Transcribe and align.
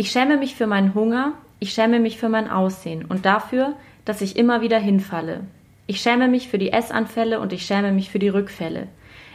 Ich 0.00 0.12
schäme 0.12 0.38
mich 0.38 0.54
für 0.54 0.66
meinen 0.66 0.94
Hunger, 0.94 1.34
ich 1.58 1.74
schäme 1.74 2.00
mich 2.00 2.16
für 2.16 2.30
mein 2.30 2.48
Aussehen 2.48 3.04
und 3.04 3.26
dafür, 3.26 3.74
dass 4.06 4.22
ich 4.22 4.38
immer 4.38 4.62
wieder 4.62 4.78
hinfalle. 4.78 5.42
Ich 5.86 6.00
schäme 6.00 6.26
mich 6.26 6.48
für 6.48 6.56
die 6.56 6.72
Essanfälle 6.72 7.38
und 7.38 7.52
ich 7.52 7.66
schäme 7.66 7.92
mich 7.92 8.08
für 8.08 8.18
die 8.18 8.30
Rückfälle. 8.30 8.86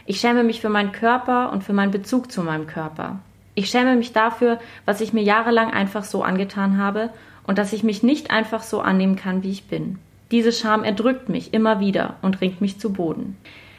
Ich 0.06 0.18
schäme 0.18 0.42
mich 0.42 0.60
für 0.60 0.68
meinen 0.68 0.90
Körper 0.90 1.52
und 1.52 1.62
für 1.62 1.72
meinen 1.72 1.92
Bezug 1.92 2.32
zu 2.32 2.42
meinem 2.42 2.66
Körper. 2.66 3.20
Ich 3.54 3.70
schäme 3.70 3.94
mich 3.94 4.12
dafür, 4.12 4.58
was 4.86 5.00
ich 5.00 5.12
mir 5.12 5.22
jahrelang 5.22 5.72
einfach 5.72 6.02
so 6.02 6.24
angetan 6.24 6.78
habe 6.78 7.10
und 7.46 7.58
dass 7.58 7.72
ich 7.72 7.84
mich 7.84 8.02
nicht 8.02 8.32
einfach 8.32 8.64
so 8.64 8.80
annehmen 8.80 9.14
kann, 9.14 9.44
wie 9.44 9.52
ich 9.52 9.68
bin. 9.68 10.00
Diese 10.32 10.50
Scham 10.50 10.82
erdrückt 10.82 11.28
mich 11.28 11.54
immer 11.54 11.78
wieder 11.78 12.16
und 12.22 12.40
ringt 12.40 12.60
mich 12.60 12.80
zu 12.80 12.92
Boden. 12.92 13.36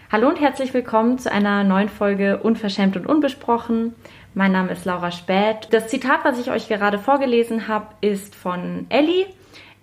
Hallo 0.10 0.30
und 0.30 0.40
herzlich 0.40 0.74
willkommen 0.74 1.20
zu 1.20 1.30
einer 1.30 1.66
neuen 1.66 1.90
Folge 1.90 2.38
Unverschämt 2.38 2.96
und 2.96 3.08
Unbesprochen. 3.08 3.94
Mein 4.34 4.52
Name 4.52 4.72
ist 4.72 4.86
Laura 4.86 5.12
Späth. 5.12 5.68
Das 5.72 5.88
Zitat, 5.88 6.20
was 6.24 6.40
ich 6.40 6.52
euch 6.52 6.68
gerade 6.68 7.00
vorgelesen 7.00 7.68
habe, 7.68 7.88
ist 8.02 8.36
von 8.36 8.86
Ellie. 8.90 9.26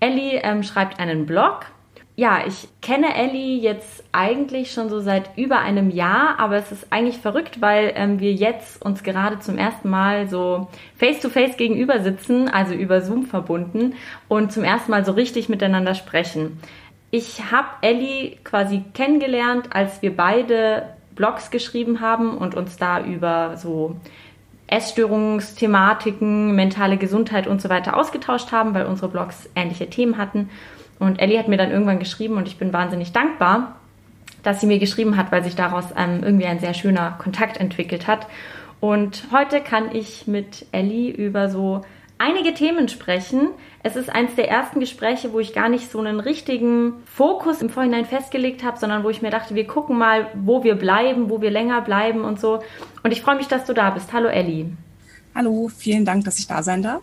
Ellie 0.01 0.41
ähm, 0.43 0.63
schreibt 0.63 1.01
einen 1.01 1.27
Blog 1.27 1.67
ja, 2.17 2.45
ich 2.47 2.69
kenne 2.81 3.13
Ellie 3.17 3.59
jetzt 3.59 4.05
eigentlich 4.13 4.71
schon 4.71 4.89
so 4.89 5.01
seit 5.01 5.37
über 5.37 5.59
einem 5.59 5.91
Jahr, 5.91 6.39
aber 6.39 6.57
es 6.57 6.71
ist 6.71 6.93
eigentlich 6.93 7.19
verrückt, 7.19 7.61
weil 7.61 7.93
ähm, 7.97 8.21
wir 8.21 8.33
jetzt 8.33 8.85
uns 8.85 9.03
gerade 9.03 9.41
zum 9.41 9.59
ersten 9.59 9.91
Mal 9.91 10.29
so 10.29 10.69
face-to-face 10.97 11.55
-face 11.55 11.57
gegenüber 11.57 12.01
sitzen, 12.01 12.49
also 12.49 12.73
über 12.73 13.01
Zoom 13.01 13.27
verbunden 13.27 13.95
und 14.29 14.53
zum 14.53 14.63
ersten 14.63 14.93
Mal 14.93 15.05
so 15.05 15.11
richtig 15.13 15.49
miteinander 15.49 15.97
sprechen. 15.97 16.61
Ich 17.11 17.51
habe 17.51 17.69
Ellie 17.81 18.37
quasi 18.45 18.85
kennengelernt, 18.95 19.71
als 19.75 20.01
wir 20.01 20.17
beide 20.17 20.95
Blogs 21.17 21.51
geschrieben 21.51 22.01
haben 22.01 22.39
und 22.39 22.55
uns 22.55 22.77
da 22.77 23.05
über 23.05 23.57
so 23.57 23.97
Essstörungsthematiken, 24.67 26.55
mentale 26.55 26.97
Gesundheit 26.97 27.47
und 27.47 27.61
so 27.61 27.69
weiter 27.69 27.97
ausgetauscht 27.97 28.53
haben, 28.53 28.75
weil 28.75 28.87
unsere 28.87 29.09
Blogs 29.09 29.49
ähnliche 29.55 29.89
Themen 29.89 30.17
hatten. 30.17 30.51
Und 30.99 31.21
Ellie 31.21 31.39
hat 31.39 31.49
mir 31.49 31.57
dann 31.57 31.71
irgendwann 31.71 31.99
geschrieben 31.99 32.37
und 32.37 32.49
ich 32.49 32.57
bin 32.57 32.73
wahnsinnig 32.73 33.13
dankbar, 33.13 33.77
dass 34.43 34.61
sie 34.61 34.67
mir 34.67 34.79
geschrieben 34.79 35.17
hat, 35.17 35.33
weil 35.33 35.45
sich 35.45 35.57
daraus 35.57 35.87
ähm, 35.97 36.21
irgendwie 36.23 36.47
ein 36.47 36.61
sehr 36.61 36.75
schöner 36.75 37.13
Kontakt 37.19 37.59
entwickelt 37.59 38.07
hat. 38.07 38.27
Und 38.81 39.25
heute 39.33 39.61
kann 39.61 39.95
ich 39.95 40.27
mit 40.27 40.67
Ellie 40.73 41.11
über 41.11 41.49
so 41.49 41.83
einige 42.19 42.55
Themen 42.55 42.89
sprechen. 42.89 43.49
Es 43.87 43.97
ist 43.97 44.09
eines 44.09 44.35
der 44.35 44.49
ersten 44.49 44.81
Gespräche, 44.81 45.35
wo 45.35 45.41
ich 45.41 45.53
gar 45.53 45.69
nicht 45.69 45.91
so 45.91 45.99
einen 45.99 46.19
richtigen 46.19 46.95
Fokus 47.05 47.61
im 47.61 47.69
Vorhinein 47.69 48.07
festgelegt 48.07 48.65
habe, 48.65 48.79
sondern 48.79 49.05
wo 49.05 49.11
ich 49.11 49.21
mir 49.21 49.29
dachte, 49.29 49.55
wir 49.55 49.67
gucken 49.67 49.99
mal, 49.99 50.29
wo 50.33 50.65
wir 50.65 50.75
bleiben, 50.75 51.29
wo 51.29 51.43
wir 51.43 51.51
länger 51.51 51.83
bleiben 51.83 52.25
und 52.25 52.41
so. 52.41 52.63
Und 53.03 53.13
ich 53.13 53.21
freue 53.21 53.37
mich, 53.37 53.47
dass 53.47 53.67
du 53.67 53.75
da 53.75 53.91
bist. 53.91 54.11
Hallo 54.15 54.29
Ellie. 54.29 54.71
Hallo, 55.35 55.69
vielen 55.69 56.07
Dank, 56.07 56.25
dass 56.25 56.39
ich 56.39 56.47
da 56.47 56.63
sein 56.63 56.83
darf. 56.83 57.03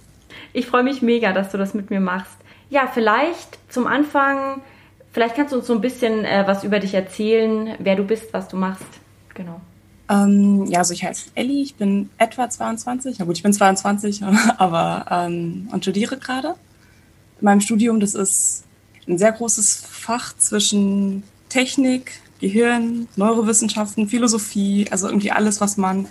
Ich 0.54 0.66
freue 0.66 0.82
mich 0.82 1.04
mega, 1.04 1.34
dass 1.34 1.52
du 1.52 1.60
das 1.60 1.76
mit 1.76 1.92
mir 1.92 2.00
machst. 2.00 2.36
Ja, 2.72 2.90
vielleicht 2.92 3.60
zum 3.72 3.86
Anfang, 3.86 4.62
vielleicht 5.12 5.36
kannst 5.36 5.54
du 5.54 5.58
uns 5.58 5.68
so 5.68 5.74
ein 5.74 5.82
bisschen 5.82 6.26
äh, 6.26 6.46
was 6.48 6.64
über 6.64 6.80
dich 6.80 6.96
erzählen, 6.96 7.76
wer 7.78 7.96
du 7.96 8.06
bist, 8.06 8.34
was 8.34 8.48
du 8.48 8.58
machst. 8.58 8.88
Genau. 9.36 9.62
Ähm, 10.10 10.66
ja, 10.66 10.80
also 10.80 10.96
ich 10.96 11.04
heiße 11.04 11.30
Elli, 11.36 11.62
ich 11.62 11.76
bin 11.76 12.10
etwa 12.18 12.50
22. 12.50 13.20
Ja 13.20 13.26
gut, 13.26 13.38
ich 13.38 13.44
bin 13.44 13.54
22, 13.54 14.24
aber 14.58 15.06
ähm, 15.12 15.70
und 15.72 15.84
studiere 15.84 16.18
gerade. 16.18 16.56
In 17.42 17.46
meinem 17.46 17.62
Studium, 17.62 18.00
das 18.00 18.14
ist 18.14 18.66
ein 19.08 19.18
sehr 19.18 19.32
großes 19.32 19.84
Fach 19.90 20.36
zwischen 20.38 21.24
Technik, 21.50 22.22
Gehirn, 22.40 23.08
Neurowissenschaften, 23.16 24.08
Philosophie, 24.08 24.88
also 24.92 25.08
irgendwie 25.08 25.32
alles, 25.32 25.60
was 25.60 25.76
man 25.76 26.08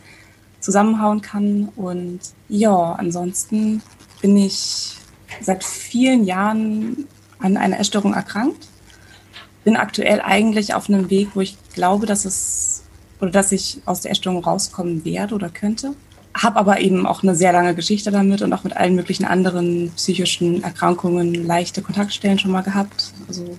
zusammenhauen 0.58 1.20
kann. 1.22 1.68
Und 1.76 2.20
ja, 2.48 2.92
ansonsten 2.92 3.80
bin 4.20 4.36
ich 4.36 4.96
seit 5.40 5.62
vielen 5.62 6.24
Jahren 6.24 7.06
an 7.38 7.56
einer 7.56 7.78
Essstörung 7.78 8.12
erkrankt. 8.12 8.68
Bin 9.62 9.76
aktuell 9.76 10.20
eigentlich 10.20 10.74
auf 10.74 10.88
einem 10.88 11.10
Weg, 11.10 11.30
wo 11.34 11.40
ich 11.40 11.56
glaube, 11.74 12.06
dass 12.06 12.24
es 12.24 12.82
oder 13.20 13.30
dass 13.30 13.52
ich 13.52 13.82
aus 13.84 14.00
der 14.00 14.10
Essstörung 14.10 14.42
rauskommen 14.42 15.04
werde 15.04 15.34
oder 15.34 15.48
könnte. 15.48 15.94
Habe 16.34 16.56
aber 16.58 16.80
eben 16.80 17.06
auch 17.06 17.22
eine 17.22 17.34
sehr 17.34 17.52
lange 17.52 17.74
Geschichte 17.74 18.10
damit 18.10 18.42
und 18.42 18.52
auch 18.52 18.64
mit 18.64 18.76
allen 18.76 18.94
möglichen 18.94 19.24
anderen 19.24 19.90
psychischen 19.96 20.62
Erkrankungen 20.62 21.46
leichte 21.46 21.82
Kontaktstellen 21.82 22.38
schon 22.38 22.52
mal 22.52 22.62
gehabt. 22.62 23.12
Also 23.26 23.56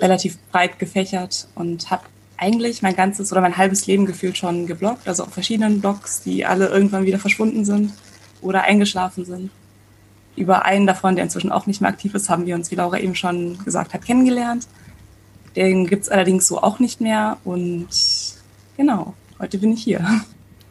relativ 0.00 0.38
breit 0.50 0.78
gefächert 0.78 1.48
und 1.54 1.90
habe 1.90 2.02
eigentlich 2.36 2.82
mein 2.82 2.96
ganzes 2.96 3.30
oder 3.30 3.40
mein 3.40 3.56
halbes 3.56 3.86
Leben 3.86 4.06
gefühlt 4.06 4.36
schon 4.36 4.66
geblockt, 4.66 5.06
also 5.06 5.22
auf 5.22 5.32
verschiedenen 5.32 5.80
Blogs, 5.80 6.22
die 6.22 6.44
alle 6.44 6.66
irgendwann 6.66 7.06
wieder 7.06 7.20
verschwunden 7.20 7.64
sind 7.64 7.92
oder 8.42 8.62
eingeschlafen 8.62 9.24
sind 9.24 9.50
über 10.36 10.64
einen 10.64 10.86
davon, 10.86 11.14
der 11.14 11.24
inzwischen 11.24 11.52
auch 11.52 11.66
nicht 11.66 11.80
mehr 11.80 11.90
aktiv 11.90 12.14
ist, 12.14 12.28
haben 12.28 12.46
wir 12.46 12.54
uns, 12.54 12.70
wie 12.70 12.74
Laura 12.74 12.98
eben 12.98 13.14
schon 13.14 13.58
gesagt 13.64 13.94
hat, 13.94 14.04
kennengelernt. 14.04 14.66
Den 15.56 15.86
gibt 15.86 16.04
es 16.04 16.08
allerdings 16.08 16.46
so 16.46 16.60
auch 16.60 16.80
nicht 16.80 17.00
mehr. 17.00 17.36
Und 17.44 17.88
genau, 18.76 19.14
heute 19.38 19.58
bin 19.58 19.72
ich 19.72 19.82
hier. 19.82 20.04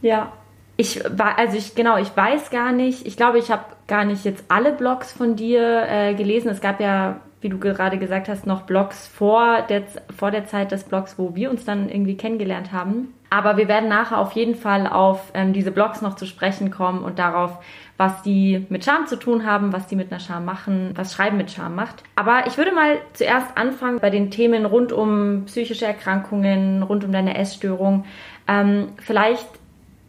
Ja, 0.01 0.33
ich 0.75 1.03
war, 1.09 1.37
also 1.37 1.57
ich, 1.57 1.75
genau, 1.75 1.97
ich 1.97 2.15
weiß 2.15 2.49
gar 2.49 2.71
nicht, 2.71 3.05
ich 3.05 3.15
glaube, 3.15 3.37
ich 3.37 3.51
habe 3.51 3.63
gar 3.87 4.05
nicht 4.05 4.25
jetzt 4.25 4.45
alle 4.47 4.71
Blogs 4.71 5.11
von 5.11 5.35
dir 5.35 5.83
äh, 5.87 6.13
gelesen. 6.15 6.49
Es 6.49 6.61
gab 6.61 6.79
ja, 6.79 7.19
wie 7.41 7.49
du 7.49 7.59
gerade 7.59 7.97
gesagt 7.99 8.27
hast, 8.27 8.47
noch 8.47 8.63
Blogs 8.63 9.07
vor 9.07 9.61
der, 9.69 9.83
vor 10.17 10.31
der 10.31 10.45
Zeit 10.45 10.71
des 10.71 10.83
Blogs, 10.83 11.19
wo 11.19 11.35
wir 11.35 11.51
uns 11.51 11.65
dann 11.65 11.89
irgendwie 11.89 12.17
kennengelernt 12.17 12.71
haben. 12.71 13.13
Aber 13.29 13.57
wir 13.57 13.67
werden 13.67 13.89
nachher 13.89 14.19
auf 14.19 14.33
jeden 14.33 14.55
Fall 14.55 14.87
auf 14.87 15.31
ähm, 15.33 15.53
diese 15.53 15.71
Blogs 15.71 16.01
noch 16.01 16.15
zu 16.15 16.25
sprechen 16.25 16.71
kommen 16.71 17.03
und 17.03 17.19
darauf, 17.19 17.57
was 17.97 18.21
die 18.23 18.65
mit 18.69 18.85
Scham 18.85 19.05
zu 19.07 19.15
tun 19.17 19.45
haben, 19.45 19.73
was 19.73 19.87
die 19.87 19.95
mit 19.95 20.11
einer 20.11 20.19
Scham 20.19 20.45
machen, 20.45 20.91
was 20.95 21.13
Schreiben 21.13 21.37
mit 21.37 21.51
Scham 21.51 21.75
macht. 21.75 22.03
Aber 22.15 22.47
ich 22.47 22.57
würde 22.57 22.71
mal 22.71 22.97
zuerst 23.13 23.57
anfangen 23.57 23.99
bei 23.99 24.09
den 24.09 24.31
Themen 24.31 24.65
rund 24.65 24.91
um 24.91 25.45
psychische 25.45 25.85
Erkrankungen, 25.85 26.83
rund 26.83 27.03
um 27.03 27.11
deine 27.11 27.37
Essstörung. 27.37 28.05
Ähm, 28.47 28.89
vielleicht 28.97 29.47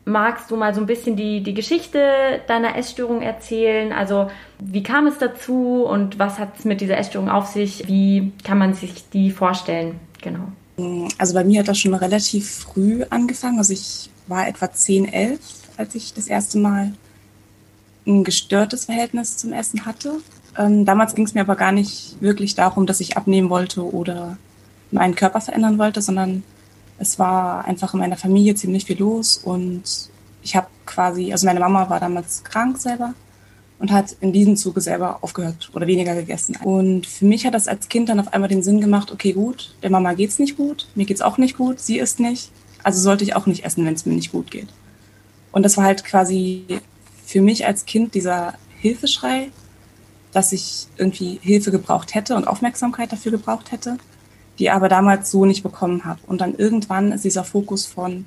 magst 0.05 0.51
du 0.51 0.57
mal 0.57 0.75
so 0.75 0.81
ein 0.81 0.87
bisschen 0.87 1.17
die, 1.17 1.43
die 1.43 1.55
Geschichte 1.55 2.41
deiner 2.47 2.77
Essstörung 2.77 3.23
erzählen? 3.23 3.93
Also 3.93 4.31
wie 4.59 4.83
kam 4.83 5.07
es 5.07 5.19
dazu 5.19 5.85
und 5.85 6.19
was 6.19 6.39
hat 6.39 6.59
es 6.59 6.65
mit 6.65 6.81
dieser 6.81 6.99
Essstörung 6.99 7.31
auf 7.31 7.47
sich? 7.47 7.87
Wie 7.89 8.33
kann 8.45 8.59
man 8.59 8.75
sich 8.75 9.09
die 9.11 9.31
vorstellen? 9.31 9.99
Genau. 10.23 10.49
Also 11.19 11.35
bei 11.35 11.45
mir 11.45 11.61
hat 11.61 11.69
das 11.69 11.79
schon 11.79 11.95
relativ 11.95 12.51
früh 12.51 13.05
angefangen. 13.11 13.59
Also 13.59 13.73
ich 13.73 14.11
war 14.27 14.49
etwa 14.49 14.71
10, 14.71 15.13
11, 15.13 15.41
als 15.77 15.95
ich 15.95 16.15
das 16.15 16.27
erste 16.27 16.59
Mal 16.59 16.93
ein 18.07 18.25
gestörtes 18.25 18.87
Verhältnis 18.87 19.37
zum 19.37 19.53
Essen 19.53 19.87
hatte. 19.87 20.21
Ähm, 20.59 20.85
damals 20.85 21.15
ging 21.15 21.25
es 21.25 21.35
mir 21.35 21.41
aber 21.41 21.57
gar 21.57 21.73
nicht 21.73 22.21
wirklich 22.21 22.55
darum, 22.55 22.87
dass 22.87 23.01
ich 23.01 23.17
abnehmen 23.17 23.51
wollte 23.51 23.83
oder 23.83 24.37
meinen 24.91 25.15
Körper 25.15 25.41
verändern 25.41 25.79
wollte, 25.79 26.03
sondern 26.03 26.43
es 26.99 27.19
war 27.19 27.65
einfach 27.65 27.95
in 27.95 28.01
meiner 28.01 28.17
Familie 28.17 28.55
ziemlich 28.55 28.85
viel 28.85 28.99
los 28.99 29.39
und 29.39 29.83
ich 30.43 30.55
habe 30.57 30.69
quasi, 30.87 31.33
also 31.33 31.47
meine 31.47 31.61
Mama 31.61 31.89
war 31.89 32.01
damals 32.01 32.45
krank 32.45 32.79
selber 32.79 33.15
und 33.79 33.91
hat 33.91 34.17
in 34.21 34.33
diesem 34.33 34.57
Zuge 34.57 34.81
selber 34.81 35.19
aufgehört 35.23 35.71
oder 35.75 35.87
weniger 35.87 36.15
gegessen. 36.15 36.57
Und 36.63 37.07
für 37.07 37.25
mich 37.25 37.45
hat 37.47 37.55
das 37.55 37.69
als 37.69 37.89
Kind 37.89 38.09
dann 38.09 38.21
auf 38.21 38.33
einmal 38.33 38.49
den 38.49 38.63
Sinn 38.63 38.81
gemacht, 38.81 39.11
okay, 39.11 39.33
gut, 39.33 39.75
der 39.83 39.91
Mama 39.91 40.15
geht's 40.15 40.39
nicht 40.39 40.57
gut, 40.57 40.87
mir 40.95 41.07
geht's 41.07 41.23
auch 41.23 41.39
nicht 41.39 41.57
gut, 41.57 41.81
sie 41.81 41.99
isst 41.99 42.21
nicht, 42.21 42.51
also 42.83 43.01
sollte 43.01 43.25
ich 43.25 43.35
auch 43.35 43.47
nicht 43.47 43.65
essen, 43.65 43.85
wenn 43.85 43.95
es 43.95 44.07
mir 44.07 44.15
nicht 44.15 44.33
gut 44.33 44.51
geht. 44.51 44.69
Und 45.51 45.65
das 45.65 45.77
war 45.77 45.85
halt 45.85 46.05
quasi 46.05 46.65
für 47.25 47.41
mich 47.41 47.67
als 47.67 47.87
Kind 47.87 48.15
dieser 48.15 48.55
Hilfeschrei, 48.81 49.51
dass 50.33 50.53
ich 50.53 50.87
irgendwie 50.97 51.39
Hilfe 51.43 51.71
gebraucht 51.71 52.15
hätte 52.15 52.37
und 52.37 52.47
Aufmerksamkeit 52.47 53.13
dafür 53.13 53.33
gebraucht 53.33 53.73
hätte, 53.73 53.99
die 54.59 54.71
aber 54.71 54.89
damals 54.89 55.31
so 55.31 55.45
nicht 55.45 55.63
bekommen 55.63 56.05
habe. 56.05 56.21
Und 56.27 56.41
dann 56.41 56.55
irgendwann 56.55 57.13
ist 57.13 57.25
dieser 57.25 57.45
Fokus 57.45 57.87
von, 57.87 58.27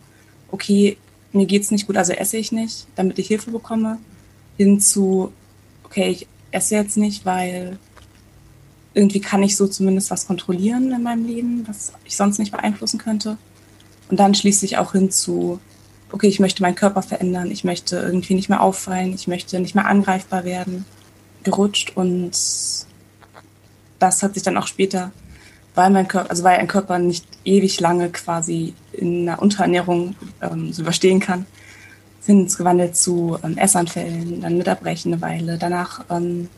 okay, 0.52 0.98
mir 1.32 1.46
geht's 1.46 1.72
nicht 1.72 1.88
gut, 1.88 1.98
also 1.98 2.14
esse 2.14 2.38
ich 2.38 2.52
nicht, 2.52 2.88
damit 2.96 3.20
ich 3.20 3.28
Hilfe 3.28 3.52
bekomme, 3.52 3.98
hin 4.58 4.80
zu, 4.80 5.32
okay, 5.84 6.10
ich 6.10 6.28
esse 6.52 6.76
jetzt 6.76 6.98
nicht, 6.98 7.26
weil 7.26 7.78
irgendwie 8.94 9.22
kann 9.22 9.44
ich 9.44 9.56
so 9.56 9.68
zumindest 9.68 10.10
was 10.10 10.26
kontrollieren 10.26 10.92
in 10.92 11.04
meinem 11.04 11.26
Leben, 11.26 11.68
was 11.68 11.94
ich 12.06 12.18
sonst 12.18 12.40
nicht 12.40 12.52
beeinflussen 12.52 12.98
könnte. 12.98 13.38
Und 14.10 14.20
dann 14.20 14.34
schließlich 14.34 14.78
auch 14.78 14.94
hin 14.94 15.12
zu, 15.12 15.60
okay, 16.12 16.28
ich 16.28 16.40
möchte 16.40 16.64
meinen 16.64 16.76
Körper 16.76 17.02
verändern, 17.02 17.52
ich 17.52 17.64
möchte 17.64 17.98
irgendwie 17.98 18.34
nicht 18.34 18.50
mehr 18.50 18.62
auffallen, 18.62 19.14
ich 19.14 19.28
möchte 19.28 19.60
nicht 19.60 19.76
mehr 19.76 19.86
angreifbar 19.86 20.46
werden, 20.46 20.86
gerutscht 21.44 21.96
und 21.96 22.32
das 24.00 24.24
hat 24.24 24.34
sich 24.34 24.44
dann 24.44 24.58
auch 24.58 24.68
später, 24.68 25.12
weil 25.78 25.92
mein 25.92 26.08
Körper, 26.08 26.30
also 26.32 26.44
weil 26.44 26.58
ein 26.58 26.68
Körper 26.68 26.98
nicht 26.98 27.26
ewig 27.46 27.80
lange 27.80 28.10
quasi 28.10 28.74
in 28.94 29.30
einer 29.30 29.42
Unterernährung 29.42 30.16
ähm, 30.42 30.74
so 30.74 30.82
überstehen 30.82 31.20
kann, 31.20 31.46
sind 32.20 32.48
es 32.48 32.58
gewandelt 32.58 32.98
zu 32.98 33.38
ähm, 33.44 33.58
Essanfällen, 33.58 34.42
dann 34.42 34.58
mit 34.58 34.66
Erbrechen 34.66 35.14
eine 35.14 35.22
Weile, 35.22 35.58
danach 35.60 36.04
ähm, 36.10 36.50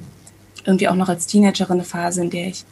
irgendwie 0.63 0.87
auch 0.87 0.95
noch 0.95 1.09
als 1.09 1.27
Teenagerin 1.27 1.73
eine 1.73 1.83
Phase, 1.83 2.21
in 2.21 2.29
der 2.29 2.47
ich 2.47 2.63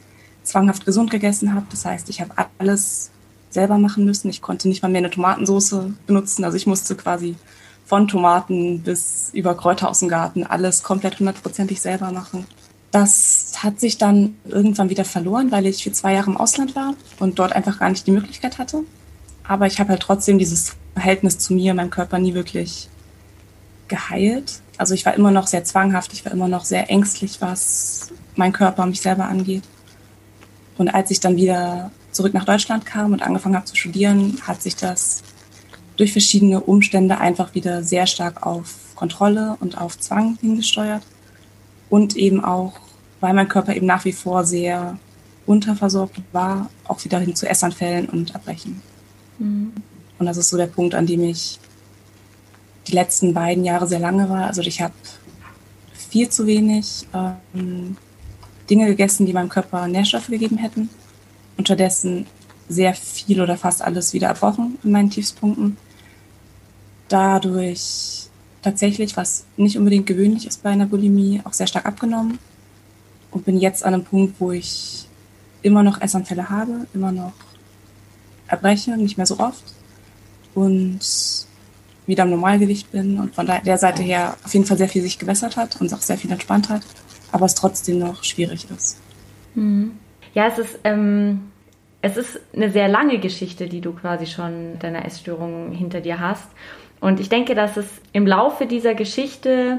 zwanghaft 0.42 0.86
gesund 0.86 1.10
gegessen 1.10 1.54
habe. 1.54 1.66
Das 1.70 1.84
heißt, 1.84 2.08
ich 2.08 2.22
habe 2.22 2.32
alles 2.58 3.10
selber 3.50 3.76
machen 3.76 4.06
müssen. 4.06 4.30
Ich 4.30 4.40
konnte 4.40 4.68
nicht 4.68 4.82
mal 4.82 4.88
mehr 4.88 5.00
eine 5.00 5.10
Tomatensauce 5.10 5.90
benutzen. 6.06 6.44
Also 6.44 6.56
ich 6.56 6.66
musste 6.66 6.94
quasi 6.96 7.36
von 7.84 8.08
Tomaten 8.08 8.82
bis 8.82 9.30
über 9.32 9.54
Kräuter 9.54 9.88
aus 9.90 10.00
dem 10.00 10.08
Garten, 10.08 10.44
alles 10.44 10.82
komplett 10.82 11.18
hundertprozentig 11.18 11.80
selber 11.80 12.10
machen. 12.10 12.46
Das 12.98 13.52
hat 13.62 13.78
sich 13.78 13.96
dann 13.96 14.34
irgendwann 14.44 14.90
wieder 14.90 15.04
verloren, 15.04 15.52
weil 15.52 15.66
ich 15.66 15.84
für 15.84 15.92
zwei 15.92 16.14
Jahre 16.14 16.32
im 16.32 16.36
Ausland 16.36 16.74
war 16.74 16.94
und 17.20 17.38
dort 17.38 17.52
einfach 17.52 17.78
gar 17.78 17.90
nicht 17.90 18.08
die 18.08 18.10
Möglichkeit 18.10 18.58
hatte. 18.58 18.82
Aber 19.44 19.68
ich 19.68 19.78
habe 19.78 19.90
halt 19.90 20.02
trotzdem 20.02 20.36
dieses 20.36 20.74
Verhältnis 20.94 21.38
zu 21.38 21.54
mir, 21.54 21.74
meinem 21.74 21.90
Körper 21.90 22.18
nie 22.18 22.34
wirklich 22.34 22.88
geheilt. 23.86 24.62
Also 24.78 24.94
ich 24.94 25.06
war 25.06 25.14
immer 25.14 25.30
noch 25.30 25.46
sehr 25.46 25.62
zwanghaft, 25.62 26.12
ich 26.12 26.24
war 26.24 26.32
immer 26.32 26.48
noch 26.48 26.64
sehr 26.64 26.90
ängstlich, 26.90 27.40
was 27.40 28.10
mein 28.34 28.52
Körper, 28.52 28.84
mich 28.84 29.00
selber 29.00 29.26
angeht. 29.26 29.62
Und 30.76 30.88
als 30.88 31.12
ich 31.12 31.20
dann 31.20 31.36
wieder 31.36 31.92
zurück 32.10 32.34
nach 32.34 32.46
Deutschland 32.46 32.84
kam 32.84 33.12
und 33.12 33.22
angefangen 33.22 33.54
habe 33.54 33.66
zu 33.66 33.76
studieren, 33.76 34.38
hat 34.42 34.60
sich 34.60 34.74
das 34.74 35.22
durch 35.96 36.10
verschiedene 36.10 36.62
Umstände 36.62 37.18
einfach 37.18 37.54
wieder 37.54 37.84
sehr 37.84 38.08
stark 38.08 38.44
auf 38.44 38.74
Kontrolle 38.96 39.56
und 39.60 39.78
auf 39.78 40.00
Zwang 40.00 40.36
hingesteuert. 40.40 41.04
Und 41.90 42.16
eben 42.16 42.44
auch, 42.44 42.87
weil 43.20 43.34
mein 43.34 43.48
Körper 43.48 43.74
eben 43.74 43.86
nach 43.86 44.04
wie 44.04 44.12
vor 44.12 44.44
sehr 44.44 44.98
unterversorgt 45.46 46.20
war, 46.32 46.70
auch 46.86 47.02
wieder 47.04 47.18
hin 47.18 47.34
zu 47.34 47.48
Essanfällen 47.48 48.08
und 48.08 48.34
Erbrechen. 48.34 48.82
Mhm. 49.38 49.72
Und 50.18 50.26
das 50.26 50.36
ist 50.36 50.50
so 50.50 50.56
der 50.56 50.66
Punkt, 50.66 50.94
an 50.94 51.06
dem 51.06 51.22
ich 51.22 51.58
die 52.86 52.92
letzten 52.92 53.34
beiden 53.34 53.64
Jahre 53.64 53.86
sehr 53.86 53.98
lange 53.98 54.28
war. 54.28 54.46
Also 54.46 54.60
ich 54.62 54.80
habe 54.80 54.94
viel 55.92 56.28
zu 56.28 56.46
wenig 56.46 57.06
ähm, 57.14 57.96
Dinge 58.68 58.86
gegessen, 58.86 59.26
die 59.26 59.32
meinem 59.32 59.48
Körper 59.48 59.86
Nährstoffe 59.88 60.28
gegeben 60.28 60.58
hätten. 60.58 60.88
Unterdessen 61.56 62.26
sehr 62.68 62.94
viel 62.94 63.40
oder 63.40 63.56
fast 63.56 63.82
alles 63.82 64.12
wieder 64.12 64.28
erbrochen 64.28 64.78
in 64.82 64.90
meinen 64.90 65.10
Tiefspunkten. 65.10 65.76
Dadurch 67.08 68.28
tatsächlich, 68.62 69.16
was 69.16 69.44
nicht 69.56 69.78
unbedingt 69.78 70.06
gewöhnlich 70.06 70.46
ist 70.46 70.62
bei 70.62 70.70
einer 70.70 70.86
Bulimie, 70.86 71.40
auch 71.44 71.54
sehr 71.54 71.66
stark 71.66 71.86
abgenommen 71.86 72.38
und 73.30 73.44
bin 73.44 73.58
jetzt 73.58 73.84
an 73.84 73.94
einem 73.94 74.04
Punkt, 74.04 74.40
wo 74.40 74.52
ich 74.52 75.06
immer 75.62 75.82
noch 75.82 76.00
Essanfälle 76.00 76.48
habe, 76.48 76.86
immer 76.94 77.12
noch 77.12 77.32
erbreche, 78.46 78.96
nicht 78.96 79.16
mehr 79.16 79.26
so 79.26 79.38
oft 79.38 79.64
und 80.54 81.00
wieder 82.06 82.24
im 82.24 82.30
Normalgewicht 82.30 82.90
bin 82.90 83.18
und 83.20 83.34
von 83.34 83.46
der 83.46 83.76
Seite 83.76 84.02
her 84.02 84.36
auf 84.42 84.54
jeden 84.54 84.64
Fall 84.64 84.78
sehr 84.78 84.88
viel 84.88 85.02
sich 85.02 85.18
gewässert 85.18 85.56
hat 85.56 85.80
und 85.80 85.92
auch 85.92 86.00
sehr 86.00 86.16
viel 86.16 86.32
entspannt 86.32 86.70
hat, 86.70 86.82
aber 87.32 87.46
es 87.46 87.54
trotzdem 87.54 87.98
noch 87.98 88.24
schwierig 88.24 88.66
ist. 88.74 88.98
Mhm. 89.54 89.92
Ja, 90.34 90.46
es 90.46 90.58
ist, 90.58 90.78
ähm, 90.84 91.50
es 92.00 92.16
ist 92.16 92.40
eine 92.54 92.70
sehr 92.70 92.88
lange 92.88 93.18
Geschichte, 93.18 93.68
die 93.68 93.80
du 93.80 93.92
quasi 93.92 94.26
schon 94.26 94.78
deiner 94.78 95.04
Essstörung 95.04 95.72
hinter 95.72 96.00
dir 96.00 96.20
hast. 96.20 96.48
Und 97.00 97.20
ich 97.20 97.28
denke, 97.28 97.54
dass 97.54 97.76
es 97.76 97.86
im 98.12 98.26
Laufe 98.26 98.66
dieser 98.66 98.94
Geschichte, 98.94 99.78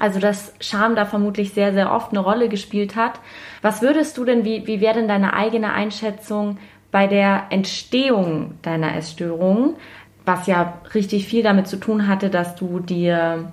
also 0.00 0.18
dass 0.18 0.52
Scham 0.58 0.96
da 0.96 1.04
vermutlich 1.04 1.52
sehr, 1.52 1.72
sehr 1.72 1.92
oft 1.92 2.10
eine 2.10 2.18
Rolle 2.18 2.48
gespielt 2.48 2.96
hat. 2.96 3.20
Was 3.62 3.82
würdest 3.82 4.18
du 4.18 4.24
denn, 4.24 4.44
wie, 4.44 4.66
wie 4.66 4.80
wäre 4.80 4.94
denn 4.94 5.06
deine 5.06 5.34
eigene 5.34 5.72
Einschätzung 5.72 6.58
bei 6.90 7.06
der 7.06 7.44
Entstehung 7.50 8.54
deiner 8.62 8.96
Essstörung? 8.96 9.76
was 10.24 10.46
ja 10.46 10.80
richtig 10.94 11.26
viel 11.26 11.42
damit 11.42 11.66
zu 11.66 11.76
tun 11.78 12.06
hatte, 12.06 12.30
dass 12.30 12.54
du 12.54 12.80
dir, 12.80 13.52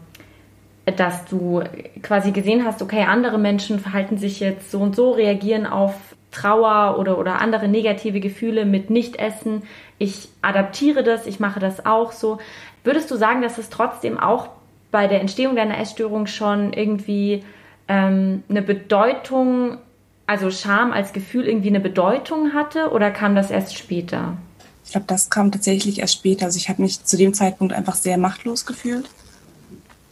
dass 0.86 1.26
du 1.26 1.64
quasi 2.02 2.32
gesehen 2.32 2.66
hast, 2.66 2.82
okay, 2.82 3.04
andere 3.04 3.38
Menschen 3.38 3.80
verhalten 3.80 4.18
sich 4.18 4.40
jetzt 4.40 4.72
so 4.72 4.80
und 4.80 4.96
so, 4.96 5.12
reagieren 5.12 5.66
auf 5.66 5.94
Trauer 6.32 7.00
oder, 7.00 7.18
oder 7.18 7.42
andere 7.42 7.68
negative 7.68 8.20
Gefühle 8.20 8.66
mit 8.66 8.90
Nichtessen. 8.90 9.64
Ich 9.98 10.30
adaptiere 10.42 11.04
das, 11.04 11.26
ich 11.26 11.40
mache 11.40 11.60
das 11.60 11.86
auch 11.86 12.12
so. 12.12 12.38
Würdest 12.84 13.10
du 13.10 13.16
sagen, 13.16 13.42
dass 13.42 13.58
es 13.58 13.70
trotzdem 13.70 14.20
auch 14.20 14.50
bei 14.92 15.08
der 15.08 15.22
Entstehung 15.22 15.56
deiner 15.56 15.78
Essstörung 15.80 16.28
schon 16.28 16.74
irgendwie 16.74 17.44
ähm, 17.88 18.44
eine 18.50 18.62
Bedeutung, 18.62 19.78
also 20.26 20.52
Scham 20.52 20.92
als 20.92 21.14
Gefühl 21.14 21.48
irgendwie 21.48 21.70
eine 21.70 21.80
Bedeutung 21.80 22.54
hatte 22.54 22.92
oder 22.92 23.12
kam 23.12 23.36
das 23.36 23.52
erst 23.52 23.78
später? 23.78 24.38
Ich 24.86 24.92
glaube, 24.92 25.08
das 25.08 25.30
kam 25.30 25.52
tatsächlich 25.52 26.00
erst 26.00 26.16
später. 26.16 26.46
Also 26.46 26.58
ich 26.58 26.70
habe 26.70 26.82
mich 26.82 27.04
zu 27.04 27.18
dem 27.18 27.34
Zeitpunkt 27.34 27.74
einfach 27.74 27.96
sehr 27.96 28.18
machtlos 28.18 28.66
gefühlt. 28.66 29.10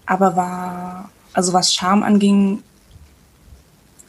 Aber 0.05 0.35
war, 0.35 1.09
also 1.33 1.53
was 1.53 1.73
Scham 1.73 2.03
anging, 2.03 2.61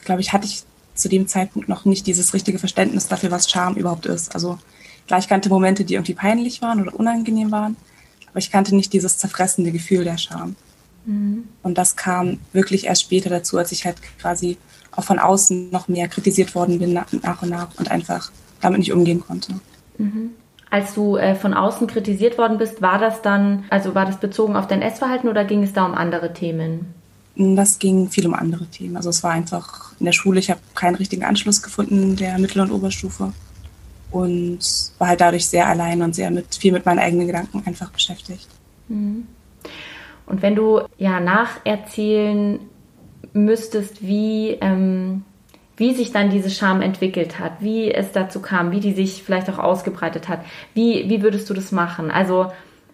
glaube 0.04 0.20
ich, 0.20 0.32
hatte 0.32 0.46
ich 0.46 0.64
zu 0.94 1.08
dem 1.08 1.28
Zeitpunkt 1.28 1.68
noch 1.68 1.84
nicht 1.84 2.06
dieses 2.06 2.34
richtige 2.34 2.58
Verständnis 2.58 3.06
dafür, 3.06 3.30
was 3.30 3.48
Scham 3.48 3.76
überhaupt 3.76 4.06
ist. 4.06 4.34
Also 4.34 4.58
klar, 5.06 5.20
ich 5.20 5.28
kannte 5.28 5.48
Momente, 5.48 5.84
die 5.84 5.94
irgendwie 5.94 6.14
peinlich 6.14 6.62
waren 6.62 6.80
oder 6.80 6.98
unangenehm 6.98 7.52
waren, 7.52 7.76
aber 8.36 8.42
ich 8.42 8.50
kannte 8.50 8.76
nicht 8.76 8.92
dieses 8.92 9.16
zerfressende 9.16 9.72
Gefühl 9.72 10.04
der 10.04 10.18
Scham. 10.18 10.56
Mhm. 11.06 11.44
Und 11.62 11.78
das 11.78 11.96
kam 11.96 12.38
wirklich 12.52 12.84
erst 12.84 13.00
später 13.00 13.30
dazu, 13.30 13.56
als 13.56 13.72
ich 13.72 13.86
halt 13.86 13.96
quasi 14.20 14.58
auch 14.90 15.04
von 15.04 15.18
außen 15.18 15.70
noch 15.70 15.88
mehr 15.88 16.06
kritisiert 16.06 16.54
worden 16.54 16.78
bin 16.78 16.92
nach, 16.92 17.10
und 17.10 17.48
nach 17.48 17.68
und 17.78 17.90
einfach 17.90 18.30
damit 18.60 18.80
nicht 18.80 18.92
umgehen 18.92 19.20
konnte. 19.20 19.54
Mhm. 19.96 20.32
Als 20.68 20.92
du 20.92 21.16
äh, 21.16 21.34
von 21.34 21.54
außen 21.54 21.86
kritisiert 21.86 22.36
worden 22.36 22.58
bist, 22.58 22.82
war 22.82 22.98
das 22.98 23.22
dann, 23.22 23.64
also 23.70 23.94
war 23.94 24.04
das 24.04 24.20
bezogen 24.20 24.54
auf 24.54 24.66
dein 24.66 24.82
Essverhalten 24.82 25.30
oder 25.30 25.46
ging 25.46 25.62
es 25.62 25.72
da 25.72 25.86
um 25.86 25.94
andere 25.94 26.34
Themen? 26.34 26.92
Das 27.36 27.78
ging 27.78 28.10
viel 28.10 28.26
um 28.26 28.34
andere 28.34 28.66
Themen. 28.66 28.98
Also 28.98 29.08
es 29.08 29.22
war 29.22 29.30
einfach 29.30 29.92
in 29.98 30.04
der 30.04 30.12
Schule, 30.12 30.40
ich 30.40 30.50
habe 30.50 30.60
keinen 30.74 30.96
richtigen 30.96 31.24
Anschluss 31.24 31.62
gefunden 31.62 32.02
in 32.02 32.16
der 32.16 32.38
Mittel- 32.38 32.60
und 32.60 32.70
Oberstufe 32.70 33.32
und 34.16 34.58
war 34.98 35.08
halt 35.08 35.20
dadurch 35.20 35.46
sehr 35.46 35.66
allein 35.66 36.02
und 36.02 36.14
sehr 36.14 36.30
mit 36.30 36.54
viel 36.54 36.72
mit 36.72 36.86
meinen 36.86 36.98
eigenen 36.98 37.26
Gedanken 37.26 37.62
einfach 37.66 37.90
beschäftigt. 37.90 38.48
Mhm. 38.88 39.26
Und 40.26 40.42
wenn 40.42 40.54
du 40.54 40.82
ja 40.98 41.20
nacherzählen 41.20 42.60
müsstest, 43.32 44.06
wie 44.06 44.58
ähm, 44.60 45.24
wie 45.76 45.94
sich 45.94 46.10
dann 46.12 46.30
diese 46.30 46.50
Scham 46.50 46.80
entwickelt 46.80 47.38
hat, 47.38 47.52
wie 47.60 47.92
es 47.92 48.12
dazu 48.12 48.40
kam, 48.40 48.72
wie 48.72 48.80
die 48.80 48.92
sich 48.92 49.22
vielleicht 49.22 49.50
auch 49.50 49.58
ausgebreitet 49.58 50.28
hat. 50.28 50.40
Wie, 50.74 51.08
wie 51.08 51.22
würdest 51.22 51.50
du 51.50 51.54
das 51.54 51.70
machen? 51.70 52.10
Also 52.10 52.50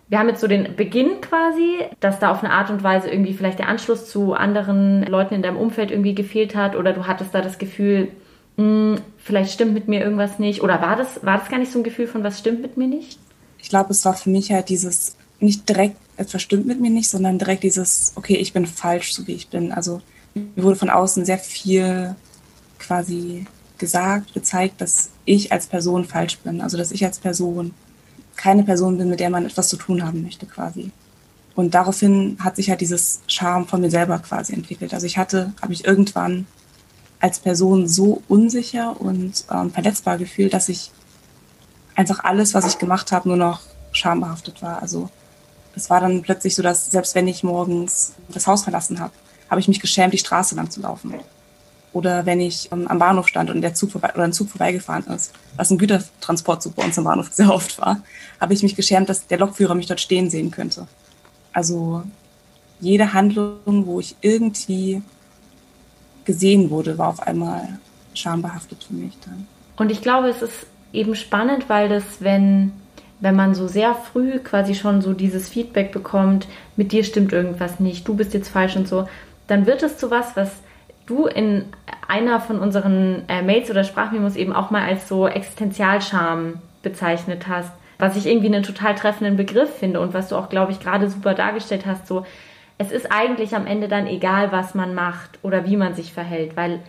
wir 0.08 0.18
haben 0.18 0.28
jetzt 0.28 0.40
so 0.40 0.48
den 0.48 0.74
Beginn 0.76 1.20
quasi, 1.20 1.78
dass 2.00 2.18
da 2.18 2.30
auf 2.32 2.42
eine 2.42 2.52
Art 2.52 2.70
und 2.70 2.82
Weise 2.82 3.08
irgendwie 3.08 3.32
vielleicht 3.32 3.60
der 3.60 3.68
Anschluss 3.68 4.10
zu 4.10 4.34
anderen 4.34 5.04
Leuten 5.04 5.34
in 5.34 5.42
deinem 5.42 5.56
Umfeld 5.56 5.90
irgendwie 5.90 6.14
gefehlt 6.14 6.54
hat 6.56 6.76
oder 6.76 6.92
du 6.92 7.06
hattest 7.06 7.34
da 7.34 7.40
das 7.40 7.58
Gefühl, 7.58 8.08
hm, 8.56 9.00
vielleicht 9.18 9.52
stimmt 9.52 9.74
mit 9.74 9.88
mir 9.88 10.00
irgendwas 10.00 10.38
nicht 10.38 10.62
oder 10.62 10.80
war 10.80 10.96
das, 10.96 11.24
war 11.24 11.38
das 11.38 11.48
gar 11.48 11.58
nicht 11.58 11.72
so 11.72 11.78
ein 11.78 11.84
Gefühl 11.84 12.06
von, 12.06 12.22
was 12.22 12.38
stimmt 12.38 12.62
mit 12.62 12.76
mir 12.76 12.88
nicht? 12.88 13.18
Ich 13.58 13.68
glaube, 13.68 13.90
es 13.90 14.04
war 14.04 14.14
für 14.14 14.30
mich 14.30 14.50
halt 14.52 14.68
dieses, 14.68 15.16
nicht 15.40 15.68
direkt, 15.68 15.96
etwas 16.16 16.42
stimmt 16.42 16.66
mit 16.66 16.80
mir 16.80 16.90
nicht, 16.90 17.08
sondern 17.08 17.38
direkt 17.38 17.62
dieses, 17.62 18.12
okay, 18.16 18.36
ich 18.36 18.52
bin 18.52 18.66
falsch, 18.66 19.14
so 19.14 19.26
wie 19.26 19.32
ich 19.32 19.48
bin. 19.48 19.72
Also 19.72 20.02
mir 20.34 20.62
wurde 20.62 20.76
von 20.76 20.90
außen 20.90 21.24
sehr 21.24 21.38
viel 21.38 22.14
quasi 22.78 23.46
gesagt, 23.78 24.34
gezeigt, 24.34 24.80
dass 24.80 25.10
ich 25.24 25.52
als 25.52 25.66
Person 25.66 26.04
falsch 26.04 26.38
bin. 26.38 26.60
Also 26.60 26.76
dass 26.76 26.92
ich 26.92 27.04
als 27.04 27.18
Person 27.18 27.72
keine 28.36 28.64
Person 28.64 28.98
bin, 28.98 29.08
mit 29.08 29.20
der 29.20 29.30
man 29.30 29.46
etwas 29.46 29.68
zu 29.68 29.76
tun 29.76 30.04
haben 30.04 30.22
möchte 30.22 30.46
quasi. 30.46 30.90
Und 31.54 31.74
daraufhin 31.74 32.36
hat 32.40 32.56
sich 32.56 32.70
halt 32.70 32.80
dieses 32.80 33.20
Charme 33.26 33.66
von 33.66 33.80
mir 33.80 33.90
selber 33.90 34.18
quasi 34.18 34.54
entwickelt. 34.54 34.94
Also 34.94 35.06
ich 35.06 35.18
hatte, 35.18 35.52
habe 35.60 35.72
ich 35.72 35.84
irgendwann 35.84 36.46
als 37.22 37.38
Person 37.38 37.86
so 37.86 38.20
unsicher 38.26 39.00
und 39.00 39.44
ähm, 39.50 39.70
verletzbar 39.70 40.18
gefühlt, 40.18 40.52
dass 40.52 40.68
ich 40.68 40.90
einfach 41.94 42.24
alles, 42.24 42.52
was 42.52 42.66
ich 42.66 42.78
gemacht 42.78 43.12
habe, 43.12 43.28
nur 43.28 43.36
noch 43.36 43.60
schambehaftet 43.92 44.60
war. 44.60 44.82
Also 44.82 45.08
es 45.76 45.88
war 45.88 46.00
dann 46.00 46.22
plötzlich 46.22 46.56
so, 46.56 46.62
dass 46.62 46.90
selbst 46.90 47.14
wenn 47.14 47.28
ich 47.28 47.44
morgens 47.44 48.14
das 48.28 48.48
Haus 48.48 48.64
verlassen 48.64 48.98
habe, 48.98 49.12
habe 49.48 49.60
ich 49.60 49.68
mich 49.68 49.80
geschämt, 49.80 50.12
die 50.12 50.18
Straße 50.18 50.56
lang 50.56 50.68
zu 50.70 50.80
laufen. 50.80 51.14
Oder 51.92 52.26
wenn 52.26 52.40
ich 52.40 52.72
ähm, 52.72 52.88
am 52.88 52.98
Bahnhof 52.98 53.28
stand 53.28 53.50
und 53.50 53.60
der 53.60 53.74
Zug 53.74 53.92
vorbei, 53.92 54.12
oder 54.14 54.24
ein 54.24 54.32
Zug 54.32 54.50
vorbeigefahren 54.50 55.06
ist, 55.14 55.32
was 55.54 55.70
ein 55.70 55.78
Gütertransportzug 55.78 56.74
bei 56.74 56.84
uns 56.84 56.98
am 56.98 57.04
Bahnhof 57.04 57.28
sehr 57.32 57.54
oft 57.54 57.78
war, 57.78 58.02
habe 58.40 58.52
ich 58.52 58.64
mich 58.64 58.74
geschämt, 58.74 59.08
dass 59.08 59.28
der 59.28 59.38
Lokführer 59.38 59.76
mich 59.76 59.86
dort 59.86 60.00
stehen 60.00 60.28
sehen 60.28 60.50
könnte. 60.50 60.88
Also 61.52 62.02
jede 62.80 63.12
Handlung, 63.12 63.86
wo 63.86 64.00
ich 64.00 64.16
irgendwie 64.22 65.02
gesehen 66.24 66.70
wurde, 66.70 66.98
war 66.98 67.08
auf 67.08 67.20
einmal 67.20 67.78
schambehaftet 68.14 68.84
für 68.84 68.94
mich 68.94 69.12
dann. 69.24 69.46
Und 69.76 69.90
ich 69.90 70.02
glaube, 70.02 70.28
es 70.28 70.42
ist 70.42 70.66
eben 70.92 71.14
spannend, 71.14 71.68
weil 71.68 71.88
das, 71.88 72.04
wenn, 72.20 72.72
wenn 73.20 73.34
man 73.34 73.54
so 73.54 73.68
sehr 73.68 73.94
früh 73.94 74.38
quasi 74.38 74.74
schon 74.74 75.00
so 75.00 75.12
dieses 75.12 75.48
Feedback 75.48 75.92
bekommt, 75.92 76.46
mit 76.76 76.92
dir 76.92 77.04
stimmt 77.04 77.32
irgendwas 77.32 77.80
nicht, 77.80 78.06
du 78.06 78.14
bist 78.14 78.34
jetzt 78.34 78.48
falsch 78.48 78.76
und 78.76 78.86
so, 78.86 79.08
dann 79.46 79.66
wird 79.66 79.82
es 79.82 79.98
zu 79.98 80.10
was, 80.10 80.36
was 80.36 80.50
du 81.06 81.26
in 81.26 81.64
einer 82.06 82.40
von 82.40 82.58
unseren 82.58 83.24
äh, 83.28 83.42
Mails 83.42 83.70
oder 83.70 83.84
Sprachmemos 83.84 84.36
eben 84.36 84.52
auch 84.52 84.70
mal 84.70 84.82
als 84.82 85.08
so 85.08 85.26
Existenzialscham 85.26 86.54
bezeichnet 86.82 87.48
hast, 87.48 87.70
was 87.98 88.16
ich 88.16 88.26
irgendwie 88.26 88.46
einen 88.46 88.62
total 88.62 88.94
treffenden 88.94 89.36
Begriff 89.36 89.78
finde 89.78 90.00
und 90.00 90.14
was 90.14 90.28
du 90.28 90.36
auch, 90.36 90.48
glaube 90.48 90.72
ich, 90.72 90.80
gerade 90.80 91.08
super 91.08 91.34
dargestellt 91.34 91.86
hast, 91.86 92.06
so 92.06 92.24
es 92.78 92.90
ist 92.90 93.10
eigentlich 93.10 93.54
am 93.54 93.66
Ende 93.66 93.88
dann 93.88 94.06
egal, 94.06 94.52
was 94.52 94.74
man 94.74 94.94
macht 94.94 95.38
oder 95.42 95.66
wie 95.66 95.76
man 95.76 95.94
sich 95.94 96.12
verhält, 96.12 96.56
weil 96.56 96.80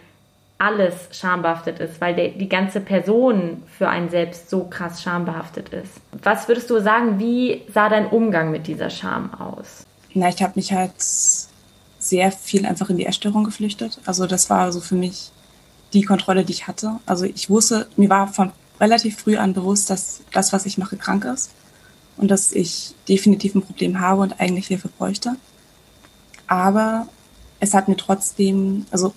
alles 0.58 0.94
schambehaftet 1.12 1.80
ist, 1.80 2.00
weil 2.00 2.16
der, 2.16 2.30
die 2.30 2.48
ganze 2.48 2.80
Person 2.80 3.64
für 3.78 3.90
einen 3.90 4.10
selbst 4.10 4.50
so 4.50 4.64
krass 4.64 5.02
schambehaftet 5.02 5.70
ist. 5.70 5.92
Was 6.24 6.48
würdest 6.48 6.70
du 6.70 6.80
sagen, 6.80 7.20
wie 7.20 7.64
sah 7.74 7.90
dein 7.90 8.08
Umgang 8.08 8.52
mit 8.52 8.68
dieser 8.68 8.90
Scham 8.90 9.34
aus? 9.34 9.86
Na, 10.14 10.30
ich 10.30 10.42
habe 10.42 10.54
mich 10.56 10.72
halt 10.72 10.94
sehr 12.00 12.32
viel 12.32 12.66
einfach 12.66 12.90
in 12.90 12.98
die 12.98 13.06
Essstörung 13.06 13.44
geflüchtet. 13.44 14.00
Also 14.06 14.26
das 14.26 14.50
war 14.50 14.72
so 14.72 14.80
für 14.80 14.96
mich 14.96 15.32
die 15.94 16.04
Kontrolle, 16.04 16.44
die 16.44 16.54
ich 16.54 16.68
hatte. 16.68 17.00
Also 17.06 17.26
ich 17.26 17.50
wusste, 17.50 17.88
mir 17.98 18.10
war 18.10 18.28
von 18.28 18.52
relativ 18.80 19.18
früh 19.18 19.38
an 19.38 19.54
bewusst, 19.54 19.90
dass 19.90 20.22
das, 20.32 20.54
was 20.54 20.66
ich 20.66 20.78
mache, 20.78 20.98
krank 20.98 21.26
ist 21.26 21.52
und 22.18 22.30
dass 22.30 22.52
ich 22.52 22.94
definitiv 23.08 23.56
ein 23.56 23.62
Problem 23.64 24.00
habe 24.00 24.22
und 24.22 24.40
eigentlich 24.40 24.68
Hilfe 24.68 24.88
bräuchte. 24.88 25.36
Aber 26.54 27.08
es 27.60 27.74
hat 27.74 27.88
mir 27.88 27.98
trotzdem, 27.98 28.86
also 28.92 29.12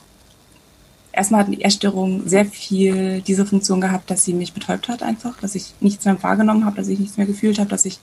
erstmal 1.12 1.42
hat 1.42 1.52
die 1.52 1.62
Essstörung 1.62 2.26
sehr 2.26 2.46
viel 2.46 3.20
diese 3.20 3.44
Funktion 3.44 3.82
gehabt, 3.82 4.10
dass 4.10 4.24
sie 4.24 4.32
mich 4.32 4.54
betäubt 4.54 4.88
hat 4.88 5.02
einfach, 5.02 5.38
dass 5.42 5.54
ich 5.54 5.74
nichts 5.80 6.06
mehr 6.06 6.22
wahrgenommen 6.22 6.64
habe, 6.64 6.76
dass 6.76 6.88
ich 6.88 6.98
nichts 6.98 7.18
mehr 7.18 7.26
gefühlt 7.26 7.58
habe, 7.58 7.68
dass 7.68 7.84
ich 7.84 7.98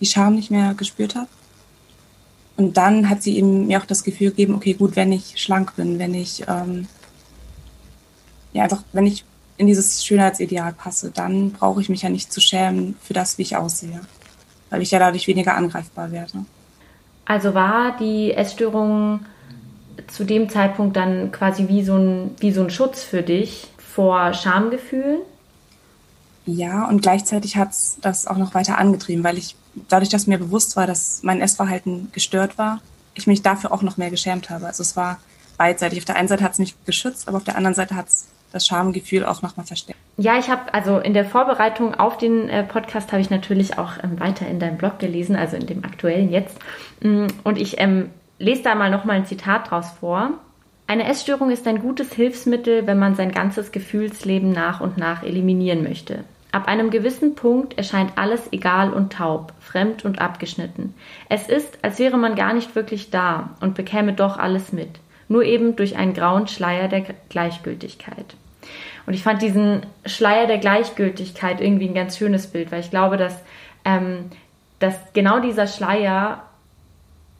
die 0.00 0.06
Scham 0.06 0.34
nicht 0.34 0.50
mehr 0.50 0.74
gespürt 0.74 1.14
habe. 1.14 1.28
Und 2.58 2.76
dann 2.76 3.08
hat 3.08 3.22
sie 3.22 3.38
eben 3.38 3.68
mir 3.68 3.80
auch 3.80 3.86
das 3.86 4.04
Gefühl 4.04 4.28
gegeben, 4.30 4.54
okay, 4.54 4.74
gut, 4.74 4.96
wenn 4.96 5.12
ich 5.12 5.40
schlank 5.40 5.74
bin, 5.76 5.98
wenn 5.98 6.12
ich 6.12 6.44
ähm, 6.46 6.86
ja 8.52 8.64
einfach, 8.64 8.82
wenn 8.92 9.06
ich 9.06 9.24
in 9.56 9.66
dieses 9.66 10.04
Schönheitsideal 10.04 10.74
passe, 10.74 11.10
dann 11.10 11.52
brauche 11.52 11.80
ich 11.80 11.88
mich 11.88 12.02
ja 12.02 12.10
nicht 12.10 12.30
zu 12.30 12.42
schämen 12.42 12.96
für 13.02 13.14
das, 13.14 13.38
wie 13.38 13.42
ich 13.42 13.56
aussehe, 13.56 14.02
weil 14.68 14.82
ich 14.82 14.90
ja 14.90 14.98
dadurch 14.98 15.26
weniger 15.26 15.54
angreifbar 15.54 16.12
werde. 16.12 16.44
Also 17.24 17.54
war 17.54 17.96
die 17.98 18.32
Essstörung 18.32 19.20
zu 20.08 20.24
dem 20.24 20.48
Zeitpunkt 20.48 20.96
dann 20.96 21.32
quasi 21.32 21.68
wie 21.68 21.84
so 21.84 21.96
ein, 21.96 22.32
wie 22.38 22.52
so 22.52 22.62
ein 22.62 22.70
Schutz 22.70 23.02
für 23.02 23.22
dich 23.22 23.68
vor 23.78 24.34
Schamgefühlen? 24.34 25.20
Ja, 26.46 26.86
und 26.86 27.00
gleichzeitig 27.00 27.56
hat 27.56 27.70
es 27.70 27.96
das 28.02 28.26
auch 28.26 28.36
noch 28.36 28.54
weiter 28.54 28.76
angetrieben, 28.76 29.24
weil 29.24 29.38
ich 29.38 29.56
dadurch, 29.88 30.10
dass 30.10 30.26
mir 30.26 30.38
bewusst 30.38 30.76
war, 30.76 30.86
dass 30.86 31.22
mein 31.22 31.40
Essverhalten 31.40 32.10
gestört 32.12 32.58
war, 32.58 32.80
ich 33.14 33.26
mich 33.26 33.42
dafür 33.42 33.72
auch 33.72 33.82
noch 33.82 33.96
mehr 33.96 34.10
geschämt 34.10 34.50
habe. 34.50 34.66
Also 34.66 34.82
es 34.82 34.96
war 34.96 35.18
beidseitig. 35.56 36.00
Auf 36.00 36.04
der 36.04 36.16
einen 36.16 36.28
Seite 36.28 36.44
hat 36.44 36.52
es 36.52 36.58
mich 36.58 36.74
geschützt, 36.84 37.28
aber 37.28 37.38
auf 37.38 37.44
der 37.44 37.56
anderen 37.56 37.74
Seite 37.74 37.94
hat 37.94 38.08
es 38.08 38.26
das 38.54 38.66
Schamgefühl 38.66 39.24
auch 39.24 39.42
nochmal 39.42 39.66
verstärkt. 39.66 40.00
Ja, 40.16 40.38
ich 40.38 40.48
habe 40.48 40.72
also 40.72 40.98
in 40.98 41.12
der 41.12 41.24
Vorbereitung 41.24 41.94
auf 41.94 42.16
den 42.16 42.48
äh, 42.48 42.62
Podcast 42.62 43.10
habe 43.12 43.20
ich 43.20 43.30
natürlich 43.30 43.78
auch 43.78 43.92
ähm, 44.02 44.20
weiter 44.20 44.46
in 44.46 44.60
deinem 44.60 44.78
Blog 44.78 45.00
gelesen, 45.00 45.34
also 45.34 45.56
in 45.56 45.66
dem 45.66 45.84
aktuellen 45.84 46.30
jetzt. 46.30 46.56
Mm, 47.00 47.26
und 47.42 47.58
ich 47.58 47.80
ähm, 47.80 48.10
lese 48.38 48.62
da 48.62 48.74
mal 48.76 48.90
nochmal 48.90 49.16
ein 49.16 49.26
Zitat 49.26 49.70
draus 49.70 49.90
vor. 49.98 50.30
Eine 50.86 51.08
Essstörung 51.08 51.50
ist 51.50 51.66
ein 51.66 51.80
gutes 51.80 52.12
Hilfsmittel, 52.12 52.86
wenn 52.86 52.98
man 52.98 53.16
sein 53.16 53.32
ganzes 53.32 53.72
Gefühlsleben 53.72 54.52
nach 54.52 54.80
und 54.80 54.98
nach 54.98 55.24
eliminieren 55.24 55.82
möchte. 55.82 56.24
Ab 56.52 56.68
einem 56.68 56.90
gewissen 56.90 57.34
Punkt 57.34 57.76
erscheint 57.76 58.12
alles 58.14 58.52
egal 58.52 58.92
und 58.92 59.12
taub, 59.12 59.52
fremd 59.58 60.04
und 60.04 60.20
abgeschnitten. 60.20 60.94
Es 61.28 61.48
ist, 61.48 61.78
als 61.82 61.98
wäre 61.98 62.18
man 62.18 62.36
gar 62.36 62.52
nicht 62.52 62.76
wirklich 62.76 63.10
da 63.10 63.50
und 63.60 63.74
bekäme 63.74 64.12
doch 64.12 64.38
alles 64.38 64.72
mit, 64.72 65.00
nur 65.26 65.42
eben 65.42 65.74
durch 65.74 65.96
einen 65.96 66.14
grauen 66.14 66.46
Schleier 66.46 66.86
der 66.86 67.04
Gleichgültigkeit. 67.28 68.36
Und 69.06 69.14
ich 69.14 69.22
fand 69.22 69.42
diesen 69.42 69.84
Schleier 70.06 70.46
der 70.46 70.58
Gleichgültigkeit 70.58 71.60
irgendwie 71.60 71.88
ein 71.88 71.94
ganz 71.94 72.16
schönes 72.16 72.46
Bild, 72.46 72.72
weil 72.72 72.80
ich 72.80 72.90
glaube, 72.90 73.16
dass, 73.16 73.38
ähm, 73.84 74.30
dass 74.78 74.94
genau 75.12 75.40
dieser 75.40 75.66
Schleier 75.66 76.44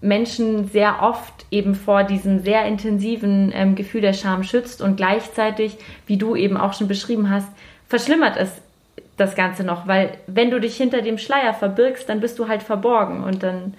Menschen 0.01 0.69
sehr 0.69 1.03
oft 1.03 1.47
eben 1.51 1.75
vor 1.75 2.05
diesem 2.05 2.41
sehr 2.41 2.67
intensiven 2.67 3.51
ähm, 3.55 3.75
Gefühl 3.75 4.03
der 4.03 4.13
Scham 4.13 4.45
schützt 4.45 4.83
und 4.83 4.97
gleichzeitig, 4.97 5.79
wie 6.07 6.19
du 6.19 6.37
eben 6.37 6.59
auch 6.59 6.75
schon 6.75 6.89
beschrieben 6.89 7.31
hast, 7.31 7.49
verschlimmert 7.89 8.37
es 8.37 8.51
das 9.17 9.35
Ganze 9.35 9.65
noch, 9.65 9.87
weil 9.87 10.19
wenn 10.27 10.51
du 10.51 10.61
dich 10.61 10.77
hinter 10.77 11.01
dem 11.01 11.19
Schleier 11.19 11.55
verbirgst, 11.55 12.09
dann 12.09 12.21
bist 12.21 12.39
du 12.39 12.49
halt 12.49 12.63
verborgen 12.63 13.23
und 13.23 13.43
dann 13.43 13.75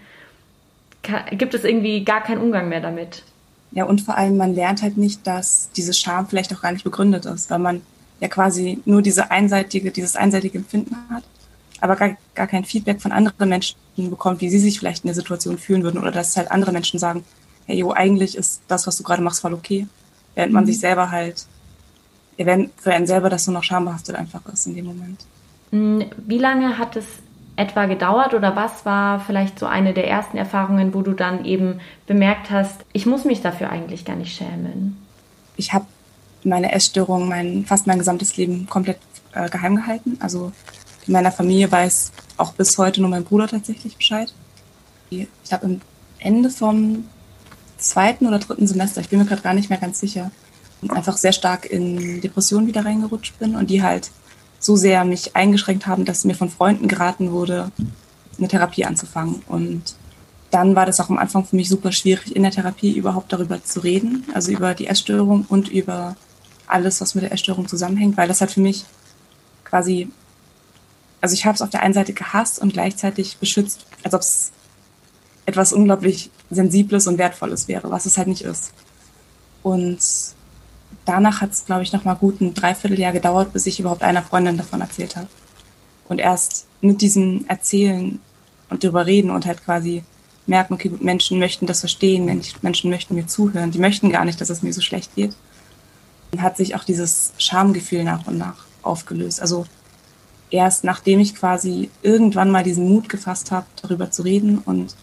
gibt 1.32 1.54
es 1.54 1.64
irgendwie 1.64 2.04
gar 2.04 2.24
keinen 2.24 2.42
Umgang 2.42 2.70
mehr 2.70 2.82
damit. 2.82 3.24
Ja, 3.72 3.86
und 3.86 4.02
vor 4.02 4.18
allem, 4.18 4.38
man 4.38 4.56
lernt 4.56 4.82
halt 4.82 4.98
nicht, 4.98 5.26
dass 5.28 5.70
diese 5.76 5.94
Scham 5.94 6.28
vielleicht 6.28 6.54
auch 6.54 6.62
gar 6.62 6.72
nicht 6.72 6.84
begründet 6.84 7.26
ist, 7.26 7.50
weil 7.50 7.60
man 7.60 7.82
ja 8.22 8.28
quasi 8.28 8.80
nur 8.86 9.02
diese 9.02 9.32
einseitige, 9.32 9.92
dieses 9.92 10.16
einseitige 10.16 10.58
Empfinden 10.58 10.96
hat 11.10 11.24
aber 11.82 11.96
gar, 11.96 12.18
gar 12.34 12.48
kein 12.48 12.66
Feedback 12.66 13.02
von 13.02 13.12
anderen 13.12 13.50
Menschen 13.50 13.78
bekommt, 13.96 14.42
wie 14.42 14.50
sie 14.50 14.60
sich 14.60 14.80
vielleicht 14.80 15.04
in 15.04 15.08
der 15.08 15.16
Situation 15.16 15.58
fühlen 15.58 15.84
würden 15.84 16.00
oder 16.00 16.12
dass 16.12 16.38
halt 16.38 16.52
andere 16.52 16.72
Menschen 16.72 17.00
sagen, 17.00 17.24
hey, 17.66 17.78
jo, 17.78 17.92
eigentlich 17.92 18.38
ist 18.38 18.62
das, 18.68 18.88
was 18.88 18.98
du 18.98 19.04
gerade 19.04 19.22
machst, 19.22 19.42
voll 19.42 19.54
okay. 19.54 19.88
Während 20.36 20.54
man 20.54 20.64
mhm. 20.64 20.68
sich 20.68 20.80
selber 20.80 21.12
halt, 21.12 21.46
während 22.38 22.72
für 22.80 22.94
einen 22.94 23.08
selber 23.08 23.30
das 23.30 23.48
nur 23.48 23.56
noch 23.56 23.64
schambehaftet 23.64 24.16
einfach 24.16 24.42
ist 24.52 24.68
in 24.68 24.76
dem 24.76 24.86
Moment. 24.86 25.26
Mhm. 25.72 26.06
Wie 26.26 26.38
lange 26.38 26.78
hat 26.78 26.96
es 26.96 27.06
etwa 27.56 27.86
gedauert 27.86 28.34
oder 28.34 28.56
was 28.56 28.86
war 28.86 29.20
vielleicht 29.20 29.60
so 29.60 29.66
eine 29.66 29.94
der 29.94 30.08
ersten 30.08 30.38
Erfahrungen, 30.38 30.94
wo 30.94 31.02
du 31.02 31.14
dann 31.14 31.46
eben 31.46 31.80
bemerkt 32.06 32.52
hast, 32.52 32.86
ich 32.94 33.06
muss 33.06 33.24
mich 33.24 33.42
dafür 33.42 33.70
eigentlich 33.70 34.06
gar 34.06 34.16
nicht 34.16 34.36
schämen? 34.36 34.98
Ich 35.56 35.74
habe 35.74 35.86
meine 36.44 36.72
Essstörung 36.74 37.28
mein, 37.28 37.66
fast 37.66 37.88
mein 37.88 38.00
gesamtes 38.00 38.38
Leben 38.38 38.68
komplett 38.68 39.00
äh, 39.34 39.50
geheim 39.50 39.78
gehalten. 39.78 40.18
Also 40.20 40.52
in 41.08 41.14
meiner 41.14 41.32
Familie 41.32 41.72
weiß 41.72 42.12
auch 42.38 42.54
bis 42.54 42.78
heute 42.78 43.02
nur 43.02 43.10
mein 43.10 43.24
Bruder 43.24 43.48
tatsächlich 43.48 43.96
Bescheid. 43.96 44.34
Ich 45.10 45.28
habe 45.52 45.66
am 45.66 45.82
Ende 46.20 46.50
vom 46.50 47.06
zweiten 47.78 48.26
oder 48.26 48.40
dritten 48.40 48.68
Semester, 48.68 49.02
ich 49.02 49.10
bin 49.10 49.20
mir 49.20 49.26
gerade 49.26 49.42
gar 49.42 49.54
nicht 49.54 49.70
mehr 49.70 49.80
ganz 49.80 50.00
sicher, 50.00 50.32
einfach 50.90 51.18
sehr 51.18 51.32
stark 51.32 51.66
in 51.66 52.22
Depressionen 52.22 52.68
wieder 52.68 52.86
reingerutscht 52.86 53.38
bin 53.40 53.56
und 53.56 53.70
die 53.70 53.84
halt 53.84 54.12
so 54.66 54.76
sehr 54.76 55.06
mich 55.06 55.36
eingeschränkt 55.36 55.88
haben, 55.88 56.06
dass 56.06 56.26
mir 56.26 56.36
von 56.36 56.50
Freunden 56.50 56.88
geraten 56.88 57.32
wurde, 57.32 57.72
eine 58.38 58.48
Therapie 58.48 58.86
anzufangen. 58.86 59.42
Und 59.48 59.96
dann 60.52 60.76
war 60.76 60.86
das 60.86 61.00
auch 61.00 61.10
am 61.10 61.18
Anfang 61.18 61.46
für 61.46 61.56
mich 61.56 61.70
super 61.70 61.92
schwierig, 61.92 62.36
in 62.36 62.44
der 62.44 62.52
Therapie 62.52 62.94
überhaupt 62.94 63.32
darüber 63.32 63.64
zu 63.64 63.82
reden, 63.82 64.26
also 64.34 64.52
über 64.52 64.74
die 64.74 64.88
Essstörung 64.88 65.46
und 65.48 65.70
über 65.70 66.16
alles, 66.68 67.02
was 67.02 67.16
mit 67.16 67.24
der 67.24 67.32
Essstörung 67.32 67.68
zusammenhängt, 67.68 68.18
weil 68.18 68.28
das 68.28 68.42
halt 68.42 68.52
für 68.52 68.62
mich 68.62 68.86
quasi 69.64 70.10
also 71.26 71.34
ich 71.34 71.48
habe 71.48 71.56
es 71.56 71.64
auf 71.64 71.72
der 71.72 71.82
einen 71.82 71.96
Seite 71.96 72.14
gehasst 72.14 72.60
und 72.60 72.74
gleichzeitig 72.74 73.38
beschützt, 73.38 73.88
als 74.04 74.14
ob 74.14 74.22
es 74.22 74.52
etwas 75.48 75.74
unglaublich 75.74 76.30
Sensibles 76.52 77.08
und 77.08 77.18
Wertvolles 77.18 77.68
wäre, 77.68 77.90
was 77.90 78.06
es 78.06 78.20
halt 78.20 78.28
nicht 78.28 78.44
ist. 78.44 78.74
Und 79.64 79.98
danach 81.06 81.42
hat 81.42 81.52
es, 81.52 81.66
glaube 81.66 81.84
ich, 81.84 81.94
noch 81.94 82.04
mal 82.04 82.16
gut 82.16 82.42
ein 82.42 82.54
Dreivierteljahr 82.54 83.14
gedauert, 83.14 83.54
bis 83.54 83.66
ich 83.66 83.80
überhaupt 83.80 84.04
einer 84.04 84.24
Freundin 84.24 84.58
davon 84.58 84.82
erzählt 84.82 85.16
habe. 85.16 85.28
Und 86.08 86.20
erst 86.20 86.68
mit 86.82 87.02
diesem 87.02 87.46
Erzählen 87.48 88.20
und 88.70 88.84
darüber 88.84 89.06
reden 89.06 89.32
und 89.32 89.46
halt 89.46 89.64
quasi 89.64 90.04
merken, 90.48 90.76
okay, 90.76 90.92
Menschen 91.00 91.40
möchten 91.40 91.66
das 91.66 91.80
verstehen, 91.80 92.26
Menschen 92.62 92.90
möchten 92.90 93.16
mir 93.16 93.28
zuhören, 93.28 93.72
die 93.72 93.80
möchten 93.80 94.12
gar 94.12 94.26
nicht, 94.26 94.40
dass 94.42 94.50
es 94.50 94.62
mir 94.62 94.74
so 94.74 94.82
schlecht 94.82 95.16
geht. 95.16 95.36
Dann 96.32 96.42
hat 96.42 96.58
sich 96.58 96.76
auch 96.76 96.84
dieses 96.84 97.34
Schamgefühl 97.38 98.04
nach 98.04 98.28
und 98.28 98.38
nach 98.38 98.66
aufgelöst. 98.84 99.42
Also 99.42 99.66
erst 100.52 100.84
nachdem 100.84 101.20
ich 101.20 101.36
quasi 101.36 101.90
irgendwann 102.04 102.52
mal 102.52 102.64
diesen 102.64 102.88
Mut 102.88 103.10
gefasst 103.10 103.52
habe, 103.52 103.66
darüber 103.82 104.12
zu 104.12 104.22
reden 104.22 104.60
und 104.60 104.96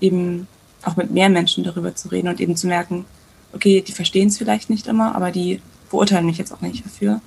eben 0.00 0.48
auch 0.82 0.96
mit 0.96 1.12
mehr 1.12 1.28
Menschen 1.28 1.62
darüber 1.62 1.94
zu 1.94 2.08
reden 2.08 2.28
und 2.28 2.40
eben 2.40 2.56
zu 2.56 2.66
merken, 2.66 3.04
okay, 3.54 3.82
die 3.86 3.92
verstehen 3.92 4.28
es 4.28 4.38
vielleicht 4.38 4.70
nicht 4.70 4.86
immer, 4.86 5.14
aber 5.14 5.30
die 5.30 5.60
verurteilen 5.88 6.26
mich 6.26 6.38
jetzt 6.38 6.52
auch 6.52 6.60
nicht 6.60 6.84
dafür, 6.84 7.20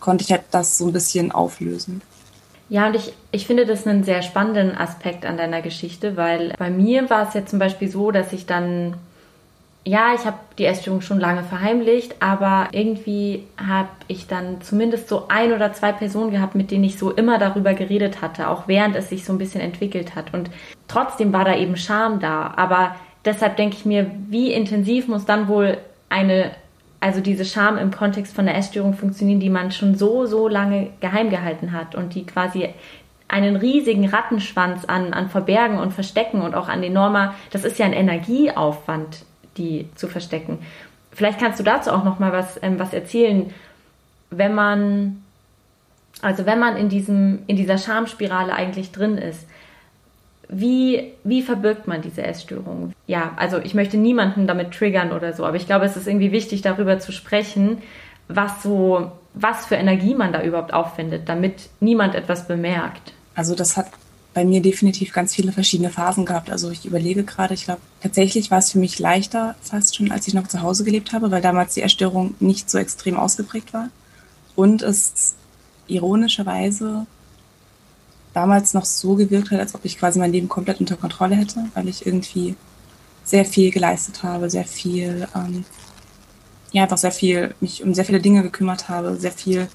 konnte 0.00 0.24
ich 0.24 0.32
halt 0.32 0.44
das 0.50 0.78
so 0.78 0.86
ein 0.86 0.92
bisschen 0.92 1.32
auflösen. 1.32 2.02
Ja, 2.68 2.88
und 2.88 2.96
ich, 2.96 3.12
ich 3.30 3.46
finde 3.46 3.64
das 3.64 3.86
einen 3.86 4.02
sehr 4.02 4.22
spannenden 4.22 4.76
Aspekt 4.76 5.24
an 5.24 5.36
deiner 5.36 5.62
Geschichte, 5.62 6.16
weil 6.16 6.52
bei 6.58 6.70
mir 6.70 7.08
war 7.10 7.28
es 7.28 7.34
ja 7.34 7.46
zum 7.46 7.58
Beispiel 7.58 7.88
so, 7.88 8.10
dass 8.10 8.32
ich 8.32 8.46
dann 8.46 8.96
ja, 9.86 10.14
ich 10.14 10.26
habe 10.26 10.36
die 10.58 10.64
Essstörung 10.64 11.00
schon 11.00 11.20
lange 11.20 11.44
verheimlicht, 11.44 12.16
aber 12.18 12.70
irgendwie 12.72 13.44
habe 13.56 13.88
ich 14.08 14.26
dann 14.26 14.60
zumindest 14.60 15.08
so 15.08 15.28
ein 15.28 15.52
oder 15.52 15.72
zwei 15.74 15.92
Personen 15.92 16.32
gehabt, 16.32 16.56
mit 16.56 16.72
denen 16.72 16.82
ich 16.82 16.98
so 16.98 17.12
immer 17.12 17.38
darüber 17.38 17.72
geredet 17.72 18.20
hatte, 18.20 18.48
auch 18.48 18.66
während 18.66 18.96
es 18.96 19.10
sich 19.10 19.24
so 19.24 19.32
ein 19.32 19.38
bisschen 19.38 19.60
entwickelt 19.60 20.16
hat. 20.16 20.34
Und 20.34 20.50
trotzdem 20.88 21.32
war 21.32 21.44
da 21.44 21.56
eben 21.56 21.76
Scham 21.76 22.18
da. 22.18 22.52
Aber 22.56 22.96
deshalb 23.26 23.56
denke 23.56 23.76
ich 23.76 23.84
mir, 23.84 24.10
wie 24.28 24.52
intensiv 24.52 25.08
muss 25.08 25.26
dann 25.26 25.48
wohl 25.48 25.78
eine, 26.08 26.52
also 27.00 27.20
diese 27.20 27.44
Scham 27.44 27.76
im 27.76 27.90
Kontext 27.90 28.34
von 28.34 28.46
der 28.46 28.56
Essstörung 28.56 28.94
funktionieren, 28.94 29.40
die 29.40 29.50
man 29.50 29.72
schon 29.72 29.96
so, 29.96 30.26
so 30.26 30.48
lange 30.48 30.90
geheim 31.00 31.28
gehalten 31.28 31.72
hat 31.72 31.94
und 31.94 32.14
die 32.14 32.24
quasi 32.24 32.70
einen 33.28 33.56
riesigen 33.56 34.08
Rattenschwanz 34.08 34.84
an, 34.84 35.12
an 35.12 35.28
Verbergen 35.28 35.78
und 35.78 35.92
Verstecken 35.92 36.42
und 36.42 36.54
auch 36.54 36.68
an 36.68 36.82
enormer, 36.82 37.34
das 37.50 37.64
ist 37.64 37.78
ja 37.78 37.86
ein 37.86 37.92
Energieaufwand, 37.92 39.24
die 39.56 39.88
zu 39.96 40.06
verstecken. 40.06 40.60
Vielleicht 41.10 41.40
kannst 41.40 41.58
du 41.58 41.64
dazu 41.64 41.90
auch 41.90 42.04
noch 42.04 42.18
mal 42.18 42.32
was, 42.32 42.62
ähm, 42.62 42.78
was 42.78 42.92
erzählen, 42.92 43.52
wenn 44.30 44.54
man, 44.54 45.24
also 46.22 46.46
wenn 46.46 46.60
man 46.60 46.76
in 46.76 46.88
diesem, 46.88 47.40
in 47.46 47.56
dieser 47.56 47.78
Schamspirale 47.78 48.54
eigentlich 48.54 48.92
drin 48.92 49.18
ist. 49.18 49.48
Wie, 50.48 51.12
wie 51.24 51.42
verbirgt 51.42 51.88
man 51.88 52.02
diese 52.02 52.22
Essstörung? 52.22 52.92
Ja, 53.06 53.32
also 53.36 53.58
ich 53.58 53.74
möchte 53.74 53.96
niemanden 53.96 54.46
damit 54.46 54.72
triggern 54.72 55.12
oder 55.12 55.32
so, 55.32 55.44
aber 55.44 55.56
ich 55.56 55.66
glaube, 55.66 55.84
es 55.86 55.96
ist 55.96 56.06
irgendwie 56.06 56.32
wichtig, 56.32 56.62
darüber 56.62 56.98
zu 56.98 57.12
sprechen, 57.12 57.78
was 58.28 58.62
so, 58.62 59.12
was 59.34 59.66
für 59.66 59.76
Energie 59.76 60.14
man 60.14 60.32
da 60.32 60.42
überhaupt 60.42 60.72
auffindet, 60.72 61.28
damit 61.28 61.68
niemand 61.80 62.14
etwas 62.14 62.46
bemerkt. 62.46 63.12
Also 63.34 63.54
das 63.54 63.76
hat 63.76 63.86
bei 64.34 64.44
mir 64.44 64.60
definitiv 64.60 65.12
ganz 65.12 65.34
viele 65.34 65.50
verschiedene 65.50 65.90
Phasen 65.90 66.26
gehabt. 66.26 66.50
Also 66.50 66.70
ich 66.70 66.84
überlege 66.84 67.24
gerade, 67.24 67.54
ich 67.54 67.64
glaube, 67.64 67.80
tatsächlich 68.02 68.50
war 68.50 68.58
es 68.58 68.70
für 68.70 68.78
mich 68.78 68.98
leichter 68.98 69.54
fast 69.62 69.96
schon, 69.96 70.12
als 70.12 70.28
ich 70.28 70.34
noch 70.34 70.46
zu 70.46 70.60
Hause 70.60 70.84
gelebt 70.84 71.12
habe, 71.12 71.30
weil 71.30 71.40
damals 71.40 71.74
die 71.74 71.80
Erstörung 71.80 72.34
nicht 72.38 72.68
so 72.68 72.76
extrem 72.76 73.16
ausgeprägt 73.16 73.72
war. 73.72 73.88
Und 74.54 74.82
es 74.82 75.36
ironischerweise 75.86 77.06
damals 78.36 78.74
noch 78.74 78.84
so 78.84 79.14
gewirkt 79.14 79.50
hat, 79.50 79.60
als 79.60 79.74
ob 79.74 79.86
ich 79.86 79.98
quasi 79.98 80.18
mein 80.18 80.30
Leben 80.30 80.48
komplett 80.48 80.78
unter 80.78 80.96
Kontrolle 80.96 81.36
hätte, 81.36 81.64
weil 81.74 81.88
ich 81.88 82.04
irgendwie 82.04 82.54
sehr 83.24 83.46
viel 83.46 83.70
geleistet 83.70 84.22
habe, 84.22 84.50
sehr 84.50 84.66
viel, 84.66 85.26
ähm, 85.34 85.64
ja, 86.70 86.82
einfach 86.82 86.98
sehr 86.98 87.12
viel, 87.12 87.54
mich 87.60 87.82
um 87.82 87.94
sehr 87.94 88.04
viele 88.04 88.20
Dinge 88.20 88.42
gekümmert 88.42 88.90
habe, 88.90 89.16
sehr 89.16 89.32
viel 89.32 89.68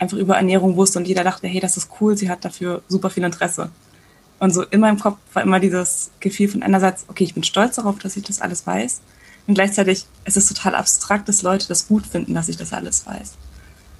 einfach 0.00 0.16
über 0.16 0.36
Ernährung 0.36 0.76
wusste 0.76 0.98
und 0.98 1.06
jeder 1.06 1.22
dachte, 1.22 1.46
hey, 1.46 1.60
das 1.60 1.76
ist 1.76 1.88
cool, 2.00 2.16
sie 2.16 2.28
hat 2.28 2.44
dafür 2.44 2.82
super 2.88 3.08
viel 3.08 3.22
Interesse. 3.22 3.70
Und 4.40 4.52
so 4.52 4.64
in 4.64 4.80
meinem 4.80 4.98
Kopf 4.98 5.18
war 5.32 5.44
immer 5.44 5.60
dieses 5.60 6.10
Gefühl 6.18 6.48
von 6.48 6.64
einerseits, 6.64 7.04
okay, 7.06 7.22
ich 7.22 7.34
bin 7.34 7.44
stolz 7.44 7.76
darauf, 7.76 8.00
dass 8.00 8.16
ich 8.16 8.24
das 8.24 8.40
alles 8.40 8.66
weiß. 8.66 9.00
Und 9.46 9.54
gleichzeitig 9.54 10.06
es 10.24 10.36
ist 10.36 10.48
total 10.48 10.74
abstrakt, 10.74 11.28
dass 11.28 11.42
Leute 11.42 11.68
das 11.68 11.86
gut 11.86 12.04
finden, 12.04 12.34
dass 12.34 12.48
ich 12.48 12.56
das 12.56 12.72
alles 12.72 13.06
weiß. 13.06 13.34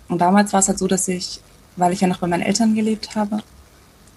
Und 0.08 0.20
damals 0.20 0.52
war 0.52 0.58
es 0.58 0.66
halt 0.66 0.80
so, 0.80 0.88
dass 0.88 1.06
ich, 1.06 1.40
weil 1.76 1.92
ich 1.92 2.00
ja 2.00 2.08
noch 2.08 2.18
bei 2.18 2.26
meinen 2.26 2.42
Eltern 2.42 2.74
gelebt 2.74 3.14
habe, 3.14 3.44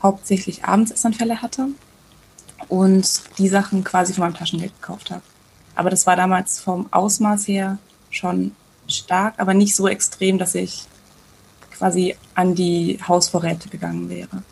hauptsächlich 0.02 0.64
Abendsessanfälle 0.64 1.42
hatte 1.42 1.68
und 2.68 3.22
die 3.38 3.48
Sachen 3.48 3.84
quasi 3.84 4.14
von 4.14 4.24
meinem 4.24 4.36
Taschengeld 4.36 4.74
gekauft 4.82 5.12
habe. 5.12 5.22
Aber 5.76 5.90
das 5.90 6.06
war 6.08 6.16
damals 6.16 6.60
vom 6.60 6.88
Ausmaß 6.92 7.48
her 7.48 7.78
schon 8.10 8.52
stark, 8.88 9.36
aber 9.38 9.54
nicht 9.54 9.76
so 9.76 9.88
extrem, 9.88 10.38
dass 10.38 10.56
ich 10.56 10.84
quasi 11.72 12.16
an 12.36 12.56
die 12.56 13.00
Hausvorräte 13.08 13.70
gegangen 13.70 14.10
wäre. 14.10 14.44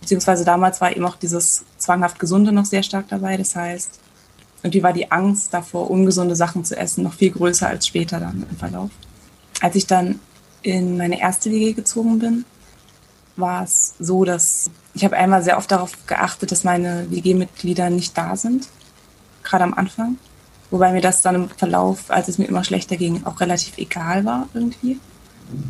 Beziehungsweise 0.00 0.44
damals 0.44 0.80
war 0.80 0.94
eben 0.94 1.04
auch 1.04 1.16
dieses 1.16 1.64
zwanghaft 1.76 2.18
Gesunde 2.18 2.52
noch 2.52 2.64
sehr 2.64 2.82
stark 2.82 3.08
dabei. 3.08 3.36
Das 3.36 3.54
heißt, 3.54 4.00
irgendwie 4.62 4.82
war 4.82 4.92
die 4.92 5.10
Angst 5.10 5.54
davor, 5.54 5.90
ungesunde 5.90 6.34
Sachen 6.34 6.64
zu 6.64 6.76
essen, 6.76 7.04
noch 7.04 7.14
viel 7.14 7.30
größer 7.30 7.68
als 7.68 7.86
später 7.86 8.18
dann 8.18 8.44
im 8.50 8.56
Verlauf. 8.56 8.90
Als 9.60 9.76
ich 9.76 9.86
dann 9.86 10.20
in 10.62 10.96
meine 10.96 11.20
erste 11.20 11.50
WG 11.50 11.72
gezogen 11.72 12.18
bin, 12.18 12.44
war 13.38 13.64
es 13.64 13.94
so, 13.98 14.24
dass 14.24 14.70
ich 14.94 15.04
habe 15.04 15.16
einmal 15.16 15.42
sehr 15.42 15.58
oft 15.58 15.70
darauf 15.70 15.92
geachtet, 16.06 16.50
dass 16.50 16.64
meine 16.64 17.06
WG-Mitglieder 17.10 17.88
nicht 17.90 18.16
da 18.18 18.36
sind, 18.36 18.68
gerade 19.44 19.64
am 19.64 19.74
Anfang. 19.74 20.16
Wobei 20.70 20.92
mir 20.92 21.00
das 21.00 21.22
dann 21.22 21.34
im 21.34 21.48
Verlauf, 21.48 22.10
als 22.10 22.28
es 22.28 22.38
mir 22.38 22.46
immer 22.46 22.64
schlechter 22.64 22.96
ging, 22.96 23.24
auch 23.24 23.40
relativ 23.40 23.78
egal 23.78 24.24
war 24.24 24.48
irgendwie. 24.52 24.98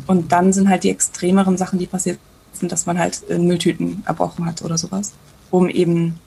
Und 0.07 0.31
dann 0.31 0.51
sind 0.51 0.67
halt 0.67 0.83
die 0.83 0.89
extremeren 0.89 1.57
Sachen, 1.57 1.79
die 1.79 1.87
passiert 1.87 2.19
sind, 2.53 2.71
dass 2.71 2.85
man 2.85 2.99
halt 2.99 3.21
in 3.29 3.47
Mülltüten 3.47 4.03
erbrochen 4.05 4.45
hat 4.45 4.61
oder 4.61 4.77
sowas, 4.77 5.13
um 5.51 5.69
eben 5.69 6.19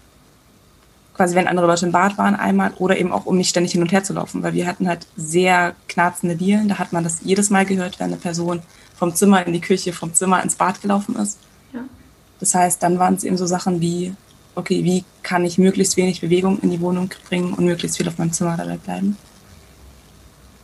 quasi, 1.15 1.35
wenn 1.35 1.47
andere 1.47 1.67
Leute 1.67 1.87
im 1.87 1.93
Bad 1.93 2.19
waren 2.19 2.35
einmal 2.35 2.73
oder 2.79 2.99
eben 2.99 3.13
auch, 3.13 3.27
um 3.27 3.37
nicht 3.37 3.51
ständig 3.51 3.73
hin 3.73 3.83
und 3.83 3.93
her 3.93 4.05
zu 4.05 4.13
laufen, 4.13 4.43
weil 4.43 4.55
wir 4.55 4.67
hatten 4.67 4.89
halt 4.89 5.07
sehr 5.17 5.75
knarzende 5.89 6.37
Dielen. 6.37 6.69
Da 6.69 6.79
hat 6.79 6.93
man 6.93 7.05
das 7.05 7.21
jedes 7.23 7.51
Mal 7.51 7.67
gehört, 7.67 8.01
wenn 8.01 8.07
eine 8.07 8.17
Person 8.17 8.63
vom 8.97 9.15
Zimmer 9.15 9.47
in 9.47 9.53
die 9.53 9.61
Küche, 9.61 9.93
vom 9.93 10.15
Zimmer 10.15 10.43
ins 10.43 10.57
Bad 10.57 10.81
gelaufen 10.81 11.17
ist. 11.17 11.39
Ja. 11.73 11.81
Das 12.41 12.55
heißt, 12.55 12.83
dann 12.83 12.99
waren 12.99 13.15
es 13.15 13.25
eben 13.25 13.37
so 13.37 13.47
Sachen 13.47 13.81
wie, 13.81 14.15
okay, 14.55 14.85
wie 14.85 15.05
kann 15.23 15.45
ich 15.45 15.59
möglichst 15.59 15.97
wenig 15.97 16.21
Bewegung 16.21 16.59
in 16.61 16.71
die 16.71 16.81
Wohnung 16.81 17.11
bringen 17.29 17.53
und 17.53 17.65
möglichst 17.65 17.99
viel 17.99 18.09
auf 18.09 18.19
meinem 18.19 18.33
Zimmer 18.33 18.57
dabei 18.57 18.77
bleiben. 18.77 19.17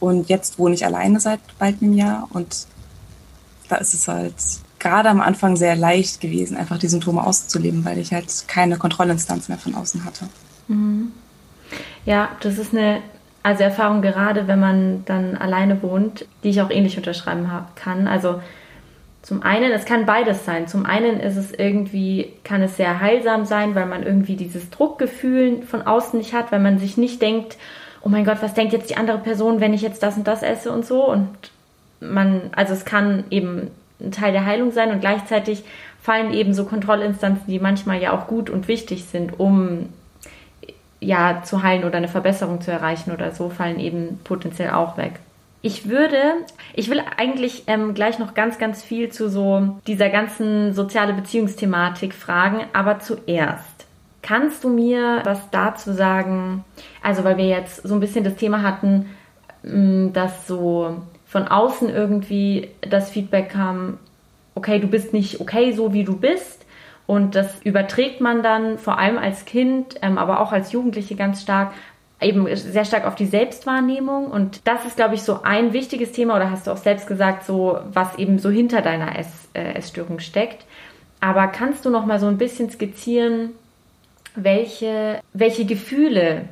Und 0.00 0.28
jetzt 0.28 0.58
wohne 0.58 0.74
ich 0.74 0.84
alleine 0.84 1.20
seit 1.20 1.40
bald 1.58 1.82
einem 1.82 1.94
Jahr 1.94 2.28
und 2.32 2.66
da 3.68 3.76
ist 3.76 3.94
es 3.94 4.08
halt 4.08 4.34
gerade 4.78 5.08
am 5.08 5.20
Anfang 5.20 5.56
sehr 5.56 5.76
leicht 5.76 6.20
gewesen, 6.20 6.56
einfach 6.56 6.78
die 6.78 6.88
Symptome 6.88 7.24
auszuleben, 7.24 7.84
weil 7.84 7.98
ich 7.98 8.12
halt 8.12 8.44
keine 8.48 8.76
Kontrollinstanz 8.76 9.48
mehr 9.48 9.58
von 9.58 9.74
außen 9.74 10.04
hatte. 10.04 10.28
Mhm. 10.68 11.12
Ja, 12.04 12.30
das 12.40 12.58
ist 12.58 12.72
eine 12.72 13.02
also 13.42 13.62
Erfahrung 13.62 14.02
gerade, 14.02 14.48
wenn 14.48 14.60
man 14.60 15.04
dann 15.04 15.36
alleine 15.36 15.82
wohnt, 15.82 16.26
die 16.42 16.50
ich 16.50 16.60
auch 16.60 16.70
ähnlich 16.70 16.96
unterschreiben 16.96 17.48
kann. 17.76 18.08
Also 18.08 18.40
zum 19.22 19.42
einen, 19.42 19.72
es 19.72 19.84
kann 19.84 20.06
beides 20.06 20.44
sein. 20.44 20.68
Zum 20.68 20.86
einen 20.86 21.20
ist 21.20 21.36
es 21.36 21.52
irgendwie, 21.52 22.32
kann 22.44 22.62
es 22.62 22.76
sehr 22.76 23.00
heilsam 23.00 23.44
sein, 23.44 23.74
weil 23.74 23.86
man 23.86 24.02
irgendwie 24.02 24.36
dieses 24.36 24.70
Druckgefühl 24.70 25.62
von 25.62 25.82
außen 25.82 26.18
nicht 26.18 26.34
hat, 26.34 26.52
weil 26.52 26.60
man 26.60 26.78
sich 26.78 26.96
nicht 26.96 27.22
denkt, 27.22 27.56
oh 28.02 28.08
mein 28.08 28.24
Gott, 28.24 28.38
was 28.40 28.54
denkt 28.54 28.72
jetzt 28.72 28.90
die 28.90 28.96
andere 28.96 29.18
Person, 29.18 29.60
wenn 29.60 29.74
ich 29.74 29.82
jetzt 29.82 30.02
das 30.02 30.16
und 30.16 30.26
das 30.26 30.42
esse 30.42 30.72
und 30.72 30.84
so. 30.84 31.08
Und 31.08 31.28
man, 32.00 32.50
also 32.52 32.74
es 32.74 32.84
kann 32.84 33.24
eben 33.30 33.70
ein 34.00 34.12
Teil 34.12 34.32
der 34.32 34.46
Heilung 34.46 34.70
sein 34.70 34.90
und 34.90 35.00
gleichzeitig 35.00 35.64
fallen 36.00 36.32
eben 36.32 36.54
so 36.54 36.64
Kontrollinstanzen, 36.64 37.46
die 37.48 37.58
manchmal 37.58 38.00
ja 38.00 38.12
auch 38.12 38.26
gut 38.26 38.50
und 38.50 38.68
wichtig 38.68 39.04
sind, 39.04 39.38
um 39.38 39.88
ja 41.00 41.42
zu 41.44 41.62
heilen 41.62 41.84
oder 41.84 41.98
eine 41.98 42.08
Verbesserung 42.08 42.60
zu 42.60 42.70
erreichen 42.70 43.12
oder 43.12 43.32
so, 43.32 43.50
fallen 43.50 43.78
eben 43.78 44.20
potenziell 44.24 44.70
auch 44.70 44.96
weg. 44.96 45.20
Ich 45.60 45.88
würde, 45.88 46.18
ich 46.74 46.88
will 46.88 47.02
eigentlich 47.16 47.64
ähm, 47.66 47.94
gleich 47.94 48.18
noch 48.18 48.34
ganz, 48.34 48.58
ganz 48.58 48.82
viel 48.82 49.10
zu 49.10 49.28
so 49.28 49.76
dieser 49.86 50.08
ganzen 50.08 50.72
soziale 50.72 51.12
Beziehungsthematik 51.14 52.14
fragen, 52.14 52.60
aber 52.72 53.00
zuerst. 53.00 53.86
Kannst 54.22 54.62
du 54.62 54.68
mir 54.68 55.20
was 55.24 55.50
dazu 55.50 55.92
sagen? 55.92 56.64
Also, 57.02 57.24
weil 57.24 57.36
wir 57.38 57.46
jetzt 57.46 57.82
so 57.82 57.94
ein 57.94 58.00
bisschen 58.00 58.24
das 58.24 58.36
Thema 58.36 58.62
hatten, 58.62 59.06
mm, 59.62 60.12
dass 60.12 60.46
so 60.46 60.96
von 61.28 61.46
außen 61.46 61.90
irgendwie 61.90 62.70
das 62.80 63.10
Feedback 63.10 63.50
kam, 63.50 63.98
okay, 64.54 64.80
du 64.80 64.88
bist 64.88 65.12
nicht 65.12 65.40
okay 65.40 65.72
so, 65.72 65.92
wie 65.92 66.02
du 66.04 66.16
bist. 66.16 66.64
Und 67.06 67.34
das 67.34 67.62
überträgt 67.62 68.20
man 68.20 68.42
dann 68.42 68.78
vor 68.78 68.98
allem 68.98 69.18
als 69.18 69.44
Kind, 69.44 69.96
ähm, 70.02 70.18
aber 70.18 70.40
auch 70.40 70.52
als 70.52 70.72
Jugendliche 70.72 71.14
ganz 71.14 71.42
stark, 71.42 71.72
eben 72.20 72.54
sehr 72.56 72.84
stark 72.84 73.06
auf 73.06 73.14
die 73.14 73.26
Selbstwahrnehmung. 73.26 74.26
Und 74.26 74.66
das 74.66 74.84
ist, 74.84 74.96
glaube 74.96 75.14
ich, 75.14 75.22
so 75.22 75.42
ein 75.42 75.72
wichtiges 75.72 76.12
Thema, 76.12 76.36
oder 76.36 76.50
hast 76.50 76.66
du 76.66 76.70
auch 76.70 76.78
selbst 76.78 77.06
gesagt, 77.06 77.44
so 77.44 77.78
was 77.92 78.18
eben 78.18 78.38
so 78.38 78.50
hinter 78.50 78.82
deiner 78.82 79.16
Ess, 79.18 79.48
äh, 79.54 79.74
Essstörung 79.74 80.18
steckt. 80.18 80.64
Aber 81.20 81.46
kannst 81.48 81.84
du 81.84 81.90
noch 81.90 82.06
mal 82.06 82.18
so 82.18 82.26
ein 82.26 82.38
bisschen 82.38 82.70
skizzieren, 82.70 83.50
welche, 84.34 85.20
welche 85.32 85.64
Gefühle 85.64 86.48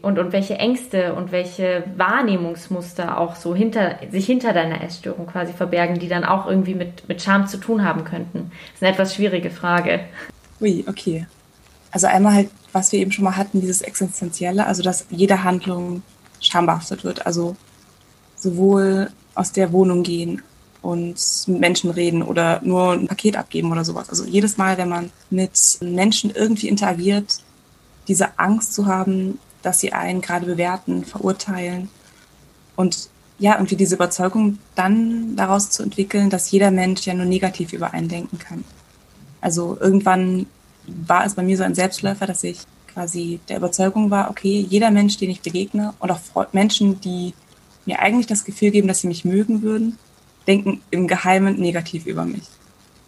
und, 0.00 0.18
und 0.18 0.32
welche 0.32 0.56
Ängste 0.56 1.14
und 1.14 1.32
welche 1.32 1.84
Wahrnehmungsmuster 1.96 3.18
auch 3.18 3.34
so 3.34 3.54
hinter, 3.54 3.98
sich 4.10 4.26
hinter 4.26 4.52
deiner 4.52 4.82
Essstörung 4.82 5.26
quasi 5.26 5.52
verbergen, 5.52 5.98
die 5.98 6.08
dann 6.08 6.24
auch 6.24 6.46
irgendwie 6.46 6.74
mit, 6.74 7.08
mit 7.08 7.20
Scham 7.20 7.48
zu 7.48 7.58
tun 7.58 7.84
haben 7.84 8.04
könnten? 8.04 8.50
Das 8.50 8.74
ist 8.76 8.82
eine 8.82 8.92
etwas 8.92 9.14
schwierige 9.14 9.50
Frage. 9.50 10.00
Ui, 10.60 10.84
okay. 10.86 11.26
Also 11.90 12.06
einmal 12.06 12.34
halt, 12.34 12.50
was 12.72 12.92
wir 12.92 13.00
eben 13.00 13.10
schon 13.10 13.24
mal 13.24 13.36
hatten, 13.36 13.60
dieses 13.60 13.82
Existenzielle, 13.82 14.66
also 14.66 14.82
dass 14.82 15.06
jede 15.10 15.42
Handlung 15.42 16.02
schambehaftet 16.40 17.02
wird. 17.02 17.26
Also 17.26 17.56
sowohl 18.36 19.10
aus 19.34 19.50
der 19.50 19.72
Wohnung 19.72 20.04
gehen 20.04 20.42
und 20.80 21.16
mit 21.48 21.60
Menschen 21.60 21.90
reden 21.90 22.22
oder 22.22 22.60
nur 22.62 22.92
ein 22.92 23.08
Paket 23.08 23.36
abgeben 23.36 23.72
oder 23.72 23.84
sowas. 23.84 24.10
Also 24.10 24.24
jedes 24.24 24.58
Mal, 24.58 24.78
wenn 24.78 24.88
man 24.88 25.10
mit 25.30 25.78
Menschen 25.80 26.30
irgendwie 26.30 26.68
interagiert, 26.68 27.38
diese 28.06 28.38
Angst 28.38 28.74
zu 28.74 28.86
haben, 28.86 29.38
dass 29.62 29.80
sie 29.80 29.92
einen 29.92 30.20
gerade 30.20 30.46
bewerten, 30.46 31.04
verurteilen. 31.04 31.88
Und 32.76 33.08
ja, 33.38 33.54
irgendwie 33.54 33.76
diese 33.76 33.94
Überzeugung 33.94 34.58
dann 34.74 35.36
daraus 35.36 35.70
zu 35.70 35.82
entwickeln, 35.82 36.30
dass 36.30 36.50
jeder 36.50 36.70
Mensch 36.70 37.06
ja 37.06 37.14
nur 37.14 37.26
negativ 37.26 37.72
über 37.72 37.92
einen 37.92 38.08
denken 38.08 38.38
kann. 38.38 38.64
Also 39.40 39.76
irgendwann 39.80 40.46
war 40.86 41.24
es 41.24 41.34
bei 41.34 41.42
mir 41.42 41.56
so 41.56 41.62
ein 41.62 41.74
Selbstläufer, 41.74 42.26
dass 42.26 42.42
ich 42.42 42.58
quasi 42.92 43.38
der 43.48 43.58
Überzeugung 43.58 44.10
war, 44.10 44.30
okay, 44.30 44.66
jeder 44.68 44.90
Mensch, 44.90 45.18
den 45.18 45.30
ich 45.30 45.40
begegne 45.40 45.94
und 46.00 46.10
auch 46.10 46.20
Menschen, 46.52 47.00
die 47.00 47.34
mir 47.86 48.00
eigentlich 48.00 48.26
das 48.26 48.44
Gefühl 48.44 48.70
geben, 48.70 48.88
dass 48.88 49.00
sie 49.00 49.06
mich 49.06 49.24
mögen 49.24 49.62
würden, 49.62 49.98
denken 50.46 50.80
im 50.90 51.06
Geheimen 51.06 51.60
negativ 51.60 52.06
über 52.06 52.24
mich. 52.24 52.44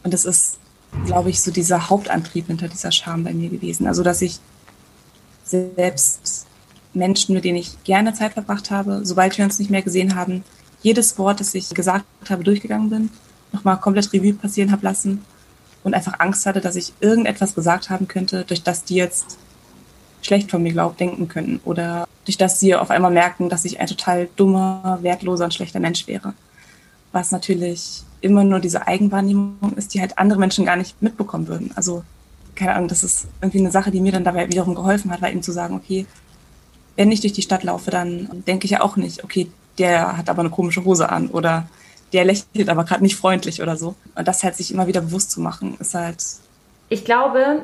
Und 0.05 0.15
das 0.15 0.25
ist, 0.25 0.59
glaube 1.07 1.31
ich, 1.31 1.41
so 1.41 1.51
dieser 1.51 1.91
Hauptantrieb 1.91 2.47
hinter 2.47 2.69
dieser 2.69 2.93
Scham 2.93 3.25
bei 3.25 3.33
mir 3.33 3.49
gewesen. 3.49 3.87
Also, 3.87 4.03
dass 4.03 4.23
ich 4.23 4.39
selbst 5.51 6.47
Menschen, 6.93 7.35
mit 7.35 7.45
denen 7.45 7.59
ich 7.59 7.83
gerne 7.85 8.15
Zeit 8.15 8.33
verbracht 8.33 8.71
habe, 8.71 9.01
sobald 9.05 9.37
wir 9.37 9.45
uns 9.45 9.59
nicht 9.59 9.71
mehr 9.71 9.83
gesehen 9.83 10.15
haben, 10.15 10.45
jedes 10.83 11.19
Wort, 11.19 11.41
das 11.41 11.55
ich 11.55 11.71
gesagt 11.71 12.05
habe, 12.29 12.45
durchgegangen 12.45 12.91
bin, 12.91 13.11
nochmal 13.53 13.79
komplett 13.79 14.13
Revue 14.13 14.33
passieren 14.33 14.73
habe 14.73 14.85
lassen 14.85 15.25
und 15.85 15.95
einfach 15.95 16.21
Angst 16.21 16.47
hatte, 16.47 16.61
dass 16.61 16.77
ich 16.77 16.93
irgendetwas 17.01 17.55
gesagt 17.55 17.91
haben 17.91 18.09
könnte, 18.09 18.45
durch 18.45 18.63
das 18.63 18.85
die 18.85 18.95
jetzt 18.95 19.39
schlecht 20.23 20.51
von 20.51 20.63
mir 20.63 20.73
glaubt, 20.73 21.01
denken 21.01 21.29
könnten 21.29 21.61
oder 21.65 22.07
durch 22.25 22.37
das 22.37 22.61
sie 22.61 22.75
auf 22.75 22.91
einmal 22.91 23.11
merken, 23.11 23.49
dass 23.49 23.65
ich 23.65 23.81
ein 23.81 23.87
total 23.87 24.29
dummer, 24.37 24.99
wertloser 25.03 25.45
und 25.45 25.55
schlechter 25.55 25.81
Mensch 25.81 26.07
wäre. 26.07 26.35
Was 27.13 27.33
natürlich 27.33 28.03
immer 28.21 28.45
nur 28.45 28.61
diese 28.61 28.87
Eigenwahrnehmung 28.87 29.73
ist, 29.77 29.95
die 29.95 30.01
halt 30.01 30.19
andere 30.19 30.39
Menschen 30.39 30.67
gar 30.67 30.77
nicht 30.77 31.01
mitbekommen 31.03 31.49
würden. 31.49 31.73
Also 31.75 32.05
keine 32.61 32.75
Ahnung, 32.75 32.89
das 32.89 33.03
ist 33.03 33.27
irgendwie 33.41 33.61
eine 33.61 33.71
Sache, 33.71 33.91
die 33.91 34.01
mir 34.01 34.13
dann 34.13 34.23
dabei 34.23 34.47
wiederum 34.49 34.75
geholfen 34.75 35.11
hat, 35.11 35.23
war 35.23 35.31
eben 35.31 35.43
zu 35.43 35.51
sagen, 35.51 35.75
okay, 35.75 36.07
wenn 36.95 37.11
ich 37.11 37.23
durch 37.23 37.33
die 37.33 37.41
Stadt 37.41 37.65
laufe, 37.65 37.91
dann 37.91 38.29
denke 38.47 38.67
ich 38.67 38.73
ja 38.73 38.83
auch 38.83 38.97
nicht, 38.97 39.25
okay, 39.25 39.51
der 39.79 40.19
hat 40.19 40.29
aber 40.29 40.41
eine 40.41 40.51
komische 40.51 40.85
Hose 40.85 41.09
an 41.09 41.29
oder 41.29 41.67
der 42.13 42.27
lächelt 42.27 42.69
aber 42.69 42.85
gerade 42.85 43.03
nicht 43.03 43.17
freundlich 43.17 43.63
oder 43.63 43.77
so. 43.77 43.95
Und 44.15 44.29
das 44.29 44.45
halt 44.45 44.57
sich 44.57 44.75
immer 44.75 44.87
wieder 44.87 45.01
bewusst 45.01 45.31
zu 45.31 45.41
machen, 45.41 45.79
ist 45.81 45.95
halt. 45.95 46.23
Ich 46.91 47.07
glaube, 47.07 47.63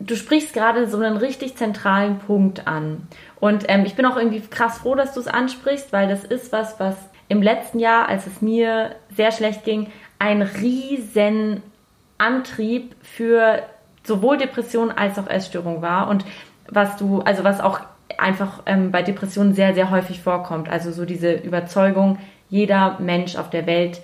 du 0.00 0.16
sprichst 0.16 0.54
gerade 0.54 0.88
so 0.88 0.96
einen 0.96 1.18
richtig 1.18 1.56
zentralen 1.56 2.18
Punkt 2.20 2.66
an. 2.66 3.06
Und 3.40 3.64
ähm, 3.68 3.84
ich 3.84 3.94
bin 3.94 4.06
auch 4.06 4.16
irgendwie 4.16 4.40
krass 4.40 4.78
froh, 4.78 4.94
dass 4.94 5.12
du 5.12 5.20
es 5.20 5.26
ansprichst, 5.26 5.92
weil 5.92 6.08
das 6.08 6.24
ist 6.24 6.50
was, 6.50 6.80
was 6.80 6.96
im 7.28 7.42
letzten 7.42 7.78
Jahr, 7.78 8.08
als 8.08 8.26
es 8.26 8.40
mir 8.40 8.94
sehr 9.14 9.32
schlecht 9.32 9.64
ging, 9.64 9.88
ein 10.18 10.40
riesen 10.40 11.62
Antrieb 12.16 12.94
für 13.02 13.62
sowohl 14.04 14.38
Depression 14.38 14.90
als 14.90 15.18
auch 15.18 15.26
Essstörung 15.26 15.82
war. 15.82 16.08
Und 16.08 16.24
was 16.68 16.96
du, 16.96 17.20
also 17.20 17.44
was 17.44 17.60
auch 17.60 17.80
einfach 18.18 18.62
ähm, 18.66 18.90
bei 18.90 19.02
Depressionen 19.02 19.54
sehr, 19.54 19.74
sehr 19.74 19.90
häufig 19.90 20.20
vorkommt. 20.20 20.68
Also 20.68 20.92
so 20.92 21.04
diese 21.04 21.32
Überzeugung, 21.32 22.18
jeder 22.48 22.98
Mensch 23.00 23.36
auf 23.36 23.50
der 23.50 23.66
Welt 23.66 24.00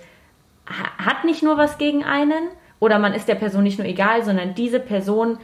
hat 0.65 1.23
nicht 1.25 1.43
nur 1.43 1.57
was 1.57 1.77
gegen 1.77 2.03
einen 2.03 2.49
oder 2.79 2.99
man 2.99 3.13
ist 3.13 3.27
der 3.27 3.35
Person 3.35 3.63
nicht 3.63 3.77
nur 3.77 3.87
egal, 3.87 4.23
sondern 4.23 4.55
diese 4.55 4.79
Person 4.79 5.37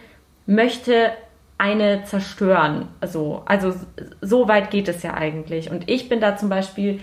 möchte 0.46 1.12
eine 1.58 2.04
zerstören. 2.04 2.88
Also, 3.00 3.44
also 3.46 3.74
so 4.22 4.48
weit 4.48 4.72
geht 4.72 4.88
es 4.88 5.04
ja 5.04 5.14
eigentlich. 5.14 5.72
Und 5.72 5.90
ich 5.90 6.08
bin 6.10 6.20
da 6.20 6.38
zum 6.38 6.50
Beispiel, 6.50 7.00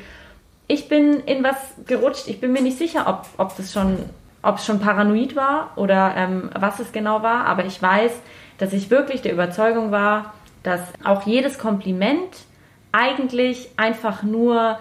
ich 0.67 0.88
bin 0.88 1.21
in 1.21 1.43
was 1.43 1.57
gerutscht. 1.87 2.29
Ich 2.29 2.40
bin 2.40 2.53
mir 2.53 2.62
nicht 2.62 2.79
sicher, 2.79 3.07
ob, 3.07 3.27
ob 3.38 3.57
das 3.57 3.73
schon, 3.73 3.99
ob 4.44 4.59
es 4.59 4.66
schon 4.66 4.80
paranoid 4.80 5.37
war 5.37 5.72
oder 5.76 6.14
ähm, 6.16 6.50
was 6.59 6.80
es 6.80 6.92
genau 6.92 7.22
war. 7.22 7.46
Aber 7.46 7.64
ich 7.64 7.80
weiß, 7.80 8.12
dass 8.59 8.72
ich 8.72 8.90
wirklich 8.90 9.22
der 9.22 9.33
Überzeugung 9.33 9.90
war, 9.90 10.35
dass 10.62 10.80
auch 11.02 11.26
jedes 11.26 11.59
Kompliment 11.59 12.44
eigentlich 12.92 13.68
einfach 13.76 14.22
nur 14.22 14.78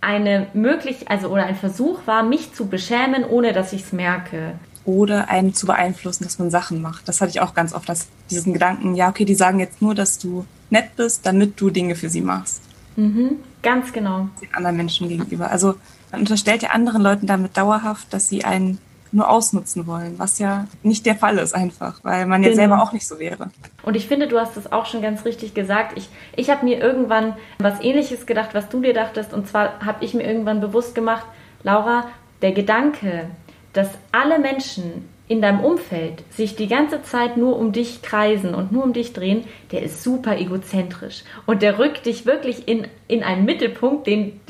eine 0.00 0.48
möglich, 0.52 1.08
also 1.08 1.28
oder 1.28 1.44
ein 1.44 1.54
Versuch 1.54 2.00
war, 2.06 2.22
mich 2.22 2.52
zu 2.54 2.66
beschämen, 2.66 3.24
ohne 3.24 3.52
dass 3.52 3.72
ich 3.72 3.82
es 3.82 3.92
merke. 3.92 4.54
Oder 4.84 5.28
einen 5.28 5.54
zu 5.54 5.66
beeinflussen, 5.66 6.24
dass 6.24 6.40
man 6.40 6.50
Sachen 6.50 6.82
macht. 6.82 7.06
Das 7.06 7.20
hatte 7.20 7.30
ich 7.30 7.40
auch 7.40 7.54
ganz 7.54 7.72
oft, 7.72 7.88
dass 7.88 8.08
diesen 8.30 8.52
Gedanken, 8.52 8.96
ja, 8.96 9.08
okay, 9.08 9.24
die 9.24 9.36
sagen 9.36 9.60
jetzt 9.60 9.80
nur, 9.80 9.94
dass 9.94 10.18
du 10.18 10.44
nett 10.70 10.96
bist, 10.96 11.24
damit 11.24 11.60
du 11.60 11.70
Dinge 11.70 11.94
für 11.94 12.08
sie 12.08 12.20
machst. 12.20 12.62
Mhm, 12.96 13.36
ganz 13.62 13.92
genau. 13.92 14.28
Den 14.40 14.52
anderen 14.54 14.76
Menschen 14.76 15.08
gegenüber. 15.08 15.50
Also 15.50 15.76
man 16.10 16.22
unterstellt 16.22 16.62
ja 16.62 16.70
anderen 16.70 17.02
Leuten 17.02 17.26
damit 17.26 17.56
dauerhaft, 17.56 18.12
dass 18.12 18.28
sie 18.28 18.44
einen 18.44 18.78
nur 19.12 19.28
ausnutzen 19.28 19.86
wollen, 19.86 20.18
was 20.18 20.38
ja 20.38 20.66
nicht 20.82 21.06
der 21.06 21.14
Fall 21.14 21.38
ist 21.38 21.54
einfach, 21.54 22.00
weil 22.02 22.26
man 22.26 22.42
ja 22.42 22.48
genau. 22.48 22.60
selber 22.60 22.82
auch 22.82 22.92
nicht 22.92 23.06
so 23.06 23.18
wäre. 23.18 23.50
Und 23.82 23.94
ich 23.94 24.08
finde, 24.08 24.26
du 24.26 24.40
hast 24.40 24.56
es 24.56 24.72
auch 24.72 24.86
schon 24.86 25.02
ganz 25.02 25.24
richtig 25.24 25.54
gesagt. 25.54 25.96
Ich, 25.96 26.08
ich 26.34 26.50
habe 26.50 26.64
mir 26.64 26.78
irgendwann 26.78 27.36
was 27.58 27.80
ähnliches 27.80 28.26
gedacht, 28.26 28.50
was 28.54 28.68
du 28.68 28.80
dir 28.80 28.94
dachtest. 28.94 29.34
Und 29.34 29.46
zwar 29.48 29.84
habe 29.84 30.04
ich 30.04 30.14
mir 30.14 30.24
irgendwann 30.24 30.60
bewusst 30.60 30.94
gemacht, 30.94 31.26
Laura, 31.62 32.08
der 32.40 32.52
Gedanke, 32.52 33.26
dass 33.72 33.88
alle 34.10 34.38
Menschen 34.38 35.08
in 35.28 35.40
deinem 35.40 35.60
Umfeld 35.60 36.24
sich 36.30 36.56
die 36.56 36.68
ganze 36.68 37.02
Zeit 37.02 37.36
nur 37.36 37.56
um 37.56 37.72
dich 37.72 38.02
kreisen 38.02 38.54
und 38.54 38.72
nur 38.72 38.84
um 38.84 38.92
dich 38.92 39.12
drehen, 39.12 39.44
der 39.70 39.82
ist 39.82 40.02
super 40.02 40.36
egozentrisch. 40.36 41.22
Und 41.46 41.62
der 41.62 41.78
rückt 41.78 42.06
dich 42.06 42.26
wirklich 42.26 42.68
in, 42.68 42.86
in 43.08 43.22
einen 43.22 43.44
Mittelpunkt, 43.44 44.06
den, 44.06 44.40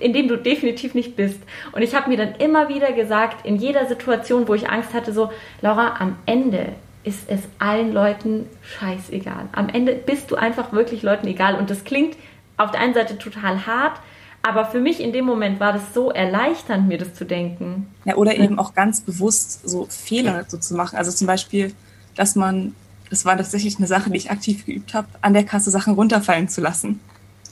in 0.00 0.12
dem 0.12 0.28
du 0.28 0.36
definitiv 0.36 0.94
nicht 0.94 1.16
bist. 1.16 1.40
Und 1.72 1.82
ich 1.82 1.94
habe 1.94 2.08
mir 2.08 2.16
dann 2.16 2.34
immer 2.36 2.68
wieder 2.68 2.92
gesagt, 2.92 3.46
in 3.46 3.56
jeder 3.56 3.86
Situation, 3.86 4.48
wo 4.48 4.54
ich 4.54 4.68
Angst 4.68 4.94
hatte, 4.94 5.12
so, 5.12 5.30
Laura, 5.60 5.96
am 6.00 6.16
Ende 6.26 6.72
ist 7.04 7.28
es 7.30 7.40
allen 7.58 7.92
Leuten 7.92 8.48
scheißegal. 8.62 9.48
Am 9.52 9.68
Ende 9.68 9.94
bist 9.94 10.30
du 10.30 10.36
einfach 10.36 10.72
wirklich 10.72 11.02
Leuten 11.02 11.26
egal. 11.26 11.56
Und 11.56 11.70
das 11.70 11.84
klingt 11.84 12.16
auf 12.56 12.70
der 12.70 12.80
einen 12.80 12.94
Seite 12.94 13.18
total 13.18 13.66
hart, 13.66 14.00
aber 14.42 14.66
für 14.66 14.80
mich 14.80 15.00
in 15.00 15.12
dem 15.12 15.24
Moment 15.24 15.60
war 15.60 15.72
das 15.72 15.94
so 15.94 16.10
erleichternd, 16.10 16.88
mir 16.88 16.98
das 16.98 17.14
zu 17.14 17.24
denken. 17.24 17.86
Ja, 18.04 18.16
oder 18.16 18.36
eben 18.36 18.58
auch 18.58 18.74
ganz 18.74 19.00
bewusst 19.00 19.68
so 19.68 19.86
Fehler 19.88 20.44
so 20.48 20.58
zu 20.58 20.74
machen. 20.74 20.96
Also 20.96 21.12
zum 21.12 21.28
Beispiel, 21.28 21.72
dass 22.16 22.34
man, 22.34 22.74
das 23.08 23.24
war 23.24 23.36
tatsächlich 23.36 23.78
eine 23.78 23.86
Sache, 23.86 24.10
die 24.10 24.16
ich 24.16 24.32
aktiv 24.32 24.66
geübt 24.66 24.94
habe, 24.94 25.06
an 25.20 25.32
der 25.32 25.44
Kasse 25.44 25.70
Sachen 25.70 25.94
runterfallen 25.94 26.48
zu 26.48 26.60
lassen. 26.60 26.98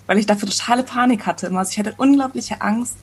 Weil 0.07 0.19
ich 0.19 0.27
dafür 0.27 0.49
totale 0.49 0.83
Panik 0.83 1.27
hatte. 1.27 1.57
Also 1.57 1.71
ich 1.71 1.79
hatte 1.79 1.95
unglaubliche 1.97 2.61
Angst, 2.61 2.97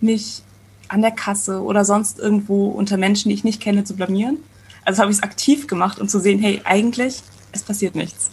mich 0.00 0.42
an 0.88 1.02
der 1.02 1.12
Kasse 1.12 1.62
oder 1.62 1.84
sonst 1.84 2.18
irgendwo 2.18 2.70
unter 2.70 2.96
Menschen, 2.96 3.28
die 3.28 3.34
ich 3.36 3.44
nicht 3.44 3.62
kenne, 3.62 3.84
zu 3.84 3.94
blamieren. 3.94 4.38
Also 4.84 5.02
habe 5.02 5.12
ich 5.12 5.18
es 5.18 5.22
aktiv 5.22 5.68
gemacht 5.68 6.00
und 6.00 6.10
zu 6.10 6.18
sehen, 6.18 6.40
hey, 6.40 6.62
eigentlich, 6.64 7.22
es 7.52 7.62
passiert 7.62 7.94
nichts. 7.94 8.32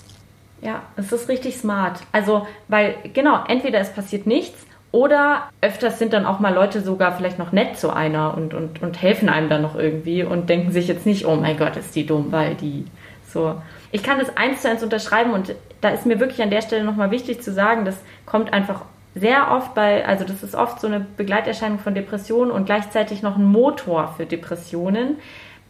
Ja, 0.62 0.82
es 0.96 1.12
ist 1.12 1.30
richtig 1.30 1.58
smart. 1.58 2.00
Also, 2.12 2.48
weil, 2.68 2.96
genau, 3.14 3.44
entweder 3.48 3.80
es 3.80 3.94
passiert 3.94 4.26
nichts 4.26 4.67
oder 4.92 5.50
öfters 5.62 6.00
sind 6.00 6.14
dann 6.14 6.26
auch 6.26 6.40
mal 6.40 6.54
Leute 6.54 6.82
sogar 6.82 7.16
vielleicht 7.16 7.40
noch 7.40 7.52
nett 7.52 7.78
zu 7.78 7.92
einer 7.92 8.36
und, 8.36 8.54
und, 8.54 8.82
und 8.82 9.02
helfen 9.02 9.30
einem 9.30 9.50
dann 9.50 9.62
noch 9.62 9.76
irgendwie 9.76 10.24
und 10.24 10.50
denken 10.50 10.72
sich 10.72 10.88
jetzt 10.88 11.06
nicht, 11.06 11.26
oh 11.26 11.36
mein 11.36 11.58
Gott, 11.58 11.76
ist 11.76 11.96
die 11.96 12.06
dumm, 12.06 12.32
weil 12.32 12.56
die 12.56 12.86
so. 13.28 13.56
Ich 13.92 14.04
kann 14.04 14.20
das 14.20 14.36
eins 14.38 14.62
zu 14.62 14.70
eins 14.70 14.84
unterschreiben 14.84 15.32
und 15.32 15.56
da 15.82 15.90
ist 15.90 16.06
mir 16.06 16.20
wirklich 16.20 16.42
an 16.42 16.50
der 16.50 16.62
Stelle 16.62 16.84
nochmal 16.84 17.12
wichtig 17.12 17.42
zu 17.42 17.52
sagen, 17.52 17.86
das 17.86 17.98
kommt 18.26 18.54
einfach 18.54 18.82
sehr 19.16 19.52
oft 19.52 19.74
bei, 19.74 20.06
also 20.06 20.24
das 20.24 20.44
ist 20.44 20.56
oft 20.56 20.80
so 20.80 20.88
eine 20.88 21.00
Begleiterscheinung 21.00 21.80
von 21.80 21.96
Depressionen 21.96 22.52
und 22.52 22.66
gleichzeitig 22.66 23.22
noch 23.22 23.38
ein 23.38 23.46
Motor 23.46 24.14
für 24.16 24.26
Depressionen. 24.26 25.18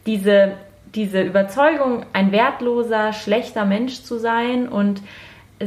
Diese, 0.06 0.52
diese 0.94 1.22
Überzeugung, 1.22 2.06
ein 2.12 2.32
wertloser, 2.32 3.12
schlechter 3.12 3.64
Mensch 3.64 4.02
zu 4.02 4.18
sein 4.18 4.68
und 4.68 5.02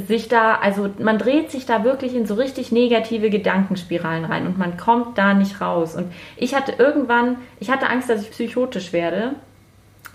sich 0.08 0.30
da, 0.30 0.56
also 0.56 0.90
man 1.00 1.18
dreht 1.18 1.52
sich 1.52 1.66
da 1.66 1.84
wirklich 1.84 2.16
in 2.16 2.26
so 2.26 2.36
richtig 2.36 2.72
negative 2.72 3.30
Gedankenspiralen 3.30 4.24
rein 4.24 4.48
und 4.48 4.58
man 4.58 4.78
kommt 4.78 5.18
da 5.18 5.34
nicht 5.34 5.60
raus. 5.60 5.96
Und 5.96 6.12
ich 6.38 6.56
hatte 6.56 6.74
irgendwann, 6.78 7.38
ich 7.60 7.70
hatte 7.70 7.90
Angst, 7.90 8.10
dass 8.10 8.22
ich 8.22 8.32
psychotisch 8.32 8.94
werde, 8.94 9.34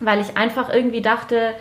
weil 0.01 0.21
ich 0.21 0.37
einfach 0.37 0.73
irgendwie 0.73 1.03
dachte, 1.03 1.55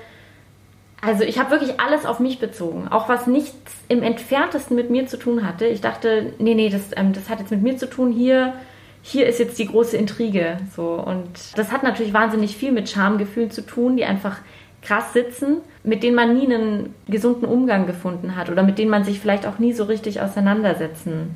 also 1.02 1.24
ich 1.24 1.38
habe 1.40 1.52
wirklich 1.52 1.80
alles 1.80 2.06
auf 2.06 2.20
mich 2.20 2.40
bezogen, 2.40 2.88
auch 2.88 3.10
was 3.10 3.28
nichts 3.28 3.74
im 3.90 4.02
entferntesten 4.02 4.76
mit 4.76 4.90
mir 4.90 5.08
zu 5.08 5.18
tun 5.18 5.46
hatte. 5.46 5.66
Ich 5.66 5.82
dachte, 5.82 6.34
nee, 6.40 6.56
nee, 6.56 6.70
das, 6.70 6.92
ähm, 6.96 7.12
das 7.12 7.30
hat 7.30 7.40
jetzt 7.40 7.52
mit 7.52 7.62
mir 7.62 7.78
zu 7.78 7.90
tun. 7.90 8.12
Hier, 8.12 8.54
hier 9.02 9.28
ist 9.28 9.40
jetzt 9.40 9.60
die 9.60 9.68
große 9.68 9.98
Intrige. 9.98 10.58
So 10.74 10.94
und 10.94 11.30
das 11.56 11.72
hat 11.72 11.84
natürlich 11.84 12.14
wahnsinnig 12.14 12.56
viel 12.56 12.72
mit 12.72 12.90
Schamgefühlen 12.90 13.52
zu 13.52 13.66
tun, 13.66 13.98
die 13.98 14.06
einfach 14.06 14.38
krass 14.82 15.12
sitzen, 15.14 15.58
mit 15.86 16.04
denen 16.04 16.16
man 16.16 16.36
nie 16.36 16.46
einen 16.46 16.94
gesunden 17.08 17.46
Umgang 17.46 17.86
gefunden 17.86 18.36
hat 18.36 18.50
oder 18.50 18.64
mit 18.64 18.78
denen 18.78 18.90
man 18.90 19.04
sich 19.04 19.20
vielleicht 19.20 19.46
auch 19.46 19.60
nie 19.60 19.74
so 19.74 19.84
richtig 19.84 20.22
auseinandersetzen 20.22 21.36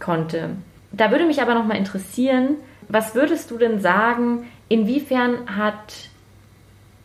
konnte. 0.00 0.50
Da 0.92 1.10
würde 1.10 1.26
mich 1.26 1.42
aber 1.42 1.54
noch 1.54 1.66
mal 1.66 1.76
interessieren, 1.76 2.56
was 2.88 3.14
würdest 3.14 3.50
du 3.50 3.58
denn 3.58 3.80
sagen, 3.80 4.44
inwiefern 4.68 5.56
hat 5.56 5.94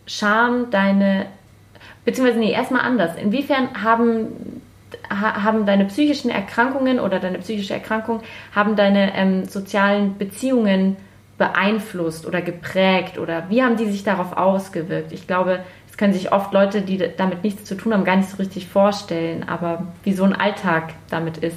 Scham 0.05 0.69
deine, 0.69 1.25
beziehungsweise 2.05 2.39
nee, 2.39 2.51
erstmal 2.51 2.81
anders, 2.81 3.17
inwiefern 3.17 3.83
haben, 3.83 4.61
haben 5.09 5.65
deine 5.65 5.85
psychischen 5.85 6.29
Erkrankungen 6.29 6.99
oder 6.99 7.19
deine 7.19 7.39
psychische 7.39 7.73
Erkrankung, 7.73 8.21
haben 8.53 8.75
deine 8.75 9.15
ähm, 9.15 9.45
sozialen 9.45 10.17
Beziehungen 10.17 10.97
beeinflusst 11.37 12.25
oder 12.25 12.41
geprägt 12.41 13.17
oder 13.17 13.49
wie 13.49 13.63
haben 13.63 13.75
die 13.75 13.89
sich 13.89 14.03
darauf 14.03 14.37
ausgewirkt? 14.37 15.11
Ich 15.11 15.27
glaube, 15.27 15.59
das 15.93 15.97
können 15.99 16.13
sich 16.13 16.31
oft 16.31 16.51
Leute, 16.53 16.81
die 16.81 16.97
damit 16.97 17.43
nichts 17.43 17.65
zu 17.65 17.75
tun 17.75 17.93
haben, 17.93 18.03
gar 18.03 18.15
nicht 18.15 18.31
so 18.31 18.37
richtig 18.37 18.67
vorstellen, 18.67 19.47
aber 19.47 19.85
wie 20.03 20.13
so 20.13 20.23
ein 20.23 20.33
Alltag 20.33 20.95
damit 21.11 21.37
ist. 21.37 21.55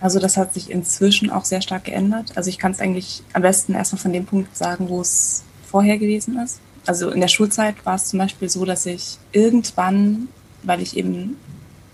Also 0.00 0.18
das 0.20 0.38
hat 0.38 0.54
sich 0.54 0.70
inzwischen 0.70 1.28
auch 1.28 1.44
sehr 1.44 1.60
stark 1.60 1.84
geändert. 1.84 2.32
Also 2.34 2.48
ich 2.48 2.56
kann 2.56 2.72
es 2.72 2.80
eigentlich 2.80 3.22
am 3.34 3.42
besten 3.42 3.74
erstmal 3.74 4.00
von 4.00 4.12
dem 4.14 4.24
Punkt 4.24 4.56
sagen, 4.56 4.88
wo 4.88 5.02
es 5.02 5.44
vorher 5.66 5.98
gewesen 5.98 6.38
ist. 6.38 6.60
Also 6.86 7.10
in 7.10 7.20
der 7.20 7.28
Schulzeit 7.28 7.74
war 7.84 7.96
es 7.96 8.06
zum 8.06 8.20
Beispiel 8.20 8.48
so, 8.48 8.64
dass 8.64 8.86
ich 8.86 9.18
irgendwann, 9.32 10.28
weil 10.62 10.80
ich 10.80 10.96
eben 10.96 11.36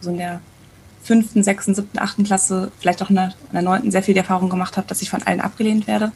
so 0.00 0.10
in 0.10 0.18
der 0.18 0.40
fünften, 1.02 1.42
sechsten, 1.42 1.74
siebten, 1.74 1.98
achten 1.98 2.22
Klasse, 2.22 2.70
vielleicht 2.78 3.02
auch 3.02 3.10
in 3.10 3.16
der, 3.16 3.62
neunten 3.62 3.90
sehr 3.90 4.04
viel 4.04 4.14
die 4.14 4.20
Erfahrung 4.20 4.48
gemacht 4.48 4.76
habe, 4.76 4.86
dass 4.86 5.02
ich 5.02 5.10
von 5.10 5.24
allen 5.24 5.40
abgelehnt 5.40 5.88
werde 5.88 6.12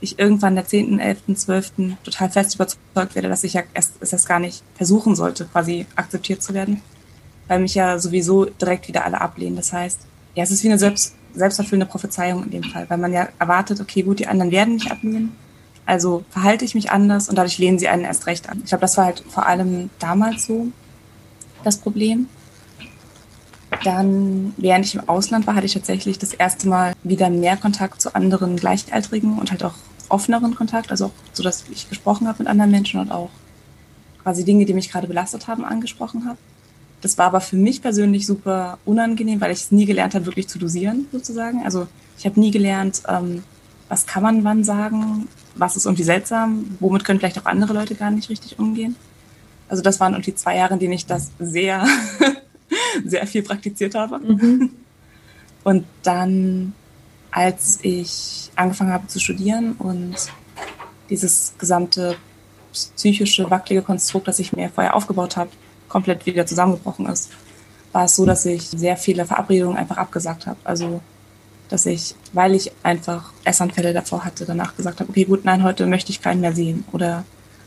ich 0.00 0.18
irgendwann 0.18 0.54
der 0.54 0.66
10., 0.66 1.00
11., 1.00 1.18
12. 1.34 1.72
total 2.04 2.30
fest 2.30 2.54
überzeugt 2.54 3.14
werde, 3.14 3.28
dass 3.28 3.44
ich 3.44 3.54
ja 3.54 3.62
erst, 3.74 3.94
es 4.00 4.12
erst 4.12 4.28
gar 4.28 4.38
nicht 4.38 4.62
versuchen 4.74 5.16
sollte, 5.16 5.46
quasi 5.46 5.86
akzeptiert 5.96 6.42
zu 6.42 6.54
werden, 6.54 6.80
weil 7.48 7.60
mich 7.60 7.74
ja 7.74 7.98
sowieso 7.98 8.44
direkt 8.44 8.88
wieder 8.88 9.04
alle 9.04 9.20
ablehnen. 9.20 9.56
Das 9.56 9.72
heißt, 9.72 10.00
ja, 10.34 10.44
es 10.44 10.50
ist 10.50 10.62
wie 10.62 10.68
eine 10.68 10.78
selbst, 10.78 11.16
selbsterfüllende 11.34 11.86
Prophezeiung 11.86 12.44
in 12.44 12.50
dem 12.50 12.62
Fall, 12.64 12.88
weil 12.88 12.98
man 12.98 13.12
ja 13.12 13.28
erwartet, 13.38 13.80
okay, 13.80 14.02
gut, 14.02 14.20
die 14.20 14.28
anderen 14.28 14.52
werden 14.52 14.74
mich 14.74 14.90
ablehnen, 14.90 15.36
also 15.84 16.24
verhalte 16.30 16.64
ich 16.64 16.74
mich 16.74 16.90
anders 16.90 17.28
und 17.28 17.36
dadurch 17.36 17.58
lehnen 17.58 17.78
sie 17.78 17.88
einen 17.88 18.04
erst 18.04 18.26
recht 18.26 18.48
an. 18.48 18.60
Ich 18.62 18.68
glaube, 18.68 18.82
das 18.82 18.96
war 18.96 19.06
halt 19.06 19.24
vor 19.28 19.46
allem 19.46 19.90
damals 19.98 20.46
so 20.46 20.68
das 21.64 21.78
Problem. 21.78 22.28
Dann, 23.84 24.54
während 24.56 24.84
ich 24.84 24.94
im 24.94 25.08
Ausland 25.08 25.46
war, 25.46 25.54
hatte 25.54 25.66
ich 25.66 25.74
tatsächlich 25.74 26.18
das 26.18 26.32
erste 26.32 26.68
Mal 26.68 26.94
wieder 27.02 27.30
mehr 27.30 27.56
Kontakt 27.56 28.00
zu 28.00 28.14
anderen 28.14 28.56
Gleichaltrigen 28.56 29.38
und 29.38 29.50
halt 29.50 29.64
auch 29.64 29.74
offeneren 30.08 30.54
Kontakt, 30.54 30.90
also 30.90 31.06
auch 31.06 31.12
so, 31.32 31.42
dass 31.42 31.64
ich 31.70 31.88
gesprochen 31.88 32.28
habe 32.28 32.38
mit 32.40 32.48
anderen 32.48 32.70
Menschen 32.70 33.00
und 33.00 33.10
auch 33.10 33.30
quasi 34.22 34.44
Dinge, 34.44 34.64
die 34.64 34.74
mich 34.74 34.90
gerade 34.90 35.06
belastet 35.06 35.48
haben, 35.48 35.64
angesprochen 35.64 36.26
habe. 36.26 36.38
Das 37.00 37.16
war 37.16 37.26
aber 37.26 37.40
für 37.40 37.56
mich 37.56 37.80
persönlich 37.80 38.26
super 38.26 38.78
unangenehm, 38.84 39.40
weil 39.40 39.52
ich 39.52 39.60
es 39.60 39.72
nie 39.72 39.86
gelernt 39.86 40.14
habe, 40.14 40.26
wirklich 40.26 40.48
zu 40.48 40.58
dosieren, 40.58 41.06
sozusagen. 41.12 41.64
Also 41.64 41.86
ich 42.18 42.26
habe 42.26 42.40
nie 42.40 42.50
gelernt, 42.50 43.02
ähm, 43.08 43.44
was 43.88 44.06
kann 44.06 44.22
man 44.22 44.44
wann 44.44 44.64
sagen, 44.64 45.28
was 45.54 45.76
ist 45.76 45.86
irgendwie 45.86 46.02
seltsam, 46.02 46.76
womit 46.80 47.04
können 47.04 47.20
vielleicht 47.20 47.38
auch 47.40 47.46
andere 47.46 47.72
Leute 47.72 47.94
gar 47.94 48.10
nicht 48.10 48.28
richtig 48.28 48.58
umgehen. 48.58 48.96
Also 49.68 49.82
das 49.82 50.00
waren 50.00 50.14
irgendwie 50.14 50.34
zwei 50.34 50.56
Jahre, 50.56 50.74
in 50.74 50.80
denen 50.80 50.94
ich 50.94 51.06
das 51.06 51.30
sehr, 51.38 51.86
sehr 53.04 53.26
viel 53.26 53.42
praktiziert 53.42 53.94
habe. 53.94 54.18
Mhm. 54.18 54.70
Und 55.64 55.84
dann, 56.02 56.72
als 57.30 57.78
ich 57.82 58.50
angefangen 58.56 58.92
habe 58.92 59.06
zu 59.06 59.20
studieren 59.20 59.72
und 59.72 60.16
dieses 61.10 61.54
gesamte 61.58 62.16
psychische, 62.72 63.50
wackelige 63.50 63.82
Konstrukt, 63.82 64.28
das 64.28 64.38
ich 64.38 64.52
mir 64.52 64.70
vorher 64.70 64.94
aufgebaut 64.94 65.36
habe, 65.36 65.50
komplett 65.88 66.26
wieder 66.26 66.46
zusammengebrochen 66.46 67.06
ist, 67.06 67.30
war 67.92 68.04
es 68.04 68.16
so, 68.16 68.26
dass 68.26 68.44
ich 68.44 68.62
sehr 68.68 68.96
viele 68.96 69.24
Verabredungen 69.24 69.76
einfach 69.76 69.96
abgesagt 69.96 70.46
habe. 70.46 70.58
Also, 70.64 71.00
dass 71.68 71.86
ich, 71.86 72.14
weil 72.32 72.54
ich 72.54 72.72
einfach 72.82 73.32
Essanfälle 73.44 73.92
davor 73.92 74.24
hatte, 74.24 74.44
danach 74.44 74.76
gesagt 74.76 75.00
habe, 75.00 75.10
okay, 75.10 75.24
gut, 75.24 75.44
nein, 75.44 75.62
heute 75.62 75.86
möchte 75.86 76.10
ich 76.10 76.20
keinen 76.20 76.40
mehr 76.40 76.54
sehen. 76.54 76.84
Oder 76.92 77.24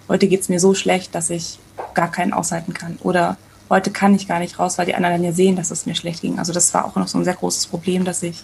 heute 0.08 0.28
geht 0.28 0.42
es 0.42 0.50
mir 0.50 0.60
so 0.60 0.74
schlecht, 0.74 1.16
dass 1.16 1.30
ich 1.30 1.60
gar 1.94 2.12
keinen 2.12 2.34
aushalten 2.34 2.74
kann. 2.74 2.98
Oder 3.02 3.38
heute 3.70 3.92
kann 3.92 4.16
ich 4.16 4.28
gar 4.28 4.40
nicht 4.40 4.60
raus, 4.60 4.78
weil 4.78 4.86
die 4.86 4.96
anderen 4.96 5.24
ja 5.24 5.34
sehen, 5.34 5.56
dass 5.56 5.72
es 5.72 5.86
mir 5.86 5.96
schlecht 5.96 6.22
ging. 6.22 6.40
Also 6.40 6.54
das 6.54 6.74
war 6.74 6.86
auch 6.86 6.96
noch 6.96 7.08
so 7.08 7.18
ein 7.18 7.24
sehr 7.24 7.36
großes 7.36 7.68
Problem, 7.68 8.06
dass 8.06 8.24
ich 8.24 8.44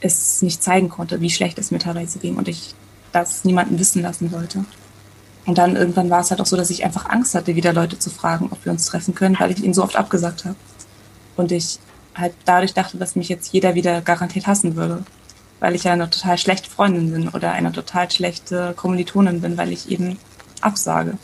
es 0.00 0.42
nicht 0.42 0.62
zeigen 0.62 0.88
konnte, 0.88 1.20
wie 1.20 1.30
schlecht 1.30 1.58
es 1.58 1.70
mir 1.70 1.78
teilweise 1.78 2.18
ging 2.18 2.36
und 2.36 2.48
ich 2.48 2.74
das 3.12 3.44
niemanden 3.44 3.78
wissen 3.78 4.02
lassen 4.02 4.32
wollte. 4.32 4.64
Und 5.46 5.56
dann 5.56 5.76
irgendwann 5.76 6.10
war 6.10 6.20
es 6.20 6.30
halt 6.30 6.40
auch 6.40 6.46
so, 6.46 6.56
dass 6.56 6.70
ich 6.70 6.84
einfach 6.84 7.08
Angst 7.08 7.34
hatte, 7.34 7.56
wieder 7.56 7.72
Leute 7.72 7.98
zu 7.98 8.10
fragen, 8.10 8.48
ob 8.50 8.64
wir 8.64 8.72
uns 8.72 8.86
treffen 8.86 9.14
können, 9.14 9.38
weil 9.38 9.50
ich 9.50 9.64
ihnen 9.64 9.72
so 9.72 9.82
oft 9.82 9.96
abgesagt 9.96 10.44
habe. 10.44 10.56
Und 11.36 11.52
ich 11.52 11.78
halt 12.14 12.34
dadurch 12.44 12.74
dachte, 12.74 12.98
dass 12.98 13.16
mich 13.16 13.28
jetzt 13.28 13.52
jeder 13.52 13.74
wieder 13.74 14.02
garantiert 14.02 14.46
hassen 14.46 14.76
würde, 14.76 15.04
weil 15.60 15.74
ich 15.74 15.84
ja 15.84 15.92
eine 15.92 16.10
total 16.10 16.36
schlechte 16.36 16.68
Freundin 16.68 17.12
bin 17.12 17.28
oder 17.28 17.52
eine 17.52 17.72
total 17.72 18.10
schlechte 18.10 18.74
Kommilitonin 18.76 19.40
bin, 19.40 19.56
weil 19.56 19.72
ich 19.72 19.90
eben 19.90 20.18
absage. 20.60 21.14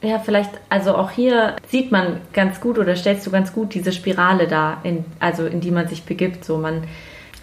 Ja, 0.00 0.20
vielleicht, 0.20 0.50
also 0.68 0.94
auch 0.94 1.10
hier 1.10 1.56
sieht 1.68 1.90
man 1.90 2.20
ganz 2.32 2.60
gut 2.60 2.78
oder 2.78 2.94
stellst 2.94 3.26
du 3.26 3.30
ganz 3.30 3.52
gut 3.52 3.74
diese 3.74 3.92
Spirale 3.92 4.46
da, 4.46 4.78
in, 4.84 5.04
also 5.18 5.44
in 5.44 5.60
die 5.60 5.72
man 5.72 5.88
sich 5.88 6.04
begibt. 6.04 6.44
So 6.44 6.56
man, 6.56 6.84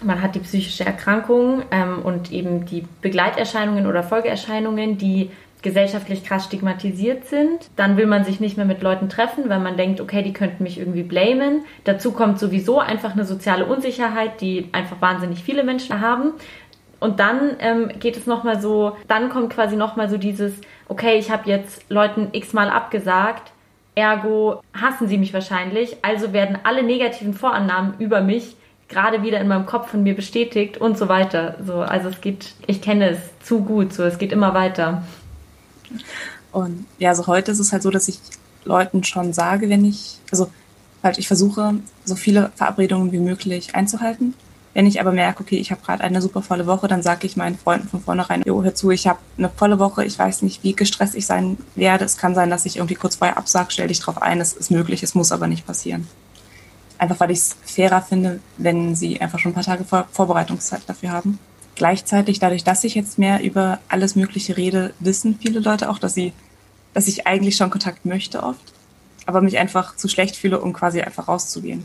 man 0.02 0.22
hat 0.22 0.34
die 0.34 0.40
psychische 0.40 0.84
Erkrankung 0.84 1.62
ähm, 1.70 2.00
und 2.02 2.32
eben 2.32 2.66
die 2.66 2.84
Begleiterscheinungen 3.00 3.86
oder 3.86 4.02
Folgeerscheinungen, 4.02 4.98
die 4.98 5.30
gesellschaftlich 5.62 6.22
krass 6.22 6.44
stigmatisiert 6.44 7.26
sind. 7.26 7.70
Dann 7.76 7.96
will 7.96 8.06
man 8.06 8.24
sich 8.24 8.38
nicht 8.38 8.56
mehr 8.56 8.66
mit 8.66 8.82
Leuten 8.82 9.08
treffen, 9.08 9.48
weil 9.48 9.58
man 9.58 9.76
denkt, 9.76 10.00
okay, 10.00 10.22
die 10.22 10.32
könnten 10.32 10.62
mich 10.62 10.78
irgendwie 10.78 11.02
blamen. 11.02 11.64
Dazu 11.84 12.12
kommt 12.12 12.38
sowieso 12.38 12.78
einfach 12.78 13.12
eine 13.12 13.24
soziale 13.24 13.66
Unsicherheit, 13.66 14.40
die 14.40 14.68
einfach 14.72 15.00
wahnsinnig 15.00 15.42
viele 15.42 15.64
Menschen 15.64 16.00
haben. 16.00 16.34
Und 17.00 17.20
dann 17.20 17.56
ähm, 17.58 17.90
geht 17.98 18.16
es 18.16 18.26
nochmal 18.26 18.60
so, 18.60 18.96
dann 19.08 19.28
kommt 19.28 19.52
quasi 19.52 19.76
nochmal 19.76 20.08
so 20.08 20.16
dieses, 20.18 20.54
okay, 20.88 21.18
ich 21.18 21.30
habe 21.30 21.48
jetzt 21.48 21.90
Leuten 21.90 22.28
x-mal 22.32 22.70
abgesagt, 22.70 23.52
ergo 23.94 24.62
hassen 24.72 25.08
sie 25.08 25.18
mich 25.18 25.34
wahrscheinlich, 25.34 25.96
also 26.02 26.32
werden 26.32 26.58
alle 26.62 26.82
negativen 26.82 27.34
Vorannahmen 27.34 27.94
über 27.98 28.20
mich 28.20 28.56
gerade 28.88 29.22
wieder 29.22 29.40
in 29.40 29.48
meinem 29.48 29.66
Kopf 29.66 29.90
von 29.90 30.02
mir 30.02 30.14
bestätigt 30.14 30.78
und 30.78 30.96
so 30.96 31.08
weiter. 31.08 31.56
So, 31.64 31.80
also 31.80 32.08
es 32.08 32.20
geht, 32.20 32.54
ich 32.66 32.80
kenne 32.80 33.10
es 33.10 33.18
zu 33.44 33.60
gut, 33.60 33.92
so 33.92 34.04
es 34.04 34.18
geht 34.18 34.32
immer 34.32 34.54
weiter. 34.54 35.02
Und 36.52 36.86
ja, 36.98 37.10
also 37.10 37.26
heute 37.26 37.52
ist 37.52 37.58
es 37.58 37.72
halt 37.72 37.82
so, 37.82 37.90
dass 37.90 38.08
ich 38.08 38.18
Leuten 38.64 39.04
schon 39.04 39.32
sage, 39.32 39.68
wenn 39.68 39.84
ich, 39.84 40.18
also 40.30 40.50
halt 41.02 41.18
ich 41.18 41.26
versuche, 41.26 41.74
so 42.04 42.14
viele 42.14 42.50
Verabredungen 42.54 43.12
wie 43.12 43.18
möglich 43.18 43.74
einzuhalten. 43.74 44.34
Wenn 44.74 44.86
ich 44.86 45.00
aber 45.00 45.10
merke, 45.10 45.42
okay, 45.42 45.56
ich 45.56 45.70
habe 45.70 45.80
gerade 45.80 46.04
eine 46.04 46.20
super 46.20 46.42
volle 46.42 46.66
Woche, 46.66 46.86
dann 46.86 47.02
sage 47.02 47.26
ich 47.26 47.36
meinen 47.36 47.56
Freunden 47.56 47.88
von 47.88 48.02
vornherein, 48.02 48.42
jo, 48.44 48.62
hör 48.62 48.74
zu, 48.74 48.90
ich 48.90 49.06
habe 49.06 49.18
eine 49.38 49.48
volle 49.48 49.78
Woche, 49.78 50.04
ich 50.04 50.18
weiß 50.18 50.42
nicht, 50.42 50.62
wie 50.64 50.74
gestresst 50.74 51.14
ich 51.14 51.24
sein 51.24 51.56
werde. 51.76 52.04
Es 52.04 52.18
kann 52.18 52.34
sein, 52.34 52.50
dass 52.50 52.66
ich 52.66 52.76
irgendwie 52.76 52.94
kurz 52.94 53.16
vorher 53.16 53.38
absage, 53.38 53.68
stell 53.70 53.88
dich 53.88 54.00
drauf 54.00 54.20
ein, 54.20 54.38
es 54.38 54.52
ist 54.52 54.70
möglich, 54.70 55.02
es 55.02 55.14
muss 55.14 55.32
aber 55.32 55.46
nicht 55.46 55.66
passieren. 55.66 56.06
Einfach 56.98 57.20
weil 57.20 57.30
ich 57.30 57.38
es 57.38 57.56
fairer 57.64 58.02
finde, 58.02 58.40
wenn 58.56 58.94
sie 58.94 59.20
einfach 59.20 59.38
schon 59.38 59.52
ein 59.52 59.54
paar 59.54 59.64
Tage 59.64 59.84
Vor 59.84 60.06
Vorbereitungszeit 60.12 60.82
dafür 60.86 61.10
haben. 61.10 61.38
Gleichzeitig, 61.74 62.38
dadurch, 62.38 62.64
dass 62.64 62.84
ich 62.84 62.94
jetzt 62.94 63.18
mehr 63.18 63.42
über 63.42 63.80
alles 63.88 64.16
Mögliche 64.16 64.56
rede, 64.56 64.94
wissen 64.98 65.38
viele 65.40 65.60
Leute 65.60 65.90
auch, 65.90 65.98
dass 65.98 66.14
sie, 66.14 66.32
dass 66.94 67.06
ich 67.06 67.26
eigentlich 67.26 67.56
schon 67.56 67.68
Kontakt 67.68 68.06
möchte 68.06 68.42
oft, 68.42 68.72
aber 69.26 69.42
mich 69.42 69.58
einfach 69.58 69.94
zu 69.96 70.08
schlecht 70.08 70.36
fühle, 70.36 70.60
um 70.60 70.72
quasi 70.72 71.02
einfach 71.02 71.28
rauszugehen. 71.28 71.84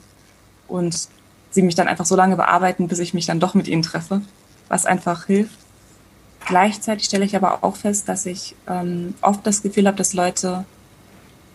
Und 0.70 1.10
sie 1.50 1.62
mich 1.62 1.76
dann 1.76 1.90
einfach 1.90 2.06
so 2.06 2.16
lange 2.16 2.38
bearbeiten, 2.38 2.88
bis 2.88 3.00
ich 3.00 3.14
mich 3.14 3.26
dann 3.26 3.42
doch 3.42 3.54
mit 3.54 3.68
ihnen 3.68 3.82
treffe, 3.82 4.22
was 4.70 4.86
einfach 4.86 5.26
hilft. 5.26 5.60
Gleichzeitig 6.46 7.06
stelle 7.06 7.26
ich 7.26 7.36
aber 7.36 7.64
auch 7.64 7.76
fest, 7.76 8.08
dass 8.08 8.26
ich 8.26 8.56
ähm, 8.68 9.14
oft 9.22 9.46
das 9.46 9.62
Gefühl 9.62 9.88
habe, 9.88 9.98
dass 9.98 10.14
Leute 10.14 10.66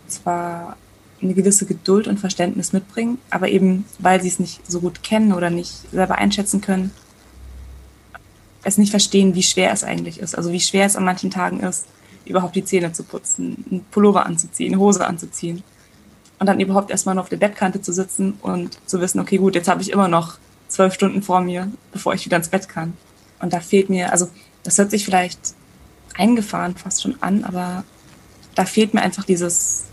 zwar 0.07 0.77
eine 1.23 1.35
gewisse 1.35 1.67
Geduld 1.67 2.09
und 2.09 2.21
Verständnis 2.21 2.73
mitbringen, 2.73 3.19
aber 3.31 3.49
eben 3.49 3.85
weil 3.99 4.21
sie 4.21 4.29
es 4.29 4.39
nicht 4.39 4.71
so 4.71 4.81
gut 4.81 5.03
kennen 5.03 5.33
oder 5.33 5.51
nicht 5.51 5.91
selber 5.91 6.17
einschätzen 6.17 6.61
können, 6.61 6.91
es 8.63 8.79
nicht 8.79 8.91
verstehen, 8.91 9.35
wie 9.35 9.43
schwer 9.43 9.73
es 9.73 9.85
eigentlich 9.85 10.19
ist. 10.19 10.37
Also 10.37 10.53
wie 10.53 10.61
schwer 10.61 10.87
es 10.87 10.97
an 10.97 11.05
manchen 11.05 11.31
Tagen 11.31 11.61
ist, 11.61 11.87
überhaupt 12.25 12.57
die 12.57 12.65
Zähne 12.65 12.93
zu 12.93 13.05
putzen, 13.05 13.65
einen 13.71 13.85
Pullover 13.91 14.27
anzuziehen, 14.27 14.75
eine 14.75 14.83
Hose 14.83 15.07
anzuziehen 15.07 15.63
und 16.39 16.47
dann 16.47 16.61
überhaupt 16.61 16.91
erstmal 16.91 17.15
nur 17.15 17.23
auf 17.23 17.29
der 17.29 17.37
Bettkante 17.37 17.81
zu 17.81 17.93
sitzen 17.93 18.35
und 18.43 18.79
zu 18.87 19.01
wissen, 19.01 19.21
okay, 19.21 19.39
gut, 19.39 19.55
jetzt 19.55 19.69
habe 19.69 19.83
ich 19.83 19.91
immer 19.91 20.09
noch 20.09 20.39
zwölf 20.69 20.93
Stunden 20.93 21.23
vor 21.23 21.41
mir, 21.41 21.71
bevor 21.93 22.15
ich 22.15 22.25
wieder 22.27 22.37
ins 22.37 22.49
Bett 22.49 22.69
kann. 22.69 22.95
Und 23.41 23.53
da 23.53 23.61
fehlt 23.61 23.89
mir, 23.89 24.13
also 24.13 24.29
das 24.65 24.79
hört 24.79 24.91
sich 24.91 25.05
vielleicht 25.05 25.39
eingefahren 26.17 26.77
fast 26.77 27.03
schon 27.03 27.17
an, 27.23 27.45
aber 27.45 27.85
da 28.55 28.65
fehlt 28.65 28.95
mir 28.95 29.03
einfach 29.03 29.25
dieses 29.25 29.85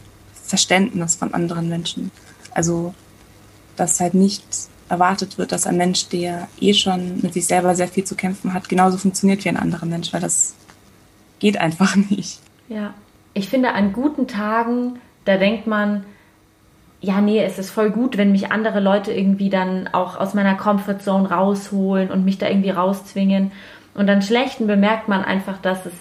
Verständnis 0.54 1.16
von 1.16 1.34
anderen 1.34 1.68
Menschen. 1.68 2.12
Also, 2.54 2.94
dass 3.76 4.00
halt 4.00 4.14
nicht 4.14 4.44
erwartet 4.88 5.40
wird, 5.40 5.52
dass 5.52 5.66
ein 5.66 5.78
Mensch, 5.78 6.10
der 6.10 6.48
eh 6.62 6.76
schon 6.76 7.22
mit 7.24 7.34
sich 7.34 7.48
selber 7.48 7.74
sehr 7.74 7.88
viel 7.88 8.04
zu 8.04 8.14
kämpfen 8.14 8.54
hat, 8.54 8.70
genauso 8.70 9.00
funktioniert 9.00 9.44
wie 9.44 9.50
ein 9.50 9.58
anderer 9.58 9.88
Mensch, 9.88 10.14
weil 10.14 10.22
das 10.22 10.54
geht 11.40 11.58
einfach 11.58 11.96
nicht. 12.12 12.40
Ja, 12.70 12.94
ich 13.34 13.50
finde, 13.50 13.74
an 13.74 13.94
guten 13.94 14.28
Tagen, 14.28 15.00
da 15.26 15.38
denkt 15.38 15.66
man, 15.66 16.06
ja, 17.02 17.20
nee, 17.20 17.44
es 17.44 17.58
ist 17.58 17.72
voll 17.72 17.90
gut, 17.90 18.16
wenn 18.16 18.32
mich 18.32 18.52
andere 18.52 18.80
Leute 18.80 19.12
irgendwie 19.12 19.50
dann 19.50 19.88
auch 19.88 20.18
aus 20.18 20.36
meiner 20.36 20.54
Comfortzone 20.54 21.32
rausholen 21.32 22.12
und 22.12 22.26
mich 22.26 22.38
da 22.38 22.48
irgendwie 22.48 22.70
rauszwingen. 22.70 23.52
Und 23.96 24.08
an 24.08 24.22
schlechten 24.22 24.68
bemerkt 24.68 25.08
man 25.08 25.26
einfach, 25.26 25.58
dass 25.58 25.88
es 25.88 25.94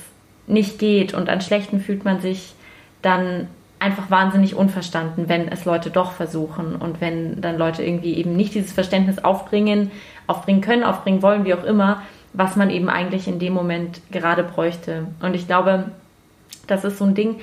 nicht 0.47 0.79
geht. 0.79 1.15
Und 1.15 1.31
an 1.31 1.41
schlechten 1.41 1.81
fühlt 1.81 2.05
man 2.05 2.21
sich 2.21 2.53
dann 3.01 3.49
einfach 3.83 4.11
wahnsinnig 4.11 4.55
unverstanden, 4.55 5.29
wenn 5.29 5.49
es 5.49 5.65
Leute 5.65 5.91
doch 5.91 6.13
versuchen 6.13 6.77
und 6.77 7.01
wenn 7.01 7.41
dann 7.41 7.59
Leute 7.59 7.83
irgendwie 7.83 8.15
eben 8.15 8.37
nicht 8.37 8.55
dieses 8.55 8.73
Verständnis 8.73 9.19
aufbringen, 9.19 9.91
aufbringen 10.27 10.61
können, 10.61 10.85
aufbringen 10.85 11.23
wollen, 11.23 11.45
wie 11.45 11.55
auch 11.55 11.65
immer, 11.65 12.03
was 12.33 12.57
man 12.57 12.71
eben 12.71 12.89
eigentlich 12.89 13.29
in 13.29 13.39
dem 13.39 13.53
Moment 13.53 14.01
gerade 14.11 14.43
bräuchte. 14.43 15.09
Und 15.21 15.35
ich 15.35 15.47
glaube, 15.47 15.91
das 16.67 16.85
ist 16.85 16.99
so 16.99 17.05
ein 17.05 17.15
Ding. 17.15 17.41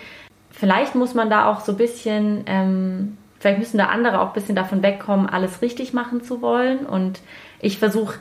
Vielleicht 0.49 0.95
muss 0.95 1.13
man 1.13 1.29
da 1.29 1.47
auch 1.47 1.59
so 1.59 1.73
ein 1.73 1.77
bisschen 1.77 2.43
ähm, 2.47 3.17
Vielleicht 3.39 3.59
müssen 3.59 3.77
da 3.77 3.85
andere 3.85 4.19
auch 4.19 4.27
ein 4.27 4.33
bisschen 4.33 4.55
davon 4.55 4.83
wegkommen, 4.83 5.27
alles 5.29 5.61
richtig 5.61 5.93
machen 5.93 6.21
zu 6.21 6.41
wollen. 6.41 6.85
Und 6.85 7.21
ich 7.61 7.79
versuche 7.79 8.19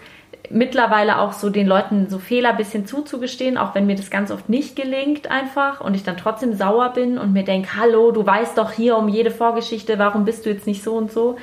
mittlerweile 0.51 1.19
auch 1.19 1.33
so 1.33 1.51
den 1.51 1.67
Leuten 1.67 2.09
so 2.09 2.19
Fehler 2.19 2.51
ein 2.51 2.57
bisschen 2.57 2.87
zuzugestehen, 2.87 3.59
auch 3.59 3.75
wenn 3.75 3.87
mir 3.87 3.97
das 3.97 4.11
ganz 4.11 4.31
oft 4.31 4.49
nicht 4.49 4.77
gelingt 4.77 5.31
einfach 5.31 5.81
und 5.81 5.95
ich 5.95 6.05
dann 6.05 6.17
trotzdem 6.17 6.55
sauer 6.55 6.93
bin 6.93 7.19
und 7.19 7.33
mir 7.33 7.45
denke, 7.45 7.77
hallo, 7.77 8.11
du 8.13 8.25
weißt 8.25 8.57
doch 8.57 8.73
hier 8.73 8.97
um 8.97 9.09
jede 9.09 9.31
Vorgeschichte, 9.31 9.99
warum 9.99 10.25
bist 10.25 10.47
du 10.47 10.51
jetzt 10.51 10.67
nicht 10.67 10.83
so 10.83 10.95
und 10.95 11.13
so. 11.13 11.37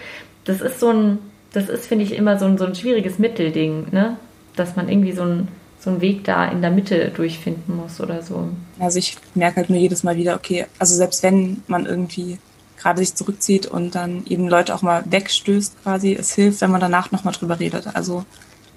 Das 0.44 0.62
ist 0.62 0.80
so 0.80 0.90
ein, 0.90 1.20
das 1.54 1.70
ist, 1.70 1.88
finde 1.88 2.06
ich, 2.06 2.16
immer 2.16 2.38
so 2.38 2.46
ein, 2.46 2.58
so 2.58 2.66
ein 2.66 2.76
schwieriges 2.76 3.20
Mittelding, 3.20 3.88
ne? 3.92 4.18
Dass 4.56 4.76
man 4.76 4.90
irgendwie 4.90 5.12
so 5.12 5.24
ein 5.24 5.48
so 5.86 5.92
einen 5.92 6.02
Weg 6.02 6.24
da 6.24 6.46
in 6.46 6.62
der 6.62 6.72
Mitte 6.72 7.12
durchfinden 7.16 7.76
muss 7.76 8.02
oder 8.02 8.24
so. 8.24 8.50
Also 8.80 8.98
ich 8.98 9.18
merke 9.36 9.58
halt 9.58 9.70
nur 9.70 9.78
jedes 9.78 10.04
Mal 10.04 10.18
wieder, 10.18 10.36
okay, 10.36 10.66
also 10.80 10.96
selbst 10.96 11.22
wenn 11.22 11.62
man 11.68 11.86
irgendwie 11.86 12.40
gerade 12.78 13.00
sich 13.00 13.14
zurückzieht 13.14 13.68
und 13.68 13.94
dann 13.96 14.26
eben 14.28 14.48
Leute 14.48 14.74
auch 14.74 14.82
mal 14.82 15.04
wegstößt 15.06 15.84
quasi. 15.84 16.14
Es 16.14 16.34
hilft, 16.34 16.62
wenn 16.62 16.72
man 16.72 16.82
danach 16.82 17.12
nochmal 17.12 17.34
drüber 17.34 17.60
redet. 17.60 17.88
Also 17.96 18.26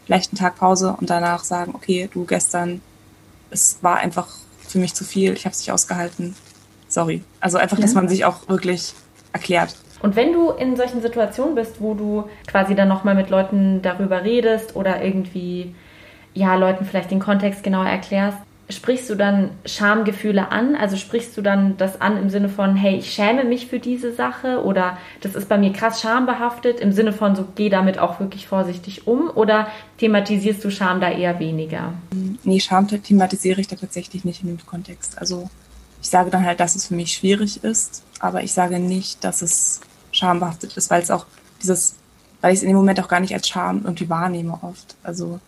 vielleicht 0.09 0.33
einen 0.33 0.38
Tag 0.38 0.57
Pause 0.57 0.97
und 0.99 1.11
danach 1.11 1.44
sagen, 1.44 1.75
okay, 1.75 2.09
du 2.11 2.25
gestern, 2.25 2.81
es 3.51 3.77
war 3.83 3.99
einfach 3.99 4.27
für 4.66 4.79
mich 4.79 4.94
zu 4.94 5.05
viel, 5.05 5.35
ich 5.35 5.44
habe 5.44 5.53
es 5.53 5.59
nicht 5.59 5.71
ausgehalten. 5.71 6.35
Sorry. 6.88 7.23
Also 7.40 7.59
einfach, 7.59 7.77
ja. 7.77 7.83
dass 7.83 7.92
man 7.92 8.09
sich 8.09 8.25
auch 8.25 8.49
wirklich 8.49 8.94
erklärt. 9.35 9.77
Und 10.01 10.16
wenn 10.16 10.33
du 10.33 10.49
in 10.53 10.77
solchen 10.77 11.03
Situationen 11.03 11.55
bist, 11.55 11.83
wo 11.83 11.92
du 11.92 12.25
quasi 12.47 12.75
dann 12.75 12.88
nochmal 12.88 13.16
mit 13.16 13.29
Leuten 13.29 13.83
darüber 13.83 14.25
redest 14.25 14.77
oder 14.77 15.05
irgendwie, 15.05 15.75
ja, 16.33 16.55
Leuten 16.55 16.87
vielleicht 16.87 17.11
den 17.11 17.21
Kontext 17.21 17.62
genauer 17.62 17.87
erklärst, 17.87 18.38
sprichst 18.70 19.09
du 19.09 19.14
dann 19.14 19.50
Schamgefühle 19.64 20.52
an? 20.52 20.76
Also 20.76 20.96
sprichst 20.96 21.37
du 21.37 21.42
dann 21.42 21.76
das 21.76 22.00
an 22.00 22.16
im 22.16 22.31
Sinne 22.31 22.48
von, 22.48 22.76
hey, 22.76 22.96
ich 22.96 23.12
schäme 23.12 23.44
mich 23.44 23.66
für 23.66 23.78
diese 23.78 24.12
Sache 24.12 24.62
oder 24.62 24.98
das 25.20 25.35
ist 25.35 25.48
bei 25.48 25.59
mir 25.59 25.72
krass 25.72 26.00
schambehaftet 26.00 26.81
im 26.81 26.92
Sinne 26.92 27.12
von, 27.12 27.35
so 27.35 27.46
geh 27.54 27.68
damit 27.70 27.98
auch 27.98 28.20
wirklich 28.20 28.46
vorsichtig 28.46 29.07
um 29.07 29.31
oder 29.31 29.68
thematisierst 29.98 30.62
du 30.64 30.70
Scham 30.70 31.00
da 31.00 31.11
eher 31.11 31.38
weniger? 31.38 31.94
Nee, 32.44 32.61
Scham 32.61 32.88
thematisiere 32.88 33.61
ich 33.61 33.68
da 33.68 33.76
tatsächlich 33.76 34.24
nicht 34.24 34.42
in 34.42 34.48
dem 34.48 34.66
Kontext. 34.66 35.18
Also 35.18 35.48
ich 36.02 36.09
sage 36.09 36.31
dann 36.31 36.44
halt, 36.44 36.61
dass 36.61 36.76
es 36.76 36.87
für 36.87 36.94
mich 36.94 37.14
schwierig 37.14 37.64
ist, 37.64 38.02
aber 38.20 38.42
ich 38.42 38.52
sage 38.52 38.78
nicht, 38.78 39.24
dass 39.24 39.42
es 39.42 39.81
schambehaftet 40.12 40.76
ist, 40.76 40.90
weil 40.90 41.02
es 41.02 41.11
auch 41.11 41.26
dieses, 41.62 41.96
weil 42.40 42.52
ich 42.52 42.59
es 42.59 42.62
in 42.62 42.68
dem 42.68 42.76
Moment 42.76 43.00
auch 43.00 43.09
gar 43.09 43.20
nicht 43.20 43.35
als 43.35 43.48
Scham 43.48 43.83
irgendwie 43.85 44.09
wahrnehme 44.09 44.59
oft. 44.62 44.96
Also 45.02 45.40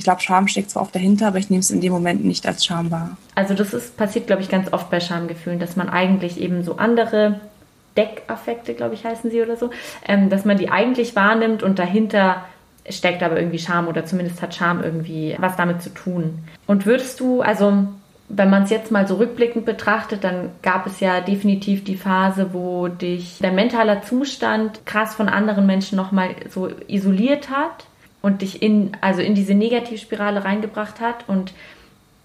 ich 0.00 0.04
glaube, 0.04 0.22
Scham 0.22 0.48
steckt 0.48 0.70
zwar 0.70 0.84
oft 0.84 0.94
dahinter, 0.94 1.26
aber 1.26 1.36
ich 1.36 1.50
nehme 1.50 1.60
es 1.60 1.70
in 1.70 1.82
dem 1.82 1.92
Moment 1.92 2.24
nicht 2.24 2.46
als 2.46 2.64
Scham 2.64 2.90
wahr. 2.90 3.18
Also 3.34 3.52
das 3.52 3.74
ist 3.74 3.98
passiert, 3.98 4.26
glaube 4.26 4.40
ich, 4.40 4.48
ganz 4.48 4.72
oft 4.72 4.88
bei 4.88 4.98
Schamgefühlen, 4.98 5.58
dass 5.58 5.76
man 5.76 5.90
eigentlich 5.90 6.40
eben 6.40 6.64
so 6.64 6.78
andere 6.78 7.38
Deckaffekte, 7.98 8.72
glaube 8.72 8.94
ich, 8.94 9.04
heißen 9.04 9.30
sie 9.30 9.42
oder 9.42 9.58
so, 9.58 9.68
ähm, 10.08 10.30
dass 10.30 10.46
man 10.46 10.56
die 10.56 10.70
eigentlich 10.70 11.16
wahrnimmt 11.16 11.62
und 11.62 11.78
dahinter 11.78 12.46
steckt 12.88 13.22
aber 13.22 13.36
irgendwie 13.36 13.58
Scham 13.58 13.88
oder 13.88 14.06
zumindest 14.06 14.40
hat 14.40 14.54
Scham 14.54 14.82
irgendwie 14.82 15.36
was 15.38 15.56
damit 15.56 15.82
zu 15.82 15.90
tun. 15.90 16.38
Und 16.66 16.86
würdest 16.86 17.20
du, 17.20 17.42
also 17.42 17.86
wenn 18.30 18.48
man 18.48 18.62
es 18.62 18.70
jetzt 18.70 18.90
mal 18.90 19.06
so 19.06 19.16
rückblickend 19.16 19.66
betrachtet, 19.66 20.24
dann 20.24 20.48
gab 20.62 20.86
es 20.86 21.00
ja 21.00 21.20
definitiv 21.20 21.84
die 21.84 21.96
Phase, 21.96 22.54
wo 22.54 22.88
dich 22.88 23.36
dein 23.42 23.54
mentaler 23.54 24.00
Zustand 24.00 24.86
krass 24.86 25.14
von 25.14 25.28
anderen 25.28 25.66
Menschen 25.66 25.96
nochmal 25.96 26.36
so 26.48 26.70
isoliert 26.88 27.50
hat 27.50 27.84
und 28.22 28.42
dich 28.42 28.62
in, 28.62 28.92
also 29.00 29.20
in 29.20 29.34
diese 29.34 29.54
Negativspirale 29.54 30.44
reingebracht 30.44 31.00
hat. 31.00 31.28
Und 31.28 31.52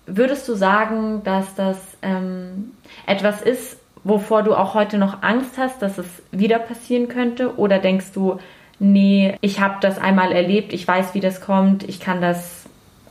würdest 0.06 0.48
du 0.48 0.56
sagen, 0.56 1.22
dass 1.24 1.56
das 1.56 1.78
ähm, 2.02 2.72
etwas 3.06 3.42
ist, 3.42 3.78
wovor 4.04 4.44
du 4.44 4.54
auch 4.54 4.74
heute 4.74 4.98
noch 4.98 5.24
Angst 5.24 5.58
hast, 5.58 5.82
dass 5.82 5.98
es 5.98 6.08
wieder 6.32 6.60
passieren 6.60 7.08
könnte? 7.08 7.58
Oder 7.58 7.80
denkst 7.80 8.12
du, 8.14 8.40
nee, 8.80 9.38
ich 9.42 9.60
habe 9.60 9.76
das 9.82 9.98
einmal 9.98 10.32
erlebt, 10.32 10.74
ich 10.74 10.88
weiß, 10.88 11.14
wie 11.14 11.22
das 11.22 11.42
kommt, 11.42 11.84
ich 11.84 12.00
kann 12.00 12.22
das 12.22 12.64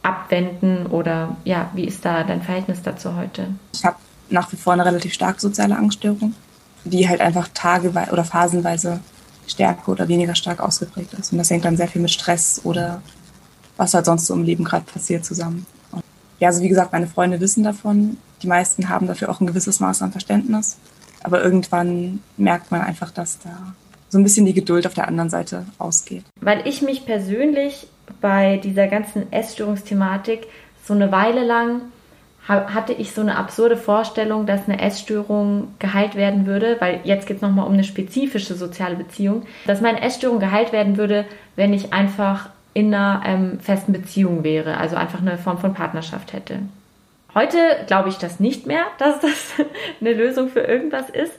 abwenden? 0.02 0.86
Oder 0.86 1.36
ja, 1.44 1.70
wie 1.74 1.84
ist 1.84 2.04
da 2.04 2.22
dein 2.22 2.42
Verhältnis 2.42 2.82
dazu 2.82 3.16
heute? 3.16 3.48
Ich 3.72 3.84
habe 3.84 3.96
nach 4.30 4.52
wie 4.52 4.56
vor 4.56 4.72
eine 4.72 4.84
relativ 4.84 5.12
starke 5.12 5.40
soziale 5.40 5.76
Angststörung, 5.76 6.34
die 6.84 7.08
halt 7.08 7.20
einfach 7.20 7.48
tageweise 7.52 8.12
oder 8.12 8.24
phasenweise 8.24 9.00
stärker 9.46 9.92
oder 9.92 10.09
weniger 10.09 10.35
stark 10.35 10.61
ausgeprägt 10.61 11.14
ist. 11.14 11.33
Und 11.33 11.38
das 11.38 11.50
hängt 11.50 11.64
dann 11.64 11.76
sehr 11.76 11.88
viel 11.88 12.02
mit 12.02 12.11
Stress 12.11 12.61
oder 12.64 13.02
was 13.76 13.94
halt 13.94 14.07
sonst 14.07 14.26
so 14.26 14.35
im 14.35 14.44
Leben 14.44 14.64
gerade 14.64 14.85
passiert 14.85 15.24
zusammen. 15.24 15.66
Und 15.90 16.02
ja, 16.38 16.48
also 16.48 16.62
wie 16.62 16.68
gesagt, 16.68 16.92
meine 16.92 17.07
Freunde 17.07 17.40
wissen 17.40 17.64
davon. 17.64 18.16
Die 18.42 18.46
meisten 18.46 18.88
haben 18.88 19.07
dafür 19.07 19.30
auch 19.30 19.40
ein 19.40 19.46
gewisses 19.46 19.80
Maß 19.80 20.02
an 20.02 20.12
Verständnis. 20.12 20.76
Aber 21.22 21.42
irgendwann 21.42 22.20
merkt 22.37 22.70
man 22.70 22.83
einfach, 22.83 23.11
dass 23.11 23.38
da 23.38 23.74
so 24.11 24.18
ein 24.18 24.24
bisschen 24.24 24.46
die 24.46 24.54
Geduld 24.54 24.87
auf 24.87 24.94
der 24.94 25.09
anderen 25.09 25.30
Seite 25.30 25.66
ausgeht. 25.78 26.24
Weil 26.40 26.66
ich 26.68 26.83
mich 26.83 27.07
persönlich 27.07 27.88
bei 28.20 28.59
dieser 28.59 28.87
ganzen 28.87 29.33
Essstörungsthematik 29.33 30.46
so 30.87 30.94
eine 30.94 31.11
Weile 31.11 31.44
lang 31.44 31.80
hatte 32.46 32.92
ich 32.92 33.12
so 33.12 33.22
eine 33.22 33.37
absurde 33.37 33.76
Vorstellung, 33.76 34.44
dass 34.44 34.68
eine 34.68 34.80
Essstörung 34.80 35.74
geheilt 35.78 36.14
werden 36.14 36.46
würde, 36.46 36.76
weil 36.78 37.00
jetzt 37.04 37.26
geht 37.26 37.37
es 37.37 37.42
nochmal 37.42 37.66
um 37.66 37.72
eine 37.72 37.85
spezifische 37.85 38.54
soziale 38.54 38.96
Beziehung, 38.96 39.44
dass 39.66 39.80
meine 39.80 40.02
Essstörung 40.02 40.40
geheilt 40.40 40.72
werden 40.72 40.98
würde, 40.98 41.24
wenn 41.57 41.72
ich 41.72 41.92
einfach 41.92 42.50
in 42.74 42.92
einer 42.92 43.22
ähm, 43.24 43.61
festen 43.61 43.92
Beziehung 43.92 44.44
wäre, 44.44 44.76
also 44.76 44.96
einfach 44.96 45.20
eine 45.20 45.38
Form 45.38 45.59
von 45.59 45.74
Partnerschaft 45.74 46.33
hätte. 46.33 46.59
Heute 47.35 47.59
glaube 47.87 48.11
ich 48.11 48.18
das 48.18 48.40
nicht 48.40 48.66
mehr, 48.66 48.85
dass 48.98 49.20
das 49.20 49.54
eine 50.00 50.12
Lösung 50.12 50.48
für 50.48 50.61
irgendwas 50.61 51.09
ist, 51.09 51.33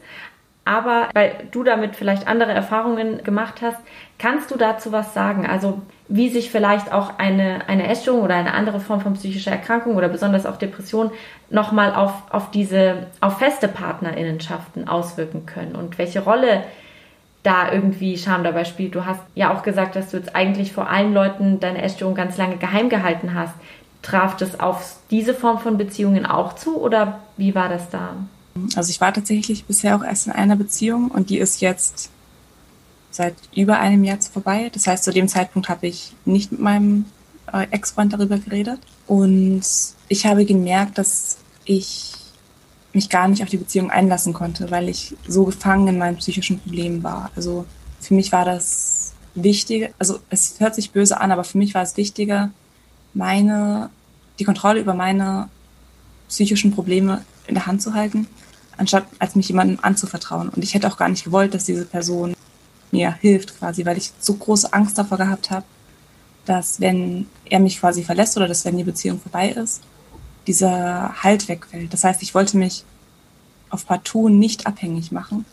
aber 0.64 1.10
weil 1.14 1.48
du 1.52 1.64
damit 1.64 1.96
vielleicht 1.96 2.28
andere 2.28 2.52
Erfahrungen 2.52 3.24
gemacht 3.24 3.62
hast, 3.62 3.78
kannst 4.18 4.50
du 4.50 4.58
dazu 4.58 4.92
was 4.92 5.14
sagen? 5.14 5.46
Also 5.46 5.82
wie 6.08 6.30
sich 6.30 6.52
vielleicht 6.52 6.92
auch 6.92 7.18
eine, 7.18 7.68
eine 7.68 7.88
Essstörung 7.88 8.22
oder 8.22 8.36
eine 8.36 8.54
andere 8.54 8.80
Form 8.80 9.02
von 9.02 9.14
psychischer 9.14 9.52
Erkrankung 9.52 9.96
oder 9.96 10.08
besonders 10.08 10.46
auch 10.46 10.58
Depression 10.58 11.12
nochmal 11.50 11.96
auf, 11.96 12.12
auf 12.30 12.52
diese, 12.52 13.08
auf 13.22 13.40
feste 13.40 13.68
Partnerinnenschaften 13.68 14.88
auswirken 14.88 15.46
können 15.46 15.76
und 15.76 15.98
welche 15.98 16.24
Rolle 16.24 16.64
da 17.42 17.72
irgendwie 17.72 18.18
Scham 18.18 18.44
dabei 18.44 18.66
spielt. 18.66 18.96
Du 18.96 19.06
hast 19.06 19.22
ja 19.36 19.54
auch 19.56 19.64
gesagt, 19.64 19.96
dass 19.96 20.12
du 20.12 20.18
jetzt 20.18 20.36
eigentlich 20.36 20.74
vor 20.74 20.90
allen 20.90 21.14
Leuten 21.14 21.60
deine 21.60 21.82
Essstörung 21.82 22.16
ganz 22.16 22.38
lange 22.38 22.58
geheim 22.58 22.90
gehalten 22.90 23.34
hast. 23.34 23.54
Traf 24.02 24.38
das 24.38 24.60
auf 24.60 24.98
diese 25.10 25.34
Form 25.34 25.60
von 25.60 25.78
Beziehungen 25.78 26.26
auch 26.26 26.54
zu 26.54 26.80
oder 26.80 27.20
wie 27.38 27.56
war 27.56 27.70
das 27.70 27.90
da? 27.90 28.16
Also 28.76 28.90
ich 28.90 29.02
war 29.02 29.14
tatsächlich 29.14 29.66
bisher 29.66 29.96
auch 29.96 30.04
erst 30.04 30.28
in 30.28 30.34
einer 30.34 30.56
Beziehung 30.56 31.10
und 31.10 31.30
die 31.30 31.40
ist 31.40 31.62
jetzt 31.62 32.12
seit 33.16 33.36
über 33.56 33.80
einem 33.80 34.04
Jahr 34.04 34.20
vorbei. 34.22 34.70
Das 34.74 34.88
heißt, 34.88 35.04
zu 35.04 35.12
dem 35.12 35.28
Zeitpunkt 35.28 35.70
habe 35.70 35.88
ich 35.88 36.14
nicht 36.26 36.52
mit 36.52 36.62
meinem 36.62 37.06
äh, 37.52 37.68
Ex-Freund 37.72 38.14
darüber 38.14 38.38
geredet. 38.38 38.80
Und 39.08 39.64
ich 40.08 40.26
habe 40.26 40.46
gemerkt, 40.46 40.98
dass 40.98 41.38
ich 41.66 42.14
mich 42.94 43.10
gar 43.10 43.28
nicht 43.28 43.44
auf 43.44 43.50
die 43.50 43.58
Beziehung 43.58 43.92
einlassen 43.92 44.34
konnte, 44.34 44.72
weil 44.72 44.90
ich 44.90 45.16
so 45.28 45.44
gefangen 45.46 45.88
in 45.88 45.98
meinen 45.98 46.18
psychischen 46.18 46.60
Problemen 46.60 47.04
war. 47.04 47.32
Also 47.36 47.66
für 48.00 48.14
mich 48.14 48.32
war 48.32 48.46
das 48.46 49.14
wichtig, 49.36 49.94
also 50.00 50.20
es 50.30 50.60
hört 50.60 50.76
sich 50.76 50.92
böse 50.92 51.20
an, 51.20 51.32
aber 51.32 51.44
für 51.44 51.58
mich 51.58 51.74
war 51.74 51.84
es 51.84 51.98
wichtiger, 51.98 52.52
meine, 53.14 53.90
die 54.40 54.46
Kontrolle 54.46 54.80
über 54.80 54.94
meine 54.94 55.50
psychischen 56.30 56.74
Probleme 56.74 57.24
in 57.48 57.56
der 57.56 57.66
Hand 57.66 57.82
zu 57.82 57.94
halten, 57.94 58.28
anstatt 58.78 59.06
als 59.20 59.36
mich 59.36 59.50
jemandem 59.50 59.80
anzuvertrauen. 59.82 60.50
Und 60.50 60.64
ich 60.64 60.74
hätte 60.74 60.88
auch 60.88 60.98
gar 60.98 61.10
nicht 61.10 61.26
gewollt, 61.26 61.54
dass 61.54 61.66
diese 61.66 61.86
Person 61.86 62.34
mir 62.92 63.14
hilft 63.14 63.58
quasi, 63.58 63.86
weil 63.86 63.98
ich 63.98 64.12
so 64.20 64.34
große 64.34 64.72
Angst 64.74 64.98
davor 64.98 65.18
gehabt 65.18 65.52
habe, 65.52 65.66
dass 66.46 66.80
wenn 66.80 67.28
er 67.46 67.60
mich 67.60 67.80
quasi 67.80 68.04
verlässt 68.04 68.38
oder 68.38 68.48
dass 68.48 68.66
wenn 68.66 68.78
die 68.78 68.84
Beziehung 68.84 69.20
vorbei 69.20 69.50
ist, 69.50 69.82
dieser 70.48 71.24
Halt 71.24 71.48
wegfällt. 71.48 71.92
Das 71.92 72.04
heißt, 72.04 72.22
ich 72.22 72.36
wollte 72.36 72.58
mich 72.58 72.84
auf 73.70 73.86
partout 73.88 74.30
nicht 74.30 74.68
abhängig 74.68 75.12
machen 75.12 75.46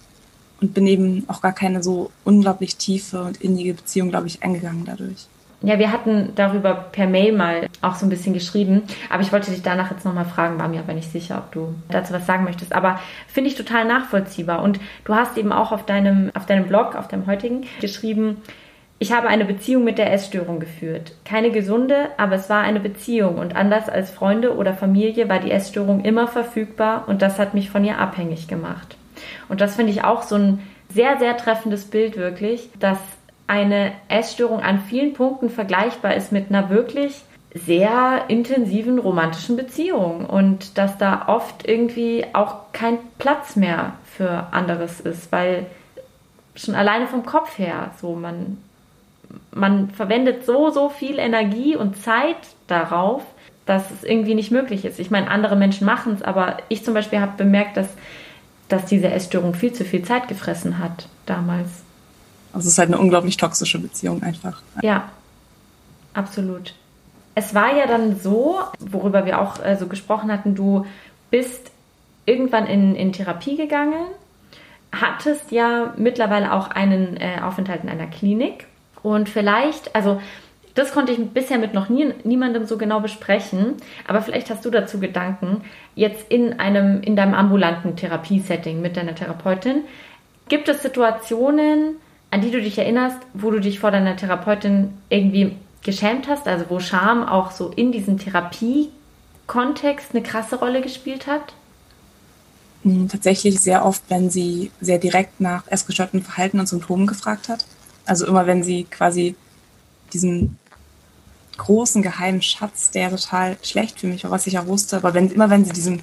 und 0.61 0.75
bin 0.75 0.87
eben 0.87 1.25
auch 1.29 1.41
gar 1.41 1.53
keine 1.53 1.83
so 1.83 2.11
unglaublich 2.25 2.77
tiefe 2.77 3.23
und 3.23 3.41
innige 3.41 3.75
Beziehung, 3.75 4.11
glaube 4.11 4.27
ich, 4.27 4.43
eingegangen 4.43 4.85
dadurch. 4.85 5.27
Ja, 5.63 5.79
wir 5.79 5.93
hatten 5.93 6.33
darüber 6.35 6.75
per 6.75 7.07
Mail 7.07 7.33
mal 7.33 7.69
auch 7.81 7.95
so 7.95 8.05
ein 8.05 8.11
bisschen 8.11 8.35
geschrieben, 8.35 8.83
aber 9.11 9.23
ich 9.23 9.33
wollte 9.33 9.51
dich 9.51 9.63
danach 9.63 9.91
jetzt 9.91 10.05
nochmal 10.05 10.25
fragen, 10.25 10.59
war 10.59 10.69
mir 10.69 10.81
aber 10.81 10.93
nicht 10.93 11.11
sicher, 11.11 11.39
ob 11.39 11.53
du 11.53 11.75
dazu 11.89 12.13
was 12.13 12.27
sagen 12.27 12.45
möchtest. 12.45 12.75
Aber 12.75 12.99
finde 13.29 13.49
ich 13.49 13.57
total 13.57 13.85
nachvollziehbar. 13.85 14.63
Und 14.63 14.81
du 15.05 15.15
hast 15.15 15.39
eben 15.39 15.53
auch 15.53 15.71
auf 15.71 15.87
deinem, 15.87 16.31
auf 16.35 16.47
deinem 16.47 16.67
Blog, 16.67 16.97
auf 16.97 17.09
deinem 17.09 17.27
heutigen, 17.27 17.65
geschrieben, 17.81 18.39
ich 18.99 19.11
habe 19.11 19.27
eine 19.27 19.45
Beziehung 19.45 19.83
mit 19.83 19.99
der 19.99 20.13
Essstörung 20.13 20.61
geführt. 20.61 21.17
Keine 21.25 21.51
gesunde, 21.51 22.11
aber 22.19 22.37
es 22.37 22.49
war 22.49 22.63
eine 22.63 22.79
Beziehung 22.79 23.39
und 23.39 23.57
anders 23.57 23.89
als 23.89 24.13
Freunde 24.13 24.55
oder 24.55 24.75
Familie 24.75 25.29
war 25.29 25.41
die 25.41 25.51
Essstörung 25.51 26.05
immer 26.05 26.29
verfügbar 26.29 27.09
und 27.09 27.21
das 27.21 27.41
hat 27.41 27.53
mich 27.53 27.69
von 27.69 27.85
ihr 27.85 27.99
abhängig 27.99 28.47
gemacht. 28.47 28.97
Und 29.49 29.61
das 29.61 29.75
finde 29.75 29.91
ich 29.91 30.05
auch 30.05 30.23
so 30.23 30.37
ein 30.37 30.61
sehr, 30.89 31.19
sehr 31.19 31.37
treffendes 31.37 31.87
Bild 31.87 32.17
wirklich, 32.17 32.71
dass 32.79 32.99
eine 33.53 33.93
Essstörung 34.09 34.61
an 34.61 34.81
vielen 34.81 35.13
Punkten 35.13 35.51
vergleichbar 35.51 36.15
ist 36.15 36.33
mit 36.33 36.49
einer 36.49 36.71
wirklich 36.71 37.21
sehr 37.53 38.25
intensiven 38.29 38.99
romantischen 38.99 39.59
Beziehung 39.59 40.25
und 40.25 40.79
dass 40.79 40.97
da 40.97 41.25
oft 41.27 41.69
irgendwie 41.69 42.25
auch 42.33 42.73
kein 42.73 42.97
Platz 43.19 43.55
mehr 43.55 43.93
für 44.17 44.47
anderes 44.53 45.01
ist, 45.01 45.31
weil 45.33 45.67
schon 46.57 46.75
alleine 46.75 47.07
vom 47.07 47.27
Kopf 47.27 47.59
her 47.59 47.91
so 48.01 48.15
man 48.15 48.57
man 49.51 49.91
verwendet 49.91 50.47
so 50.47 50.71
so 50.71 50.89
viel 50.89 51.19
Energie 51.19 51.77
und 51.77 52.03
Zeit 52.03 52.39
darauf, 52.69 53.23
dass 53.67 53.91
es 53.91 54.03
irgendwie 54.03 54.35
nicht 54.35 54.51
möglich 54.51 54.87
ist. 54.87 54.99
Ich 54.99 55.11
meine, 55.11 55.31
andere 55.31 55.57
Menschen 55.57 55.85
machen 55.87 56.15
es, 56.15 56.23
aber 56.23 56.57
ich 56.71 56.87
zum 56.87 56.95
Beispiel 56.95 57.21
habe 57.21 57.37
bemerkt, 57.37 57.77
dass 57.77 57.91
dass 58.71 58.87
diese 58.87 59.11
Essstörung 59.11 59.53
viel 59.53 59.75
zu 59.75 59.85
viel 59.85 60.03
Zeit 60.03 60.29
gefressen 60.29 60.79
hat 60.79 61.07
damals. 61.27 61.82
Also 62.53 62.67
es 62.67 62.75
ist 62.75 62.79
halt 62.79 62.89
eine 62.89 62.99
unglaublich 62.99 63.37
toxische 63.37 63.79
Beziehung 63.79 64.23
einfach. 64.23 64.61
Ja, 64.83 65.09
absolut. 66.15 66.75
Es 67.35 67.55
war 67.55 67.75
ja 67.75 67.87
dann 67.87 68.21
so, 68.21 68.61
worüber 68.79 69.25
wir 69.25 69.41
auch 69.41 69.65
äh, 69.65 69.77
so 69.77 69.87
gesprochen 69.87 70.31
hatten, 70.31 70.55
du 70.55 70.87
bist 71.31 71.71
irgendwann 72.27 72.67
in, 72.67 72.95
in 72.95 73.13
Therapie 73.13 73.57
gegangen, 73.57 74.07
hattest 74.93 75.51
ja 75.51 75.95
mittlerweile 75.97 76.53
auch 76.53 76.69
einen 76.69 77.17
äh, 77.17 77.41
Aufenthalt 77.43 77.83
in 77.83 77.89
einer 77.89 78.07
Klinik 78.07 78.67
und 79.03 79.29
vielleicht, 79.29 79.95
also 79.97 80.21
das 80.75 80.93
konnte 80.93 81.13
ich 81.13 81.19
bisher 81.31 81.59
mit 81.59 81.75
noch 81.75 81.89
nie, 81.89 82.13
niemandem 82.25 82.67
so 82.67 82.79
genau 82.79 83.01
besprechen, 83.01 83.75
aber 84.07 84.23
vielleicht 84.23 84.51
hast 84.51 84.65
du 84.65 84.71
dazu 84.71 85.01
Gedanken, 85.01 85.63
jetzt 85.95 86.31
in 86.31 86.61
einem, 86.61 87.03
in 87.03 87.17
deinem 87.17 87.35
ambulanten 87.35 87.97
Therapiesetting 87.97 88.81
mit 88.81 88.97
deiner 88.97 89.15
Therapeutin, 89.15 89.85
gibt 90.49 90.69
es 90.69 90.83
Situationen, 90.83 91.97
an 92.33 92.41
die 92.41 92.51
du 92.51 92.61
dich 92.61 92.77
erinnerst, 92.77 93.19
wo 93.33 93.53
du 93.53 93.61
dich 93.61 93.79
vor 93.79 93.93
deiner 93.93 94.17
Therapeutin 94.17 94.95
irgendwie 95.09 95.55
geschämt 95.83 96.27
hast, 96.27 96.49
also 96.49 96.65
wo 96.69 96.81
Scham 96.81 97.25
auch 97.25 97.53
so 97.53 97.69
in 97.69 97.93
diesen 97.93 98.19
Therapiegang 98.19 98.91
Kontext 99.47 100.09
eine 100.13 100.23
krasse 100.23 100.57
Rolle 100.57 100.81
gespielt 100.81 101.27
hat? 101.27 101.53
Hm, 102.85 103.09
tatsächlich 103.09 103.61
sehr 103.61 103.85
oft, 103.85 104.03
wenn 104.09 104.31
sie 104.31 104.71
sehr 104.81 104.99
direkt 104.99 105.41
nach 105.41 105.67
essgestörten 105.67 106.23
Verhalten 106.23 106.59
und 106.59 106.67
Symptomen 106.69 107.07
gefragt 107.07 107.49
hat. 107.49 107.67
Also 108.07 108.27
immer, 108.27 108.47
wenn 108.47 108.63
sie 108.63 108.85
quasi 108.85 109.35
diesen 110.13 110.59
großen 111.59 112.03
geheimen 112.03 112.41
Schatz, 112.41 112.91
der 112.91 113.11
total 113.11 113.57
schlecht 113.63 114.01
für 114.01 114.07
mich 114.07 114.25
war, 114.25 114.31
was 114.31 114.47
ich 114.47 114.59
auch 114.59 114.67
wusste, 114.67 114.97
aber 114.97 115.15
wenn, 115.15 115.31
immer 115.31 115.51
wenn 115.51 115.65
sie 115.65 115.73
diesem 115.73 116.01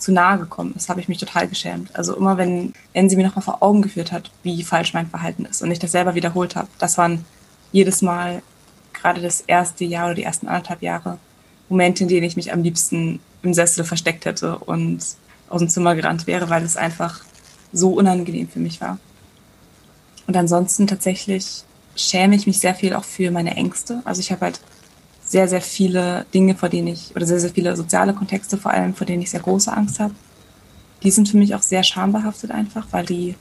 zu 0.00 0.12
nahe 0.12 0.38
gekommen 0.38 0.74
ist, 0.76 0.88
habe 0.88 1.00
ich 1.00 1.08
mich 1.08 1.18
total 1.18 1.46
geschämt. 1.46 1.94
Also 1.94 2.16
immer 2.16 2.36
wenn, 2.38 2.72
wenn 2.92 3.08
sie 3.08 3.16
mir 3.16 3.26
nochmal 3.26 3.44
vor 3.44 3.62
Augen 3.62 3.82
geführt 3.82 4.12
hat, 4.12 4.30
wie 4.42 4.62
falsch 4.62 4.94
mein 4.94 5.08
Verhalten 5.08 5.44
ist 5.44 5.62
und 5.62 5.70
ich 5.70 5.78
das 5.78 5.92
selber 5.92 6.14
wiederholt 6.14 6.56
habe, 6.56 6.68
das 6.78 6.98
waren 6.98 7.24
jedes 7.72 8.02
Mal 8.02 8.42
gerade 8.92 9.20
das 9.20 9.42
erste 9.42 9.84
Jahr 9.84 10.06
oder 10.06 10.14
die 10.14 10.24
ersten 10.24 10.48
anderthalb 10.48 10.82
Jahre 10.82 11.18
Momente, 11.68 12.02
in 12.02 12.08
denen 12.08 12.26
ich 12.26 12.36
mich 12.36 12.52
am 12.52 12.62
liebsten 12.62 13.20
im 13.42 13.54
Sessel 13.54 13.84
versteckt 13.84 14.24
hätte 14.24 14.58
und 14.58 14.98
aus 15.48 15.60
dem 15.60 15.68
Zimmer 15.68 15.94
gerannt 15.94 16.26
wäre, 16.26 16.50
weil 16.50 16.64
es 16.64 16.76
einfach 16.76 17.20
so 17.72 17.92
unangenehm 17.94 18.48
für 18.48 18.58
mich 18.58 18.80
war. 18.80 18.98
Und 20.26 20.36
ansonsten 20.36 20.86
tatsächlich 20.86 21.64
schäme 21.96 22.36
ich 22.36 22.46
mich 22.46 22.58
sehr 22.58 22.74
viel 22.74 22.94
auch 22.94 23.04
für 23.04 23.30
meine 23.30 23.56
Ängste. 23.56 24.00
Also 24.04 24.20
ich 24.20 24.30
habe 24.32 24.42
halt 24.42 24.60
sehr, 25.30 25.46
sehr 25.46 25.60
viele 25.60 26.26
Dinge, 26.34 26.56
vor 26.56 26.68
denen 26.68 26.88
ich, 26.88 27.14
oder 27.14 27.24
sehr, 27.24 27.38
sehr 27.38 27.50
viele 27.50 27.76
soziale 27.76 28.12
Kontexte 28.12 28.56
vor 28.56 28.72
allem, 28.72 28.94
vor 28.94 29.06
denen 29.06 29.22
ich 29.22 29.30
sehr 29.30 29.38
große 29.38 29.72
Angst 29.72 30.00
habe. 30.00 30.12
Die 31.04 31.10
sind 31.12 31.28
für 31.28 31.36
mich 31.36 31.54
auch 31.54 31.62
sehr 31.62 31.84
schambehaftet 31.84 32.50
einfach, 32.50 32.88
weil 32.90 33.06
die 33.06 33.36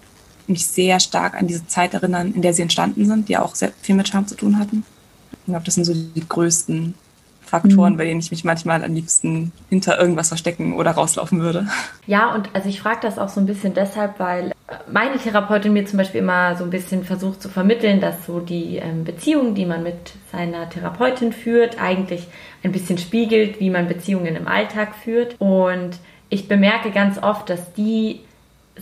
mich 0.46 0.68
sehr 0.68 1.00
stark 1.00 1.34
an 1.34 1.48
diese 1.48 1.66
Zeit 1.66 1.96
erinnern, 1.96 2.32
in 2.34 2.44
der 2.44 2.54
sie 2.54 2.62
entstanden 2.62 3.06
sind, 3.06 3.28
die 3.28 3.38
auch 3.38 3.56
sehr 3.56 3.72
viel 3.82 3.96
mit 3.96 4.08
Scham 4.08 4.28
zu 4.28 4.36
tun 4.36 4.60
hatten. 4.60 4.86
Ich 5.32 5.46
glaube, 5.46 5.66
das 5.66 5.74
sind 5.74 5.86
so 5.86 5.96
die 5.96 6.30
größten 6.30 6.94
Faktoren, 7.42 7.94
mhm. 7.94 7.98
bei 7.98 8.06
denen 8.06 8.20
ich 8.20 8.30
mich 8.30 8.44
manchmal 8.44 8.84
am 8.84 8.94
liebsten 8.94 9.52
hinter 9.70 10.00
irgendwas 10.00 10.28
verstecken 10.28 10.74
oder 10.74 10.92
rauslaufen 10.92 11.40
würde. 11.40 11.68
Ja, 12.06 12.36
und 12.36 12.54
also 12.54 12.70
ich 12.70 12.82
frage 12.82 13.00
das 13.02 13.18
auch 13.18 13.30
so 13.30 13.40
ein 13.40 13.48
bisschen 13.48 13.74
deshalb, 13.74 14.20
weil 14.20 14.52
meine 14.92 15.18
Therapeutin 15.18 15.74
mir 15.74 15.86
zum 15.86 15.98
Beispiel 15.98 16.22
immer 16.22 16.56
so 16.56 16.64
ein 16.64 16.70
bisschen 16.70 17.04
versucht 17.04 17.42
zu 17.42 17.50
vermitteln, 17.50 18.00
dass 18.02 18.26
so 18.26 18.40
die 18.40 18.78
ähm, 18.78 19.04
Beziehung, 19.04 19.56
die 19.56 19.66
man 19.66 19.84
mit 19.84 20.14
seiner 20.32 20.70
Therapeutin 20.70 21.34
führt, 21.34 21.82
eigentlich 21.82 22.28
ein 22.64 22.72
bisschen 22.72 22.98
spiegelt, 22.98 23.60
wie 23.60 23.70
man 23.70 23.88
Beziehungen 23.88 24.36
im 24.36 24.48
Alltag 24.48 24.96
führt. 24.96 25.36
Und 25.40 25.98
ich 26.30 26.48
bemerke 26.48 26.92
ganz 26.92 27.22
oft, 27.22 27.50
dass 27.50 27.74
die 27.74 28.22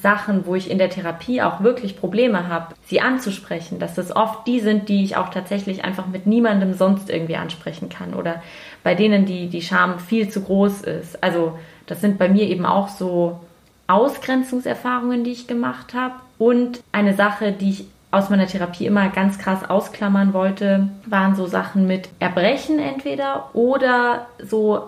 Sachen, 0.01 0.45
wo 0.45 0.55
ich 0.55 0.69
in 0.69 0.77
der 0.77 0.89
Therapie 0.89 1.41
auch 1.41 1.61
wirklich 1.61 1.99
Probleme 1.99 2.47
habe, 2.47 2.75
sie 2.85 3.01
anzusprechen, 3.01 3.79
dass 3.79 3.95
das 3.95 4.15
oft 4.15 4.45
die 4.45 4.59
sind, 4.59 4.89
die 4.89 5.03
ich 5.03 5.17
auch 5.17 5.29
tatsächlich 5.29 5.83
einfach 5.83 6.07
mit 6.07 6.27
niemandem 6.27 6.73
sonst 6.73 7.09
irgendwie 7.09 7.37
ansprechen 7.37 7.89
kann 7.89 8.13
oder 8.13 8.43
bei 8.83 8.93
denen 8.93 9.25
die, 9.25 9.47
die 9.47 9.61
Scham 9.61 9.99
viel 9.99 10.29
zu 10.29 10.41
groß 10.41 10.81
ist. 10.81 11.23
Also 11.23 11.57
das 11.87 12.01
sind 12.01 12.19
bei 12.19 12.29
mir 12.29 12.43
eben 12.43 12.65
auch 12.65 12.89
so 12.89 13.39
Ausgrenzungserfahrungen, 13.87 15.23
die 15.23 15.31
ich 15.31 15.47
gemacht 15.47 15.93
habe. 15.93 16.15
Und 16.37 16.83
eine 16.91 17.15
Sache, 17.15 17.51
die 17.51 17.69
ich 17.71 17.85
aus 18.11 18.29
meiner 18.29 18.47
Therapie 18.47 18.85
immer 18.85 19.09
ganz 19.09 19.37
krass 19.37 19.69
ausklammern 19.69 20.33
wollte, 20.33 20.89
waren 21.05 21.35
so 21.35 21.45
Sachen 21.45 21.87
mit 21.87 22.09
Erbrechen 22.19 22.79
entweder 22.79 23.49
oder 23.53 24.27
so, 24.39 24.85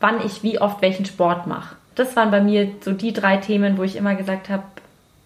wann 0.00 0.24
ich 0.24 0.42
wie 0.42 0.60
oft 0.60 0.80
welchen 0.82 1.04
Sport 1.04 1.46
mache. 1.46 1.76
Das 1.94 2.14
waren 2.16 2.30
bei 2.30 2.40
mir 2.40 2.70
so 2.80 2.92
die 2.92 3.12
drei 3.12 3.38
Themen, 3.38 3.78
wo 3.78 3.82
ich 3.82 3.96
immer 3.96 4.14
gesagt 4.14 4.48
habe, 4.48 4.62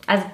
also 0.07 0.25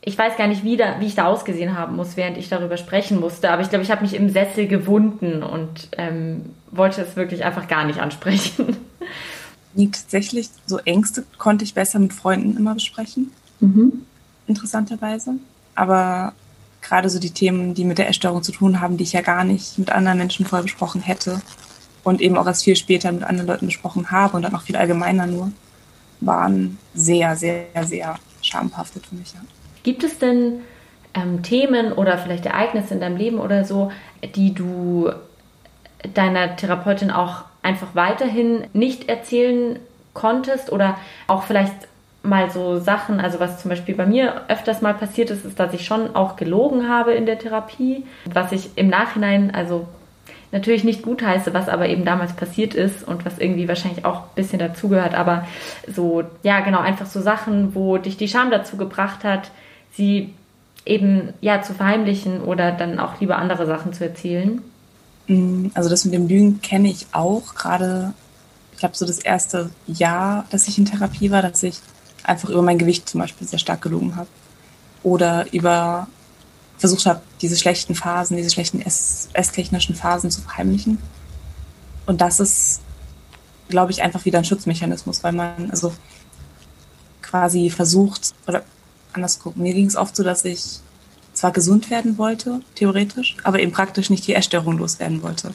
ich 0.00 0.16
weiß 0.16 0.36
gar 0.36 0.46
nicht, 0.46 0.64
wie, 0.64 0.76
da, 0.76 1.00
wie 1.00 1.06
ich 1.06 1.16
da 1.16 1.26
ausgesehen 1.26 1.76
haben 1.76 1.96
muss, 1.96 2.16
während 2.16 2.38
ich 2.38 2.48
darüber 2.48 2.76
sprechen 2.76 3.20
musste, 3.20 3.50
aber 3.50 3.60
ich 3.62 3.68
glaube, 3.68 3.84
ich 3.84 3.90
habe 3.90 4.02
mich 4.02 4.14
im 4.14 4.30
Sessel 4.30 4.66
gewunden 4.66 5.42
und 5.42 5.88
ähm, 5.98 6.54
wollte 6.70 7.02
es 7.02 7.16
wirklich 7.16 7.44
einfach 7.44 7.68
gar 7.68 7.84
nicht 7.84 8.00
ansprechen. 8.00 8.76
Nee, 9.78 9.90
tatsächlich, 9.92 10.50
so 10.66 10.78
Ängste 10.78 11.24
konnte 11.38 11.62
ich 11.62 11.72
besser 11.72 12.00
mit 12.00 12.12
Freunden 12.12 12.56
immer 12.56 12.74
besprechen. 12.74 13.30
Mhm. 13.60 14.04
Interessanterweise. 14.48 15.34
Aber 15.76 16.32
gerade 16.82 17.08
so 17.08 17.20
die 17.20 17.30
Themen, 17.30 17.74
die 17.74 17.84
mit 17.84 17.98
der 17.98 18.08
Essstörung 18.08 18.42
zu 18.42 18.50
tun 18.50 18.80
haben, 18.80 18.96
die 18.96 19.04
ich 19.04 19.12
ja 19.12 19.20
gar 19.20 19.44
nicht 19.44 19.78
mit 19.78 19.90
anderen 19.90 20.18
Menschen 20.18 20.46
vorher 20.46 20.64
besprochen 20.64 21.00
hätte, 21.00 21.40
und 22.02 22.20
eben 22.20 22.36
auch 22.36 22.46
erst 22.46 22.64
viel 22.64 22.74
später 22.74 23.12
mit 23.12 23.22
anderen 23.22 23.46
Leuten 23.46 23.66
besprochen 23.66 24.10
habe 24.10 24.36
und 24.36 24.42
dann 24.42 24.54
auch 24.56 24.62
viel 24.62 24.76
allgemeiner 24.76 25.26
nur, 25.28 25.52
waren 26.20 26.78
sehr, 26.94 27.36
sehr, 27.36 27.66
sehr 27.84 28.18
schamhaftet 28.42 29.06
für 29.06 29.14
mich. 29.14 29.32
Ja. 29.34 29.40
Gibt 29.84 30.02
es 30.02 30.18
denn 30.18 30.60
ähm, 31.14 31.44
Themen 31.44 31.92
oder 31.92 32.18
vielleicht 32.18 32.46
Ereignisse 32.46 32.94
in 32.94 33.00
deinem 33.00 33.16
Leben 33.16 33.38
oder 33.38 33.64
so, 33.64 33.92
die 34.34 34.54
du 34.54 35.12
deiner 36.14 36.56
Therapeutin 36.56 37.10
auch 37.10 37.44
einfach 37.62 37.88
weiterhin 37.94 38.66
nicht 38.72 39.08
erzählen 39.08 39.78
konntest 40.14 40.72
oder 40.72 40.96
auch 41.26 41.42
vielleicht 41.44 41.74
mal 42.22 42.50
so 42.50 42.78
Sachen, 42.78 43.20
also 43.20 43.40
was 43.40 43.60
zum 43.60 43.68
Beispiel 43.68 43.94
bei 43.94 44.06
mir 44.06 44.42
öfters 44.48 44.82
mal 44.82 44.94
passiert 44.94 45.30
ist, 45.30 45.44
ist, 45.44 45.58
dass 45.58 45.72
ich 45.72 45.84
schon 45.84 46.14
auch 46.14 46.36
gelogen 46.36 46.88
habe 46.88 47.12
in 47.12 47.26
der 47.26 47.38
Therapie, 47.38 48.04
was 48.24 48.52
ich 48.52 48.70
im 48.76 48.88
Nachhinein, 48.88 49.54
also 49.54 49.86
natürlich 50.50 50.84
nicht 50.84 51.02
gut 51.02 51.22
heiße, 51.22 51.52
was 51.54 51.68
aber 51.68 51.88
eben 51.88 52.04
damals 52.04 52.32
passiert 52.34 52.74
ist 52.74 53.06
und 53.06 53.24
was 53.24 53.38
irgendwie 53.38 53.68
wahrscheinlich 53.68 54.04
auch 54.04 54.22
ein 54.22 54.34
bisschen 54.34 54.58
dazugehört. 54.58 55.14
Aber 55.14 55.46
so, 55.86 56.24
ja, 56.42 56.60
genau, 56.60 56.80
einfach 56.80 57.06
so 57.06 57.20
Sachen, 57.20 57.74
wo 57.74 57.98
dich 57.98 58.16
die 58.16 58.28
Scham 58.28 58.50
dazu 58.50 58.76
gebracht 58.76 59.24
hat, 59.24 59.50
sie 59.92 60.34
eben 60.86 61.34
ja 61.40 61.62
zu 61.62 61.74
verheimlichen 61.74 62.40
oder 62.40 62.72
dann 62.72 62.98
auch 62.98 63.20
lieber 63.20 63.36
andere 63.36 63.66
Sachen 63.66 63.92
zu 63.92 64.04
erzählen. 64.04 64.62
Mm, 65.28 65.68
also 65.74 65.88
das 65.88 66.04
mit 66.04 66.14
dem 66.14 66.26
Lügen 66.26 66.60
kenne 66.60 66.88
ich 66.88 67.06
auch. 67.12 67.54
Gerade, 67.54 68.12
ich 68.72 68.78
glaube, 68.78 68.96
so 68.96 69.06
das 69.06 69.18
erste 69.18 69.70
Jahr, 69.86 70.46
dass 70.50 70.68
ich 70.68 70.78
in 70.78 70.86
Therapie 70.86 71.30
war, 71.30 71.42
dass 71.42 71.62
ich 71.62 71.78
einfach 72.24 72.48
über 72.48 72.62
mein 72.62 72.78
Gewicht 72.78 73.08
zum 73.08 73.20
Beispiel 73.20 73.46
sehr 73.46 73.58
stark 73.58 73.82
gelogen 73.82 74.16
habe. 74.16 74.28
Oder 75.02 75.52
über 75.52 76.08
versucht 76.78 77.06
habe, 77.06 77.20
diese 77.40 77.56
schlechten 77.56 77.94
Phasen, 77.94 78.36
diese 78.36 78.50
schlechten 78.50 78.80
esstechnischen 78.80 79.94
Phasen 79.94 80.30
zu 80.30 80.40
verheimlichen. 80.40 80.98
Und 82.06 82.20
das 82.20 82.40
ist, 82.40 82.80
glaube 83.68 83.90
ich, 83.90 84.02
einfach 84.02 84.24
wieder 84.24 84.38
ein 84.38 84.44
Schutzmechanismus, 84.44 85.22
weil 85.24 85.32
man 85.32 85.70
also 85.70 85.92
quasi 87.20 87.68
versucht, 87.68 88.34
oder 88.46 88.62
anders 89.12 89.38
gucken, 89.40 89.62
mir 89.62 89.74
ging 89.74 89.86
es 89.86 89.96
oft 89.96 90.14
so, 90.16 90.22
dass 90.22 90.44
ich 90.44 90.80
zwar 91.38 91.52
gesund 91.52 91.88
werden 91.90 92.18
wollte, 92.18 92.60
theoretisch, 92.74 93.36
aber 93.44 93.60
eben 93.60 93.70
praktisch 93.70 94.10
nicht 94.10 94.26
die 94.26 94.34
Essstörung 94.34 94.76
loswerden 94.78 95.22
wollte. 95.22 95.54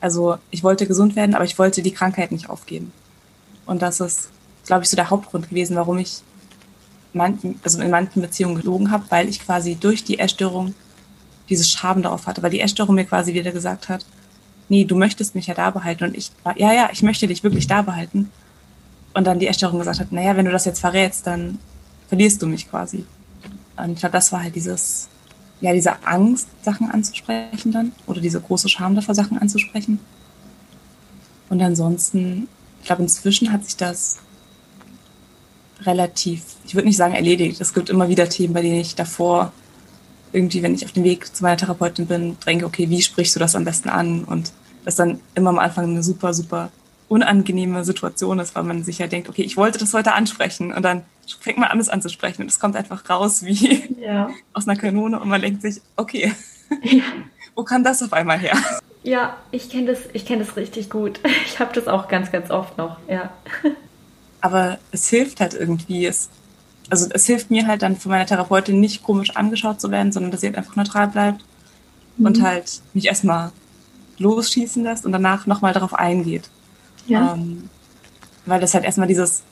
Also 0.00 0.38
ich 0.50 0.62
wollte 0.62 0.86
gesund 0.86 1.16
werden, 1.16 1.34
aber 1.34 1.44
ich 1.44 1.58
wollte 1.58 1.82
die 1.82 1.90
Krankheit 1.90 2.30
nicht 2.30 2.48
aufgeben. 2.48 2.92
Und 3.66 3.82
das 3.82 3.98
ist, 4.00 4.30
glaube 4.66 4.84
ich, 4.84 4.88
so 4.88 4.96
der 4.96 5.10
Hauptgrund 5.10 5.48
gewesen, 5.48 5.74
warum 5.74 5.98
ich 5.98 6.22
manchen, 7.12 7.58
also 7.64 7.80
in 7.80 7.90
manchen 7.90 8.22
Beziehungen 8.22 8.54
gelogen 8.54 8.92
habe, 8.92 9.04
weil 9.10 9.28
ich 9.28 9.40
quasi 9.40 9.74
durch 9.74 10.04
die 10.04 10.20
Essstörung 10.20 10.74
dieses 11.48 11.68
Schaben 11.68 12.02
darauf 12.02 12.28
hatte, 12.28 12.42
weil 12.44 12.50
die 12.50 12.60
Essstörung 12.60 12.94
mir 12.94 13.04
quasi 13.04 13.34
wieder 13.34 13.50
gesagt 13.50 13.88
hat, 13.88 14.06
nee, 14.68 14.84
du 14.84 14.96
möchtest 14.96 15.34
mich 15.34 15.48
ja 15.48 15.54
da 15.54 15.70
behalten 15.70 16.04
und 16.04 16.16
ich 16.16 16.30
war, 16.44 16.56
ja, 16.56 16.72
ja, 16.72 16.88
ich 16.92 17.02
möchte 17.02 17.26
dich 17.26 17.42
wirklich 17.42 17.66
da 17.66 17.82
behalten. 17.82 18.30
Und 19.12 19.26
dann 19.26 19.40
die 19.40 19.48
Essstörung 19.48 19.80
gesagt 19.80 19.98
hat, 19.98 20.12
naja, 20.12 20.36
wenn 20.36 20.44
du 20.44 20.52
das 20.52 20.66
jetzt 20.66 20.78
verrätst, 20.78 21.26
dann 21.26 21.58
verlierst 22.08 22.40
du 22.40 22.46
mich 22.46 22.70
quasi. 22.70 23.04
Und 23.84 23.92
ich 23.92 24.00
glaube, 24.00 24.12
das 24.12 24.32
war 24.32 24.42
halt 24.42 24.54
dieses, 24.54 25.08
ja, 25.60 25.72
diese 25.72 26.04
Angst, 26.06 26.48
Sachen 26.62 26.90
anzusprechen 26.90 27.72
dann 27.72 27.92
oder 28.06 28.20
diese 28.20 28.40
große 28.40 28.68
Scham 28.68 28.94
davor, 28.94 29.14
Sachen 29.14 29.38
anzusprechen. 29.38 29.98
Und 31.48 31.60
ansonsten, 31.62 32.48
ich 32.80 32.86
glaube, 32.86 33.02
inzwischen 33.02 33.52
hat 33.52 33.64
sich 33.64 33.76
das 33.76 34.18
relativ, 35.82 36.42
ich 36.64 36.74
würde 36.74 36.88
nicht 36.88 36.96
sagen 36.96 37.14
erledigt. 37.14 37.60
Es 37.60 37.74
gibt 37.74 37.90
immer 37.90 38.08
wieder 38.08 38.28
Themen, 38.28 38.54
bei 38.54 38.62
denen 38.62 38.80
ich 38.80 38.94
davor 38.94 39.52
irgendwie, 40.32 40.62
wenn 40.62 40.74
ich 40.74 40.84
auf 40.84 40.92
dem 40.92 41.04
Weg 41.04 41.34
zu 41.34 41.42
meiner 41.42 41.56
Therapeutin 41.56 42.06
bin, 42.06 42.36
denke, 42.46 42.66
okay, 42.66 42.88
wie 42.88 43.02
sprichst 43.02 43.34
du 43.34 43.40
das 43.40 43.56
am 43.56 43.64
besten 43.64 43.88
an? 43.88 44.24
Und 44.24 44.52
das 44.84 44.96
dann 44.96 45.20
immer 45.34 45.50
am 45.50 45.58
Anfang 45.58 45.84
eine 45.90 46.02
super, 46.02 46.32
super 46.34 46.70
unangenehme 47.08 47.84
Situation 47.84 48.38
ist, 48.38 48.54
weil 48.54 48.62
man 48.62 48.84
sich 48.84 48.98
ja 48.98 49.08
denkt, 49.08 49.28
okay, 49.28 49.42
ich 49.42 49.56
wollte 49.56 49.78
das 49.78 49.92
heute 49.92 50.12
ansprechen 50.12 50.72
und 50.72 50.82
dann 50.82 51.02
fängt 51.40 51.58
man 51.58 51.68
an, 51.68 51.80
es 51.80 51.88
anzusprechen 51.88 52.42
und 52.42 52.48
es 52.48 52.58
kommt 52.58 52.76
einfach 52.76 53.08
raus 53.08 53.44
wie 53.44 53.96
ja. 54.00 54.30
aus 54.52 54.68
einer 54.68 54.78
Kanone 54.78 55.20
und 55.20 55.28
man 55.28 55.40
denkt 55.40 55.62
sich, 55.62 55.80
okay, 55.96 56.32
ja. 56.82 57.02
wo 57.54 57.64
kam 57.64 57.84
das 57.84 58.02
auf 58.02 58.12
einmal 58.12 58.38
her? 58.38 58.56
Ja, 59.02 59.36
ich 59.50 59.70
kenne 59.70 59.92
das, 59.92 60.00
ich 60.12 60.26
kenne 60.26 60.44
das 60.44 60.56
richtig 60.56 60.90
gut. 60.90 61.20
Ich 61.46 61.58
habe 61.58 61.72
das 61.72 61.88
auch 61.88 62.08
ganz, 62.08 62.30
ganz 62.30 62.50
oft 62.50 62.76
noch, 62.76 62.98
ja. 63.08 63.30
Aber 64.42 64.78
es 64.92 65.08
hilft 65.08 65.40
halt 65.40 65.54
irgendwie. 65.54 66.04
Es, 66.04 66.28
also 66.90 67.08
es 67.10 67.24
hilft 67.26 67.50
mir 67.50 67.66
halt 67.66 67.82
dann 67.82 67.96
von 67.96 68.10
meiner 68.10 68.26
Therapeutin 68.26 68.78
nicht 68.78 69.02
komisch 69.02 69.36
angeschaut 69.36 69.80
zu 69.80 69.90
werden, 69.90 70.12
sondern 70.12 70.30
dass 70.30 70.42
sie 70.42 70.48
halt 70.48 70.58
einfach 70.58 70.76
neutral 70.76 71.08
bleibt 71.08 71.42
mhm. 72.18 72.26
und 72.26 72.42
halt 72.42 72.82
mich 72.92 73.06
erstmal 73.06 73.52
losschießen 74.18 74.84
lässt 74.84 75.06
und 75.06 75.12
danach 75.12 75.46
nochmal 75.46 75.72
darauf 75.72 75.94
eingeht. 75.94 76.50
Ja. 77.06 77.34
Ähm, 77.34 77.70
weil 78.46 78.60
das 78.60 78.74
halt 78.74 78.84
erstmal 78.84 79.08
dieses 79.08 79.42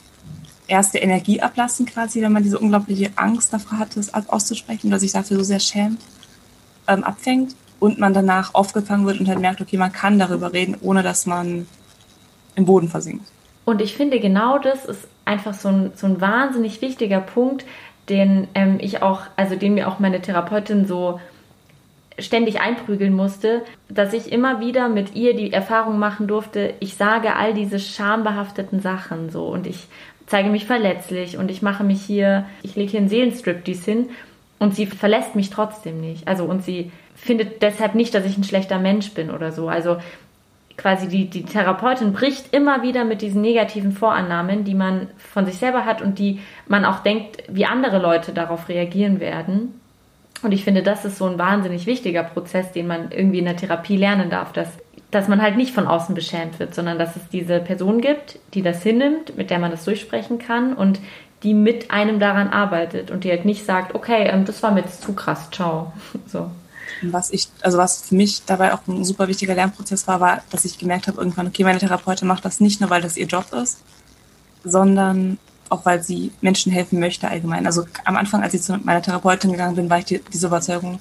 erste 0.68 0.98
Energieablassen 0.98 1.86
quasi, 1.86 2.22
wenn 2.22 2.32
man 2.32 2.42
diese 2.42 2.58
unglaubliche 2.58 3.10
Angst 3.16 3.52
davor 3.52 3.78
hat, 3.78 3.96
es 3.96 4.12
auszusprechen 4.12 4.88
oder 4.88 4.98
sich 4.98 5.12
dafür 5.12 5.38
so 5.38 5.42
sehr 5.42 5.60
schämt, 5.60 6.00
ähm, 6.86 7.04
abfängt 7.04 7.54
und 7.80 7.98
man 7.98 8.14
danach 8.14 8.54
aufgefangen 8.54 9.06
wird 9.06 9.20
und 9.20 9.28
halt 9.28 9.40
merkt, 9.40 9.60
okay, 9.60 9.76
man 9.76 9.92
kann 9.92 10.18
darüber 10.18 10.52
reden, 10.52 10.76
ohne 10.80 11.02
dass 11.02 11.26
man 11.26 11.66
im 12.54 12.64
Boden 12.64 12.88
versinkt. 12.88 13.26
Und 13.64 13.80
ich 13.80 13.96
finde, 13.96 14.18
genau 14.18 14.58
das 14.58 14.84
ist 14.84 15.06
einfach 15.24 15.54
so 15.54 15.68
ein, 15.68 15.92
so 15.94 16.06
ein 16.06 16.20
wahnsinnig 16.20 16.80
wichtiger 16.80 17.20
Punkt, 17.20 17.64
den 18.08 18.48
ähm, 18.54 18.78
ich 18.80 19.02
auch, 19.02 19.22
also 19.36 19.56
den 19.56 19.74
mir 19.74 19.88
auch 19.88 19.98
meine 19.98 20.20
Therapeutin 20.20 20.86
so 20.86 21.20
ständig 22.18 22.60
einprügeln 22.60 23.14
musste, 23.14 23.62
dass 23.88 24.12
ich 24.12 24.32
immer 24.32 24.60
wieder 24.60 24.88
mit 24.88 25.14
ihr 25.14 25.36
die 25.36 25.52
Erfahrung 25.52 25.98
machen 25.98 26.26
durfte, 26.26 26.74
ich 26.80 26.96
sage 26.96 27.36
all 27.36 27.54
diese 27.54 27.78
schambehafteten 27.78 28.80
Sachen 28.80 29.30
so 29.30 29.46
und 29.46 29.66
ich 29.66 29.86
zeige 30.28 30.50
mich 30.50 30.66
verletzlich 30.66 31.36
und 31.36 31.50
ich 31.50 31.62
mache 31.62 31.84
mich 31.84 32.02
hier, 32.02 32.46
ich 32.62 32.76
lege 32.76 32.92
hier 32.92 33.00
einen 33.00 33.08
Seelenstriptease 33.08 33.84
hin 33.84 34.08
und 34.58 34.74
sie 34.74 34.86
verlässt 34.86 35.34
mich 35.34 35.50
trotzdem 35.50 36.00
nicht. 36.00 36.28
Also 36.28 36.44
und 36.44 36.62
sie 36.62 36.92
findet 37.14 37.62
deshalb 37.62 37.94
nicht, 37.94 38.14
dass 38.14 38.24
ich 38.24 38.38
ein 38.38 38.44
schlechter 38.44 38.78
Mensch 38.78 39.12
bin 39.12 39.30
oder 39.30 39.52
so. 39.52 39.68
Also 39.68 39.98
quasi 40.76 41.08
die, 41.08 41.28
die 41.28 41.42
Therapeutin 41.42 42.12
bricht 42.12 42.54
immer 42.54 42.82
wieder 42.82 43.04
mit 43.04 43.20
diesen 43.20 43.42
negativen 43.42 43.92
Vorannahmen, 43.92 44.64
die 44.64 44.74
man 44.74 45.08
von 45.16 45.44
sich 45.44 45.56
selber 45.56 45.84
hat 45.84 46.00
und 46.00 46.18
die 46.18 46.40
man 46.66 46.84
auch 46.84 47.00
denkt, 47.00 47.42
wie 47.48 47.66
andere 47.66 47.98
Leute 47.98 48.32
darauf 48.32 48.68
reagieren 48.68 49.20
werden. 49.20 49.80
Und 50.42 50.52
ich 50.52 50.62
finde, 50.62 50.84
das 50.84 51.04
ist 51.04 51.18
so 51.18 51.26
ein 51.26 51.38
wahnsinnig 51.38 51.86
wichtiger 51.86 52.22
Prozess, 52.22 52.70
den 52.70 52.86
man 52.86 53.10
irgendwie 53.10 53.40
in 53.40 53.44
der 53.44 53.56
Therapie 53.56 53.96
lernen 53.96 54.30
darf, 54.30 54.52
dass, 54.52 54.68
dass 55.10 55.28
man 55.28 55.40
halt 55.40 55.56
nicht 55.56 55.74
von 55.74 55.86
außen 55.86 56.14
beschämt 56.14 56.58
wird, 56.58 56.74
sondern 56.74 56.98
dass 56.98 57.16
es 57.16 57.22
diese 57.32 57.60
Person 57.60 58.00
gibt, 58.00 58.38
die 58.54 58.62
das 58.62 58.82
hinnimmt, 58.82 59.36
mit 59.36 59.50
der 59.50 59.58
man 59.58 59.70
das 59.70 59.84
durchsprechen 59.84 60.38
kann 60.38 60.74
und 60.74 61.00
die 61.42 61.54
mit 61.54 61.90
einem 61.90 62.18
daran 62.18 62.48
arbeitet 62.48 63.10
und 63.10 63.24
die 63.24 63.30
halt 63.30 63.44
nicht 63.44 63.64
sagt, 63.64 63.94
okay, 63.94 64.28
ähm, 64.28 64.44
das 64.44 64.62
war 64.62 64.72
mir 64.72 64.80
jetzt 64.80 65.02
zu 65.02 65.12
krass, 65.12 65.48
ciao. 65.50 65.92
So. 66.26 66.50
Was 67.02 67.30
ich, 67.30 67.48
also 67.60 67.78
was 67.78 68.02
für 68.02 68.16
mich 68.16 68.44
dabei 68.44 68.74
auch 68.74 68.80
ein 68.88 69.04
super 69.04 69.28
wichtiger 69.28 69.54
Lernprozess 69.54 70.08
war, 70.08 70.20
war, 70.20 70.42
dass 70.50 70.64
ich 70.64 70.78
gemerkt 70.78 71.06
habe 71.06 71.18
irgendwann, 71.18 71.46
okay, 71.46 71.62
meine 71.62 71.78
Therapeutin 71.78 72.26
macht 72.26 72.44
das 72.44 72.60
nicht 72.60 72.80
nur, 72.80 72.90
weil 72.90 73.02
das 73.02 73.16
ihr 73.16 73.26
Job 73.26 73.46
ist, 73.52 73.78
sondern 74.64 75.38
auch 75.68 75.84
weil 75.84 76.02
sie 76.02 76.32
Menschen 76.40 76.72
helfen 76.72 76.98
möchte 76.98 77.28
allgemein. 77.28 77.66
Also 77.66 77.84
am 78.04 78.16
Anfang, 78.16 78.42
als 78.42 78.54
ich 78.54 78.62
zu 78.62 78.76
meiner 78.78 79.02
Therapeutin 79.02 79.52
gegangen 79.52 79.76
bin, 79.76 79.90
war 79.90 79.98
ich 79.98 80.06
die, 80.06 80.20
diese 80.32 80.48
Überzeugung, 80.48 80.98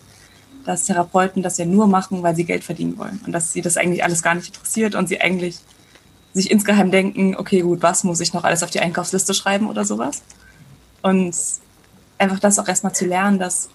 dass 0.67 0.83
Therapeuten 0.83 1.41
das 1.41 1.57
ja 1.57 1.65
nur 1.65 1.87
machen, 1.87 2.23
weil 2.23 2.35
sie 2.35 2.43
Geld 2.43 2.63
verdienen 2.63 2.97
wollen 2.97 3.21
und 3.25 3.31
dass 3.31 3.53
sie 3.53 3.61
das 3.61 3.77
eigentlich 3.77 4.03
alles 4.03 4.21
gar 4.21 4.35
nicht 4.35 4.49
interessiert 4.49 4.95
und 4.95 5.07
sie 5.07 5.21
eigentlich 5.21 5.59
sich 6.33 6.51
insgeheim 6.51 6.91
denken, 6.91 7.35
okay, 7.37 7.61
gut, 7.61 7.81
was 7.81 8.03
muss 8.03 8.19
ich 8.19 8.33
noch 8.33 8.43
alles 8.43 8.63
auf 8.63 8.69
die 8.69 8.81
Einkaufsliste 8.81 9.33
schreiben 9.33 9.69
oder 9.69 9.85
sowas? 9.85 10.23
Und 11.01 11.35
einfach 12.17 12.39
das 12.39 12.59
auch 12.59 12.67
erstmal 12.67 12.93
zu 12.93 13.05
lernen, 13.05 13.39
dass 13.39 13.69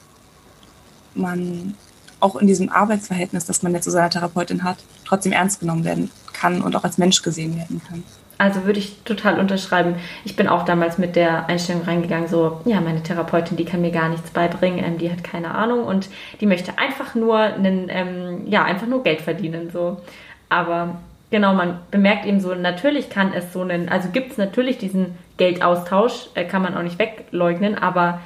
man 1.15 1.75
auch 2.21 2.37
in 2.37 2.47
diesem 2.47 2.69
Arbeitsverhältnis, 2.69 3.47
das 3.47 3.63
man 3.63 3.73
jetzt 3.73 3.85
zu 3.85 3.91
seiner 3.91 4.11
Therapeutin 4.11 4.63
hat, 4.63 4.79
trotzdem 5.07 5.33
ernst 5.33 5.61
genommen 5.61 5.85
werden 5.85 6.11
kann 6.35 6.61
und 6.61 6.77
auch 6.77 6.85
als 6.85 6.99
Mensch 6.99 7.23
gesehen 7.23 7.57
werden 7.57 7.81
kann. 7.89 8.05
Also 8.43 8.65
würde 8.65 8.81
ich 8.81 9.05
total 9.05 9.39
unterschreiben. 9.39 9.95
Ich 10.25 10.35
bin 10.35 10.49
auch 10.49 10.65
damals 10.65 10.99
mit 10.99 11.15
der 11.15 11.49
Einstellung 11.49 11.83
reingegangen, 11.83 12.27
so, 12.27 12.61
ja, 12.65 12.81
meine 12.81 13.01
Therapeutin, 13.01 13.57
die 13.57 13.65
kann 13.65 13.83
mir 13.83 13.93
gar 13.93 14.09
nichts 14.09 14.33
beibringen, 14.33 14.85
ähm, 14.85 14.99
die 14.99 15.13
hat 15.13 15.23
keine 15.23 15.55
Ahnung 15.55 15.85
und 15.85 16.09
die 16.41 16.47
möchte 16.47 16.77
einfach 16.77 17.15
nur 17.15 17.39
einen, 17.39 17.87
ähm, 17.89 18.49
ja, 18.49 18.65
einfach 18.65 18.89
nur 18.89 19.05
Geld 19.05 19.21
verdienen, 19.21 19.71
so. 19.71 20.01
Aber 20.49 20.97
genau, 21.31 21.55
man 21.55 21.79
bemerkt 21.93 22.27
eben 22.27 22.41
so, 22.41 22.53
natürlich 22.53 23.11
kann 23.11 23.33
es 23.33 23.53
so 23.53 23.61
einen, 23.61 23.89
also 23.89 24.09
gibt 24.09 24.33
es 24.33 24.39
natürlich 24.39 24.77
diesen 24.77 25.17
Geldaustausch, 25.37 26.31
äh, 26.35 26.45
kann 26.45 26.63
man 26.63 26.77
auch 26.77 26.83
nicht 26.83 26.99
wegleugnen, 26.99 27.79
aber 27.79 28.23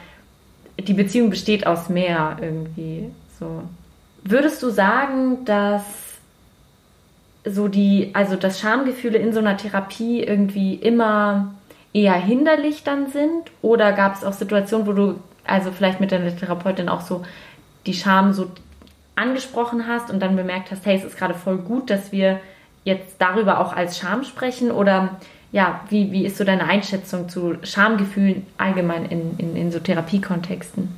die 0.79 0.95
Beziehung 0.95 1.29
besteht 1.29 1.67
aus 1.67 1.91
mehr 1.91 2.39
irgendwie, 2.41 3.11
so. 3.39 3.65
Würdest 4.25 4.63
du 4.63 4.71
sagen, 4.71 5.45
dass 5.45 6.06
so 7.47 7.69
die, 7.69 8.11
also 8.13 8.37
dass 8.37 8.61
Schamgefühle 8.61 9.19
in 9.19 9.33
so 9.33 9.39
einer 9.39 9.57
Therapie 9.57 10.23
irgendwie 10.23 10.75
immer 10.75 11.55
eher 11.93 12.15
hinderlich 12.15 12.85
dann 12.85 13.09
sind? 13.11 13.51
Oder 13.63 13.93
gab 13.93 14.17
es 14.17 14.25
auch 14.25 14.33
Situationen, 14.33 14.87
wo 14.87 14.93
du 14.93 15.21
also 15.45 15.71
vielleicht 15.71 16.01
mit 16.01 16.13
deiner 16.13 16.37
Therapeutin 16.37 16.89
auch 16.89 17.01
so 17.01 17.25
die 17.87 17.95
Scham 17.95 18.33
so 18.33 18.51
angesprochen 19.15 19.87
hast 19.87 20.11
und 20.11 20.21
dann 20.21 20.37
bemerkt 20.37 20.71
hast, 20.71 20.85
hey, 20.85 20.97
es 20.97 21.05
ist 21.05 21.17
gerade 21.17 21.35
voll 21.35 21.57
gut, 21.59 21.89
dass 21.89 22.13
wir 22.13 22.41
jetzt 22.85 23.17
darüber 23.19 23.61
auch 23.61 23.73
als 23.73 23.99
Scham 23.99 24.25
sprechen? 24.25 24.71
Oder 24.71 25.17
ja, 25.53 25.81
wie, 25.89 26.13
wie 26.13 26.27
ist 26.27 26.37
so 26.37 26.45
deine 26.45 26.65
Einschätzung 26.65 27.29
zu 27.29 27.55
Schamgefühlen 27.63 28.47
allgemein 28.59 29.07
in, 29.07 29.39
in, 29.39 29.57
in 29.57 29.73
so 29.73 29.79
Therapiekontexten? 29.79 30.89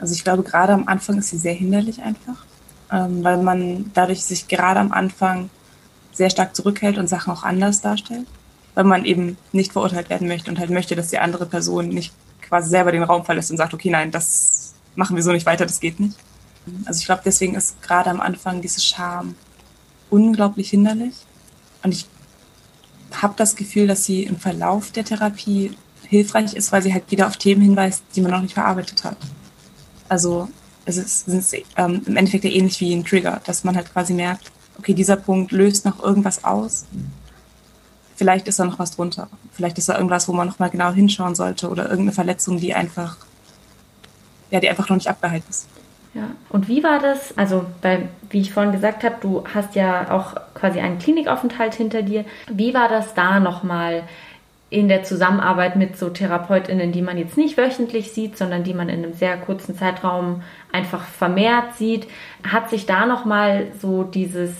Also 0.00 0.12
ich 0.12 0.24
glaube, 0.24 0.42
gerade 0.42 0.72
am 0.74 0.86
Anfang 0.86 1.16
ist 1.18 1.30
sie 1.30 1.38
sehr 1.38 1.54
hinderlich 1.54 2.02
einfach, 2.02 2.44
weil 2.94 3.42
man 3.42 3.90
dadurch 3.94 4.24
sich 4.24 4.46
gerade 4.46 4.78
am 4.78 4.92
Anfang 4.92 5.50
sehr 6.12 6.30
stark 6.30 6.54
zurückhält 6.54 6.96
und 6.96 7.08
Sachen 7.08 7.32
auch 7.32 7.42
anders 7.42 7.80
darstellt, 7.80 8.26
weil 8.74 8.84
man 8.84 9.04
eben 9.04 9.36
nicht 9.52 9.72
verurteilt 9.72 10.10
werden 10.10 10.28
möchte 10.28 10.50
und 10.50 10.58
halt 10.60 10.70
möchte, 10.70 10.94
dass 10.94 11.08
die 11.08 11.18
andere 11.18 11.46
Person 11.46 11.88
nicht 11.88 12.12
quasi 12.40 12.70
selber 12.70 12.92
den 12.92 13.02
Raum 13.02 13.24
verlässt 13.24 13.50
und 13.50 13.56
sagt, 13.56 13.74
okay, 13.74 13.90
nein, 13.90 14.10
das 14.12 14.74
machen 14.94 15.16
wir 15.16 15.22
so 15.24 15.32
nicht 15.32 15.46
weiter, 15.46 15.66
das 15.66 15.80
geht 15.80 15.98
nicht. 15.98 16.16
Also 16.84 17.00
ich 17.00 17.06
glaube, 17.06 17.22
deswegen 17.24 17.56
ist 17.56 17.82
gerade 17.82 18.10
am 18.10 18.20
Anfang 18.20 18.60
diese 18.62 18.80
Scham 18.80 19.34
unglaublich 20.08 20.70
hinderlich. 20.70 21.14
Und 21.82 21.92
ich 21.92 22.06
habe 23.12 23.34
das 23.36 23.56
Gefühl, 23.56 23.86
dass 23.86 24.04
sie 24.04 24.22
im 24.22 24.38
Verlauf 24.38 24.92
der 24.92 25.04
Therapie 25.04 25.76
hilfreich 26.06 26.54
ist, 26.54 26.70
weil 26.70 26.82
sie 26.82 26.92
halt 26.92 27.10
wieder 27.10 27.26
auf 27.26 27.36
Themen 27.36 27.62
hinweist, 27.62 28.04
die 28.14 28.20
man 28.20 28.30
noch 28.30 28.42
nicht 28.42 28.54
verarbeitet 28.54 29.04
hat. 29.04 29.16
Also 30.08 30.48
ist, 30.86 31.28
es 31.28 31.52
ist 31.52 31.54
ähm, 31.76 32.02
im 32.06 32.16
Endeffekt 32.16 32.44
ja 32.44 32.50
ähnlich 32.50 32.80
wie 32.80 32.94
ein 32.94 33.04
Trigger, 33.04 33.40
dass 33.44 33.64
man 33.64 33.76
halt 33.76 33.92
quasi 33.92 34.12
merkt, 34.12 34.50
okay, 34.78 34.94
dieser 34.94 35.16
Punkt 35.16 35.52
löst 35.52 35.84
noch 35.84 36.02
irgendwas 36.02 36.44
aus. 36.44 36.86
Vielleicht 38.16 38.46
ist 38.48 38.58
da 38.58 38.64
noch 38.64 38.78
was 38.78 38.94
drunter. 38.94 39.28
Vielleicht 39.52 39.78
ist 39.78 39.88
da 39.88 39.96
irgendwas, 39.96 40.28
wo 40.28 40.32
man 40.32 40.46
noch 40.46 40.58
mal 40.58 40.70
genau 40.70 40.92
hinschauen 40.92 41.34
sollte 41.34 41.68
oder 41.68 41.84
irgendeine 41.84 42.12
Verletzung, 42.12 42.58
die 42.58 42.74
einfach, 42.74 43.16
ja, 44.50 44.60
die 44.60 44.68
einfach 44.68 44.88
noch 44.88 44.96
nicht 44.96 45.08
abgeheilt 45.08 45.44
ist. 45.48 45.66
Ja, 46.14 46.28
und 46.48 46.68
wie 46.68 46.84
war 46.84 47.00
das? 47.00 47.36
Also, 47.36 47.66
weil, 47.82 48.08
wie 48.30 48.40
ich 48.40 48.52
vorhin 48.52 48.70
gesagt 48.70 49.02
habe, 49.02 49.16
du 49.20 49.42
hast 49.52 49.74
ja 49.74 50.12
auch 50.12 50.34
quasi 50.54 50.78
einen 50.78 51.00
Klinikaufenthalt 51.00 51.74
hinter 51.74 52.02
dir. 52.02 52.24
Wie 52.48 52.72
war 52.72 52.88
das 52.88 53.14
da 53.14 53.40
nochmal 53.40 54.04
in 54.74 54.88
der 54.88 55.04
Zusammenarbeit 55.04 55.76
mit 55.76 55.96
so 55.96 56.10
TherapeutInnen, 56.10 56.90
die 56.90 57.00
man 57.00 57.16
jetzt 57.16 57.36
nicht 57.36 57.56
wöchentlich 57.56 58.12
sieht, 58.12 58.36
sondern 58.36 58.64
die 58.64 58.74
man 58.74 58.88
in 58.88 59.04
einem 59.04 59.14
sehr 59.14 59.36
kurzen 59.36 59.78
Zeitraum 59.78 60.42
einfach 60.72 61.04
vermehrt 61.04 61.76
sieht, 61.78 62.08
hat 62.42 62.70
sich 62.70 62.84
da 62.84 63.06
nochmal 63.06 63.68
so 63.80 64.02
dieses, 64.02 64.50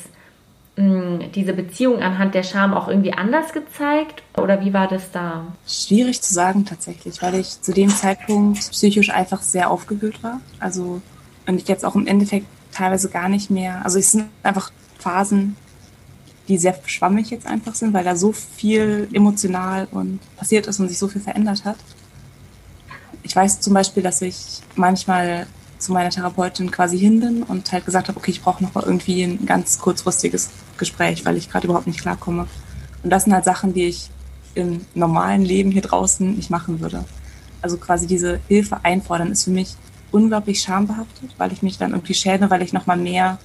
mh, 0.76 0.84
hm, 0.84 1.32
diese 1.32 1.52
Beziehung 1.52 2.00
anhand 2.00 2.36
der 2.36 2.44
Scham 2.44 2.74
auch 2.74 2.86
irgendwie 2.86 3.12
anders 3.12 3.52
gezeigt? 3.52 4.22
Oder 4.38 4.64
wie 4.64 4.72
war 4.72 4.86
das 4.86 5.10
da? 5.10 5.46
Schwierig 5.66 6.22
zu 6.22 6.32
sagen 6.32 6.64
tatsächlich, 6.64 7.20
weil 7.20 7.34
ich 7.34 7.60
zu 7.60 7.72
dem 7.72 7.88
Zeitpunkt 7.88 8.58
psychisch 8.58 9.10
einfach 9.10 9.42
sehr 9.42 9.68
aufgewühlt 9.68 10.22
war. 10.22 10.40
Also, 10.60 11.02
und 11.48 11.60
ich 11.60 11.66
jetzt 11.66 11.84
auch 11.84 11.96
im 11.96 12.06
Endeffekt 12.06 12.46
teilweise 12.70 13.08
gar 13.08 13.28
nicht 13.28 13.50
mehr, 13.50 13.84
also 13.84 13.98
es 13.98 14.12
sind 14.12 14.26
einfach 14.44 14.70
Phasen, 15.00 15.56
die 16.48 16.58
sehr 16.58 16.78
schwammig 16.86 17.30
jetzt 17.30 17.46
einfach 17.46 17.74
sind, 17.74 17.94
weil 17.94 18.04
da 18.04 18.16
so 18.16 18.32
viel 18.32 19.08
emotional 19.12 19.88
und 19.90 20.20
passiert 20.36 20.66
ist 20.66 20.78
und 20.80 20.88
sich 20.88 20.98
so 20.98 21.08
viel 21.08 21.20
verändert 21.20 21.64
hat. 21.64 21.76
Ich 23.22 23.34
weiß 23.34 23.60
zum 23.60 23.72
Beispiel, 23.72 24.02
dass 24.02 24.20
ich 24.20 24.60
manchmal 24.76 25.46
zu 25.78 25.92
meiner 25.92 26.10
Therapeutin 26.10 26.70
quasi 26.70 26.98
hin 26.98 27.20
bin 27.20 27.42
und 27.42 27.70
halt 27.72 27.84
gesagt 27.84 28.08
habe, 28.08 28.18
okay, 28.18 28.30
ich 28.30 28.42
brauche 28.42 28.62
noch 28.62 28.74
mal 28.74 28.84
irgendwie 28.84 29.22
ein 29.22 29.46
ganz 29.46 29.78
kurzfristiges 29.78 30.50
Gespräch, 30.78 31.24
weil 31.24 31.36
ich 31.36 31.50
gerade 31.50 31.66
überhaupt 31.66 31.86
nicht 31.86 32.00
klarkomme. 32.00 32.46
Und 33.02 33.10
das 33.10 33.24
sind 33.24 33.32
halt 33.32 33.44
Sachen, 33.44 33.74
die 33.74 33.84
ich 33.84 34.10
im 34.54 34.84
normalen 34.94 35.42
Leben 35.42 35.70
hier 35.70 35.82
draußen 35.82 36.36
nicht 36.36 36.50
machen 36.50 36.80
würde. 36.80 37.04
Also 37.60 37.76
quasi 37.76 38.06
diese 38.06 38.40
Hilfe 38.48 38.84
einfordern 38.84 39.30
ist 39.30 39.44
für 39.44 39.50
mich 39.50 39.74
unglaublich 40.12 40.60
schambehaftet, 40.60 41.34
weil 41.38 41.52
ich 41.52 41.62
mich 41.62 41.76
dann 41.78 41.90
irgendwie 41.90 42.14
schäme, 42.14 42.50
weil 42.50 42.62
ich 42.62 42.72
noch 42.72 42.86
mal 42.86 42.96
mehr 42.96 43.38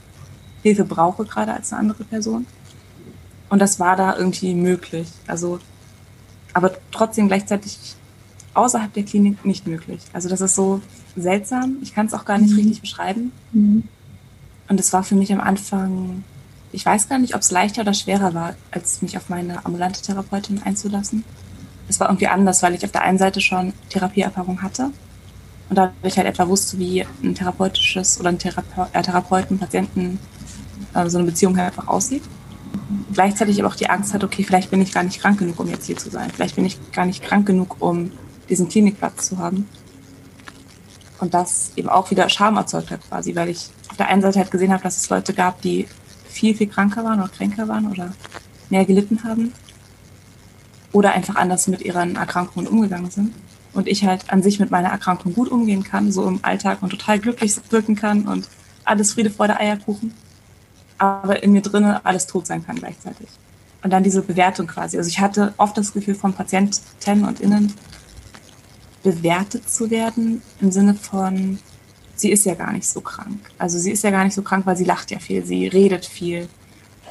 Hilfe 0.62 0.84
brauche 0.84 1.26
gerade 1.26 1.54
als 1.54 1.72
eine 1.72 1.82
andere 1.82 2.04
Person. 2.04 2.46
Und 3.50 3.60
das 3.60 3.80
war 3.80 3.96
da 3.96 4.16
irgendwie 4.16 4.54
möglich. 4.54 5.08
Also, 5.28 5.60
aber 6.54 6.72
trotzdem 6.92 7.28
gleichzeitig 7.28 7.96
außerhalb 8.54 8.94
der 8.94 9.04
Klinik 9.04 9.46
nicht 9.46 9.68
möglich. 9.68 10.02
Also 10.14 10.30
das 10.30 10.42
ist 10.42 10.56
so 10.56 10.82
seltsam. 11.16 11.78
Ich 11.82 11.94
kann 11.94 12.06
es 12.06 12.14
auch 12.14 12.26
gar 12.26 12.38
nicht 12.38 12.52
mhm. 12.52 12.58
richtig 12.58 12.82
beschreiben. 12.82 13.32
Mhm. 13.52 13.84
Und 14.68 14.80
es 14.80 14.94
war 14.94 15.04
für 15.04 15.16
mich 15.16 15.32
am 15.34 15.42
Anfang, 15.42 16.24
ich 16.72 16.86
weiß 16.86 17.10
gar 17.10 17.18
nicht, 17.18 17.36
ob 17.36 17.42
es 17.42 17.52
leichter 17.52 17.82
oder 17.82 17.94
schwerer 17.94 18.34
war, 18.34 18.56
als 18.72 19.02
mich 19.02 19.18
auf 19.18 19.30
meine 19.30 19.66
ambulante 19.66 20.02
Therapeutin 20.02 20.62
einzulassen. 20.64 21.24
Es 21.88 22.00
war 22.00 22.10
irgendwie 22.10 22.28
anders, 22.28 22.62
weil 22.62 22.76
ich 22.76 22.86
auf 22.86 22.92
der 22.92 23.02
einen 23.02 23.18
Seite 23.18 23.42
schon 23.42 23.74
Therapieerfahrung 23.90 24.62
hatte 24.62 24.92
und 25.70 25.76
dadurch 25.76 26.18
halt 26.18 26.28
etwa 26.28 26.48
wusste, 26.48 26.78
wie 26.78 27.04
ein 27.24 27.34
therapeutisches 27.34 28.20
oder 28.20 28.30
ein 28.30 28.38
Therape 28.38 28.88
äh, 28.94 29.02
Therapeuten-Patienten 29.02 30.20
äh, 30.94 31.10
so 31.10 31.18
eine 31.18 31.26
Beziehung 31.26 31.58
halt 31.58 31.70
einfach 31.70 31.88
aussieht 31.88 32.24
gleichzeitig 33.14 33.60
aber 33.60 33.70
auch 33.70 33.76
die 33.76 33.90
Angst 33.90 34.14
hat, 34.14 34.24
okay, 34.24 34.44
vielleicht 34.44 34.72
bin 34.72 34.82
ich 34.82 34.92
gar 34.92 35.04
nicht 35.04 35.22
krank 35.22 35.40
genug, 35.40 35.60
um 35.60 35.68
jetzt 35.68 35.86
hier 35.86 35.98
zu 35.98 36.10
sein. 36.10 36.32
Vielleicht 36.32 36.56
bin 36.56 36.66
ich 36.66 36.78
gar 36.92 37.06
nicht 37.06 37.24
krank 37.24 37.46
genug, 37.46 37.78
um 37.80 38.12
diesen 38.50 38.68
Klinikplatz 38.68 39.30
zu 39.30 39.38
haben. 39.38 39.68
Und 41.20 41.34
das 41.34 41.74
eben 41.76 41.90
auch 41.90 42.10
wieder 42.12 42.30
Scham 42.30 42.58
erzeugt 42.58 42.92
hat 42.92 43.08
quasi, 43.08 43.36
weil 43.36 43.50
ich 43.50 43.70
auf 43.90 43.98
der 43.98 44.08
einen 44.08 44.22
Seite 44.22 44.40
halt 44.40 44.52
gesehen 44.52 44.72
habe, 44.72 44.84
dass 44.84 44.98
es 44.98 45.10
Leute 45.10 45.34
gab, 45.34 45.62
die 45.62 45.88
viel, 46.30 46.56
viel 46.56 46.68
kranker 46.68 47.04
waren 47.04 47.20
oder 47.20 47.30
kränker 47.30 47.68
waren 47.68 47.88
oder 47.92 48.14
mehr 48.70 48.86
gelitten 48.86 49.24
haben 49.24 49.54
oder 50.92 51.12
einfach 51.12 51.36
anders 51.36 51.68
mit 51.68 51.82
ihren 51.82 52.16
Erkrankungen 52.16 52.68
umgegangen 52.68 53.12
sind. 53.12 53.34
Und 53.74 53.88
ich 53.88 54.06
halt 54.06 54.32
an 54.32 54.42
sich 54.42 54.60
mit 54.60 54.72
meiner 54.72 54.90
Erkrankung 54.90 55.34
gut 55.34 55.50
umgehen 55.50 55.84
kann, 55.84 56.12
so 56.12 56.28
im 56.28 56.40
Alltag 56.42 56.82
und 56.82 56.90
total 56.90 57.20
glücklich 57.20 57.56
wirken 57.70 57.96
kann 57.96 58.28
und 58.28 58.48
alles 58.84 59.14
Friede, 59.14 59.30
Freude, 59.30 59.60
Eierkuchen. 59.60 60.14
Aber 61.00 61.42
in 61.42 61.54
mir 61.54 61.62
drinnen 61.62 61.98
alles 62.04 62.28
tot 62.28 62.46
sein 62.46 62.66
kann 62.66 62.76
gleichzeitig. 62.76 63.28
Und 63.82 63.92
dann 63.92 64.04
diese 64.04 64.22
Bewertung 64.22 64.68
quasi. 64.68 64.98
Also 64.98 65.08
ich 65.08 65.20
hatte 65.20 65.54
oft 65.58 65.78
das 65.78 65.94
Gefühl 65.94 66.16
von 66.16 66.34
Patienten 66.34 67.24
und 67.26 67.40
Innen 67.40 67.74
bewertet 69.02 69.70
zu 69.70 69.90
werden 69.90 70.42
im 70.60 70.72
Sinne 70.72 70.94
von, 70.94 71.58
sie 72.16 72.32
ist 72.32 72.46
ja 72.46 72.54
gar 72.56 72.74
nicht 72.74 72.88
so 72.88 73.02
krank. 73.02 73.40
Also 73.58 73.80
sie 73.80 73.92
ist 73.92 74.04
ja 74.04 74.12
gar 74.12 74.26
nicht 74.26 74.34
so 74.34 74.42
krank, 74.42 74.66
weil 74.66 74.76
sie 74.76 74.84
lacht 74.84 75.10
ja 75.12 75.20
viel, 75.20 75.46
sie 75.46 75.68
redet 75.68 76.06
viel, 76.06 76.50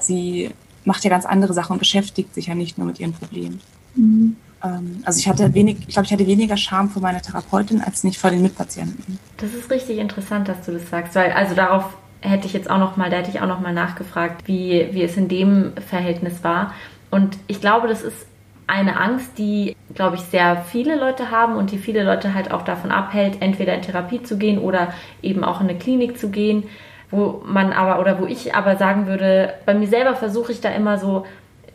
sie 0.01 0.51
macht 0.84 1.05
ja 1.05 1.11
ganz 1.11 1.24
andere 1.24 1.55
Sachen 1.55 1.72
und 1.72 1.78
beschäftigt 1.78 2.34
sich 2.34 2.47
ja 2.47 2.55
nicht 2.55 2.78
nur 2.78 2.86
mit 2.86 3.01
ihren 3.01 3.14
Problemen. 3.14 3.61
Mhm. 3.95 4.36
Ähm, 4.62 5.03
also 5.05 5.18
ich 5.18 5.28
hatte 5.28 5.55
wenig, 5.55 5.78
ich 5.80 5.89
glaube, 5.89 6.07
ich 6.07 6.12
hatte 6.12 6.26
weniger 6.26 6.57
Scham 6.57 6.91
vor 6.91 7.03
meiner 7.03 7.22
Therapeutin 7.22 7.80
als 7.80 8.05
nicht 8.05 8.18
vor 8.18 8.30
den 8.30 8.43
Mitpatienten. 8.43 9.18
Das 9.39 9.53
ist 9.55 9.70
richtig 9.70 9.99
interessant, 9.99 10.49
dass 10.49 10.64
du 10.64 10.72
das 10.72 10.89
sagst, 10.91 11.14
weil 11.14 11.32
also 11.32 11.55
darauf 11.55 11.97
hätte 12.20 12.46
ich 12.46 12.52
jetzt 12.52 12.70
auch 12.70 12.78
noch 12.78 12.96
mal, 12.96 13.10
da 13.10 13.18
hätte 13.18 13.30
ich 13.30 13.40
auch 13.40 13.46
noch 13.46 13.60
mal 13.60 13.72
nachgefragt, 13.72 14.46
wie, 14.46 14.88
wie 14.92 15.02
es 15.02 15.16
in 15.16 15.28
dem 15.28 15.72
Verhältnis 15.76 16.42
war. 16.42 16.74
Und 17.10 17.36
ich 17.46 17.60
glaube, 17.60 17.88
das 17.88 18.02
ist 18.02 18.26
eine 18.66 19.00
Angst, 19.00 19.38
die, 19.38 19.74
glaube 19.94 20.16
ich, 20.16 20.22
sehr 20.22 20.56
viele 20.56 20.96
Leute 20.96 21.30
haben 21.30 21.56
und 21.56 21.72
die 21.72 21.78
viele 21.78 22.04
Leute 22.04 22.34
halt 22.34 22.52
auch 22.52 22.62
davon 22.62 22.90
abhält, 22.90 23.40
entweder 23.40 23.74
in 23.74 23.82
Therapie 23.82 24.22
zu 24.22 24.36
gehen 24.36 24.58
oder 24.58 24.92
eben 25.22 25.42
auch 25.42 25.60
in 25.60 25.68
eine 25.68 25.78
Klinik 25.78 26.18
zu 26.18 26.30
gehen, 26.30 26.64
wo 27.10 27.42
man 27.46 27.72
aber 27.72 27.98
oder 27.98 28.20
wo 28.20 28.26
ich 28.26 28.54
aber 28.54 28.76
sagen 28.76 29.06
würde, 29.06 29.54
bei 29.64 29.72
mir 29.72 29.88
selber 29.88 30.14
versuche 30.14 30.52
ich 30.52 30.60
da 30.60 30.68
immer 30.68 30.98
so 30.98 31.24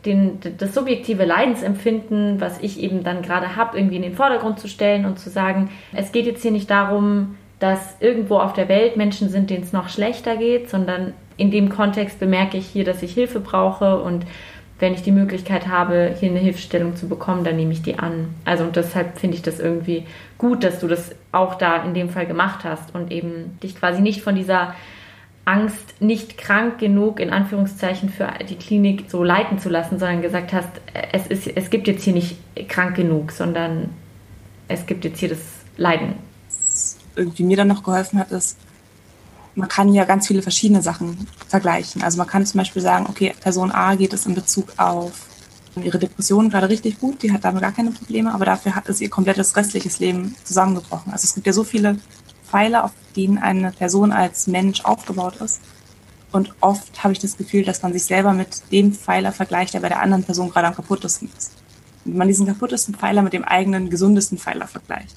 den, 0.06 0.38
das 0.58 0.72
subjektive 0.74 1.24
Leidensempfinden, 1.24 2.40
was 2.40 2.60
ich 2.60 2.78
eben 2.80 3.02
dann 3.02 3.22
gerade 3.22 3.56
habe, 3.56 3.76
irgendwie 3.76 3.96
in 3.96 4.02
den 4.02 4.14
Vordergrund 4.14 4.60
zu 4.60 4.68
stellen 4.68 5.04
und 5.04 5.18
zu 5.18 5.30
sagen, 5.30 5.70
es 5.94 6.12
geht 6.12 6.26
jetzt 6.26 6.42
hier 6.42 6.52
nicht 6.52 6.70
darum, 6.70 7.36
dass 7.64 7.96
irgendwo 7.98 8.36
auf 8.36 8.52
der 8.52 8.68
Welt 8.68 8.98
Menschen 8.98 9.30
sind, 9.30 9.48
denen 9.48 9.64
es 9.64 9.72
noch 9.72 9.88
schlechter 9.88 10.36
geht, 10.36 10.68
sondern 10.68 11.14
in 11.38 11.50
dem 11.50 11.70
Kontext 11.70 12.20
bemerke 12.20 12.58
ich 12.58 12.66
hier, 12.66 12.84
dass 12.84 13.02
ich 13.02 13.14
Hilfe 13.14 13.40
brauche 13.40 14.02
und 14.02 14.26
wenn 14.80 14.92
ich 14.92 15.00
die 15.00 15.12
Möglichkeit 15.12 15.66
habe, 15.66 16.14
hier 16.20 16.28
eine 16.28 16.40
Hilfestellung 16.40 16.94
zu 16.94 17.08
bekommen, 17.08 17.42
dann 17.42 17.56
nehme 17.56 17.72
ich 17.72 17.80
die 17.80 17.98
an. 17.98 18.34
Also 18.44 18.64
und 18.64 18.76
deshalb 18.76 19.18
finde 19.18 19.36
ich 19.36 19.42
das 19.42 19.60
irgendwie 19.60 20.04
gut, 20.36 20.62
dass 20.62 20.78
du 20.80 20.88
das 20.88 21.14
auch 21.32 21.54
da 21.54 21.82
in 21.84 21.94
dem 21.94 22.10
Fall 22.10 22.26
gemacht 22.26 22.64
hast 22.64 22.94
und 22.94 23.10
eben 23.10 23.58
dich 23.62 23.76
quasi 23.76 24.02
nicht 24.02 24.20
von 24.20 24.34
dieser 24.34 24.74
Angst, 25.46 26.02
nicht 26.02 26.36
krank 26.36 26.78
genug 26.78 27.18
in 27.18 27.30
Anführungszeichen 27.30 28.10
für 28.10 28.28
die 28.46 28.56
Klinik 28.56 29.06
so 29.08 29.24
leiten 29.24 29.58
zu 29.58 29.70
lassen, 29.70 29.98
sondern 29.98 30.20
gesagt 30.20 30.52
hast, 30.52 30.68
es, 31.12 31.28
ist, 31.28 31.46
es 31.46 31.70
gibt 31.70 31.86
jetzt 31.86 32.04
hier 32.04 32.12
nicht 32.12 32.36
krank 32.68 32.94
genug, 32.94 33.32
sondern 33.32 33.88
es 34.68 34.84
gibt 34.84 35.06
jetzt 35.06 35.18
hier 35.18 35.30
das 35.30 35.40
Leiden 35.78 36.33
irgendwie 37.16 37.44
mir 37.44 37.56
dann 37.56 37.68
noch 37.68 37.82
geholfen 37.82 38.18
hat, 38.18 38.30
ist, 38.30 38.56
man 39.54 39.68
kann 39.68 39.92
ja 39.94 40.04
ganz 40.04 40.26
viele 40.26 40.42
verschiedene 40.42 40.82
Sachen 40.82 41.26
vergleichen. 41.48 42.02
Also 42.02 42.18
man 42.18 42.26
kann 42.26 42.44
zum 42.44 42.58
Beispiel 42.58 42.82
sagen, 42.82 43.06
okay, 43.08 43.34
Person 43.40 43.70
A 43.70 43.94
geht 43.94 44.12
es 44.12 44.26
in 44.26 44.34
Bezug 44.34 44.72
auf 44.78 45.12
ihre 45.76 45.98
Depression 45.98 46.50
gerade 46.50 46.68
richtig 46.68 47.00
gut, 47.00 47.22
die 47.22 47.32
hat 47.32 47.44
damit 47.44 47.62
gar 47.62 47.72
keine 47.72 47.90
Probleme, 47.90 48.32
aber 48.32 48.44
dafür 48.44 48.76
hat 48.76 48.88
es 48.88 49.00
ihr 49.00 49.10
komplettes 49.10 49.56
restliches 49.56 49.98
Leben 49.98 50.36
zusammengebrochen. 50.44 51.12
Also 51.12 51.24
es 51.24 51.34
gibt 51.34 51.48
ja 51.48 51.52
so 51.52 51.64
viele 51.64 51.98
Pfeiler, 52.48 52.84
auf 52.84 52.92
denen 53.16 53.38
eine 53.38 53.72
Person 53.72 54.12
als 54.12 54.46
Mensch 54.46 54.84
aufgebaut 54.84 55.36
ist. 55.36 55.60
Und 56.30 56.54
oft 56.60 57.02
habe 57.02 57.12
ich 57.12 57.18
das 57.18 57.36
Gefühl, 57.36 57.64
dass 57.64 57.82
man 57.82 57.92
sich 57.92 58.04
selber 58.04 58.32
mit 58.32 58.70
dem 58.70 58.92
Pfeiler 58.92 59.32
vergleicht, 59.32 59.74
der 59.74 59.80
bei 59.80 59.88
der 59.88 60.00
anderen 60.00 60.24
Person 60.24 60.50
gerade 60.50 60.68
am 60.68 60.74
kaputtesten 60.74 61.28
ist. 61.36 61.52
Und 62.04 62.16
man 62.16 62.28
diesen 62.28 62.46
kaputtesten 62.46 62.94
Pfeiler 62.94 63.22
mit 63.22 63.32
dem 63.32 63.44
eigenen 63.44 63.90
gesundesten 63.90 64.38
Pfeiler 64.38 64.68
vergleicht 64.68 65.16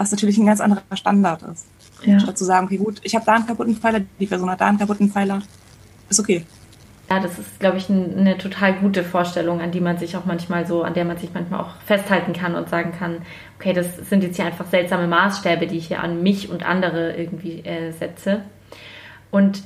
was 0.00 0.10
natürlich 0.10 0.38
ein 0.38 0.46
ganz 0.46 0.62
anderer 0.62 0.82
Standard 0.94 1.42
ist. 1.42 1.66
Ja. 2.02 2.18
Statt 2.18 2.38
zu 2.38 2.46
sagen, 2.46 2.66
okay, 2.66 2.78
gut, 2.78 3.00
ich 3.02 3.14
habe 3.14 3.26
da 3.26 3.34
einen 3.34 3.46
kaputten 3.46 3.76
Pfeiler, 3.76 4.00
die 4.18 4.26
Person 4.26 4.48
hat 4.50 4.62
da 4.62 4.66
einen 4.66 4.78
kaputten 4.78 5.10
Pfeiler, 5.10 5.42
ist 6.08 6.18
okay. 6.18 6.46
Ja, 7.10 7.20
das 7.20 7.38
ist, 7.38 7.60
glaube 7.60 7.76
ich, 7.76 7.90
ein, 7.90 8.16
eine 8.16 8.38
total 8.38 8.74
gute 8.74 9.04
Vorstellung, 9.04 9.60
an 9.60 9.72
die 9.72 9.80
man 9.80 9.98
sich 9.98 10.16
auch 10.16 10.24
manchmal 10.24 10.66
so, 10.66 10.84
an 10.84 10.94
der 10.94 11.04
man 11.04 11.18
sich 11.18 11.34
manchmal 11.34 11.60
auch 11.60 11.72
festhalten 11.84 12.32
kann 12.32 12.54
und 12.54 12.70
sagen 12.70 12.92
kann, 12.98 13.18
okay, 13.58 13.74
das 13.74 13.94
sind 14.08 14.22
jetzt 14.22 14.36
hier 14.36 14.46
einfach 14.46 14.66
seltsame 14.68 15.06
Maßstäbe, 15.06 15.66
die 15.66 15.76
ich 15.76 15.88
hier 15.88 16.02
an 16.02 16.22
mich 16.22 16.48
und 16.48 16.64
andere 16.64 17.14
irgendwie 17.16 17.60
äh, 17.60 17.90
setze. 17.90 18.40
Und 19.30 19.62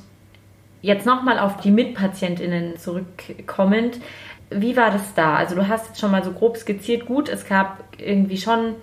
jetzt 0.81 1.05
nochmal 1.05 1.39
auf 1.39 1.61
die 1.61 1.71
MitpatientInnen 1.71 2.77
zurückkommend. 2.77 4.01
Wie 4.49 4.75
war 4.75 4.91
das 4.91 5.13
da? 5.13 5.37
Also 5.37 5.55
du 5.55 5.67
hast 5.69 5.87
jetzt 5.87 6.01
schon 6.01 6.11
mal 6.11 6.25
so 6.25 6.31
grob 6.31 6.57
skizziert, 6.57 7.05
gut, 7.05 7.29
es 7.29 7.47
gab 7.47 7.83
irgendwie 7.97 8.37
schon 8.37 8.75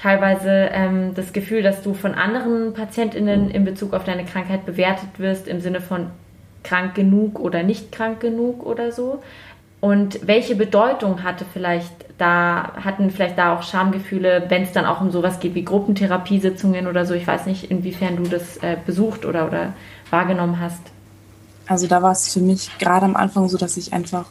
teilweise 0.00 0.68
ähm, 0.72 1.14
das 1.14 1.32
Gefühl, 1.32 1.62
dass 1.62 1.82
du 1.82 1.92
von 1.92 2.14
anderen 2.14 2.72
PatientInnen 2.72 3.50
in 3.50 3.64
Bezug 3.64 3.94
auf 3.94 4.04
deine 4.04 4.24
Krankheit 4.24 4.64
bewertet 4.64 5.18
wirst 5.18 5.48
im 5.48 5.60
Sinne 5.60 5.80
von 5.80 6.10
krank 6.62 6.94
genug 6.94 7.40
oder 7.40 7.62
nicht 7.62 7.90
krank 7.90 8.20
genug 8.20 8.64
oder 8.64 8.92
so. 8.92 9.22
Und 9.80 10.26
welche 10.26 10.56
Bedeutung 10.56 11.22
hatte 11.22 11.44
vielleicht 11.52 11.92
da, 12.18 12.72
hatten 12.84 13.10
vielleicht 13.10 13.38
da 13.38 13.56
auch 13.56 13.62
Schamgefühle, 13.62 14.46
wenn 14.48 14.62
es 14.62 14.72
dann 14.72 14.86
auch 14.86 15.00
um 15.00 15.10
sowas 15.10 15.38
geht 15.38 15.54
wie 15.54 15.64
Gruppentherapiesitzungen 15.64 16.88
oder 16.88 17.06
so? 17.06 17.14
Ich 17.14 17.26
weiß 17.26 17.46
nicht, 17.46 17.70
inwiefern 17.70 18.16
du 18.16 18.24
das 18.24 18.56
äh, 18.58 18.76
besucht 18.84 19.24
oder, 19.24 19.46
oder 19.46 19.74
wahrgenommen 20.10 20.60
hast. 20.60 20.82
Also 21.66 21.86
da 21.86 22.02
war 22.02 22.12
es 22.12 22.32
für 22.32 22.40
mich 22.40 22.70
gerade 22.78 23.04
am 23.04 23.14
Anfang 23.14 23.48
so, 23.48 23.56
dass 23.56 23.76
ich 23.76 23.92
einfach 23.92 24.26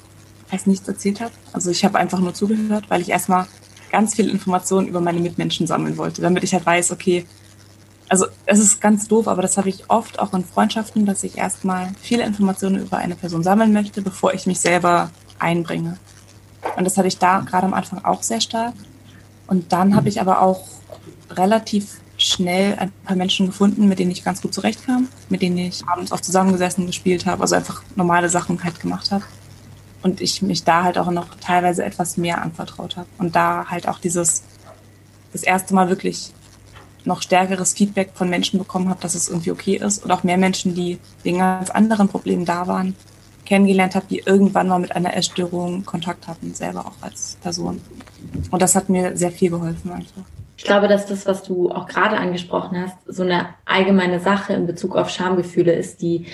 fast 0.48 0.68
nichts 0.68 0.88
erzählt 0.88 1.22
habe. 1.22 1.32
Also 1.54 1.72
ich 1.72 1.86
habe 1.86 1.98
einfach 1.98 2.20
nur 2.20 2.34
zugehört, 2.34 2.86
weil 2.90 3.02
ich 3.02 3.10
erstmal 3.10 3.46
ganz 3.92 4.16
viel 4.16 4.30
Informationen 4.30 4.88
über 4.88 5.02
meine 5.02 5.20
Mitmenschen 5.20 5.68
sammeln 5.68 5.98
wollte, 5.98 6.22
damit 6.22 6.44
ich 6.44 6.54
halt 6.54 6.66
weiß, 6.66 6.92
okay, 6.92 7.26
also 8.10 8.26
es 8.46 8.60
ist 8.60 8.80
ganz 8.80 9.08
doof, 9.08 9.28
aber 9.28 9.42
das 9.42 9.58
habe 9.58 9.70
ich 9.70 9.90
oft 9.90 10.20
auch 10.20 10.34
in 10.34 10.46
Freundschaften, 10.46 11.06
dass 11.06 11.24
ich 11.24 11.38
erstmal 11.38 11.92
viele 12.02 12.24
Informationen 12.24 12.82
über 12.82 12.98
eine 12.98 13.16
Person 13.16 13.44
sammeln 13.44 13.74
möchte, 13.74 14.02
bevor 14.02 14.34
ich 14.34 14.48
mich 14.48 14.60
selber 14.60 15.10
einbringe. 15.40 15.98
Und 16.78 16.86
das 16.86 16.98
hatte 16.98 17.08
ich 17.08 17.18
da 17.18 17.42
gerade 17.42 17.66
am 17.66 17.74
Anfang 17.74 18.04
auch 18.06 18.24
sehr 18.24 18.42
stark. 18.42 18.74
Und 19.48 19.74
dann 19.74 19.96
habe 19.96 20.10
ich 20.10 20.22
aber 20.22 20.42
auch 20.42 20.66
relativ 21.32 21.98
schnell 22.18 22.76
ein 22.80 22.92
paar 23.06 23.16
Menschen 23.16 23.48
gefunden, 23.48 23.88
mit 23.88 24.00
denen 24.00 24.12
ich 24.12 24.24
ganz 24.24 24.42
gut 24.42 24.54
zurechtkam, 24.54 25.08
mit 25.30 25.42
denen 25.42 25.58
ich 25.58 25.86
abends 25.88 26.12
oft 26.12 26.26
zusammengesessen 26.26 26.88
gespielt 26.88 27.26
habe, 27.26 27.42
also 27.42 27.56
einfach 27.56 27.84
normale 27.96 28.30
Sachen 28.30 28.64
halt 28.64 28.80
gemacht 28.80 29.12
habe 29.12 29.24
und 30.08 30.22
ich 30.22 30.42
mich 30.42 30.64
da 30.64 30.84
halt 30.84 30.98
auch 30.98 31.12
noch 31.12 31.36
teilweise 31.42 31.84
etwas 31.84 32.16
mehr 32.16 32.42
anvertraut 32.42 32.96
habe 32.96 33.10
und 33.18 33.36
da 33.36 33.66
halt 33.70 33.88
auch 33.90 34.00
dieses 34.00 34.44
das 35.34 35.44
erste 35.44 35.76
Mal 35.76 35.90
wirklich 35.90 36.32
noch 37.04 37.22
stärkeres 37.22 37.74
Feedback 37.74 38.12
von 38.14 38.30
Menschen 38.30 38.58
bekommen 38.58 38.90
habe, 38.90 39.02
dass 39.02 39.16
es 39.16 39.30
irgendwie 39.30 39.52
okay 39.52 39.76
ist 39.76 40.04
und 40.04 40.12
auch 40.12 40.24
mehr 40.24 40.38
Menschen, 40.38 40.76
die 40.76 40.98
wegen 41.24 41.40
ganz 41.40 41.70
anderen 41.70 42.08
Problemen 42.08 42.46
da 42.46 42.68
waren, 42.68 42.96
kennengelernt 43.46 43.96
habe, 43.96 44.06
die 44.10 44.24
irgendwann 44.26 44.70
mal 44.70 44.80
mit 44.80 44.96
einer 44.96 45.16
Essstörung 45.16 45.86
Kontakt 45.86 46.28
hatten, 46.28 46.54
selber 46.54 46.86
auch 46.86 47.02
als 47.02 47.38
Person. 47.42 47.82
Und 48.50 48.62
das 48.62 48.76
hat 48.76 48.90
mir 48.90 49.16
sehr 49.16 49.32
viel 49.32 49.50
geholfen 49.50 49.92
einfach. 49.92 50.24
Ich 50.58 50.64
glaube, 50.64 50.88
dass 50.88 51.06
das, 51.06 51.26
was 51.28 51.44
du 51.44 51.70
auch 51.70 51.86
gerade 51.86 52.18
angesprochen 52.18 52.82
hast, 52.82 52.98
so 53.06 53.24
eine 53.24 53.50
allgemeine 53.66 54.20
Sache 54.20 54.54
in 54.54 54.66
Bezug 54.66 54.96
auf 54.96 55.10
Schamgefühle 55.10 55.74
ist, 55.74 56.02
die 56.02 56.26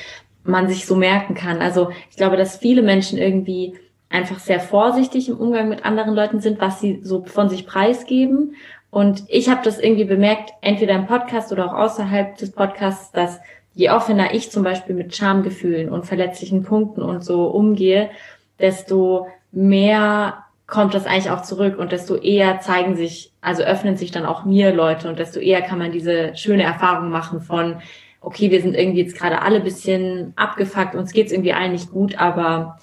man 0.43 0.67
sich 0.67 0.85
so 0.85 0.95
merken 0.95 1.35
kann. 1.35 1.61
Also 1.61 1.89
ich 2.09 2.17
glaube, 2.17 2.37
dass 2.37 2.57
viele 2.57 2.81
Menschen 2.81 3.17
irgendwie 3.17 3.75
einfach 4.09 4.39
sehr 4.39 4.59
vorsichtig 4.59 5.29
im 5.29 5.37
Umgang 5.37 5.69
mit 5.69 5.85
anderen 5.85 6.13
Leuten 6.13 6.39
sind, 6.39 6.61
was 6.61 6.79
sie 6.79 6.99
so 7.03 7.23
von 7.25 7.49
sich 7.49 7.65
preisgeben. 7.65 8.55
Und 8.91 9.23
ich 9.27 9.49
habe 9.49 9.61
das 9.63 9.79
irgendwie 9.79 10.03
bemerkt, 10.03 10.51
entweder 10.61 10.93
im 10.93 11.07
Podcast 11.07 11.51
oder 11.51 11.65
auch 11.65 11.73
außerhalb 11.73 12.37
des 12.37 12.51
Podcasts, 12.51 13.11
dass 13.11 13.39
je 13.73 13.89
offener 13.89 14.35
ich 14.35 14.51
zum 14.51 14.63
Beispiel 14.63 14.93
mit 14.93 15.15
Schamgefühlen 15.15 15.89
und 15.89 16.05
verletzlichen 16.05 16.61
Punkten 16.61 17.01
und 17.01 17.25
so 17.25 17.47
umgehe, 17.47 18.11
desto 18.59 19.27
mehr 19.51 20.43
kommt 20.67 20.93
das 20.93 21.07
eigentlich 21.07 21.31
auch 21.31 21.41
zurück 21.41 21.77
und 21.79 21.91
desto 21.91 22.15
eher 22.15 22.59
zeigen 22.59 22.95
sich, 22.95 23.31
also 23.41 23.63
öffnen 23.63 23.97
sich 23.97 24.11
dann 24.11 24.25
auch 24.25 24.45
mir 24.45 24.73
Leute 24.73 25.09
und 25.09 25.17
desto 25.17 25.39
eher 25.39 25.61
kann 25.61 25.79
man 25.79 25.91
diese 25.91 26.35
schöne 26.35 26.63
Erfahrung 26.63 27.09
machen 27.09 27.41
von, 27.41 27.81
okay, 28.23 28.49
wir 28.49 28.61
sind 28.61 28.75
irgendwie 28.75 29.01
jetzt 29.01 29.17
gerade 29.17 29.41
alle 29.41 29.59
bisschen 29.59 30.33
abgefuckt, 30.35 30.95
uns 30.95 31.11
geht's 31.11 31.31
irgendwie 31.31 31.53
allen 31.53 31.73
nicht 31.73 31.91
gut, 31.91 32.17
aber 32.17 32.79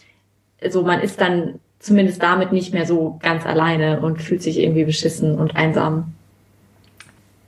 so 0.68 0.82
man 0.82 1.01
ist 1.01 1.20
dann 1.20 1.59
zumindest 1.78 2.22
damit 2.22 2.53
nicht 2.53 2.74
mehr 2.74 2.86
so 2.86 3.18
ganz 3.22 3.47
alleine 3.47 4.01
und 4.01 4.22
fühlt 4.22 4.43
sich 4.43 4.59
irgendwie 4.59 4.84
beschissen 4.84 5.38
und 5.38 5.57
einsam. 5.57 6.12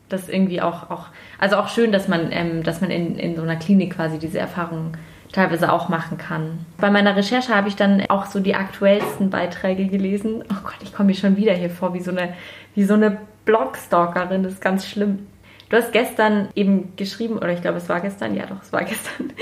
Das 0.09 0.23
ist 0.23 0.31
irgendwie 0.31 0.61
auch, 0.61 0.91
auch 0.91 1.07
also 1.39 1.57
auch 1.57 1.69
schön, 1.69 1.93
dass 1.93 2.09
man, 2.09 2.29
ähm, 2.33 2.63
dass 2.63 2.81
man 2.81 2.91
in, 2.91 3.19
in 3.19 3.37
so 3.37 3.43
einer 3.43 3.57
Klinik 3.57 3.95
quasi 3.95 4.19
diese 4.19 4.39
Erfahrung 4.39 4.97
teilweise 5.33 5.73
auch 5.73 5.89
machen 5.89 6.19
kann. 6.19 6.67
Bei 6.79 6.91
meiner 6.91 7.17
Recherche 7.17 7.55
habe 7.55 7.69
ich 7.69 7.77
dann 7.77 8.05
auch 8.09 8.27
so 8.27 8.41
die 8.41 8.55
aktuellsten 8.55 9.31
Beiträge 9.31 9.87
gelesen. 9.87 10.45
Oh 10.51 10.63
Gott, 10.63 10.77
ich 10.83 10.93
komme 10.93 11.09
mir 11.09 11.15
schon 11.15 11.37
wieder 11.37 11.55
hier 11.55 11.71
vor 11.71 11.95
wie 11.95 12.01
so 12.01 12.11
eine, 12.11 12.35
wie 12.75 12.85
so 12.85 12.95
eine 12.95 13.19
Blogstalkerin, 13.45 14.43
das 14.43 14.55
ist 14.55 14.61
ganz 14.63 14.87
schlimm. 14.87 15.27
Du 15.73 15.79
hast 15.79 15.91
gestern 15.91 16.51
eben 16.55 16.93
geschrieben, 16.97 17.39
oder 17.39 17.49
ich 17.49 17.63
glaube, 17.63 17.79
es 17.79 17.89
war 17.89 18.03
gestern, 18.03 18.35
ja 18.37 18.45
doch, 18.45 18.61
es 18.61 18.75
war 18.75 18.85
gestern, 18.85 19.33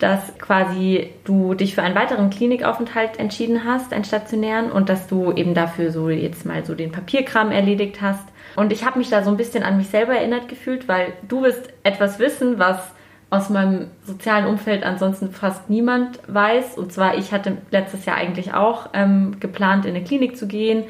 dass 0.00 0.36
quasi 0.36 1.14
du 1.24 1.54
dich 1.54 1.74
für 1.74 1.82
einen 1.82 1.94
weiteren 1.94 2.28
Klinikaufenthalt 2.28 3.18
entschieden 3.18 3.64
hast, 3.64 3.94
einen 3.94 4.04
stationären, 4.04 4.70
und 4.70 4.90
dass 4.90 5.06
du 5.06 5.32
eben 5.32 5.54
dafür 5.54 5.90
so 5.90 6.10
jetzt 6.10 6.44
mal 6.44 6.62
so 6.66 6.74
den 6.74 6.92
Papierkram 6.92 7.50
erledigt 7.52 8.02
hast. 8.02 8.28
Und 8.54 8.70
ich 8.70 8.84
habe 8.84 8.98
mich 8.98 9.08
da 9.08 9.22
so 9.22 9.30
ein 9.30 9.38
bisschen 9.38 9.62
an 9.62 9.78
mich 9.78 9.88
selber 9.88 10.14
erinnert 10.14 10.50
gefühlt, 10.50 10.88
weil 10.88 11.14
du 11.26 11.40
wirst 11.40 11.70
etwas 11.84 12.18
wissen, 12.18 12.58
was 12.58 12.78
aus 13.30 13.48
meinem 13.48 13.86
sozialen 14.04 14.44
Umfeld 14.44 14.84
ansonsten 14.84 15.30
fast 15.30 15.70
niemand 15.70 16.18
weiß. 16.26 16.76
Und 16.76 16.92
zwar, 16.92 17.16
ich 17.16 17.32
hatte 17.32 17.56
letztes 17.70 18.04
Jahr 18.04 18.18
eigentlich 18.18 18.52
auch 18.52 18.90
ähm, 18.92 19.40
geplant, 19.40 19.86
in 19.86 19.94
eine 19.94 20.04
Klinik 20.04 20.36
zu 20.36 20.48
gehen. 20.48 20.84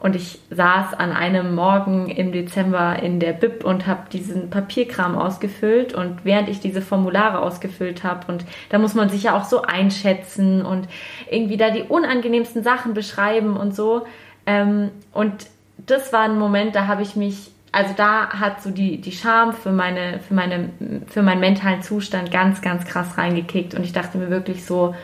Und 0.00 0.16
ich 0.16 0.38
saß 0.50 0.94
an 0.94 1.12
einem 1.12 1.54
Morgen 1.54 2.08
im 2.08 2.32
Dezember 2.32 3.02
in 3.02 3.20
der 3.20 3.32
Bib 3.32 3.64
und 3.64 3.86
habe 3.86 4.08
diesen 4.10 4.48
Papierkram 4.48 5.16
ausgefüllt. 5.16 5.92
Und 5.92 6.24
während 6.24 6.48
ich 6.48 6.60
diese 6.60 6.80
Formulare 6.80 7.40
ausgefüllt 7.40 8.02
habe, 8.02 8.32
und 8.32 8.44
da 8.70 8.78
muss 8.78 8.94
man 8.94 9.10
sich 9.10 9.24
ja 9.24 9.36
auch 9.36 9.44
so 9.44 9.62
einschätzen 9.62 10.64
und 10.64 10.88
irgendwie 11.30 11.58
da 11.58 11.70
die 11.70 11.82
unangenehmsten 11.82 12.62
Sachen 12.62 12.94
beschreiben 12.94 13.56
und 13.56 13.76
so. 13.76 14.06
Ähm, 14.46 14.90
und 15.12 15.46
das 15.76 16.12
war 16.12 16.22
ein 16.22 16.38
Moment, 16.38 16.74
da 16.74 16.86
habe 16.86 17.02
ich 17.02 17.14
mich 17.14 17.50
also 17.72 17.94
da 17.96 18.30
hat 18.30 18.62
so 18.62 18.70
die, 18.70 19.00
die 19.00 19.12
Scham 19.12 19.52
für 19.52 19.70
meine, 19.70 20.18
für 20.20 20.34
meine, 20.34 20.70
für 21.06 21.22
meinen 21.22 21.40
mentalen 21.40 21.82
Zustand 21.82 22.32
ganz, 22.32 22.62
ganz 22.62 22.84
krass 22.84 23.16
reingekickt. 23.16 23.74
Und 23.74 23.84
ich 23.84 23.92
dachte 23.92 24.18
mir 24.18 24.28
wirklich 24.28 24.64
so, 24.64 24.94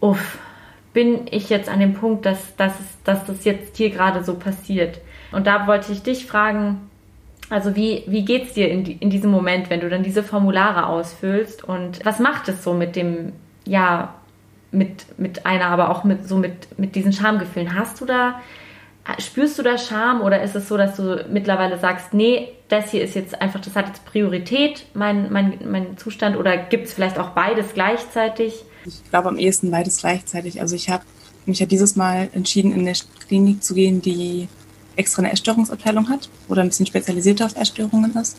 uff, 0.00 0.38
bin 0.94 1.26
ich 1.30 1.50
jetzt 1.50 1.68
an 1.68 1.80
dem 1.80 1.92
Punkt, 1.92 2.24
dass, 2.24 2.56
dass, 2.56 2.72
dass 3.04 3.26
das 3.26 3.44
jetzt 3.44 3.76
hier 3.76 3.90
gerade 3.90 4.24
so 4.24 4.34
passiert. 4.34 5.00
Und 5.32 5.46
da 5.46 5.66
wollte 5.66 5.92
ich 5.92 6.02
dich 6.02 6.24
fragen, 6.24 6.88
also 7.50 7.76
wie, 7.76 8.04
wie 8.06 8.24
geht's 8.24 8.54
dir 8.54 8.70
in, 8.70 8.86
in 8.86 9.10
diesem 9.10 9.30
Moment, 9.30 9.68
wenn 9.68 9.80
du 9.80 9.90
dann 9.90 10.02
diese 10.02 10.22
Formulare 10.22 10.86
ausfüllst 10.86 11.62
und 11.62 12.02
was 12.06 12.18
macht 12.18 12.48
es 12.48 12.64
so 12.64 12.72
mit 12.72 12.96
dem, 12.96 13.32
ja, 13.66 14.14
mit, 14.70 15.18
mit 15.18 15.44
einer, 15.44 15.66
aber 15.66 15.90
auch 15.90 16.04
mit 16.04 16.26
so 16.26 16.36
mit, 16.36 16.78
mit 16.78 16.94
diesen 16.94 17.12
Schamgefühlen? 17.12 17.74
Hast 17.74 18.00
du 18.00 18.06
da 18.06 18.40
Spürst 19.18 19.58
du 19.58 19.62
da 19.62 19.76
Scham 19.76 20.22
oder 20.22 20.42
ist 20.42 20.56
es 20.56 20.66
so, 20.66 20.78
dass 20.78 20.96
du 20.96 21.26
mittlerweile 21.28 21.76
sagst, 21.76 22.14
nee, 22.14 22.48
das 22.68 22.90
hier 22.90 23.02
ist 23.02 23.14
jetzt 23.14 23.40
einfach, 23.40 23.60
das 23.60 23.76
hat 23.76 23.86
jetzt 23.88 24.06
Priorität, 24.06 24.86
mein, 24.94 25.30
mein, 25.30 25.58
mein 25.66 25.98
Zustand, 25.98 26.38
oder 26.38 26.56
gibt 26.56 26.86
es 26.86 26.94
vielleicht 26.94 27.18
auch 27.18 27.30
beides 27.30 27.74
gleichzeitig? 27.74 28.64
Ich 28.86 29.10
glaube 29.10 29.28
am 29.28 29.38
ehesten 29.38 29.70
beides 29.70 29.98
gleichzeitig. 29.98 30.60
Also 30.60 30.76
ich 30.76 30.88
habe 30.88 31.04
mich 31.46 31.58
ja 31.58 31.66
dieses 31.66 31.96
Mal 31.96 32.30
entschieden, 32.32 32.72
in 32.72 32.80
eine 32.80 32.92
Klinik 33.26 33.62
zu 33.62 33.74
gehen, 33.74 34.00
die 34.00 34.48
extra 34.96 35.22
eine 35.22 35.32
Essstörungsabteilung 35.32 36.08
hat 36.08 36.28
oder 36.48 36.62
ein 36.62 36.68
bisschen 36.68 36.86
spezialisierter 36.86 37.46
auf 37.46 37.56
Essstörungen 37.56 38.14
ist. 38.16 38.36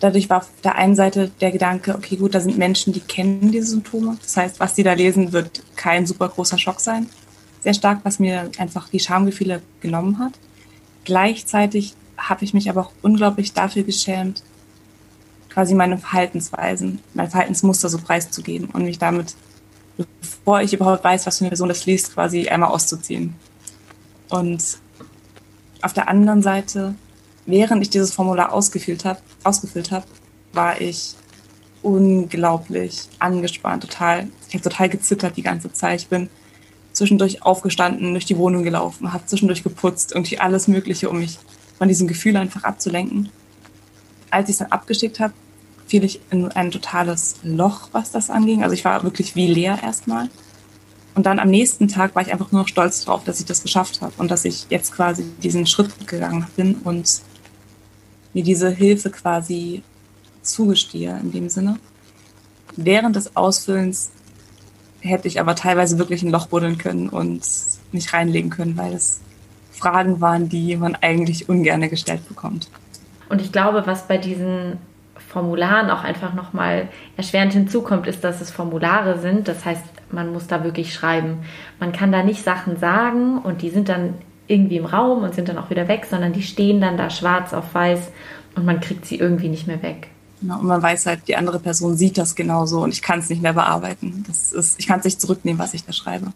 Dadurch 0.00 0.30
war 0.30 0.38
auf 0.38 0.48
der 0.64 0.76
einen 0.76 0.96
Seite 0.96 1.30
der 1.40 1.50
Gedanke, 1.50 1.94
okay, 1.94 2.16
gut, 2.16 2.34
da 2.34 2.40
sind 2.40 2.56
Menschen, 2.56 2.94
die 2.94 3.00
kennen 3.00 3.52
diese 3.52 3.66
Symptome. 3.66 4.16
Das 4.22 4.36
heißt, 4.36 4.58
was 4.58 4.74
die 4.74 4.82
da 4.82 4.94
lesen, 4.94 5.32
wird 5.32 5.62
kein 5.76 6.06
super 6.06 6.28
großer 6.28 6.56
Schock 6.56 6.80
sein 6.80 7.06
sehr 7.62 7.74
stark, 7.74 8.00
was 8.04 8.18
mir 8.18 8.50
einfach 8.58 8.88
die 8.88 9.00
Schamgefühle 9.00 9.62
genommen 9.80 10.18
hat. 10.18 10.32
Gleichzeitig 11.04 11.94
habe 12.16 12.44
ich 12.44 12.54
mich 12.54 12.68
aber 12.68 12.82
auch 12.82 12.92
unglaublich 13.02 13.52
dafür 13.52 13.82
geschämt, 13.82 14.42
quasi 15.50 15.74
meine 15.74 15.98
Verhaltensweisen, 15.98 17.00
mein 17.14 17.28
Verhaltensmuster 17.28 17.88
so 17.88 17.98
preiszugeben 17.98 18.70
und 18.70 18.84
mich 18.84 18.98
damit, 18.98 19.34
bevor 19.96 20.62
ich 20.62 20.72
überhaupt 20.72 21.04
weiß, 21.04 21.26
was 21.26 21.38
für 21.38 21.44
eine 21.44 21.50
Person 21.50 21.68
das 21.68 21.86
liest, 21.86 22.14
quasi 22.14 22.48
einmal 22.48 22.70
auszuziehen. 22.70 23.34
Und 24.28 24.78
auf 25.82 25.92
der 25.92 26.08
anderen 26.08 26.42
Seite, 26.42 26.94
während 27.46 27.82
ich 27.82 27.90
dieses 27.90 28.12
Formular 28.12 28.52
ausgefüllt 28.52 29.04
habe, 29.04 29.20
ausgefüllt 29.44 29.90
habe, 29.90 30.06
war 30.52 30.80
ich 30.80 31.14
unglaublich 31.82 33.08
angespannt, 33.18 33.82
total, 33.82 34.28
ich 34.48 34.54
habe 34.54 34.62
total 34.62 34.88
gezittert 34.88 35.36
die 35.36 35.42
ganze 35.42 35.72
Zeit. 35.72 36.02
Ich 36.02 36.08
bin 36.08 36.28
zwischendurch 36.92 37.42
aufgestanden, 37.42 38.12
durch 38.12 38.26
die 38.26 38.36
Wohnung 38.36 38.62
gelaufen, 38.62 39.12
habe 39.12 39.26
zwischendurch 39.26 39.62
geputzt, 39.62 40.12
irgendwie 40.12 40.38
alles 40.38 40.68
Mögliche, 40.68 41.08
um 41.08 41.18
mich 41.18 41.38
von 41.78 41.88
diesem 41.88 42.06
Gefühl 42.06 42.36
einfach 42.36 42.64
abzulenken. 42.64 43.30
Als 44.30 44.48
ich 44.48 44.54
es 44.54 44.58
dann 44.58 44.72
abgeschickt 44.72 45.20
habe, 45.20 45.34
fiel 45.86 46.04
ich 46.04 46.20
in 46.30 46.50
ein 46.52 46.70
totales 46.70 47.36
Loch, 47.42 47.88
was 47.92 48.12
das 48.12 48.30
anging. 48.30 48.62
Also 48.62 48.74
ich 48.74 48.84
war 48.84 49.02
wirklich 49.02 49.34
wie 49.34 49.48
leer 49.48 49.78
erstmal. 49.82 50.28
Und 51.14 51.26
dann 51.26 51.40
am 51.40 51.50
nächsten 51.50 51.88
Tag 51.88 52.14
war 52.14 52.22
ich 52.22 52.32
einfach 52.32 52.52
nur 52.52 52.62
noch 52.62 52.68
stolz 52.68 53.04
drauf, 53.04 53.24
dass 53.24 53.40
ich 53.40 53.46
das 53.46 53.62
geschafft 53.62 54.00
habe 54.00 54.12
und 54.18 54.30
dass 54.30 54.44
ich 54.44 54.66
jetzt 54.70 54.92
quasi 54.92 55.24
diesen 55.42 55.66
Schritt 55.66 56.06
gegangen 56.06 56.46
bin 56.56 56.76
und 56.84 57.22
mir 58.32 58.44
diese 58.44 58.70
Hilfe 58.70 59.10
quasi 59.10 59.82
zugestehe 60.42 61.18
in 61.20 61.32
dem 61.32 61.48
Sinne. 61.48 61.78
Während 62.76 63.16
des 63.16 63.36
Ausfüllens 63.36 64.10
hätte 65.00 65.28
ich 65.28 65.40
aber 65.40 65.56
teilweise 65.56 65.98
wirklich 65.98 66.22
ein 66.22 66.30
Loch 66.30 66.46
buddeln 66.46 66.78
können 66.78 67.08
und 67.08 67.42
nicht 67.92 68.12
reinlegen 68.12 68.50
können, 68.50 68.76
weil 68.76 68.94
es 68.94 69.20
Fragen 69.72 70.20
waren, 70.20 70.48
die 70.48 70.76
man 70.76 70.94
eigentlich 70.94 71.48
ungern 71.48 71.88
gestellt 71.88 72.28
bekommt. 72.28 72.68
Und 73.30 73.40
ich 73.40 73.52
glaube, 73.52 73.86
was 73.86 74.06
bei 74.08 74.18
diesen 74.18 74.78
Formularen 75.16 75.90
auch 75.90 76.02
einfach 76.02 76.34
nochmal 76.34 76.88
erschwerend 77.16 77.52
hinzukommt, 77.52 78.06
ist, 78.06 78.24
dass 78.24 78.40
es 78.40 78.50
Formulare 78.50 79.20
sind. 79.20 79.48
Das 79.48 79.64
heißt, 79.64 79.84
man 80.10 80.32
muss 80.32 80.48
da 80.48 80.64
wirklich 80.64 80.92
schreiben. 80.92 81.38
Man 81.78 81.92
kann 81.92 82.10
da 82.10 82.22
nicht 82.22 82.42
Sachen 82.42 82.76
sagen 82.76 83.38
und 83.38 83.62
die 83.62 83.70
sind 83.70 83.88
dann 83.88 84.14
irgendwie 84.48 84.78
im 84.78 84.84
Raum 84.84 85.22
und 85.22 85.34
sind 85.34 85.48
dann 85.48 85.58
auch 85.58 85.70
wieder 85.70 85.86
weg, 85.86 86.06
sondern 86.10 86.32
die 86.32 86.42
stehen 86.42 86.80
dann 86.80 86.96
da 86.96 87.08
schwarz 87.08 87.54
auf 87.54 87.72
weiß 87.72 88.10
und 88.56 88.66
man 88.66 88.80
kriegt 88.80 89.06
sie 89.06 89.16
irgendwie 89.16 89.48
nicht 89.48 89.68
mehr 89.68 89.80
weg. 89.82 90.08
Genau, 90.40 90.58
und 90.58 90.66
man 90.66 90.82
weiß 90.82 91.06
halt, 91.06 91.28
die 91.28 91.36
andere 91.36 91.60
Person 91.60 91.96
sieht 91.96 92.18
das 92.18 92.34
genauso 92.34 92.82
und 92.82 92.92
ich 92.92 93.02
kann 93.02 93.20
es 93.20 93.28
nicht 93.30 93.42
mehr 93.42 93.52
bearbeiten. 93.52 94.24
Das 94.26 94.52
ist, 94.52 94.80
ich 94.80 94.88
kann 94.88 94.98
es 94.98 95.04
nicht 95.04 95.20
zurücknehmen, 95.20 95.60
was 95.60 95.74
ich 95.74 95.84
da 95.84 95.92
schreibe. 95.92 96.32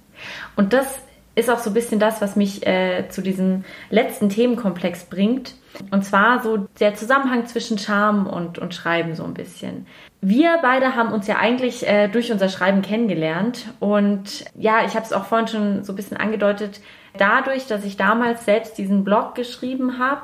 Und 0.55 0.73
das 0.73 0.87
ist 1.35 1.51
auch 1.51 1.59
so 1.59 1.71
ein 1.71 1.75
bisschen 1.75 1.99
das, 1.99 2.21
was 2.21 2.37
mich 2.37 2.67
äh, 2.67 3.09
zu 3.09 3.23
diesem 3.23 3.65
letzten 3.91 4.29
Themenkomplex 4.29 5.05
bringt. 5.05 5.55
Und 5.91 6.05
zwar 6.05 6.43
so 6.43 6.69
der 6.79 6.95
Zusammenhang 6.95 7.47
zwischen 7.47 7.79
Charme 7.79 8.27
und, 8.27 8.59
und 8.59 8.75
Schreiben 8.75 9.15
so 9.15 9.25
ein 9.25 9.35
bisschen. 9.35 9.87
Wir 10.21 10.59
beide 10.63 10.95
haben 10.95 11.13
uns 11.13 11.27
ja 11.27 11.37
eigentlich 11.37 11.87
äh, 11.87 12.09
durch 12.09 12.31
unser 12.31 12.49
Schreiben 12.49 12.83
kennengelernt. 12.83 13.67
Und 13.81 14.45
ja, 14.55 14.85
ich 14.87 14.95
habe 14.95 15.05
es 15.05 15.13
auch 15.13 15.25
vorhin 15.25 15.49
schon 15.49 15.85
so 15.85 15.93
ein 15.93 15.97
bisschen 15.97 16.17
angedeutet. 16.17 16.81
Dadurch, 17.19 17.67
dass 17.67 17.85
ich 17.85 17.97
damals 17.97 18.45
selbst 18.45 18.79
diesen 18.79 19.05
Blog 19.05 19.35
geschrieben 19.35 19.99
habe, 19.99 20.23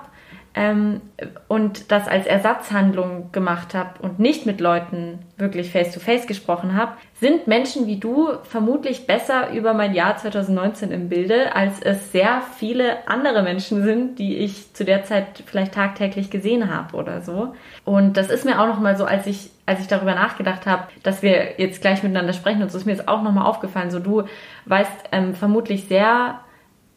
ähm, 0.61 1.01
und 1.49 1.91
das 1.91 2.07
als 2.07 2.27
Ersatzhandlung 2.27 3.33
gemacht 3.33 3.75
habe 3.75 3.99
und 4.03 4.19
nicht 4.19 4.45
mit 4.45 4.61
Leuten 4.61 5.21
wirklich 5.39 5.71
face-to-face 5.71 6.25
-face 6.25 6.27
gesprochen 6.27 6.77
habe, 6.77 6.93
sind 7.15 7.47
Menschen 7.47 7.87
wie 7.87 7.99
du 7.99 8.29
vermutlich 8.43 9.07
besser 9.07 9.53
über 9.53 9.73
mein 9.73 9.95
Jahr 9.95 10.19
2019 10.19 10.93
im 10.93 11.09
Bilde, 11.09 11.57
als 11.57 11.81
es 11.81 12.13
sehr 12.13 12.43
viele 12.59 13.09
andere 13.09 13.43
Menschen 13.43 13.83
sind, 13.83 14.19
die 14.19 14.37
ich 14.37 14.75
zu 14.75 14.85
der 14.85 15.03
Zeit 15.05 15.43
vielleicht 15.47 15.73
tagtäglich 15.73 16.29
gesehen 16.29 16.71
habe 16.71 16.95
oder 16.95 17.23
so. 17.23 17.55
Und 17.87 18.19
das 18.19 18.29
ist 18.29 18.45
mir 18.45 18.61
auch 18.61 18.67
nochmal 18.67 18.99
so, 18.99 19.07
als 19.07 19.27
ich, 19.27 19.51
als 19.65 19.81
ich 19.81 19.87
darüber 19.87 20.15
nachgedacht 20.15 20.67
habe, 20.67 20.89
dass 21.03 21.23
wir 21.23 21.59
jetzt 21.59 21.81
gleich 21.81 22.03
miteinander 22.03 22.35
sprechen 22.35 22.63
und 22.63 22.71
so 22.71 22.77
ist 22.77 22.85
mir 22.85 22.93
jetzt 22.93 23.09
auch 23.09 23.23
nochmal 23.23 23.47
aufgefallen, 23.47 23.91
so 23.91 23.99
du 23.99 24.25
weißt 24.67 25.09
ähm, 25.13 25.33
vermutlich 25.33 25.87
sehr 25.89 26.41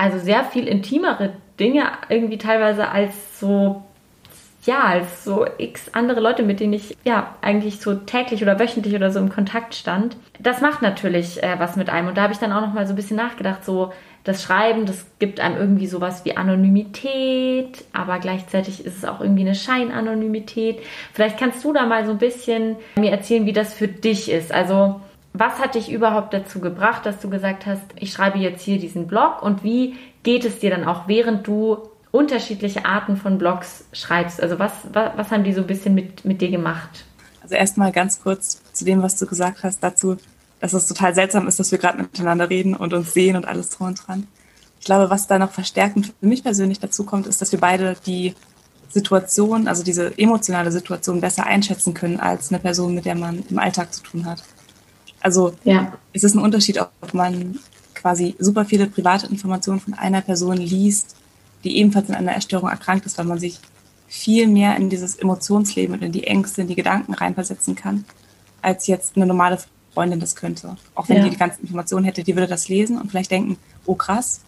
also 0.04 0.20
sehr 0.20 0.44
viel 0.44 0.68
intimere 0.68 1.34
Dinge 1.60 1.84
irgendwie 2.10 2.38
teilweise 2.38 2.90
als 2.90 3.40
so 3.40 3.84
ja, 4.66 4.80
als 4.80 5.26
so 5.26 5.46
x 5.58 5.90
andere 5.94 6.22
Leute, 6.22 6.42
mit 6.42 6.62
denen 6.62 6.72
ich 6.72 6.96
ja 7.04 7.36
eigentlich 7.42 7.82
so 7.82 7.96
täglich 7.96 8.42
oder 8.42 8.60
wöchentlich 8.60 8.96
oder 8.96 9.12
so 9.12 9.20
im 9.20 9.30
Kontakt 9.30 9.76
stand. 9.76 10.16
Das 10.40 10.62
macht 10.62 10.82
natürlich 10.82 11.44
äh, 11.44 11.56
was 11.60 11.76
mit 11.76 11.90
einem. 11.90 12.08
Und 12.08 12.18
da 12.18 12.22
habe 12.22 12.32
ich 12.32 12.40
dann 12.40 12.54
auch 12.54 12.62
noch 12.62 12.74
mal 12.74 12.88
so 12.88 12.94
ein 12.94 12.96
bisschen 12.96 13.18
nachgedacht, 13.18 13.66
so 13.66 13.92
das 14.24 14.42
Schreiben, 14.42 14.86
das 14.86 15.06
gibt 15.20 15.42
einem 15.42 15.58
irgendwie 15.58 15.88
sowas 15.88 16.24
wie 16.24 16.38
Anonymität, 16.38 17.84
aber 17.92 18.20
gleichzeitig 18.20 18.86
ist 18.86 18.98
es 18.98 19.04
auch 19.04 19.20
irgendwie 19.20 19.42
eine 19.42 19.56
Scheinanonymität. 19.56 20.80
Vielleicht 21.12 21.38
kannst 21.38 21.62
du 21.66 21.74
da 21.74 21.86
mal 21.86 22.06
so 22.06 22.12
ein 22.12 22.20
bisschen 22.20 22.78
mir 22.96 23.12
erzählen, 23.12 23.46
wie 23.46 23.52
das 23.52 23.74
für 23.74 23.90
dich 23.90 24.32
ist. 24.32 24.54
Also 24.54 25.02
was 25.34 25.60
hat 25.60 25.76
dich 25.76 25.92
überhaupt 25.92 26.34
dazu 26.34 26.60
gebracht, 26.60 27.06
dass 27.06 27.20
du 27.20 27.30
gesagt 27.30 27.66
hast, 27.66 27.82
ich 27.96 28.14
schreibe 28.14 28.38
jetzt 28.38 28.62
hier 28.62 28.80
diesen 28.80 29.08
Blog 29.08 29.42
und 29.42 29.64
wie 29.64 29.96
geht 30.22 30.46
es 30.46 30.60
dir 30.60 30.70
dann 30.70 30.86
auch, 30.86 31.08
während 31.08 31.48
du 31.48 31.78
unterschiedliche 32.12 32.86
Arten 32.86 33.18
von 33.18 33.40
Blogs 33.40 33.86
schreibst? 33.92 34.42
Also 34.42 34.60
was, 34.60 34.72
was, 34.94 35.12
was 35.16 35.32
haben 35.32 35.44
die 35.44 35.54
so 35.54 35.62
ein 35.62 35.68
bisschen 35.68 35.96
mit, 35.96 36.24
mit 36.24 36.42
dir 36.42 36.52
gemacht? 36.52 37.06
Also 37.42 37.56
erstmal 37.56 37.92
ganz 37.92 38.22
kurz 38.22 38.62
zu 38.72 38.86
dem, 38.86 39.02
was 39.02 39.18
du 39.18 39.26
gesagt 39.26 39.64
hast, 39.64 39.84
dazu, 39.84 40.18
dass 40.60 40.74
es 40.74 40.86
total 40.86 41.16
seltsam 41.16 41.48
ist, 41.48 41.60
dass 41.60 41.72
wir 41.72 41.80
gerade 41.80 41.98
miteinander 41.98 42.50
reden 42.50 42.76
und 42.76 42.94
uns 42.94 43.14
sehen 43.14 43.36
und 43.36 43.46
alles 43.46 43.72
drum 43.72 43.88
und 43.88 44.08
dran. 44.08 44.28
Ich 44.80 44.86
glaube, 44.86 45.10
was 45.10 45.28
da 45.28 45.40
noch 45.40 45.52
verstärkend 45.52 46.14
für 46.20 46.28
mich 46.28 46.44
persönlich 46.44 46.80
dazu 46.80 47.04
kommt, 47.04 47.26
ist, 47.26 47.42
dass 47.42 47.52
wir 47.52 47.60
beide 47.60 47.96
die 48.06 48.36
Situation, 48.90 49.68
also 49.68 49.84
diese 49.84 50.18
emotionale 50.18 50.72
Situation 50.72 51.20
besser 51.20 51.48
einschätzen 51.48 51.94
können 51.94 52.20
als 52.20 52.52
eine 52.52 52.60
Person, 52.60 52.94
mit 52.94 53.06
der 53.06 53.16
man 53.16 53.44
im 53.50 53.58
Alltag 53.58 53.94
zu 53.94 54.04
tun 54.04 54.26
hat. 54.26 54.44
Also 55.24 55.54
ja. 55.64 55.94
es 56.12 56.24
ist 56.24 56.36
ein 56.36 56.42
Unterschied, 56.44 56.80
ob 56.80 57.14
man 57.14 57.58
quasi 57.96 58.36
super 58.38 58.66
viele 58.66 58.88
private 58.88 59.26
Informationen 59.28 59.80
von 59.80 59.94
einer 59.94 60.22
Person 60.22 60.58
liest, 60.58 61.16
die 61.64 61.78
ebenfalls 61.78 62.10
in 62.10 62.16
einer 62.16 62.34
Erstörung 62.34 62.70
erkrankt 62.70 63.06
ist, 63.06 63.18
weil 63.18 63.26
man 63.26 63.40
sich 63.40 63.60
viel 64.08 64.48
mehr 64.48 64.76
in 64.76 64.90
dieses 64.90 65.16
Emotionsleben 65.16 65.96
und 65.96 66.04
in 66.04 66.12
die 66.12 66.28
Ängste, 66.28 66.62
in 66.62 66.68
die 66.68 66.76
Gedanken 66.76 67.14
reinversetzen 67.14 67.76
kann, 67.76 68.04
als 68.62 68.86
jetzt 68.88 69.16
eine 69.16 69.26
normale 69.26 69.58
Freundin 69.94 70.20
das 70.20 70.36
könnte. 70.36 70.76
Auch 70.94 71.08
wenn 71.08 71.18
ja. 71.18 71.24
die 71.24 71.30
die 71.30 71.38
ganzen 71.38 71.62
Informationen 71.62 72.06
hätte, 72.06 72.24
die 72.24 72.36
würde 72.36 72.48
das 72.48 72.68
lesen 72.68 73.00
und 73.00 73.10
vielleicht 73.10 73.32
denken, 73.32 73.58
oh 73.86 73.96
krass, 73.96 74.42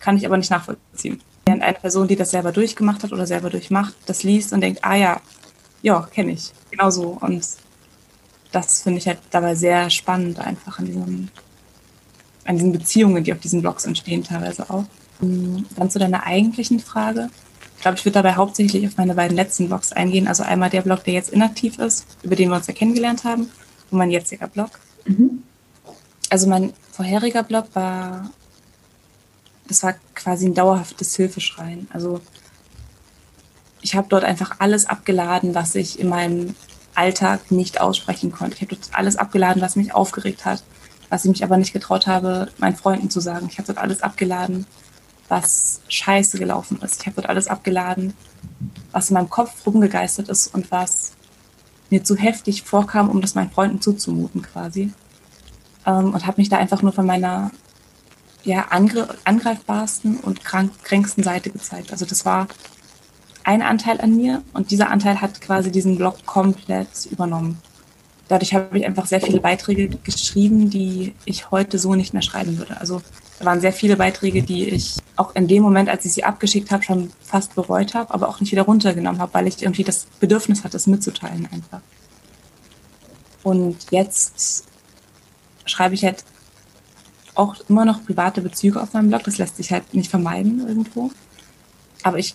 kann 0.00 0.16
ich 0.16 0.26
aber 0.26 0.36
nicht 0.36 0.50
nachvollziehen. 0.50 1.22
Während 1.46 1.62
eine 1.62 1.74
Person, 1.74 2.08
die 2.08 2.16
das 2.16 2.32
selber 2.32 2.50
durchgemacht 2.50 3.04
hat 3.04 3.12
oder 3.12 3.26
selber 3.26 3.50
durchmacht, 3.50 3.94
das 4.06 4.24
liest 4.24 4.52
und 4.52 4.60
denkt, 4.60 4.84
ah 4.84 4.96
ja, 4.96 5.20
ja, 5.82 6.08
kenne 6.12 6.32
ich. 6.32 6.50
Genau 6.72 6.90
so. 6.90 7.16
Und 7.20 7.46
das 8.56 8.82
finde 8.82 8.98
ich 8.98 9.06
halt 9.06 9.18
dabei 9.30 9.54
sehr 9.54 9.90
spannend, 9.90 10.38
einfach 10.38 10.78
an, 10.78 10.86
diesem, 10.86 11.28
an 12.44 12.56
diesen 12.56 12.72
Beziehungen, 12.72 13.22
die 13.22 13.32
auf 13.32 13.40
diesen 13.40 13.60
Blogs 13.60 13.84
entstehen, 13.84 14.24
teilweise 14.24 14.70
auch. 14.70 14.84
Dann 15.20 15.90
zu 15.90 15.98
deiner 15.98 16.24
eigentlichen 16.24 16.80
Frage. 16.80 17.28
Ich 17.76 17.82
glaube, 17.82 17.98
ich 17.98 18.04
würde 18.04 18.14
dabei 18.14 18.34
hauptsächlich 18.34 18.86
auf 18.86 18.96
meine 18.96 19.14
beiden 19.14 19.36
letzten 19.36 19.68
Blogs 19.68 19.92
eingehen. 19.92 20.26
Also 20.26 20.42
einmal 20.42 20.70
der 20.70 20.82
Blog, 20.82 21.04
der 21.04 21.14
jetzt 21.14 21.30
inaktiv 21.30 21.78
ist, 21.78 22.06
über 22.22 22.34
den 22.34 22.48
wir 22.48 22.56
uns 22.56 22.66
ja 22.66 22.74
kennengelernt 22.74 23.24
haben, 23.24 23.50
und 23.90 23.98
mein 23.98 24.10
jetziger 24.10 24.48
Blog. 24.48 24.70
Mhm. 25.04 25.42
Also 26.30 26.48
mein 26.48 26.72
vorheriger 26.92 27.42
Blog 27.42 27.66
war, 27.74 28.30
das 29.68 29.82
war 29.82 29.94
quasi 30.14 30.46
ein 30.46 30.54
dauerhaftes 30.54 31.14
Hilfeschreien. 31.14 31.88
Also 31.92 32.20
ich 33.82 33.94
habe 33.94 34.08
dort 34.08 34.24
einfach 34.24 34.56
alles 34.58 34.86
abgeladen, 34.86 35.54
was 35.54 35.74
ich 35.74 36.00
in 36.00 36.08
meinem 36.08 36.54
Alltag 36.96 37.50
nicht 37.50 37.80
aussprechen 37.80 38.32
konnte. 38.32 38.56
Ich 38.56 38.62
habe 38.62 38.74
dort 38.74 38.88
alles 38.92 39.16
abgeladen, 39.16 39.62
was 39.62 39.76
mich 39.76 39.94
aufgeregt 39.94 40.44
hat, 40.44 40.62
was 41.08 41.24
ich 41.24 41.30
mich 41.30 41.44
aber 41.44 41.56
nicht 41.56 41.72
getraut 41.72 42.06
habe, 42.06 42.48
meinen 42.58 42.76
Freunden 42.76 43.10
zu 43.10 43.20
sagen. 43.20 43.48
Ich 43.50 43.58
habe 43.58 43.66
dort 43.66 43.78
alles 43.78 44.02
abgeladen, 44.02 44.66
was 45.28 45.80
scheiße 45.88 46.38
gelaufen 46.38 46.80
ist. 46.82 47.00
Ich 47.00 47.06
habe 47.06 47.16
dort 47.16 47.28
alles 47.28 47.48
abgeladen, 47.48 48.14
was 48.92 49.10
in 49.10 49.14
meinem 49.14 49.30
Kopf 49.30 49.66
rumgegeistert 49.66 50.28
ist 50.28 50.54
und 50.54 50.70
was 50.70 51.12
mir 51.90 52.02
zu 52.02 52.16
heftig 52.16 52.62
vorkam, 52.62 53.08
um 53.08 53.20
das 53.20 53.34
meinen 53.34 53.50
Freunden 53.50 53.80
zuzumuten 53.80 54.42
quasi. 54.42 54.92
Ähm, 55.84 56.14
und 56.14 56.26
habe 56.26 56.40
mich 56.40 56.48
da 56.48 56.56
einfach 56.56 56.82
nur 56.82 56.92
von 56.92 57.06
meiner 57.06 57.50
ja, 58.44 58.66
angreifbarsten 59.24 60.18
und 60.18 60.44
krank, 60.44 60.72
kränksten 60.84 61.24
Seite 61.24 61.50
gezeigt. 61.50 61.90
Also 61.90 62.04
das 62.04 62.24
war 62.24 62.46
ein 63.46 63.62
Anteil 63.62 64.00
an 64.00 64.16
mir 64.16 64.42
und 64.54 64.72
dieser 64.72 64.90
Anteil 64.90 65.20
hat 65.20 65.40
quasi 65.40 65.70
diesen 65.70 65.96
Blog 65.96 66.26
komplett 66.26 67.06
übernommen. 67.08 67.58
Dadurch 68.26 68.52
habe 68.54 68.76
ich 68.76 68.84
einfach 68.84 69.06
sehr 69.06 69.20
viele 69.20 69.40
Beiträge 69.40 69.88
geschrieben, 69.88 70.68
die 70.68 71.14
ich 71.24 71.52
heute 71.52 71.78
so 71.78 71.94
nicht 71.94 72.12
mehr 72.12 72.22
schreiben 72.22 72.58
würde. 72.58 72.80
Also 72.80 73.02
da 73.38 73.44
waren 73.44 73.60
sehr 73.60 73.72
viele 73.72 73.96
Beiträge, 73.96 74.42
die 74.42 74.68
ich 74.68 74.96
auch 75.14 75.32
in 75.36 75.46
dem 75.46 75.62
Moment, 75.62 75.88
als 75.88 76.04
ich 76.04 76.12
sie 76.12 76.24
abgeschickt 76.24 76.72
habe, 76.72 76.82
schon 76.82 77.12
fast 77.22 77.54
bereut 77.54 77.94
habe, 77.94 78.12
aber 78.12 78.28
auch 78.28 78.40
nicht 78.40 78.50
wieder 78.50 78.62
runtergenommen 78.62 79.20
habe, 79.20 79.32
weil 79.32 79.46
ich 79.46 79.62
irgendwie 79.62 79.84
das 79.84 80.06
Bedürfnis 80.18 80.64
hatte, 80.64 80.76
es 80.76 80.88
mitzuteilen 80.88 81.48
einfach. 81.52 81.80
Und 83.44 83.76
jetzt 83.92 84.64
schreibe 85.66 85.94
ich 85.94 86.04
halt 86.04 86.24
auch 87.36 87.54
immer 87.68 87.84
noch 87.84 88.04
private 88.04 88.42
Bezüge 88.42 88.82
auf 88.82 88.92
meinem 88.92 89.08
Blog. 89.08 89.22
Das 89.22 89.38
lässt 89.38 89.56
sich 89.56 89.70
halt 89.70 89.94
nicht 89.94 90.10
vermeiden 90.10 90.66
irgendwo. 90.66 91.12
Aber 92.02 92.18
ich 92.18 92.34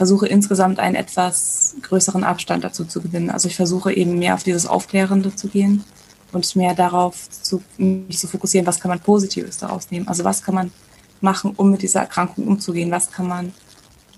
versuche 0.00 0.26
insgesamt 0.26 0.78
einen 0.78 0.94
etwas 0.94 1.76
größeren 1.82 2.24
Abstand 2.24 2.64
dazu 2.64 2.86
zu 2.86 3.02
gewinnen. 3.02 3.28
Also 3.28 3.48
ich 3.48 3.56
versuche 3.56 3.92
eben 3.92 4.18
mehr 4.18 4.32
auf 4.32 4.42
dieses 4.42 4.64
Aufklärende 4.64 5.36
zu 5.36 5.48
gehen 5.48 5.84
und 6.32 6.56
mehr 6.56 6.74
darauf 6.74 7.28
zu, 7.28 7.62
mich 7.76 8.18
zu 8.18 8.26
fokussieren, 8.26 8.66
was 8.66 8.80
kann 8.80 8.88
man 8.88 9.00
Positives 9.00 9.58
daraus 9.58 9.90
nehmen. 9.90 10.08
Also 10.08 10.24
was 10.24 10.42
kann 10.42 10.54
man 10.54 10.72
machen, 11.20 11.52
um 11.54 11.70
mit 11.70 11.82
dieser 11.82 12.00
Erkrankung 12.00 12.48
umzugehen? 12.48 12.90
Was 12.90 13.10
kann 13.10 13.28
man 13.28 13.52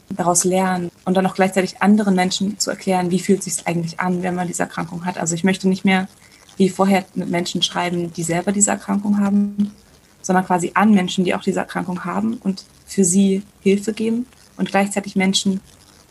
daraus 0.08 0.44
lernen? 0.44 0.92
Und 1.04 1.16
dann 1.16 1.26
auch 1.26 1.34
gleichzeitig 1.34 1.82
anderen 1.82 2.14
Menschen 2.14 2.60
zu 2.60 2.70
erklären, 2.70 3.10
wie 3.10 3.18
fühlt 3.18 3.40
es 3.40 3.56
sich 3.56 3.66
eigentlich 3.66 3.98
an, 3.98 4.22
wenn 4.22 4.36
man 4.36 4.46
diese 4.46 4.62
Erkrankung 4.62 5.04
hat. 5.04 5.18
Also 5.18 5.34
ich 5.34 5.42
möchte 5.42 5.68
nicht 5.68 5.84
mehr 5.84 6.06
wie 6.58 6.68
vorher 6.68 7.04
mit 7.16 7.28
Menschen 7.28 7.60
schreiben, 7.60 8.12
die 8.12 8.22
selber 8.22 8.52
diese 8.52 8.70
Erkrankung 8.70 9.18
haben, 9.18 9.72
sondern 10.20 10.46
quasi 10.46 10.70
an 10.74 10.94
Menschen, 10.94 11.24
die 11.24 11.34
auch 11.34 11.42
diese 11.42 11.58
Erkrankung 11.58 12.04
haben 12.04 12.34
und 12.34 12.66
für 12.86 13.02
sie 13.02 13.42
Hilfe 13.62 13.92
geben 13.92 14.26
und 14.56 14.68
gleichzeitig 14.70 15.16
Menschen, 15.16 15.60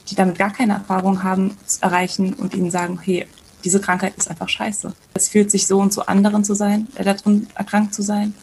die 0.09 0.15
damit 0.15 0.37
gar 0.37 0.51
keine 0.51 0.73
Erfahrung 0.73 1.23
haben, 1.23 1.57
erreichen 1.81 2.33
und 2.33 2.53
ihnen 2.53 2.71
sagen, 2.71 2.99
hey, 3.01 3.27
diese 3.63 3.79
Krankheit 3.79 4.15
ist 4.17 4.29
einfach 4.29 4.49
scheiße. 4.49 4.93
Es 5.13 5.29
fühlt 5.29 5.51
sich 5.51 5.67
so 5.67 5.79
und 5.79 5.93
so 5.93 6.01
anderen 6.05 6.43
zu 6.43 6.53
sein, 6.53 6.87
äh, 6.95 7.03
darin 7.03 7.47
erkrankt 7.55 7.93
zu 7.93 8.01
sein. 8.01 8.33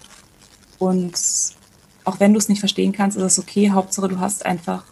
Und 0.79 1.19
auch 2.05 2.21
wenn 2.21 2.33
du 2.33 2.39
es 2.39 2.49
nicht 2.49 2.61
verstehen 2.61 2.93
kannst, 2.93 3.17
ist 3.17 3.25
es 3.25 3.39
okay. 3.39 3.71
Hauptsache, 3.71 4.09
du 4.09 4.21
hast 4.21 4.47
einfach 4.47 4.85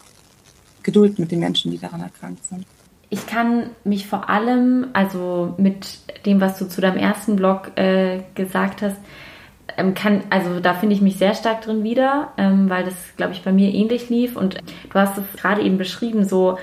Geduld 0.83 1.19
mit 1.19 1.31
den 1.31 1.39
Menschen, 1.39 1.71
die 1.71 1.79
daran 1.79 2.01
erkrankt 2.01 2.45
sind. 2.45 2.65
Ich 3.09 3.25
kann 3.25 3.69
mich 3.85 4.07
vor 4.07 4.29
allem, 4.29 4.87
also 4.93 5.55
mit 5.57 5.99
dem, 6.25 6.41
was 6.41 6.59
du 6.59 6.67
zu 6.67 6.81
deinem 6.81 6.97
ersten 6.97 7.37
Blog 7.37 7.71
äh, 7.77 8.21
gesagt 8.35 8.81
hast, 8.81 8.97
ähm, 9.77 9.93
kann, 9.93 10.23
also 10.29 10.59
da 10.59 10.73
finde 10.73 10.95
ich 10.95 11.01
mich 11.01 11.17
sehr 11.17 11.33
stark 11.33 11.61
drin 11.61 11.83
wieder, 11.83 12.29
ähm, 12.37 12.69
weil 12.69 12.83
das, 12.83 12.95
glaube 13.15 13.33
ich, 13.33 13.43
bei 13.43 13.51
mir 13.51 13.73
ähnlich 13.73 14.09
lief. 14.09 14.35
Und 14.35 14.55
du 14.55 14.99
hast 14.99 15.17
es 15.17 15.23
gerade 15.39 15.61
eben 15.61 15.77
beschrieben, 15.77 16.25
so 16.25 16.57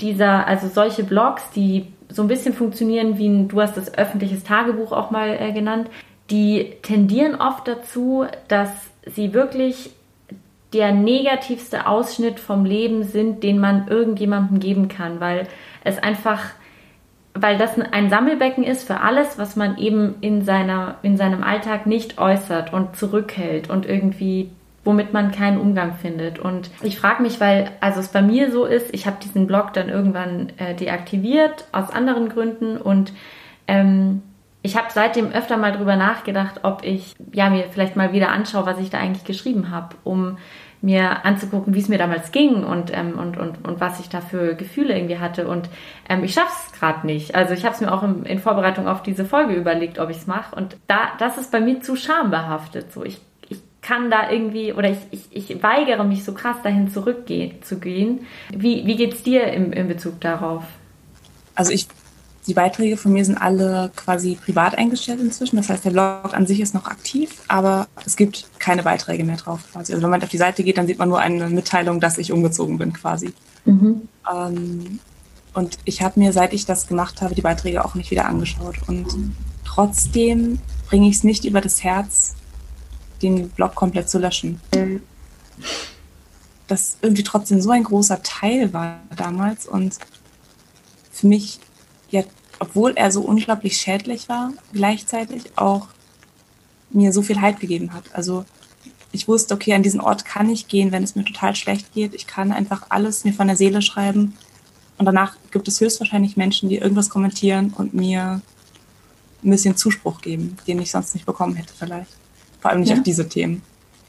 dieser, 0.00 0.46
also 0.46 0.68
solche 0.68 1.04
Blogs, 1.04 1.42
die 1.54 1.86
so 2.08 2.22
ein 2.22 2.28
bisschen 2.28 2.54
funktionieren 2.54 3.18
wie 3.18 3.28
ein, 3.28 3.48
du 3.48 3.60
hast 3.60 3.76
das 3.76 3.96
öffentliches 3.96 4.44
Tagebuch 4.44 4.92
auch 4.92 5.10
mal 5.10 5.36
äh, 5.38 5.52
genannt, 5.52 5.90
die 6.30 6.72
tendieren 6.82 7.34
oft 7.34 7.68
dazu, 7.68 8.26
dass 8.48 8.70
sie 9.06 9.34
wirklich 9.34 9.90
der 10.72 10.92
negativste 10.92 11.86
Ausschnitt 11.86 12.40
vom 12.40 12.64
Leben 12.64 13.04
sind, 13.04 13.42
den 13.42 13.58
man 13.58 13.88
irgendjemandem 13.88 14.60
geben 14.60 14.88
kann, 14.88 15.20
weil 15.20 15.46
es 15.84 15.98
einfach 15.98 16.50
weil 17.42 17.58
das 17.58 17.78
ein 17.78 18.10
Sammelbecken 18.10 18.64
ist 18.64 18.86
für 18.86 19.00
alles, 19.00 19.38
was 19.38 19.56
man 19.56 19.78
eben 19.78 20.16
in, 20.20 20.42
seiner, 20.42 20.96
in 21.02 21.16
seinem 21.16 21.42
Alltag 21.42 21.86
nicht 21.86 22.18
äußert 22.18 22.72
und 22.72 22.96
zurückhält 22.96 23.70
und 23.70 23.86
irgendwie 23.86 24.50
womit 24.84 25.12
man 25.12 25.32
keinen 25.32 25.60
Umgang 25.60 25.96
findet. 25.96 26.38
Und 26.38 26.70
ich 26.82 26.98
frage 26.98 27.22
mich, 27.22 27.40
weil 27.40 27.70
also 27.80 28.00
es 28.00 28.08
bei 28.08 28.22
mir 28.22 28.50
so 28.50 28.64
ist, 28.64 28.94
ich 28.94 29.06
habe 29.06 29.18
diesen 29.22 29.46
Blog 29.46 29.74
dann 29.74 29.90
irgendwann 29.90 30.50
äh, 30.56 30.74
deaktiviert 30.74 31.66
aus 31.72 31.90
anderen 31.90 32.30
Gründen 32.30 32.78
und 32.78 33.12
ähm, 33.66 34.22
ich 34.62 34.76
habe 34.76 34.88
seitdem 34.92 35.30
öfter 35.30 35.56
mal 35.56 35.72
drüber 35.72 35.96
nachgedacht, 35.96 36.60
ob 36.64 36.84
ich 36.84 37.14
ja 37.32 37.48
mir 37.48 37.64
vielleicht 37.70 37.96
mal 37.96 38.12
wieder 38.12 38.30
anschaue, 38.30 38.66
was 38.66 38.78
ich 38.78 38.90
da 38.90 38.98
eigentlich 38.98 39.24
geschrieben 39.24 39.70
habe, 39.70 39.96
um 40.04 40.38
mir 40.80 41.24
anzugucken, 41.24 41.74
wie 41.74 41.80
es 41.80 41.88
mir 41.88 41.98
damals 41.98 42.30
ging 42.30 42.62
und, 42.64 42.96
ähm, 42.96 43.18
und, 43.18 43.36
und, 43.36 43.66
und 43.66 43.80
was 43.80 43.98
ich 43.98 44.08
da 44.08 44.20
für 44.20 44.54
Gefühle 44.54 44.96
irgendwie 44.96 45.18
hatte. 45.18 45.48
Und 45.48 45.68
ähm, 46.08 46.22
ich 46.22 46.34
schaffe 46.34 46.52
es 46.66 46.78
gerade 46.78 47.06
nicht. 47.06 47.34
Also 47.34 47.54
ich 47.54 47.64
habe 47.64 47.74
es 47.74 47.80
mir 47.80 47.92
auch 47.92 48.02
im, 48.02 48.24
in 48.24 48.38
Vorbereitung 48.38 48.86
auf 48.86 49.02
diese 49.02 49.24
Folge 49.24 49.54
überlegt, 49.54 49.98
ob 49.98 50.10
ich 50.10 50.18
es 50.18 50.26
mache. 50.26 50.54
Und 50.54 50.76
da, 50.86 51.12
das 51.18 51.36
ist 51.36 51.50
bei 51.50 51.60
mir 51.60 51.80
zu 51.80 51.96
schambehaftet. 51.96 52.92
So, 52.92 53.04
ich, 53.04 53.20
ich 53.48 53.58
kann 53.82 54.10
da 54.10 54.30
irgendwie 54.30 54.72
oder 54.72 54.90
ich, 54.90 54.98
ich, 55.10 55.50
ich 55.50 55.62
weigere 55.62 56.04
mich 56.04 56.24
so 56.24 56.32
krass 56.32 56.56
dahin 56.62 56.90
zurückzugehen. 56.90 58.26
Wie, 58.50 58.86
wie 58.86 58.96
geht 58.96 59.14
es 59.14 59.22
dir 59.24 59.52
im, 59.52 59.72
in 59.72 59.88
Bezug 59.88 60.20
darauf? 60.20 60.62
Also 61.56 61.72
ich 61.72 61.88
die 62.48 62.54
Beiträge 62.54 62.96
von 62.96 63.12
mir 63.12 63.24
sind 63.24 63.36
alle 63.36 63.90
quasi 63.94 64.36
privat 64.42 64.76
eingestellt 64.76 65.20
inzwischen. 65.20 65.56
Das 65.56 65.68
heißt, 65.68 65.84
der 65.84 65.90
Blog 65.90 66.32
an 66.32 66.46
sich 66.46 66.60
ist 66.60 66.74
noch 66.74 66.86
aktiv, 66.86 67.42
aber 67.46 67.88
es 68.06 68.16
gibt 68.16 68.46
keine 68.58 68.82
Beiträge 68.82 69.22
mehr 69.22 69.36
drauf 69.36 69.60
quasi. 69.70 69.92
Also 69.92 70.02
wenn 70.02 70.10
man 70.10 70.22
auf 70.22 70.30
die 70.30 70.38
Seite 70.38 70.64
geht, 70.64 70.78
dann 70.78 70.86
sieht 70.86 70.98
man 70.98 71.10
nur 71.10 71.20
eine 71.20 71.48
Mitteilung, 71.50 72.00
dass 72.00 72.16
ich 72.16 72.32
umgezogen 72.32 72.78
bin 72.78 72.94
quasi. 72.94 73.34
Mhm. 73.66 74.08
Ähm, 74.32 74.98
und 75.52 75.78
ich 75.84 76.00
habe 76.00 76.18
mir, 76.18 76.32
seit 76.32 76.54
ich 76.54 76.64
das 76.64 76.86
gemacht 76.86 77.20
habe, 77.20 77.34
die 77.34 77.42
Beiträge 77.42 77.84
auch 77.84 77.94
nicht 77.94 78.10
wieder 78.10 78.24
angeschaut. 78.24 78.76
Und 78.86 79.14
trotzdem 79.66 80.58
bringe 80.88 81.08
ich 81.08 81.16
es 81.16 81.24
nicht 81.24 81.44
über 81.44 81.60
das 81.60 81.84
Herz, 81.84 82.34
den 83.20 83.50
Blog 83.50 83.74
komplett 83.74 84.08
zu 84.08 84.18
löschen. 84.18 84.60
Das 86.66 86.96
irgendwie 87.02 87.24
trotzdem 87.24 87.60
so 87.60 87.70
ein 87.70 87.84
großer 87.84 88.22
Teil 88.22 88.72
war 88.72 89.00
damals 89.16 89.66
und 89.66 89.96
für 91.10 91.26
mich 91.26 91.58
obwohl 92.58 92.92
er 92.96 93.10
so 93.10 93.22
unglaublich 93.22 93.76
schädlich 93.76 94.28
war, 94.28 94.52
gleichzeitig 94.72 95.44
auch 95.56 95.88
mir 96.90 97.12
so 97.12 97.22
viel 97.22 97.40
Halt 97.40 97.60
gegeben 97.60 97.92
hat. 97.92 98.04
Also 98.12 98.44
ich 99.12 99.28
wusste, 99.28 99.54
okay, 99.54 99.74
an 99.74 99.82
diesen 99.82 100.00
Ort 100.00 100.24
kann 100.24 100.50
ich 100.50 100.68
gehen, 100.68 100.92
wenn 100.92 101.02
es 101.02 101.14
mir 101.14 101.24
total 101.24 101.54
schlecht 101.54 101.92
geht. 101.94 102.14
Ich 102.14 102.26
kann 102.26 102.52
einfach 102.52 102.86
alles 102.90 103.24
mir 103.24 103.32
von 103.32 103.46
der 103.46 103.56
Seele 103.56 103.82
schreiben. 103.82 104.34
Und 104.98 105.06
danach 105.06 105.36
gibt 105.50 105.68
es 105.68 105.80
höchstwahrscheinlich 105.80 106.36
Menschen, 106.36 106.68
die 106.68 106.76
irgendwas 106.76 107.08
kommentieren 107.08 107.72
und 107.76 107.94
mir 107.94 108.42
ein 109.44 109.50
bisschen 109.50 109.76
Zuspruch 109.76 110.20
geben, 110.20 110.56
den 110.66 110.80
ich 110.80 110.90
sonst 110.90 111.14
nicht 111.14 111.26
bekommen 111.26 111.54
hätte 111.54 111.72
vielleicht. 111.76 112.10
Vor 112.60 112.70
allem 112.70 112.80
nicht 112.80 112.90
ja. 112.90 112.96
auf 112.96 113.02
diese 113.02 113.28
Themen. 113.28 113.62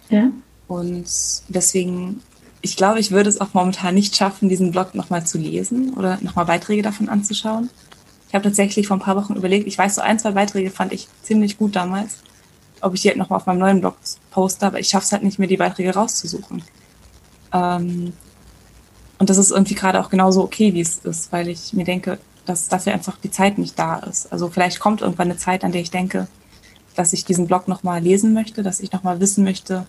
Ja. 0.09 0.31
Und 0.67 1.05
deswegen, 1.47 2.21
ich 2.61 2.75
glaube, 2.75 2.99
ich 2.99 3.11
würde 3.11 3.29
es 3.29 3.39
auch 3.39 3.53
momentan 3.53 3.93
nicht 3.93 4.15
schaffen, 4.15 4.49
diesen 4.49 4.71
Blog 4.71 4.95
nochmal 4.95 5.25
zu 5.25 5.37
lesen 5.37 5.93
oder 5.93 6.17
nochmal 6.21 6.45
Beiträge 6.45 6.81
davon 6.81 7.09
anzuschauen. 7.09 7.69
Ich 8.29 8.35
habe 8.35 8.43
tatsächlich 8.43 8.87
vor 8.87 8.97
ein 8.97 9.01
paar 9.01 9.15
Wochen 9.17 9.35
überlegt, 9.35 9.67
ich 9.67 9.77
weiß, 9.77 9.95
so 9.95 10.01
ein, 10.01 10.19
zwei 10.19 10.31
Beiträge 10.31 10.71
fand 10.71 10.93
ich 10.93 11.07
ziemlich 11.23 11.57
gut 11.57 11.75
damals, 11.75 12.19
ob 12.81 12.93
ich 12.93 13.01
die 13.01 13.09
halt 13.09 13.17
nochmal 13.17 13.37
auf 13.37 13.45
meinem 13.45 13.59
neuen 13.59 13.81
Blog 13.81 13.97
poste, 14.31 14.65
aber 14.67 14.79
ich 14.79 14.87
schaffe 14.89 15.05
es 15.05 15.11
halt 15.11 15.23
nicht 15.23 15.39
mehr, 15.39 15.47
die 15.47 15.57
Beiträge 15.57 15.93
rauszusuchen. 15.93 16.63
Ähm, 17.51 18.13
Und 19.17 19.29
das 19.29 19.37
ist 19.37 19.51
irgendwie 19.51 19.75
gerade 19.75 19.99
auch 19.99 20.09
genauso 20.09 20.43
okay, 20.43 20.73
wie 20.73 20.81
es 20.81 20.99
ist, 20.99 21.31
weil 21.33 21.49
ich 21.49 21.73
mir 21.73 21.83
denke, 21.85 22.19
dass 22.45 22.69
dafür 22.69 22.93
einfach 22.93 23.17
die 23.17 23.31
Zeit 23.31 23.57
nicht 23.57 23.77
da 23.77 23.97
ist. 23.97 24.31
Also 24.31 24.49
vielleicht 24.49 24.79
kommt 24.79 25.01
irgendwann 25.01 25.29
eine 25.29 25.37
Zeit, 25.37 25.63
an 25.63 25.71
der 25.71 25.81
ich 25.81 25.91
denke, 25.91 26.27
dass 26.95 27.13
ich 27.13 27.25
diesen 27.25 27.47
Blog 27.47 27.67
nochmal 27.67 28.01
lesen 28.01 28.33
möchte, 28.33 28.63
dass 28.63 28.79
ich 28.79 28.91
nochmal 28.91 29.19
wissen 29.19 29.43
möchte, 29.43 29.85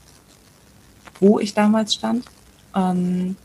wo 1.20 1.38
ich 1.38 1.54
damals 1.54 1.94
stand. 1.94 2.24
Ähm, 2.74 3.36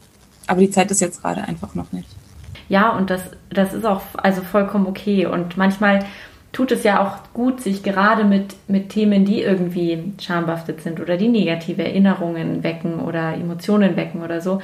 aber 0.47 0.61
die 0.61 0.71
Zeit 0.71 0.89
ist 0.91 1.01
jetzt 1.01 1.21
gerade 1.21 1.43
einfach 1.43 1.75
noch 1.75 1.91
nicht. 1.91 2.14
Ja, 2.69 2.89
und 2.89 3.09
das, 3.09 3.21
das 3.49 3.73
ist 3.73 3.85
auch 3.85 4.01
also 4.17 4.41
vollkommen 4.41 4.87
okay. 4.87 5.25
Und 5.25 5.57
manchmal 5.57 6.05
tut 6.51 6.71
es 6.71 6.83
ja 6.83 7.01
auch 7.01 7.33
gut, 7.33 7.61
sich 7.61 7.83
gerade 7.83 8.23
mit, 8.23 8.55
mit 8.67 8.89
Themen, 8.89 9.25
die 9.25 9.41
irgendwie 9.41 10.13
schambehaftet 10.19 10.81
sind 10.81 10.99
oder 10.99 11.17
die 11.17 11.27
negative 11.27 11.83
Erinnerungen 11.83 12.63
wecken 12.63 13.01
oder 13.01 13.33
Emotionen 13.33 13.97
wecken 13.97 14.23
oder 14.23 14.39
so, 14.41 14.61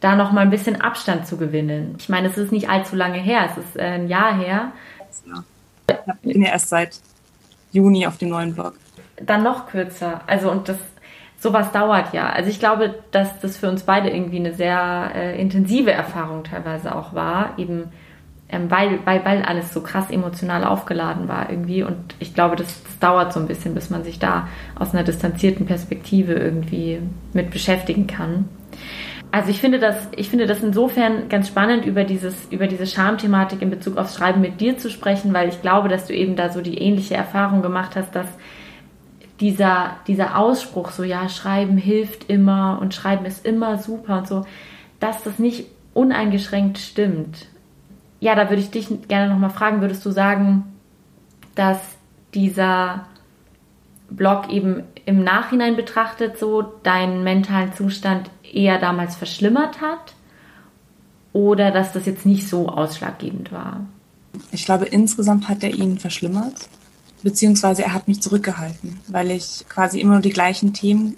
da 0.00 0.16
noch 0.16 0.32
mal 0.32 0.40
ein 0.40 0.50
bisschen 0.50 0.80
Abstand 0.80 1.26
zu 1.26 1.36
gewinnen. 1.36 1.94
Ich 1.98 2.08
meine, 2.08 2.28
es 2.28 2.36
ist 2.36 2.50
nicht 2.50 2.68
allzu 2.68 2.96
lange 2.96 3.18
her, 3.18 3.48
es 3.50 3.56
ist 3.56 3.76
äh, 3.76 3.82
ein 3.82 4.08
Jahr 4.08 4.36
her. 4.36 4.72
Ich 5.86 6.32
bin 6.32 6.42
ja 6.42 6.50
erst 6.50 6.70
seit 6.70 7.00
Juni 7.70 8.06
auf 8.06 8.18
dem 8.18 8.30
neuen 8.30 8.52
Blog. 8.52 8.74
Dann 9.24 9.44
noch 9.44 9.68
kürzer. 9.68 10.22
Also 10.26 10.50
und 10.50 10.68
das 10.68 10.78
sowas 11.42 11.72
dauert 11.72 12.14
ja. 12.14 12.30
Also 12.30 12.50
ich 12.50 12.60
glaube, 12.60 12.94
dass 13.10 13.40
das 13.40 13.56
für 13.56 13.68
uns 13.68 13.82
beide 13.82 14.10
irgendwie 14.10 14.38
eine 14.38 14.54
sehr 14.54 15.10
äh, 15.12 15.40
intensive 15.40 15.90
Erfahrung 15.90 16.44
teilweise 16.44 16.94
auch 16.94 17.14
war, 17.14 17.58
eben 17.58 17.90
ähm, 18.48 18.70
weil, 18.70 19.00
weil, 19.04 19.24
weil 19.24 19.42
alles 19.42 19.74
so 19.74 19.80
krass 19.80 20.08
emotional 20.10 20.62
aufgeladen 20.62 21.26
war 21.26 21.50
irgendwie. 21.50 21.82
Und 21.82 22.14
ich 22.20 22.32
glaube, 22.32 22.54
das, 22.54 22.84
das 22.84 22.98
dauert 23.00 23.32
so 23.32 23.40
ein 23.40 23.48
bisschen, 23.48 23.74
bis 23.74 23.90
man 23.90 24.04
sich 24.04 24.20
da 24.20 24.46
aus 24.78 24.94
einer 24.94 25.02
distanzierten 25.02 25.66
Perspektive 25.66 26.34
irgendwie 26.34 27.00
mit 27.32 27.50
beschäftigen 27.50 28.06
kann. 28.06 28.48
Also 29.32 29.50
ich 29.50 29.60
finde 29.60 29.80
das, 29.80 29.96
ich 30.14 30.28
finde 30.28 30.46
das 30.46 30.62
insofern 30.62 31.28
ganz 31.28 31.48
spannend, 31.48 31.86
über 31.86 32.04
dieses, 32.04 32.46
über 32.50 32.68
diese 32.68 32.86
Schamthematik 32.86 33.62
in 33.62 33.70
Bezug 33.70 33.96
aufs 33.96 34.16
Schreiben 34.16 34.42
mit 34.42 34.60
dir 34.60 34.76
zu 34.76 34.90
sprechen, 34.90 35.32
weil 35.34 35.48
ich 35.48 35.60
glaube, 35.60 35.88
dass 35.88 36.06
du 36.06 36.14
eben 36.14 36.36
da 36.36 36.50
so 36.50 36.60
die 36.60 36.78
ähnliche 36.78 37.14
Erfahrung 37.14 37.62
gemacht 37.62 37.96
hast, 37.96 38.14
dass 38.14 38.28
dieser, 39.42 39.96
dieser 40.06 40.38
Ausspruch, 40.38 40.92
so 40.92 41.02
ja, 41.02 41.28
Schreiben 41.28 41.76
hilft 41.76 42.30
immer 42.30 42.78
und 42.80 42.94
Schreiben 42.94 43.26
ist 43.26 43.44
immer 43.44 43.76
super 43.76 44.18
und 44.18 44.28
so, 44.28 44.46
dass 45.00 45.24
das 45.24 45.40
nicht 45.40 45.66
uneingeschränkt 45.94 46.78
stimmt. 46.78 47.46
Ja, 48.20 48.36
da 48.36 48.48
würde 48.48 48.62
ich 48.62 48.70
dich 48.70 48.86
gerne 49.08 49.32
nochmal 49.32 49.50
fragen, 49.50 49.80
würdest 49.80 50.06
du 50.06 50.12
sagen, 50.12 50.72
dass 51.56 51.80
dieser 52.34 53.06
Blog 54.10 54.48
eben 54.48 54.84
im 55.06 55.24
Nachhinein 55.24 55.74
betrachtet 55.74 56.38
so 56.38 56.62
deinen 56.84 57.24
mentalen 57.24 57.72
Zustand 57.72 58.30
eher 58.44 58.78
damals 58.78 59.16
verschlimmert 59.16 59.80
hat? 59.80 60.14
Oder 61.32 61.72
dass 61.72 61.92
das 61.92 62.06
jetzt 62.06 62.26
nicht 62.26 62.48
so 62.48 62.68
ausschlaggebend 62.68 63.50
war? 63.50 63.80
Ich 64.52 64.66
glaube, 64.66 64.84
insgesamt 64.84 65.48
hat 65.48 65.64
er 65.64 65.74
ihn 65.74 65.98
verschlimmert, 65.98 66.68
beziehungsweise 67.22 67.82
er 67.82 67.92
hat 67.92 68.08
mich 68.08 68.20
zurückgehalten, 68.20 69.00
weil 69.08 69.30
ich 69.30 69.64
quasi 69.68 70.00
immer 70.00 70.14
nur 70.14 70.22
die 70.22 70.30
gleichen 70.30 70.72
Themen 70.72 71.16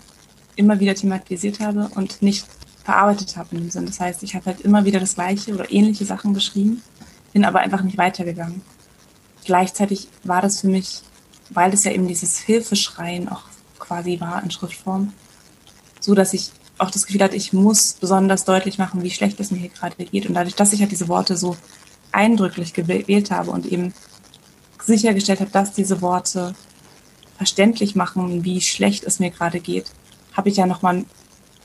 immer 0.56 0.80
wieder 0.80 0.94
thematisiert 0.94 1.60
habe 1.60 1.90
und 1.94 2.22
nicht 2.22 2.46
verarbeitet 2.84 3.36
habe 3.36 3.48
in 3.52 3.62
dem 3.62 3.70
Sinn. 3.70 3.86
Das 3.86 4.00
heißt, 4.00 4.22
ich 4.22 4.34
habe 4.34 4.46
halt 4.46 4.60
immer 4.60 4.84
wieder 4.84 5.00
das 5.00 5.14
gleiche 5.14 5.54
oder 5.54 5.70
ähnliche 5.72 6.04
Sachen 6.04 6.34
geschrieben 6.34 6.82
bin 7.34 7.44
aber 7.44 7.58
einfach 7.58 7.82
nicht 7.82 7.98
weitergegangen. 7.98 8.62
Gleichzeitig 9.44 10.08
war 10.22 10.40
das 10.40 10.62
für 10.62 10.68
mich, 10.68 11.02
weil 11.50 11.74
es 11.74 11.84
ja 11.84 11.90
eben 11.90 12.08
dieses 12.08 12.38
Hilfeschreien 12.38 13.28
auch 13.28 13.42
quasi 13.78 14.18
war 14.20 14.42
in 14.42 14.50
Schriftform, 14.50 15.12
so 16.00 16.14
dass 16.14 16.32
ich 16.32 16.52
auch 16.78 16.90
das 16.90 17.06
Gefühl 17.06 17.22
hatte, 17.22 17.36
ich 17.36 17.52
muss 17.52 17.94
besonders 18.00 18.44
deutlich 18.44 18.78
machen, 18.78 19.02
wie 19.02 19.10
schlecht 19.10 19.38
es 19.40 19.50
mir 19.50 19.58
hier 19.58 19.68
gerade 19.68 20.02
geht. 20.04 20.26
Und 20.26 20.34
dadurch, 20.34 20.54
dass 20.54 20.72
ich 20.72 20.80
halt 20.80 20.92
diese 20.92 21.08
Worte 21.08 21.36
so 21.36 21.56
eindrücklich 22.12 22.72
gewählt 22.72 23.30
habe 23.30 23.50
und 23.50 23.66
eben 23.66 23.92
sichergestellt 24.86 25.40
habe, 25.40 25.50
dass 25.50 25.72
diese 25.72 26.00
Worte 26.00 26.54
verständlich 27.36 27.96
machen, 27.96 28.44
wie 28.44 28.60
schlecht 28.60 29.04
es 29.04 29.18
mir 29.18 29.30
gerade 29.30 29.60
geht, 29.60 29.90
habe 30.32 30.48
ich 30.48 30.56
ja 30.56 30.66
nochmal 30.66 31.04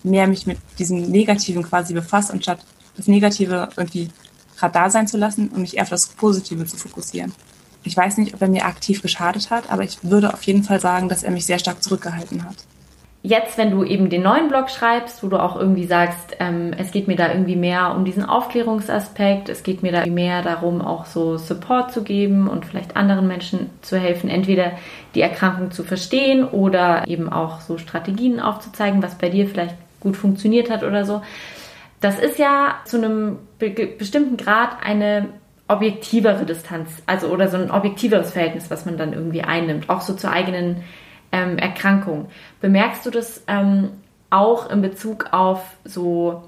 mehr 0.03 0.27
mich 0.27 0.47
mit 0.47 0.57
diesem 0.77 1.09
Negativen 1.09 1.63
quasi 1.63 1.93
befasst, 1.93 2.31
anstatt 2.31 2.59
das 2.95 3.07
Negative 3.07 3.69
irgendwie 3.75 4.09
gerade 4.57 4.73
da 4.73 4.89
sein 4.89 5.07
zu 5.07 5.17
lassen 5.17 5.49
und 5.49 5.61
mich 5.61 5.77
eher 5.77 5.83
auf 5.83 5.89
das 5.89 6.07
Positive 6.07 6.65
zu 6.65 6.77
fokussieren. 6.77 7.33
Ich 7.83 7.95
weiß 7.95 8.17
nicht, 8.17 8.33
ob 8.33 8.41
er 8.41 8.49
mir 8.49 8.65
aktiv 8.65 9.01
geschadet 9.01 9.49
hat, 9.49 9.69
aber 9.69 9.83
ich 9.83 10.03
würde 10.03 10.33
auf 10.33 10.43
jeden 10.43 10.63
Fall 10.63 10.79
sagen, 10.79 11.07
dass 11.07 11.23
er 11.23 11.31
mich 11.31 11.45
sehr 11.45 11.59
stark 11.59 11.81
zurückgehalten 11.81 12.43
hat. 12.43 12.57
Jetzt, 13.21 13.57
wenn 13.57 13.71
du 13.71 13.83
eben 13.83 14.09
den 14.09 14.21
neuen 14.21 14.47
Blog 14.47 14.69
schreibst, 14.69 15.23
wo 15.23 15.27
du 15.27 15.43
auch 15.43 15.57
irgendwie 15.57 15.85
sagst, 15.85 16.37
ähm, 16.39 16.71
es 16.77 16.91
geht 16.91 17.09
mir 17.09 17.17
da 17.17 17.29
irgendwie 17.29 17.57
mehr 17.57 17.93
um 17.93 18.05
diesen 18.05 18.23
Aufklärungsaspekt, 18.23 19.49
es 19.49 19.63
geht 19.63 19.83
mir 19.83 19.91
da 19.91 20.05
mehr 20.05 20.41
darum, 20.41 20.81
auch 20.81 21.05
so 21.05 21.35
Support 21.37 21.91
zu 21.91 22.03
geben 22.03 22.47
und 22.47 22.65
vielleicht 22.65 22.95
anderen 22.95 23.27
Menschen 23.27 23.71
zu 23.81 23.99
helfen, 23.99 24.29
entweder 24.29 24.71
die 25.15 25.21
Erkrankung 25.21 25.71
zu 25.71 25.83
verstehen 25.83 26.45
oder 26.45 27.05
eben 27.07 27.27
auch 27.27 27.59
so 27.59 27.77
Strategien 27.77 28.39
aufzuzeigen, 28.39 29.03
was 29.03 29.17
bei 29.17 29.27
dir 29.27 29.47
vielleicht 29.47 29.75
gut 29.99 30.15
funktioniert 30.15 30.69
hat 30.69 30.83
oder 30.83 31.03
so. 31.03 31.21
Das 31.99 32.19
ist 32.19 32.39
ja 32.39 32.75
zu 32.85 32.97
einem 32.97 33.39
be 33.57 33.69
bestimmten 33.69 34.37
Grad 34.37 34.77
eine 34.81 35.27
objektivere 35.67 36.45
Distanz, 36.45 36.89
also 37.05 37.27
oder 37.27 37.49
so 37.49 37.57
ein 37.57 37.69
objektiveres 37.69 38.31
Verhältnis, 38.31 38.71
was 38.71 38.85
man 38.85 38.97
dann 38.97 39.11
irgendwie 39.11 39.41
einnimmt, 39.41 39.89
auch 39.89 39.99
so 39.99 40.13
zur 40.13 40.31
eigenen 40.31 40.83
ähm, 41.31 41.57
Erkrankung. 41.57 42.29
Bemerkst 42.61 43.05
du 43.05 43.11
das 43.11 43.43
ähm, 43.47 43.91
auch 44.29 44.69
in 44.69 44.81
Bezug 44.81 45.27
auf 45.31 45.61
so 45.83 46.43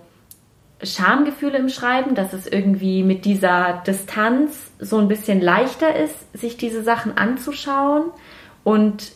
Schamgefühle 0.84 1.57
im 1.57 1.69
Schreiben, 1.69 2.15
dass 2.15 2.34
es 2.34 2.47
irgendwie 2.47 3.03
mit 3.03 3.25
dieser 3.25 3.84
Distanz 3.86 4.71
so 4.79 4.97
ein 4.97 5.07
bisschen 5.07 5.41
leichter 5.41 5.95
ist, 5.95 6.38
sich 6.38 6.57
diese 6.57 6.84
Sachen 6.84 7.17
anzuschauen 7.17 8.05
und 8.63 9.11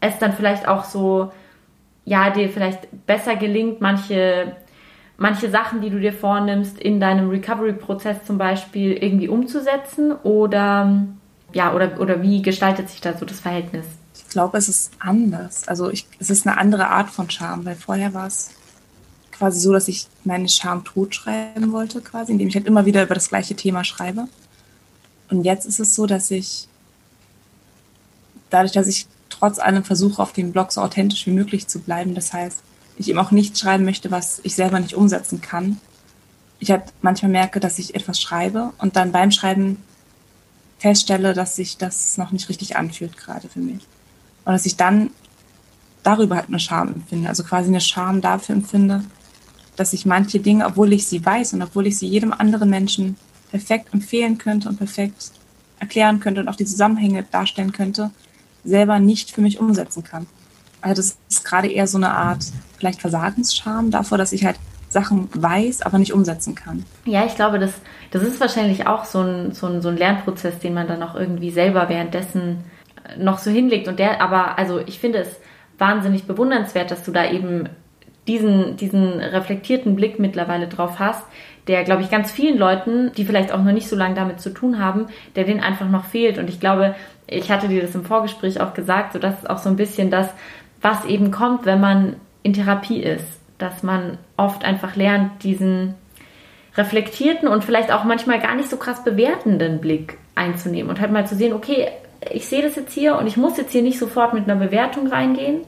es 0.00 0.18
dann 0.18 0.32
vielleicht 0.32 0.68
auch 0.68 0.84
so, 0.84 1.32
ja, 2.04 2.30
dir 2.30 2.48
vielleicht 2.48 3.06
besser 3.06 3.36
gelingt, 3.36 3.80
manche 3.80 4.56
manche 5.20 5.50
Sachen, 5.50 5.82
die 5.82 5.90
du 5.90 6.00
dir 6.00 6.14
vornimmst, 6.14 6.80
in 6.80 6.98
deinem 6.98 7.28
Recovery-Prozess 7.28 8.24
zum 8.24 8.38
Beispiel 8.38 8.92
irgendwie 8.92 9.28
umzusetzen? 9.28 10.12
Oder 10.22 11.06
ja, 11.52 11.74
oder, 11.74 12.00
oder 12.00 12.22
wie 12.22 12.42
gestaltet 12.42 12.88
sich 12.88 13.00
da 13.00 13.12
so 13.12 13.26
das 13.26 13.38
Verhältnis? 13.38 13.99
Ich 14.30 14.32
glaube, 14.32 14.58
es 14.58 14.68
ist 14.68 14.92
anders. 15.00 15.66
Also 15.66 15.90
ich, 15.90 16.06
es 16.20 16.30
ist 16.30 16.46
eine 16.46 16.56
andere 16.56 16.86
Art 16.86 17.10
von 17.10 17.28
Scham, 17.28 17.64
weil 17.64 17.74
vorher 17.74 18.14
war 18.14 18.28
es 18.28 18.50
quasi 19.32 19.58
so, 19.58 19.72
dass 19.72 19.88
ich 19.88 20.06
meine 20.22 20.48
Scham 20.48 20.84
totschreiben 20.84 21.72
wollte, 21.72 22.00
quasi, 22.00 22.30
indem 22.30 22.46
ich 22.46 22.54
halt 22.54 22.68
immer 22.68 22.86
wieder 22.86 23.02
über 23.02 23.16
das 23.16 23.28
gleiche 23.28 23.56
Thema 23.56 23.82
schreibe. 23.82 24.28
Und 25.30 25.42
jetzt 25.42 25.66
ist 25.66 25.80
es 25.80 25.96
so, 25.96 26.06
dass 26.06 26.30
ich 26.30 26.68
dadurch, 28.50 28.70
dass 28.70 28.86
ich 28.86 29.08
trotz 29.30 29.58
allem 29.58 29.82
versuche, 29.82 30.22
auf 30.22 30.32
dem 30.32 30.52
Blog 30.52 30.70
so 30.70 30.80
authentisch 30.80 31.26
wie 31.26 31.32
möglich 31.32 31.66
zu 31.66 31.80
bleiben, 31.80 32.14
das 32.14 32.32
heißt, 32.32 32.60
ich 32.98 33.08
eben 33.08 33.18
auch 33.18 33.32
nicht 33.32 33.58
schreiben 33.58 33.84
möchte, 33.84 34.12
was 34.12 34.38
ich 34.44 34.54
selber 34.54 34.78
nicht 34.78 34.94
umsetzen 34.94 35.40
kann. 35.40 35.80
Ich 36.60 36.70
halt 36.70 36.84
manchmal 37.02 37.32
merke, 37.32 37.58
dass 37.58 37.80
ich 37.80 37.96
etwas 37.96 38.20
schreibe 38.20 38.72
und 38.78 38.94
dann 38.94 39.10
beim 39.10 39.32
Schreiben 39.32 39.78
feststelle, 40.78 41.34
dass 41.34 41.56
sich 41.56 41.78
das 41.78 42.16
noch 42.16 42.30
nicht 42.30 42.48
richtig 42.48 42.76
anfühlt, 42.76 43.16
gerade 43.16 43.48
für 43.48 43.58
mich. 43.58 43.88
Und 44.44 44.52
dass 44.52 44.66
ich 44.66 44.76
dann 44.76 45.10
darüber 46.02 46.36
halt 46.36 46.48
eine 46.48 46.58
Scham 46.58 46.88
empfinde, 46.88 47.28
also 47.28 47.44
quasi 47.44 47.68
eine 47.68 47.80
Scham 47.80 48.20
dafür 48.20 48.54
empfinde, 48.54 49.04
dass 49.76 49.92
ich 49.92 50.06
manche 50.06 50.40
Dinge, 50.40 50.66
obwohl 50.66 50.92
ich 50.92 51.06
sie 51.06 51.24
weiß 51.24 51.54
und 51.54 51.62
obwohl 51.62 51.86
ich 51.86 51.98
sie 51.98 52.06
jedem 52.06 52.32
anderen 52.32 52.70
Menschen 52.70 53.16
perfekt 53.50 53.92
empfehlen 53.92 54.38
könnte 54.38 54.68
und 54.68 54.76
perfekt 54.76 55.32
erklären 55.78 56.20
könnte 56.20 56.40
und 56.40 56.48
auch 56.48 56.56
die 56.56 56.64
Zusammenhänge 56.64 57.24
darstellen 57.30 57.72
könnte, 57.72 58.10
selber 58.64 58.98
nicht 58.98 59.30
für 59.30 59.40
mich 59.40 59.58
umsetzen 59.58 60.04
kann. 60.04 60.26
Also 60.82 61.02
das 61.02 61.16
ist 61.28 61.44
gerade 61.44 61.68
eher 61.68 61.86
so 61.86 61.98
eine 61.98 62.10
Art 62.10 62.44
vielleicht 62.78 63.00
Versagensscham 63.00 63.90
davor, 63.90 64.18
dass 64.18 64.32
ich 64.32 64.44
halt 64.44 64.56
Sachen 64.88 65.28
weiß, 65.32 65.82
aber 65.82 65.98
nicht 65.98 66.12
umsetzen 66.12 66.54
kann. 66.54 66.84
Ja, 67.04 67.24
ich 67.24 67.36
glaube, 67.36 67.58
das, 67.58 67.72
das 68.10 68.22
ist 68.22 68.40
wahrscheinlich 68.40 68.86
auch 68.86 69.04
so 69.04 69.20
ein, 69.20 69.52
so, 69.52 69.66
ein, 69.66 69.82
so 69.82 69.88
ein 69.88 69.96
Lernprozess, 69.96 70.58
den 70.58 70.74
man 70.74 70.88
dann 70.88 71.02
auch 71.02 71.14
irgendwie 71.14 71.50
selber 71.50 71.88
währenddessen 71.88 72.64
noch 73.18 73.38
so 73.38 73.50
hinlegt. 73.50 73.88
Und 73.88 73.98
der, 73.98 74.20
aber 74.20 74.58
also 74.58 74.80
ich 74.86 74.98
finde 74.98 75.18
es 75.18 75.40
wahnsinnig 75.78 76.24
bewundernswert, 76.24 76.90
dass 76.90 77.04
du 77.04 77.12
da 77.12 77.30
eben 77.30 77.68
diesen, 78.28 78.76
diesen 78.76 79.20
reflektierten 79.20 79.96
Blick 79.96 80.18
mittlerweile 80.18 80.68
drauf 80.68 80.98
hast, 80.98 81.24
der, 81.66 81.84
glaube 81.84 82.02
ich, 82.02 82.10
ganz 82.10 82.30
vielen 82.30 82.58
Leuten, 82.58 83.12
die 83.16 83.24
vielleicht 83.24 83.52
auch 83.52 83.62
noch 83.62 83.72
nicht 83.72 83.88
so 83.88 83.96
lange 83.96 84.14
damit 84.14 84.40
zu 84.40 84.50
tun 84.50 84.78
haben, 84.78 85.06
der 85.36 85.44
den 85.44 85.60
einfach 85.60 85.88
noch 85.88 86.04
fehlt. 86.04 86.38
Und 86.38 86.48
ich 86.48 86.60
glaube, 86.60 86.94
ich 87.26 87.50
hatte 87.50 87.68
dir 87.68 87.82
das 87.82 87.94
im 87.94 88.04
Vorgespräch 88.04 88.60
auch 88.60 88.74
gesagt, 88.74 89.12
so 89.12 89.18
dass 89.18 89.46
auch 89.46 89.58
so 89.58 89.68
ein 89.68 89.76
bisschen 89.76 90.10
das, 90.10 90.28
was 90.80 91.04
eben 91.04 91.30
kommt, 91.30 91.66
wenn 91.66 91.80
man 91.80 92.16
in 92.42 92.52
Therapie 92.52 93.02
ist, 93.02 93.40
dass 93.58 93.82
man 93.82 94.18
oft 94.36 94.64
einfach 94.64 94.96
lernt, 94.96 95.42
diesen 95.44 95.94
reflektierten 96.76 97.48
und 97.48 97.64
vielleicht 97.64 97.92
auch 97.92 98.04
manchmal 98.04 98.40
gar 98.40 98.54
nicht 98.54 98.70
so 98.70 98.76
krass 98.76 99.04
bewertenden 99.04 99.80
Blick 99.80 100.18
einzunehmen 100.34 100.90
und 100.90 101.00
halt 101.00 101.12
mal 101.12 101.26
zu 101.26 101.34
sehen, 101.34 101.52
okay, 101.52 101.88
ich 102.30 102.48
sehe 102.48 102.62
das 102.62 102.76
jetzt 102.76 102.92
hier 102.92 103.16
und 103.16 103.26
ich 103.26 103.36
muss 103.36 103.56
jetzt 103.56 103.72
hier 103.72 103.82
nicht 103.82 103.98
sofort 103.98 104.34
mit 104.34 104.44
einer 104.44 104.56
Bewertung 104.56 105.06
reingehen, 105.06 105.62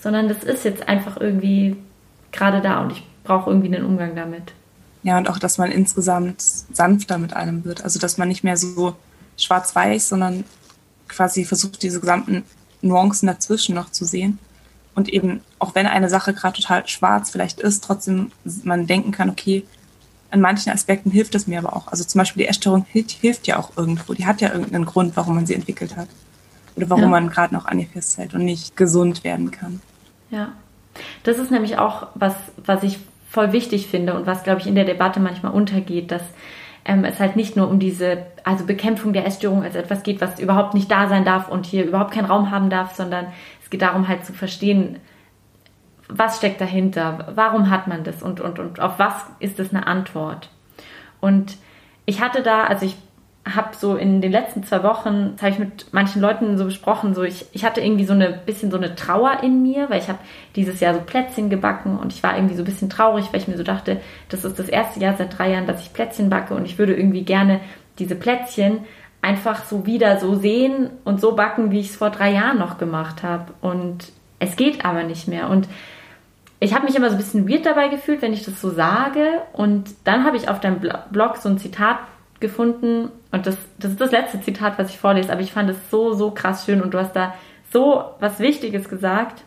sondern 0.00 0.28
das 0.28 0.44
ist 0.44 0.64
jetzt 0.64 0.88
einfach 0.88 1.16
irgendwie 1.20 1.76
gerade 2.32 2.60
da 2.60 2.80
und 2.80 2.92
ich 2.92 3.02
brauche 3.24 3.50
irgendwie 3.50 3.74
einen 3.74 3.84
Umgang 3.84 4.14
damit. 4.14 4.52
Ja, 5.02 5.18
und 5.18 5.28
auch, 5.30 5.38
dass 5.38 5.58
man 5.58 5.70
insgesamt 5.70 6.42
sanfter 6.42 7.18
mit 7.18 7.34
allem 7.34 7.64
wird. 7.64 7.84
Also, 7.84 7.98
dass 7.98 8.18
man 8.18 8.28
nicht 8.28 8.44
mehr 8.44 8.56
so 8.56 8.96
schwarz-weiß, 9.36 10.08
sondern 10.08 10.44
quasi 11.08 11.44
versucht, 11.44 11.82
diese 11.82 12.00
gesamten 12.00 12.44
Nuancen 12.82 13.28
dazwischen 13.28 13.74
noch 13.74 13.90
zu 13.90 14.04
sehen. 14.04 14.38
Und 14.94 15.08
eben, 15.08 15.42
auch 15.58 15.74
wenn 15.74 15.86
eine 15.86 16.08
Sache 16.08 16.34
gerade 16.34 16.60
total 16.60 16.88
schwarz 16.88 17.30
vielleicht 17.30 17.60
ist, 17.60 17.84
trotzdem 17.84 18.32
man 18.64 18.86
denken 18.86 19.12
kann, 19.12 19.30
okay, 19.30 19.64
an 20.30 20.40
manchen 20.40 20.72
Aspekten 20.72 21.10
hilft 21.10 21.34
es 21.34 21.46
mir 21.46 21.58
aber 21.58 21.74
auch. 21.76 21.88
Also 21.88 22.04
zum 22.04 22.18
Beispiel 22.18 22.42
die 22.42 22.48
Essstörung 22.48 22.86
hilft, 22.90 23.46
ja 23.46 23.58
auch 23.58 23.76
irgendwo. 23.76 24.14
Die 24.14 24.26
hat 24.26 24.40
ja 24.40 24.52
irgendeinen 24.52 24.84
Grund, 24.84 25.16
warum 25.16 25.36
man 25.36 25.46
sie 25.46 25.54
entwickelt 25.54 25.96
hat. 25.96 26.08
Oder 26.76 26.90
warum 26.90 27.04
ja. 27.04 27.08
man 27.08 27.30
gerade 27.30 27.54
noch 27.54 27.66
an 27.66 27.78
ihr 27.78 27.86
festhält 27.86 28.34
und 28.34 28.44
nicht 28.44 28.76
gesund 28.76 29.24
werden 29.24 29.50
kann. 29.50 29.80
Ja. 30.30 30.52
Das 31.22 31.38
ist 31.38 31.50
nämlich 31.50 31.78
auch 31.78 32.08
was, 32.14 32.34
was 32.56 32.82
ich 32.82 32.98
voll 33.28 33.52
wichtig 33.52 33.86
finde 33.86 34.14
und 34.14 34.26
was, 34.26 34.42
glaube 34.44 34.60
ich, 34.60 34.66
in 34.66 34.74
der 34.74 34.84
Debatte 34.84 35.20
manchmal 35.20 35.52
untergeht, 35.52 36.10
dass 36.10 36.22
ähm, 36.84 37.04
es 37.04 37.20
halt 37.20 37.36
nicht 37.36 37.56
nur 37.56 37.68
um 37.68 37.78
diese, 37.78 38.26
also 38.44 38.64
Bekämpfung 38.64 39.12
der 39.12 39.26
Essstörung 39.26 39.62
als 39.62 39.74
etwas 39.74 40.02
geht, 40.02 40.20
was 40.20 40.38
überhaupt 40.38 40.74
nicht 40.74 40.90
da 40.90 41.08
sein 41.08 41.24
darf 41.24 41.48
und 41.48 41.66
hier 41.66 41.84
überhaupt 41.84 42.12
keinen 42.12 42.26
Raum 42.26 42.50
haben 42.50 42.70
darf, 42.70 42.94
sondern 42.94 43.26
es 43.62 43.70
geht 43.70 43.82
darum 43.82 44.08
halt 44.08 44.24
zu 44.24 44.32
verstehen, 44.32 44.98
was 46.08 46.38
steckt 46.38 46.60
dahinter, 46.60 47.32
warum 47.34 47.70
hat 47.70 47.86
man 47.86 48.04
das 48.04 48.22
und, 48.22 48.40
und, 48.40 48.58
und 48.58 48.80
auf 48.80 48.98
was 48.98 49.14
ist 49.40 49.58
das 49.58 49.70
eine 49.70 49.86
Antwort. 49.86 50.50
Und 51.20 51.56
ich 52.04 52.20
hatte 52.20 52.42
da, 52.42 52.64
also 52.64 52.86
ich 52.86 52.96
habe 53.44 53.76
so 53.76 53.96
in 53.96 54.20
den 54.20 54.32
letzten 54.32 54.64
zwei 54.64 54.82
Wochen, 54.82 55.32
das 55.32 55.42
habe 55.42 55.52
ich 55.52 55.58
mit 55.58 55.86
manchen 55.92 56.20
Leuten 56.20 56.58
so 56.58 56.64
besprochen, 56.64 57.14
so 57.14 57.22
ich, 57.22 57.46
ich 57.52 57.64
hatte 57.64 57.80
irgendwie 57.80 58.04
so 58.04 58.12
eine 58.12 58.32
bisschen 58.32 58.70
so 58.70 58.76
eine 58.76 58.94
Trauer 58.96 59.42
in 59.42 59.62
mir, 59.62 59.88
weil 59.88 60.00
ich 60.00 60.08
habe 60.08 60.18
dieses 60.56 60.80
Jahr 60.80 60.94
so 60.94 61.00
Plätzchen 61.00 61.48
gebacken 61.48 61.96
und 61.98 62.12
ich 62.12 62.22
war 62.22 62.36
irgendwie 62.36 62.56
so 62.56 62.62
ein 62.62 62.66
bisschen 62.66 62.90
traurig, 62.90 63.26
weil 63.30 63.40
ich 63.40 63.48
mir 63.48 63.56
so 63.56 63.62
dachte, 63.62 64.00
das 64.28 64.44
ist 64.44 64.58
das 64.58 64.68
erste 64.68 64.98
Jahr 65.00 65.16
seit 65.16 65.36
drei 65.38 65.52
Jahren, 65.52 65.66
dass 65.66 65.80
ich 65.80 65.92
Plätzchen 65.92 66.28
backe 66.28 66.54
und 66.54 66.64
ich 66.64 66.78
würde 66.78 66.94
irgendwie 66.94 67.22
gerne 67.22 67.60
diese 67.98 68.16
Plätzchen 68.16 68.80
einfach 69.22 69.64
so 69.64 69.86
wieder 69.86 70.18
so 70.18 70.34
sehen 70.36 70.90
und 71.04 71.20
so 71.20 71.34
backen, 71.34 71.70
wie 71.70 71.80
ich 71.80 71.90
es 71.90 71.96
vor 71.96 72.10
drei 72.10 72.32
Jahren 72.32 72.58
noch 72.58 72.78
gemacht 72.78 73.22
habe. 73.22 73.52
Und 73.60 74.12
es 74.38 74.56
geht 74.56 74.84
aber 74.84 75.02
nicht 75.02 75.26
mehr. 75.26 75.48
Und 75.48 75.68
ich 76.58 76.74
habe 76.74 76.86
mich 76.86 76.94
immer 76.96 77.08
so 77.08 77.16
ein 77.16 77.18
bisschen 77.18 77.48
weird 77.48 77.66
dabei 77.66 77.88
gefühlt, 77.88 78.22
wenn 78.22 78.32
ich 78.32 78.44
das 78.44 78.60
so 78.60 78.70
sage. 78.70 79.42
Und 79.52 79.90
dann 80.04 80.24
habe 80.24 80.36
ich 80.36 80.48
auf 80.48 80.60
deinem 80.60 80.80
Blog 81.10 81.36
so 81.36 81.48
ein 81.48 81.58
Zitat 81.58 81.98
gefunden. 82.40 83.10
Und 83.30 83.46
das, 83.46 83.56
das 83.78 83.92
ist 83.92 84.00
das 84.00 84.10
letzte 84.10 84.40
Zitat, 84.40 84.78
was 84.78 84.90
ich 84.90 84.98
vorlese. 84.98 85.32
Aber 85.32 85.42
ich 85.42 85.52
fand 85.52 85.68
es 85.70 85.90
so, 85.90 86.14
so 86.14 86.30
krass 86.30 86.64
schön. 86.64 86.80
Und 86.80 86.94
du 86.94 86.98
hast 86.98 87.14
da 87.14 87.34
so 87.72 88.04
was 88.20 88.40
Wichtiges 88.40 88.88
gesagt. 88.88 89.44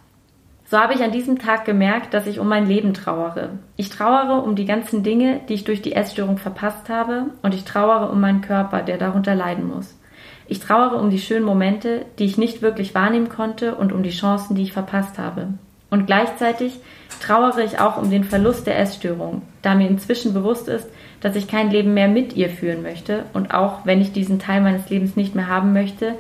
So 0.70 0.78
habe 0.78 0.94
ich 0.94 1.02
an 1.02 1.12
diesem 1.12 1.40
Tag 1.40 1.66
gemerkt, 1.66 2.14
dass 2.14 2.28
ich 2.28 2.38
um 2.38 2.48
mein 2.48 2.68
Leben 2.68 2.94
trauere. 2.94 3.58
Ich 3.76 3.90
trauere 3.90 4.44
um 4.44 4.56
die 4.56 4.66
ganzen 4.66 5.02
Dinge, 5.02 5.42
die 5.50 5.56
ich 5.56 5.64
durch 5.64 5.82
die 5.82 5.94
Essstörung 5.94 6.38
verpasst 6.38 6.90
habe, 6.90 7.32
und 7.42 7.56
ich 7.56 7.64
trauere 7.64 8.12
um 8.12 8.22
meinen 8.22 8.42
Körper, 8.42 8.84
der 8.84 9.00
darunter 9.00 9.34
leiden 9.34 9.68
muss. 9.68 10.00
Ich 10.46 10.60
trauere 10.60 11.02
um 11.02 11.10
die 11.10 11.18
schönen 11.18 11.44
Momente, 11.44 12.06
die 12.20 12.26
ich 12.26 12.38
nicht 12.38 12.62
wirklich 12.62 12.94
wahrnehmen 12.94 13.30
konnte, 13.30 13.74
und 13.74 13.92
um 13.92 14.04
die 14.04 14.12
Chancen, 14.12 14.56
die 14.56 14.62
ich 14.62 14.74
verpasst 14.74 15.18
habe. 15.18 15.56
Und 15.90 16.06
gleichzeitig 16.06 16.80
trauere 17.22 17.64
ich 17.64 17.80
auch 17.80 17.98
um 17.98 18.10
den 18.10 18.24
Verlust 18.24 18.68
der 18.68 18.80
Essstörung, 18.80 19.42
da 19.62 19.76
mir 19.76 19.88
inzwischen 19.88 20.34
bewusst 20.34 20.68
ist, 20.68 20.88
dass 21.22 21.36
ich 21.36 21.48
kein 21.48 21.72
Leben 21.72 21.94
mehr 21.94 22.08
mit 22.08 22.34
ihr 22.34 22.50
führen 22.50 22.82
möchte 22.82 23.26
und 23.34 23.54
auch 23.54 23.86
wenn 23.86 24.02
ich 24.02 24.14
diesen 24.14 24.40
Teil 24.40 24.62
meines 24.62 24.90
Lebens 24.90 25.16
nicht 25.16 25.36
mehr 25.36 25.48
haben 25.48 25.74
möchte, 25.74 26.16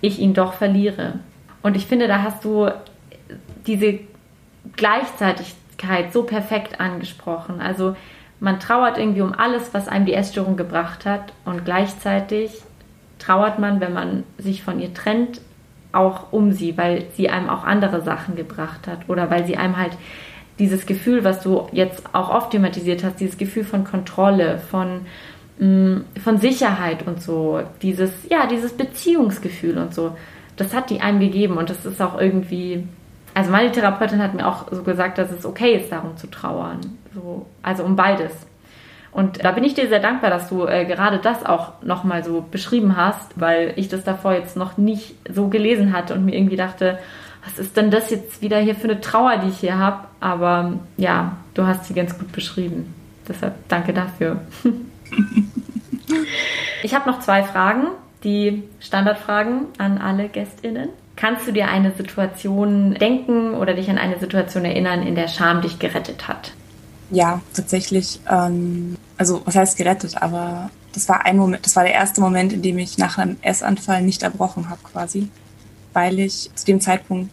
ich 0.00 0.18
ihn 0.18 0.34
doch 0.34 0.52
verliere. 0.54 1.20
Und 1.62 1.76
ich 1.76 1.86
finde, 1.86 2.08
da 2.08 2.22
hast 2.22 2.44
du 2.44 2.68
diese 3.66 4.00
Gleichzeitigkeit 4.76 6.12
so 6.12 6.24
perfekt 6.24 6.80
angesprochen. 6.80 7.60
Also 7.60 7.96
man 8.40 8.60
trauert 8.60 8.98
irgendwie 8.98 9.22
um 9.22 9.32
alles, 9.32 9.72
was 9.72 9.88
einem 9.88 10.04
die 10.04 10.14
Essstörung 10.14 10.56
gebracht 10.56 11.06
hat 11.06 11.32
und 11.44 11.64
gleichzeitig 11.64 12.62
trauert 13.18 13.58
man, 13.60 13.80
wenn 13.80 13.92
man 13.92 14.24
sich 14.36 14.62
von 14.64 14.80
ihr 14.80 14.92
trennt, 14.92 15.40
auch 15.92 16.32
um 16.32 16.52
sie, 16.52 16.76
weil 16.76 17.06
sie 17.16 17.28
einem 17.28 17.48
auch 17.48 17.64
andere 17.64 18.02
Sachen 18.02 18.36
gebracht 18.36 18.86
hat 18.86 19.08
oder 19.08 19.30
weil 19.30 19.46
sie 19.46 19.56
einem 19.56 19.76
halt 19.76 19.92
dieses 20.58 20.86
Gefühl, 20.86 21.24
was 21.24 21.42
du 21.42 21.68
jetzt 21.72 22.14
auch 22.14 22.30
oft 22.30 22.50
thematisiert 22.50 23.04
hast, 23.04 23.20
dieses 23.20 23.38
Gefühl 23.38 23.64
von 23.64 23.84
Kontrolle, 23.84 24.58
von, 24.58 25.02
mm, 25.58 26.02
von 26.22 26.38
Sicherheit 26.38 27.06
und 27.06 27.22
so, 27.22 27.62
dieses, 27.82 28.12
ja, 28.28 28.46
dieses 28.46 28.72
Beziehungsgefühl 28.72 29.78
und 29.78 29.94
so, 29.94 30.16
das 30.56 30.74
hat 30.74 30.90
die 30.90 31.00
einem 31.00 31.20
gegeben 31.20 31.56
und 31.56 31.70
das 31.70 31.84
ist 31.86 32.00
auch 32.00 32.20
irgendwie 32.20 32.86
also 33.34 33.50
meine 33.50 33.72
Therapeutin 33.72 34.22
hat 34.22 34.34
mir 34.34 34.46
auch 34.46 34.66
so 34.70 34.82
gesagt, 34.82 35.18
dass 35.18 35.30
es 35.30 35.46
okay 35.46 35.76
ist, 35.76 35.90
darum 35.90 36.16
zu 36.16 36.26
trauern. 36.26 36.80
So, 37.14 37.46
also 37.62 37.84
um 37.84 37.96
beides. 37.96 38.32
Und 39.12 39.44
da 39.44 39.52
bin 39.52 39.62
ich 39.62 39.74
dir 39.74 39.88
sehr 39.88 40.00
dankbar, 40.00 40.30
dass 40.30 40.48
du 40.48 40.66
äh, 40.66 40.86
gerade 40.86 41.18
das 41.18 41.44
auch 41.44 41.82
nochmal 41.82 42.24
so 42.24 42.42
beschrieben 42.50 42.96
hast, 42.96 43.38
weil 43.38 43.74
ich 43.76 43.88
das 43.88 44.04
davor 44.04 44.32
jetzt 44.32 44.56
noch 44.56 44.78
nicht 44.78 45.14
so 45.30 45.48
gelesen 45.48 45.92
hatte 45.92 46.14
und 46.14 46.24
mir 46.24 46.34
irgendwie 46.34 46.56
dachte, 46.56 46.98
was 47.44 47.58
ist 47.58 47.76
denn 47.76 47.90
das 47.90 48.10
jetzt 48.10 48.40
wieder 48.40 48.58
hier 48.58 48.74
für 48.74 48.84
eine 48.84 49.00
Trauer, 49.00 49.36
die 49.38 49.48
ich 49.48 49.58
hier 49.58 49.78
habe? 49.78 50.06
Aber 50.20 50.74
ja, 50.96 51.36
du 51.54 51.66
hast 51.66 51.84
sie 51.84 51.94
ganz 51.94 52.18
gut 52.18 52.32
beschrieben. 52.32 52.94
Deshalb 53.28 53.54
danke 53.68 53.92
dafür. 53.92 54.40
ich 56.82 56.94
habe 56.94 57.10
noch 57.10 57.20
zwei 57.20 57.42
Fragen, 57.42 57.88
die 58.24 58.62
Standardfragen 58.80 59.66
an 59.76 59.98
alle 59.98 60.28
GästInnen. 60.28 60.88
Kannst 61.16 61.46
du 61.46 61.52
dir 61.52 61.68
eine 61.68 61.92
Situation 61.92 62.94
denken 62.94 63.54
oder 63.54 63.74
dich 63.74 63.90
an 63.90 63.98
eine 63.98 64.18
Situation 64.18 64.64
erinnern, 64.64 65.02
in 65.02 65.14
der 65.14 65.28
Scham 65.28 65.60
dich 65.60 65.78
gerettet 65.78 66.28
hat? 66.28 66.52
Ja, 67.12 67.42
tatsächlich. 67.52 68.20
Ähm, 68.28 68.96
also 69.18 69.42
was 69.44 69.54
heißt 69.54 69.76
gerettet? 69.76 70.20
Aber 70.20 70.70
das 70.94 71.08
war 71.08 71.24
ein 71.26 71.36
Moment, 71.36 71.64
das 71.64 71.76
war 71.76 71.84
der 71.84 71.92
erste 71.92 72.20
Moment, 72.20 72.52
in 72.52 72.62
dem 72.62 72.78
ich 72.78 72.98
nach 72.98 73.18
einem 73.18 73.36
Essanfall 73.42 74.02
nicht 74.02 74.22
erbrochen 74.22 74.70
habe, 74.70 74.80
quasi, 74.82 75.28
weil 75.92 76.18
ich 76.18 76.50
zu 76.54 76.64
dem 76.64 76.80
Zeitpunkt, 76.80 77.32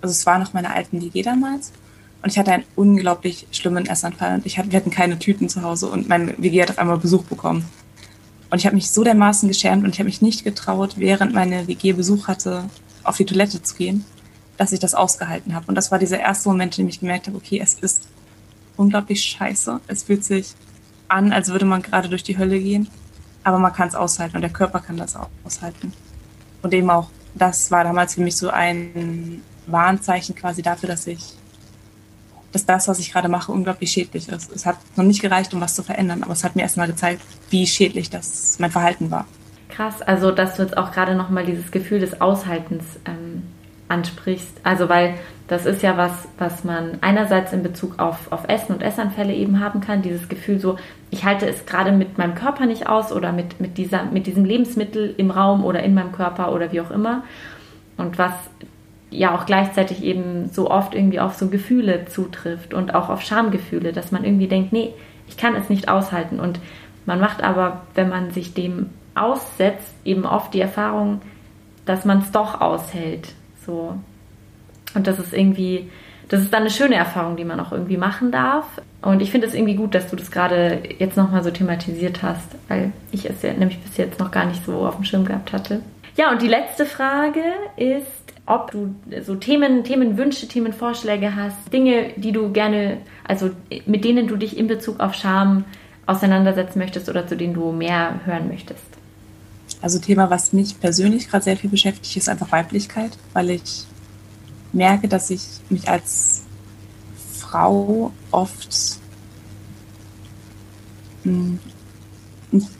also 0.00 0.12
es 0.12 0.26
war 0.26 0.38
noch 0.38 0.54
meine 0.54 0.72
alten 0.72 1.02
WG 1.02 1.22
damals, 1.22 1.72
und 2.22 2.30
ich 2.30 2.38
hatte 2.38 2.52
einen 2.52 2.64
unglaublich 2.76 3.46
schlimmen 3.50 3.86
Essanfall 3.86 4.34
und 4.34 4.46
ich 4.46 4.58
hatte, 4.58 4.70
wir 4.72 4.78
hatten 4.78 4.90
keine 4.90 5.18
Tüten 5.18 5.48
zu 5.48 5.62
Hause 5.62 5.86
und 5.88 6.08
mein 6.08 6.34
WG 6.42 6.62
hat 6.62 6.70
auf 6.70 6.78
einmal 6.78 6.98
Besuch 6.98 7.24
bekommen. 7.24 7.64
Und 8.50 8.58
ich 8.58 8.66
habe 8.66 8.74
mich 8.74 8.90
so 8.90 9.04
dermaßen 9.04 9.48
geschämt 9.48 9.84
und 9.84 9.90
ich 9.90 10.00
habe 10.00 10.08
mich 10.08 10.20
nicht 10.20 10.44
getraut, 10.44 10.94
während 10.96 11.32
meine 11.32 11.66
WG 11.66 11.92
Besuch 11.92 12.28
hatte, 12.28 12.64
auf 13.04 13.16
die 13.16 13.24
Toilette 13.24 13.62
zu 13.62 13.74
gehen, 13.74 14.04
dass 14.58 14.72
ich 14.72 14.80
das 14.80 14.94
ausgehalten 14.94 15.54
habe. 15.54 15.66
Und 15.68 15.76
das 15.76 15.90
war 15.90 15.98
dieser 15.98 16.20
erste 16.20 16.48
Moment, 16.48 16.78
in 16.78 16.84
dem 16.84 16.90
ich 16.90 17.00
gemerkt 17.00 17.26
habe, 17.26 17.36
okay, 17.36 17.60
es 17.62 17.74
ist 17.74 18.02
unglaublich 18.80 19.22
scheiße. 19.22 19.80
Es 19.86 20.04
fühlt 20.04 20.24
sich 20.24 20.54
an, 21.08 21.32
als 21.32 21.48
würde 21.48 21.66
man 21.66 21.82
gerade 21.82 22.08
durch 22.08 22.22
die 22.22 22.38
Hölle 22.38 22.58
gehen. 22.58 22.88
Aber 23.44 23.58
man 23.58 23.72
kann 23.72 23.88
es 23.88 23.94
aushalten 23.94 24.36
und 24.36 24.42
der 24.42 24.50
Körper 24.50 24.80
kann 24.80 24.96
das 24.96 25.16
auch 25.16 25.28
aushalten. 25.44 25.92
Und 26.62 26.74
eben 26.74 26.90
auch, 26.90 27.10
das 27.34 27.70
war 27.70 27.84
damals 27.84 28.14
für 28.14 28.22
mich 28.22 28.36
so 28.36 28.50
ein 28.50 29.42
Warnzeichen 29.66 30.34
quasi 30.34 30.62
dafür, 30.62 30.88
dass 30.88 31.06
ich 31.06 31.34
dass 32.52 32.66
das, 32.66 32.88
was 32.88 32.98
ich 32.98 33.12
gerade 33.12 33.28
mache, 33.28 33.52
unglaublich 33.52 33.92
schädlich 33.92 34.28
ist. 34.28 34.50
Es 34.50 34.66
hat 34.66 34.76
noch 34.96 35.04
nicht 35.04 35.22
gereicht, 35.22 35.54
um 35.54 35.60
was 35.60 35.76
zu 35.76 35.84
verändern, 35.84 36.24
aber 36.24 36.32
es 36.32 36.42
hat 36.42 36.56
mir 36.56 36.62
erstmal 36.62 36.88
gezeigt, 36.88 37.22
wie 37.48 37.64
schädlich 37.64 38.10
das 38.10 38.58
mein 38.58 38.72
Verhalten 38.72 39.12
war. 39.12 39.26
Krass, 39.68 40.02
also 40.02 40.32
dass 40.32 40.56
du 40.56 40.62
jetzt 40.62 40.76
auch 40.76 40.90
gerade 40.90 41.14
nochmal 41.14 41.46
dieses 41.46 41.70
Gefühl 41.70 42.00
des 42.00 42.20
Aushaltens 42.20 42.82
ähm, 43.04 43.44
ansprichst. 43.90 44.60
Also 44.64 44.88
weil 44.88 45.14
das 45.50 45.66
ist 45.66 45.82
ja 45.82 45.96
was, 45.96 46.12
was 46.38 46.62
man 46.62 46.98
einerseits 47.00 47.52
in 47.52 47.64
Bezug 47.64 47.98
auf, 47.98 48.30
auf 48.30 48.48
Essen 48.48 48.72
und 48.72 48.82
Essanfälle 48.82 49.34
eben 49.34 49.58
haben 49.58 49.80
kann, 49.80 50.00
dieses 50.00 50.28
Gefühl 50.28 50.60
so, 50.60 50.76
ich 51.10 51.24
halte 51.24 51.46
es 51.48 51.66
gerade 51.66 51.90
mit 51.90 52.18
meinem 52.18 52.36
Körper 52.36 52.66
nicht 52.66 52.88
aus 52.88 53.12
oder 53.12 53.32
mit, 53.32 53.60
mit, 53.60 53.76
dieser, 53.76 54.04
mit 54.04 54.28
diesem 54.28 54.44
Lebensmittel 54.44 55.12
im 55.16 55.32
Raum 55.32 55.64
oder 55.64 55.82
in 55.82 55.92
meinem 55.92 56.12
Körper 56.12 56.52
oder 56.52 56.70
wie 56.70 56.80
auch 56.80 56.92
immer. 56.92 57.24
Und 57.96 58.16
was 58.16 58.32
ja 59.10 59.34
auch 59.34 59.44
gleichzeitig 59.44 60.04
eben 60.04 60.48
so 60.50 60.70
oft 60.70 60.94
irgendwie 60.94 61.18
auf 61.18 61.34
so 61.34 61.48
Gefühle 61.48 62.06
zutrifft 62.06 62.72
und 62.72 62.94
auch 62.94 63.08
auf 63.08 63.22
Schamgefühle, 63.22 63.92
dass 63.92 64.12
man 64.12 64.24
irgendwie 64.24 64.46
denkt, 64.46 64.72
nee, 64.72 64.94
ich 65.26 65.36
kann 65.36 65.56
es 65.56 65.68
nicht 65.68 65.88
aushalten. 65.88 66.38
Und 66.38 66.60
man 67.06 67.18
macht 67.18 67.42
aber, 67.42 67.82
wenn 67.96 68.08
man 68.08 68.30
sich 68.30 68.54
dem 68.54 68.90
aussetzt, 69.16 69.94
eben 70.04 70.26
oft 70.26 70.54
die 70.54 70.60
Erfahrung, 70.60 71.20
dass 71.86 72.04
man 72.04 72.18
es 72.18 72.30
doch 72.30 72.60
aushält. 72.60 73.34
So. 73.70 73.94
Und 74.94 75.06
das 75.06 75.18
ist 75.20 75.32
irgendwie, 75.32 75.88
das 76.28 76.40
ist 76.40 76.52
dann 76.52 76.62
eine 76.62 76.70
schöne 76.70 76.96
Erfahrung, 76.96 77.36
die 77.36 77.44
man 77.44 77.60
auch 77.60 77.70
irgendwie 77.70 77.96
machen 77.96 78.32
darf. 78.32 78.66
Und 79.02 79.22
ich 79.22 79.30
finde 79.30 79.46
es 79.46 79.54
irgendwie 79.54 79.76
gut, 79.76 79.94
dass 79.94 80.10
du 80.10 80.16
das 80.16 80.30
gerade 80.30 80.82
jetzt 80.98 81.16
nochmal 81.16 81.44
so 81.44 81.50
thematisiert 81.50 82.22
hast, 82.22 82.56
weil 82.68 82.92
ich 83.12 83.28
es 83.30 83.42
ja 83.42 83.52
nämlich 83.52 83.78
bis 83.78 83.96
jetzt 83.96 84.18
noch 84.18 84.32
gar 84.32 84.46
nicht 84.46 84.64
so 84.64 84.86
auf 84.86 84.96
dem 84.96 85.04
Schirm 85.04 85.24
gehabt 85.24 85.52
hatte. 85.52 85.80
Ja, 86.16 86.30
und 86.32 86.42
die 86.42 86.48
letzte 86.48 86.84
Frage 86.84 87.42
ist, 87.76 88.06
ob 88.46 88.72
du 88.72 88.94
so 89.22 89.36
Themen, 89.36 89.84
Themenwünsche, 89.84 90.48
Themenvorschläge 90.48 91.36
hast, 91.36 91.72
Dinge, 91.72 92.10
die 92.16 92.32
du 92.32 92.50
gerne, 92.50 92.98
also 93.26 93.50
mit 93.86 94.04
denen 94.04 94.26
du 94.26 94.36
dich 94.36 94.58
in 94.58 94.66
Bezug 94.66 94.98
auf 94.98 95.14
Scham 95.14 95.64
auseinandersetzen 96.06 96.80
möchtest 96.80 97.08
oder 97.08 97.28
zu 97.28 97.36
denen 97.36 97.54
du 97.54 97.70
mehr 97.70 98.20
hören 98.24 98.48
möchtest. 98.48 98.99
Also 99.82 99.98
Thema, 99.98 100.30
was 100.30 100.52
mich 100.52 100.78
persönlich 100.78 101.28
gerade 101.28 101.44
sehr 101.44 101.56
viel 101.56 101.70
beschäftigt, 101.70 102.16
ist 102.16 102.28
einfach 102.28 102.52
Weiblichkeit, 102.52 103.16
weil 103.32 103.50
ich 103.50 103.86
merke, 104.72 105.08
dass 105.08 105.30
ich 105.30 105.42
mich 105.68 105.88
als 105.88 106.42
Frau 107.38 108.12
oft 108.30 108.98
hm, 111.22 111.58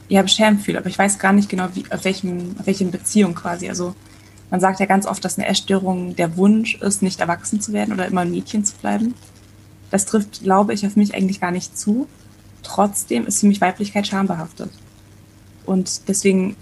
ja, 0.09 0.21
beschämt 0.21 0.61
fühle, 0.61 0.79
aber 0.79 0.89
ich 0.89 0.97
weiß 0.97 1.19
gar 1.19 1.33
nicht 1.33 1.49
genau, 1.49 1.67
wie, 1.73 1.85
auf, 1.91 2.03
welchem, 2.03 2.55
auf 2.59 2.65
welchen 2.65 2.91
Beziehung 2.91 3.35
quasi. 3.35 3.69
Also 3.69 3.95
man 4.49 4.59
sagt 4.59 4.79
ja 4.79 4.85
ganz 4.85 5.05
oft, 5.05 5.23
dass 5.23 5.37
eine 5.37 5.47
Essstörung 5.47 6.15
der 6.15 6.35
Wunsch 6.37 6.75
ist, 6.75 7.01
nicht 7.01 7.21
erwachsen 7.21 7.61
zu 7.61 7.71
werden 7.71 7.93
oder 7.93 8.05
immer 8.05 8.21
ein 8.21 8.31
Mädchen 8.31 8.65
zu 8.65 8.75
bleiben. 8.75 9.15
Das 9.89 10.05
trifft, 10.05 10.43
glaube 10.43 10.73
ich, 10.73 10.85
auf 10.85 10.95
mich 10.95 11.15
eigentlich 11.15 11.39
gar 11.39 11.51
nicht 11.51 11.77
zu. 11.77 12.07
Trotzdem 12.63 13.25
ist 13.25 13.39
für 13.39 13.47
mich 13.47 13.61
Weiblichkeit 13.61 14.07
schambehaftet. 14.07 14.69
Und 15.65 16.07
deswegen, 16.07 16.55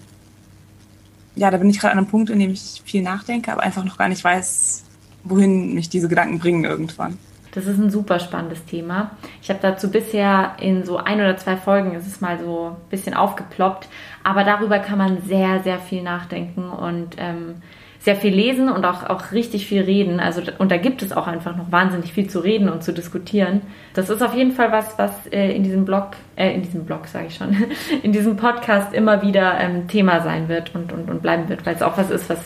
ja, 1.39 1.49
da 1.49 1.57
bin 1.57 1.69
ich 1.69 1.79
gerade 1.79 1.93
an 1.93 1.99
einem 1.99 2.07
Punkt, 2.07 2.29
in 2.29 2.39
dem 2.39 2.51
ich 2.51 2.81
viel 2.83 3.01
nachdenke, 3.01 3.51
aber 3.51 3.63
einfach 3.63 3.85
noch 3.85 3.97
gar 3.97 4.09
nicht 4.09 4.23
weiß, 4.23 4.83
wohin 5.23 5.73
mich 5.73 5.89
diese 5.89 6.09
Gedanken 6.09 6.39
bringen 6.39 6.65
irgendwann. 6.65 7.17
Das 7.51 7.65
ist 7.65 7.79
ein 7.79 7.89
super 7.89 8.19
spannendes 8.19 8.63
Thema. 8.65 9.11
Ich 9.41 9.49
habe 9.49 9.59
dazu 9.61 9.89
bisher 9.89 10.57
in 10.59 10.83
so 10.85 10.97
ein 10.97 11.19
oder 11.19 11.37
zwei 11.37 11.57
Folgen 11.57 11.95
ist 11.95 12.05
es 12.05 12.21
mal 12.21 12.39
so 12.39 12.75
ein 12.75 12.89
bisschen 12.89 13.13
aufgeploppt, 13.13 13.87
aber 14.23 14.43
darüber 14.43 14.79
kann 14.79 14.97
man 14.97 15.21
sehr, 15.23 15.63
sehr 15.63 15.79
viel 15.79 16.03
nachdenken 16.03 16.69
und 16.69 17.15
ähm, 17.17 17.55
sehr 17.99 18.15
viel 18.15 18.34
lesen 18.34 18.69
und 18.69 18.85
auch, 18.85 19.09
auch 19.09 19.31
richtig 19.34 19.67
viel 19.67 19.81
reden. 19.81 20.19
Also, 20.19 20.41
und 20.57 20.71
da 20.71 20.77
gibt 20.77 21.01
es 21.01 21.11
auch 21.11 21.27
einfach 21.27 21.57
noch 21.57 21.71
wahnsinnig 21.71 22.13
viel 22.13 22.30
zu 22.30 22.39
reden 22.39 22.69
und 22.69 22.81
zu 22.81 22.93
diskutieren. 22.93 23.61
Das 23.93 24.09
ist 24.09 24.21
auf 24.21 24.34
jeden 24.34 24.53
Fall 24.53 24.71
was, 24.71 24.97
was 24.97 25.11
äh, 25.27 25.51
in 25.51 25.63
diesem 25.63 25.84
Blog, 25.84 26.11
äh, 26.38 26.53
in 26.53 26.61
diesem 26.61 26.85
Blog 26.85 27.07
sage 27.07 27.27
ich 27.27 27.35
schon, 27.35 27.55
in 28.03 28.13
diesem 28.13 28.38
Podcast 28.38 28.93
immer 28.93 29.21
wieder 29.21 29.59
ähm, 29.59 29.88
Thema 29.88 30.21
sein 30.21 30.47
wird 30.47 30.73
und, 30.76 30.93
und, 30.93 31.09
und 31.09 31.21
bleiben 31.21 31.49
wird, 31.49 31.65
weil 31.65 31.76
es 31.76 31.81
auch 31.81 31.97
was 31.97 32.09
ist, 32.09 32.30
was, 32.30 32.39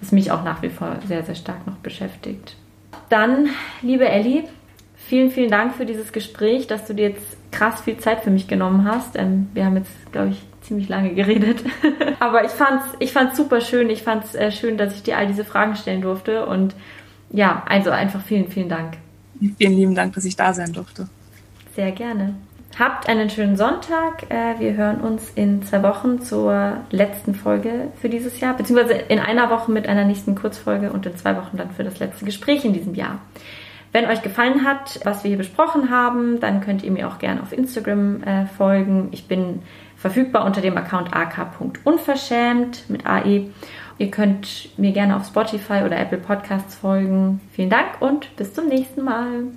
was 0.00 0.12
mich 0.12 0.30
auch 0.30 0.44
nach 0.44 0.62
wie 0.62 0.70
vor 0.70 0.96
sehr, 1.06 1.24
sehr 1.24 1.34
stark 1.34 1.66
noch 1.66 1.76
beschäftigt. 1.76 2.56
Dann, 3.08 3.48
liebe 3.82 4.08
Ellie, 4.08 4.44
vielen, 4.94 5.32
vielen 5.32 5.50
Dank 5.50 5.74
für 5.74 5.86
dieses 5.86 6.12
Gespräch, 6.12 6.68
dass 6.68 6.86
du 6.86 6.94
dir 6.94 7.08
jetzt 7.08 7.36
krass 7.50 7.80
viel 7.80 7.96
Zeit 7.96 8.20
für 8.20 8.30
mich 8.30 8.46
genommen 8.46 8.84
hast. 8.84 9.18
Ähm, 9.18 9.48
wir 9.54 9.64
haben 9.64 9.76
jetzt, 9.76 10.12
glaube 10.12 10.28
ich, 10.28 10.42
ziemlich 10.70 10.88
lange 10.88 11.14
geredet. 11.14 11.64
Aber 12.20 12.44
ich 12.44 12.52
fand's, 12.52 12.84
ich 13.00 13.12
fand's 13.12 13.36
super 13.36 13.60
schön. 13.60 13.90
Ich 13.90 14.04
fand's 14.04 14.36
äh, 14.36 14.52
schön, 14.52 14.78
dass 14.78 14.94
ich 14.94 15.02
dir 15.02 15.18
all 15.18 15.26
diese 15.26 15.44
Fragen 15.44 15.74
stellen 15.74 16.00
durfte. 16.00 16.46
Und 16.46 16.76
ja, 17.32 17.64
also 17.68 17.90
einfach 17.90 18.22
vielen, 18.22 18.48
vielen 18.48 18.68
Dank. 18.68 18.98
Vielen 19.58 19.72
lieben 19.72 19.94
Dank, 19.96 20.14
dass 20.14 20.24
ich 20.24 20.36
da 20.36 20.52
sein 20.52 20.72
durfte. 20.72 21.08
Sehr 21.74 21.90
gerne. 21.90 22.36
Habt 22.78 23.08
einen 23.08 23.30
schönen 23.30 23.56
Sonntag. 23.56 24.30
Äh, 24.30 24.60
wir 24.60 24.74
hören 24.74 25.00
uns 25.00 25.32
in 25.34 25.64
zwei 25.64 25.82
Wochen 25.82 26.20
zur 26.20 26.76
letzten 26.90 27.34
Folge 27.34 27.88
für 28.00 28.08
dieses 28.08 28.38
Jahr, 28.38 28.56
beziehungsweise 28.56 28.92
in 28.92 29.18
einer 29.18 29.50
Woche 29.50 29.72
mit 29.72 29.88
einer 29.88 30.04
nächsten 30.04 30.36
Kurzfolge 30.36 30.92
und 30.92 31.04
in 31.04 31.16
zwei 31.16 31.36
Wochen 31.36 31.56
dann 31.56 31.72
für 31.72 31.82
das 31.82 31.98
letzte 31.98 32.24
Gespräch 32.24 32.64
in 32.64 32.74
diesem 32.74 32.94
Jahr. 32.94 33.18
Wenn 33.90 34.06
euch 34.06 34.22
gefallen 34.22 34.64
hat, 34.64 35.00
was 35.02 35.24
wir 35.24 35.30
hier 35.30 35.38
besprochen 35.38 35.90
haben, 35.90 36.38
dann 36.38 36.60
könnt 36.60 36.84
ihr 36.84 36.92
mir 36.92 37.08
auch 37.08 37.18
gerne 37.18 37.42
auf 37.42 37.52
Instagram 37.52 38.22
äh, 38.22 38.46
folgen. 38.46 39.08
Ich 39.10 39.26
bin 39.26 39.62
verfügbar 40.00 40.46
unter 40.46 40.62
dem 40.62 40.76
Account 40.76 41.14
ak.unverschämt 41.14 42.88
mit 42.88 43.06
AE. 43.06 43.50
Ihr 43.98 44.10
könnt 44.10 44.70
mir 44.78 44.92
gerne 44.92 45.14
auf 45.14 45.26
Spotify 45.26 45.82
oder 45.84 45.98
Apple 45.98 46.18
Podcasts 46.18 46.74
folgen. 46.74 47.40
Vielen 47.52 47.68
Dank 47.68 48.00
und 48.00 48.34
bis 48.36 48.54
zum 48.54 48.66
nächsten 48.66 49.04
Mal. 49.04 49.52